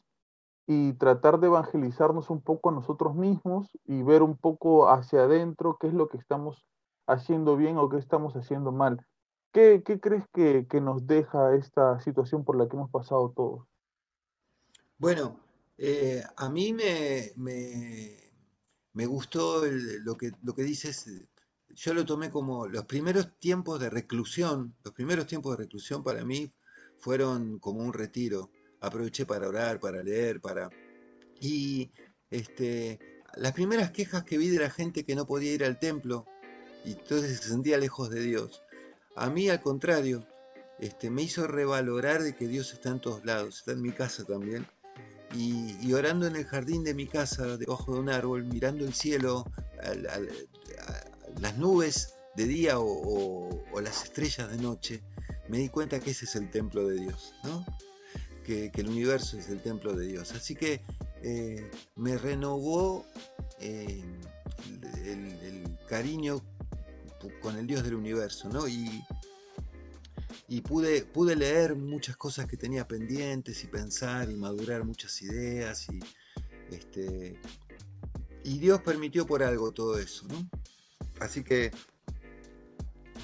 y 0.66 0.94
tratar 0.94 1.38
de 1.38 1.46
evangelizarnos 1.46 2.30
un 2.30 2.40
poco 2.40 2.70
a 2.70 2.72
nosotros 2.72 3.14
mismos, 3.14 3.68
y 3.84 4.02
ver 4.02 4.22
un 4.22 4.36
poco 4.36 4.88
hacia 4.88 5.24
adentro 5.24 5.76
qué 5.80 5.88
es 5.88 5.94
lo 5.94 6.08
que 6.08 6.18
estamos 6.18 6.64
haciendo 7.06 7.56
bien 7.56 7.78
o 7.78 7.88
qué 7.88 7.98
estamos 7.98 8.34
haciendo 8.34 8.72
mal. 8.72 9.04
¿Qué, 9.52 9.82
crees 9.82 10.24
que, 10.34 10.66
nos 10.82 11.06
deja 11.06 11.54
esta 11.54 11.98
situación 12.00 12.44
por 12.44 12.56
la 12.58 12.68
que 12.68 12.76
hemos 12.76 12.90
pasado 12.90 13.32
todos? 13.34 13.66
Bueno, 14.98 15.40
eh, 15.78 16.22
a 16.36 16.50
mí 16.50 16.74
me, 16.74 17.32
gustó 19.04 19.64
lo, 19.66 20.16
que, 20.16 20.32
lo 20.42 20.54
que 20.54 20.62
dices. 20.62 21.06
Yo 21.74 21.92
lo 21.92 22.06
tomé 22.06 22.30
como 22.30 22.66
los 22.66 22.86
primeros 22.86 23.38
tiempos 23.38 23.78
de 23.80 23.90
reclusión. 23.90 24.74
Los 24.82 24.94
primeros 24.94 25.26
tiempos 25.26 25.56
de 25.56 25.64
reclusión 25.64 26.02
para 26.02 26.24
mí 26.24 26.50
fueron 26.96 27.58
como 27.58 27.80
un 27.80 27.92
retiro. 27.92 28.50
Aproveché 28.80 29.26
para 29.26 29.48
orar, 29.48 29.78
para 29.80 30.02
leer, 30.02 30.40
para... 30.40 30.70
Y 31.40 31.90
este, 32.30 32.98
las 33.34 33.52
primeras 33.52 33.90
quejas 33.90 34.24
que 34.24 34.38
vi 34.38 34.48
de 34.48 34.60
la 34.60 34.70
gente 34.70 35.04
que 35.04 35.14
no 35.14 35.26
podía 35.26 35.52
ir 35.52 35.64
al 35.64 35.78
templo 35.78 36.24
y 36.86 36.92
entonces 36.92 37.40
se 37.40 37.48
sentía 37.50 37.76
lejos 37.76 38.08
de 38.08 38.22
Dios 38.22 38.62
a 39.16 39.30
mí, 39.30 39.48
al 39.48 39.62
contrario, 39.62 40.26
este, 40.78 41.08
me 41.08 41.22
hizo 41.22 41.46
revalorar 41.46 42.22
de 42.22 42.36
que 42.36 42.46
Dios 42.46 42.74
está 42.74 42.90
en 42.90 43.00
todos 43.00 43.24
lados, 43.24 43.58
está 43.58 43.72
en 43.72 43.80
mi 43.80 43.92
casa 43.92 44.24
también. 44.24 44.66
Y, 45.34 45.92
orando 45.92 46.26
en 46.26 46.36
el 46.36 46.44
jardín 46.44 46.84
de 46.84 46.94
mi 46.94 47.06
casa, 47.06 47.56
debajo 47.56 47.94
de 47.94 48.00
un 48.00 48.08
árbol, 48.08 48.44
mirando 48.44 48.84
el 48.84 48.94
cielo, 48.94 49.44
las 51.40 51.58
nubes 51.58 52.14
de 52.36 52.46
día 52.46 52.78
o, 52.78 53.62
las 53.80 54.04
estrellas 54.04 54.50
de 54.50 54.56
noche, 54.58 55.02
me 55.48 55.58
di 55.58 55.68
cuenta 55.68 56.00
que 56.00 56.10
ese 56.10 56.24
es 56.24 56.36
el 56.36 56.50
templo 56.50 56.88
de 56.88 57.00
Dios, 57.00 57.34
¿no? 57.44 57.64
que, 58.44 58.70
el 58.74 58.88
universo 58.88 59.38
es 59.38 59.48
el 59.48 59.60
templo 59.60 59.94
de 59.94 60.06
Dios. 60.06 60.32
Así 60.32 60.54
que 60.54 60.80
eh, 61.22 61.70
me 61.96 62.16
renovó 62.16 63.04
eh, 63.60 64.02
el 65.04 65.78
cariño 65.88 66.42
con 67.40 67.56
el 67.56 67.66
Dios 67.66 67.82
del 67.82 67.94
universo, 67.94 68.48
¿no? 68.48 68.68
Y, 68.68 69.04
y 70.48 70.60
pude, 70.60 71.04
pude 71.04 71.34
leer 71.34 71.74
muchas 71.74 72.16
cosas 72.16 72.46
que 72.46 72.56
tenía 72.56 72.86
pendientes 72.86 73.64
y 73.64 73.66
pensar 73.66 74.30
y 74.30 74.36
madurar 74.36 74.84
muchas 74.84 75.20
ideas 75.22 75.86
y, 75.88 75.98
este, 76.74 77.40
y 78.44 78.58
Dios 78.58 78.80
permitió 78.82 79.26
por 79.26 79.42
algo 79.42 79.72
todo 79.72 79.98
eso, 79.98 80.26
¿no? 80.28 80.48
Así 81.20 81.42
que 81.42 81.72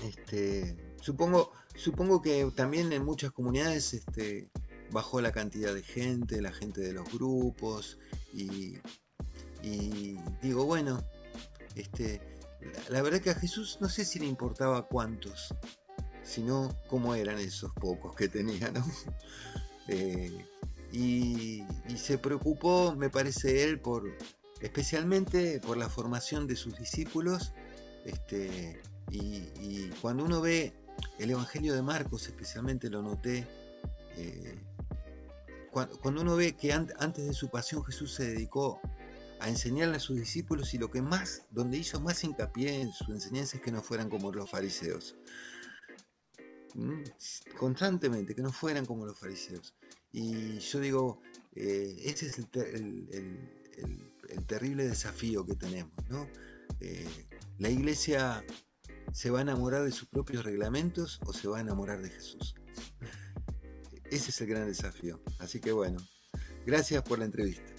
este, 0.04 0.76
supongo, 1.00 1.52
supongo 1.76 2.20
que 2.22 2.50
también 2.56 2.92
en 2.92 3.04
muchas 3.04 3.30
comunidades 3.30 3.94
este, 3.94 4.50
bajó 4.90 5.20
la 5.20 5.30
cantidad 5.30 5.72
de 5.72 5.82
gente, 5.82 6.42
la 6.42 6.52
gente 6.52 6.80
de 6.80 6.92
los 6.92 7.10
grupos 7.12 7.98
y, 8.32 8.78
y 9.62 10.18
digo, 10.42 10.64
bueno, 10.64 11.04
este, 11.76 12.20
la 12.88 13.00
verdad 13.02 13.20
que 13.20 13.30
a 13.30 13.34
Jesús 13.34 13.78
no 13.80 13.88
sé 13.88 14.04
si 14.04 14.18
le 14.18 14.26
importaba 14.26 14.88
cuántos, 14.88 15.54
sino 16.24 16.74
cómo 16.88 17.14
eran 17.14 17.38
esos 17.38 17.72
pocos 17.74 18.14
que 18.14 18.28
tenía. 18.28 18.72
Eh, 19.88 20.46
y, 20.92 21.64
se 21.96 22.18
preocupó, 22.18 22.94
me 22.96 23.10
parece 23.10 23.64
él, 23.64 23.80
por 23.80 24.04
especialmente 24.60 25.58
por 25.58 25.76
la 25.76 25.88
formación 25.88 26.46
de 26.46 26.54
sus 26.54 26.78
discípulos. 26.78 27.52
Este, 28.04 28.80
y, 29.10 29.88
cuando 30.00 30.24
uno 30.24 30.40
ve 30.40 30.72
el 31.18 31.30
Evangelio 31.30 31.74
de 31.74 31.82
Marcos, 31.82 32.28
especialmente 32.28 32.88
lo 32.88 33.02
noté, 33.02 33.44
eh, 34.16 34.56
cuando, 35.72 36.20
uno 36.20 36.36
ve 36.36 36.52
que 36.52 36.72
antes 36.72 37.26
de 37.26 37.32
su 37.32 37.48
pasión 37.48 37.82
Jesús 37.84 38.14
se 38.14 38.30
dedicó 38.30 38.80
a 39.40 39.48
enseñarle 39.48 39.96
a 39.96 40.00
sus 40.00 40.16
discípulos 40.16 40.72
y 40.74 40.78
lo 40.78 40.90
que 40.90 41.02
más, 41.02 41.42
donde 41.50 41.78
hizo 41.78 42.00
más 42.00 42.22
hincapié 42.22 42.80
en 42.80 42.92
su 42.92 43.10
enseñanza 43.10 43.56
es 43.56 43.62
que 43.62 43.72
no 43.72 43.82
fueran 43.82 44.08
como 44.08 44.30
los 44.30 44.48
fariseos. 44.48 45.16
¿Mm? 46.74 47.02
Constantemente, 47.58 48.34
que 48.34 48.42
no 48.42 48.52
fueran 48.52 48.86
como 48.86 49.06
los 49.06 49.18
fariseos. 49.18 49.74
Y 50.12 50.58
yo 50.58 50.80
digo, 50.80 51.20
eh, 51.54 51.96
ese 52.04 52.26
es 52.26 52.38
el, 52.38 52.46
terrible 54.46 54.84
desafío 54.86 55.44
que 55.44 55.54
tenemos. 55.54 55.92
¿no? 56.08 56.26
Eh, 56.80 57.26
la 57.58 57.70
iglesia 57.70 58.44
se 59.12 59.30
va 59.30 59.40
a 59.40 59.42
enamorar 59.42 59.84
de 59.84 59.92
sus 59.92 60.08
propios 60.08 60.44
reglamentos 60.44 61.20
o 61.26 61.32
se 61.32 61.48
va 61.48 61.58
a 61.58 61.60
enamorar 61.60 62.00
de 62.02 62.10
Jesús. 62.10 62.54
Ese 64.04 64.30
es 64.30 64.40
el 64.40 64.48
gran 64.48 64.66
desafío. 64.66 65.20
Así 65.38 65.60
que 65.60 65.72
bueno, 65.72 65.98
gracias 66.66 67.02
por 67.02 67.18
la 67.18 67.24
entrevista. 67.24 67.72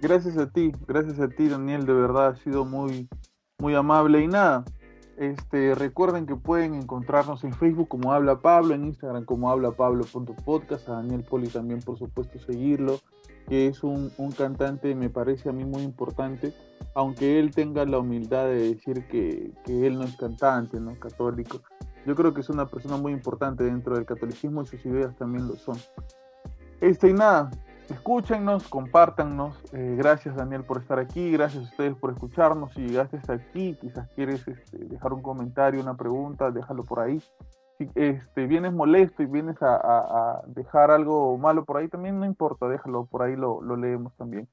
Gracias 0.00 0.36
a 0.36 0.50
ti, 0.50 0.72
gracias 0.86 1.18
a 1.20 1.28
ti 1.28 1.48
Daniel, 1.48 1.86
de 1.86 1.94
verdad 1.94 2.28
ha 2.28 2.36
sido 2.36 2.64
muy, 2.64 3.08
muy 3.58 3.74
amable 3.74 4.22
y 4.22 4.28
nada. 4.28 4.64
Este, 5.16 5.74
recuerden 5.74 6.26
que 6.26 6.36
pueden 6.36 6.74
encontrarnos 6.74 7.42
en 7.44 7.54
Facebook 7.54 7.88
como 7.88 8.12
Habla 8.12 8.40
Pablo, 8.40 8.74
en 8.74 8.84
Instagram 8.84 9.24
como 9.24 9.50
Habla 9.50 9.70
Pablo.podcast, 9.72 10.88
a 10.88 10.92
Daniel 10.92 11.24
Poli 11.24 11.48
también 11.48 11.80
por 11.80 11.98
supuesto 11.98 12.38
seguirlo, 12.38 13.00
que 13.48 13.66
es 13.66 13.82
un, 13.82 14.10
cantante, 14.36 14.94
me 14.94 15.08
parece 15.08 15.48
a 15.48 15.52
mí 15.52 15.64
muy 15.64 15.82
importante, 15.82 16.52
aunque 16.94 17.38
él 17.38 17.50
tenga 17.50 17.86
la 17.86 17.98
humildad 17.98 18.44
de 18.44 18.74
decir 18.74 19.06
que, 19.08 19.52
que 19.64 19.86
él 19.86 19.98
no 19.98 20.04
es 20.04 20.16
cantante, 20.16 20.78
no 20.80 20.98
católico. 20.98 21.62
Yo 22.04 22.14
creo 22.14 22.34
que 22.34 22.42
es 22.42 22.50
una 22.50 22.66
persona 22.66 22.98
muy 22.98 23.12
importante 23.12 23.64
dentro 23.64 23.96
del 23.96 24.04
catolicismo 24.04 24.62
y 24.62 24.66
sus 24.66 24.84
ideas 24.84 25.16
también 25.16 25.48
lo 25.48 25.56
son. 25.56 25.76
Este, 26.80 27.08
y 27.08 27.14
nada, 27.14 27.50
escúchennos, 27.90 28.68
compártannos. 28.68 29.58
Eh, 29.72 29.94
gracias 29.96 30.36
Daniel 30.36 30.64
por 30.64 30.78
estar 30.78 30.98
aquí, 30.98 31.30
gracias 31.30 31.64
a 31.64 31.68
ustedes 31.68 31.96
por 31.96 32.12
escucharnos. 32.12 32.72
Si 32.72 32.86
llegaste 32.86 33.16
hasta 33.16 33.34
aquí, 33.34 33.76
quizás 33.80 34.08
quieres 34.14 34.46
este, 34.46 34.78
dejar 34.78 35.12
un 35.12 35.22
comentario, 35.22 35.80
una 35.80 35.96
pregunta, 35.96 36.50
déjalo 36.50 36.84
por 36.84 37.00
ahí. 37.00 37.22
Si 37.78 37.90
este, 37.94 38.46
vienes 38.46 38.72
molesto 38.72 39.22
y 39.22 39.26
vienes 39.26 39.56
a, 39.60 40.42
dejar 40.46 40.90
algo 40.90 41.36
malo 41.36 41.64
por 41.64 41.76
ahí, 41.76 41.88
también 41.88 42.18
no 42.18 42.24
importa, 42.24 42.68
déjalo 42.68 43.04
por 43.04 43.22
ahí, 43.22 43.36
lo, 43.36 43.60
lo 43.60 43.76
leemos 43.76 44.14
también. 44.16 44.48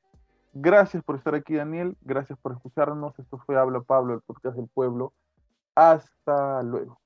Gracias 0.53 1.03
por 1.03 1.15
estar 1.15 1.33
aquí 1.33 1.55
Daniel, 1.55 1.97
gracias 2.01 2.37
por 2.39 2.51
escucharnos. 2.51 3.17
Esto 3.17 3.37
fue 3.39 3.57
Habla 3.57 3.81
Pablo, 3.81 4.13
el 4.13 4.21
podcast 4.21 4.55
del 4.55 4.67
pueblo. 4.67 5.13
Hasta 5.75 6.61
luego. 6.63 7.02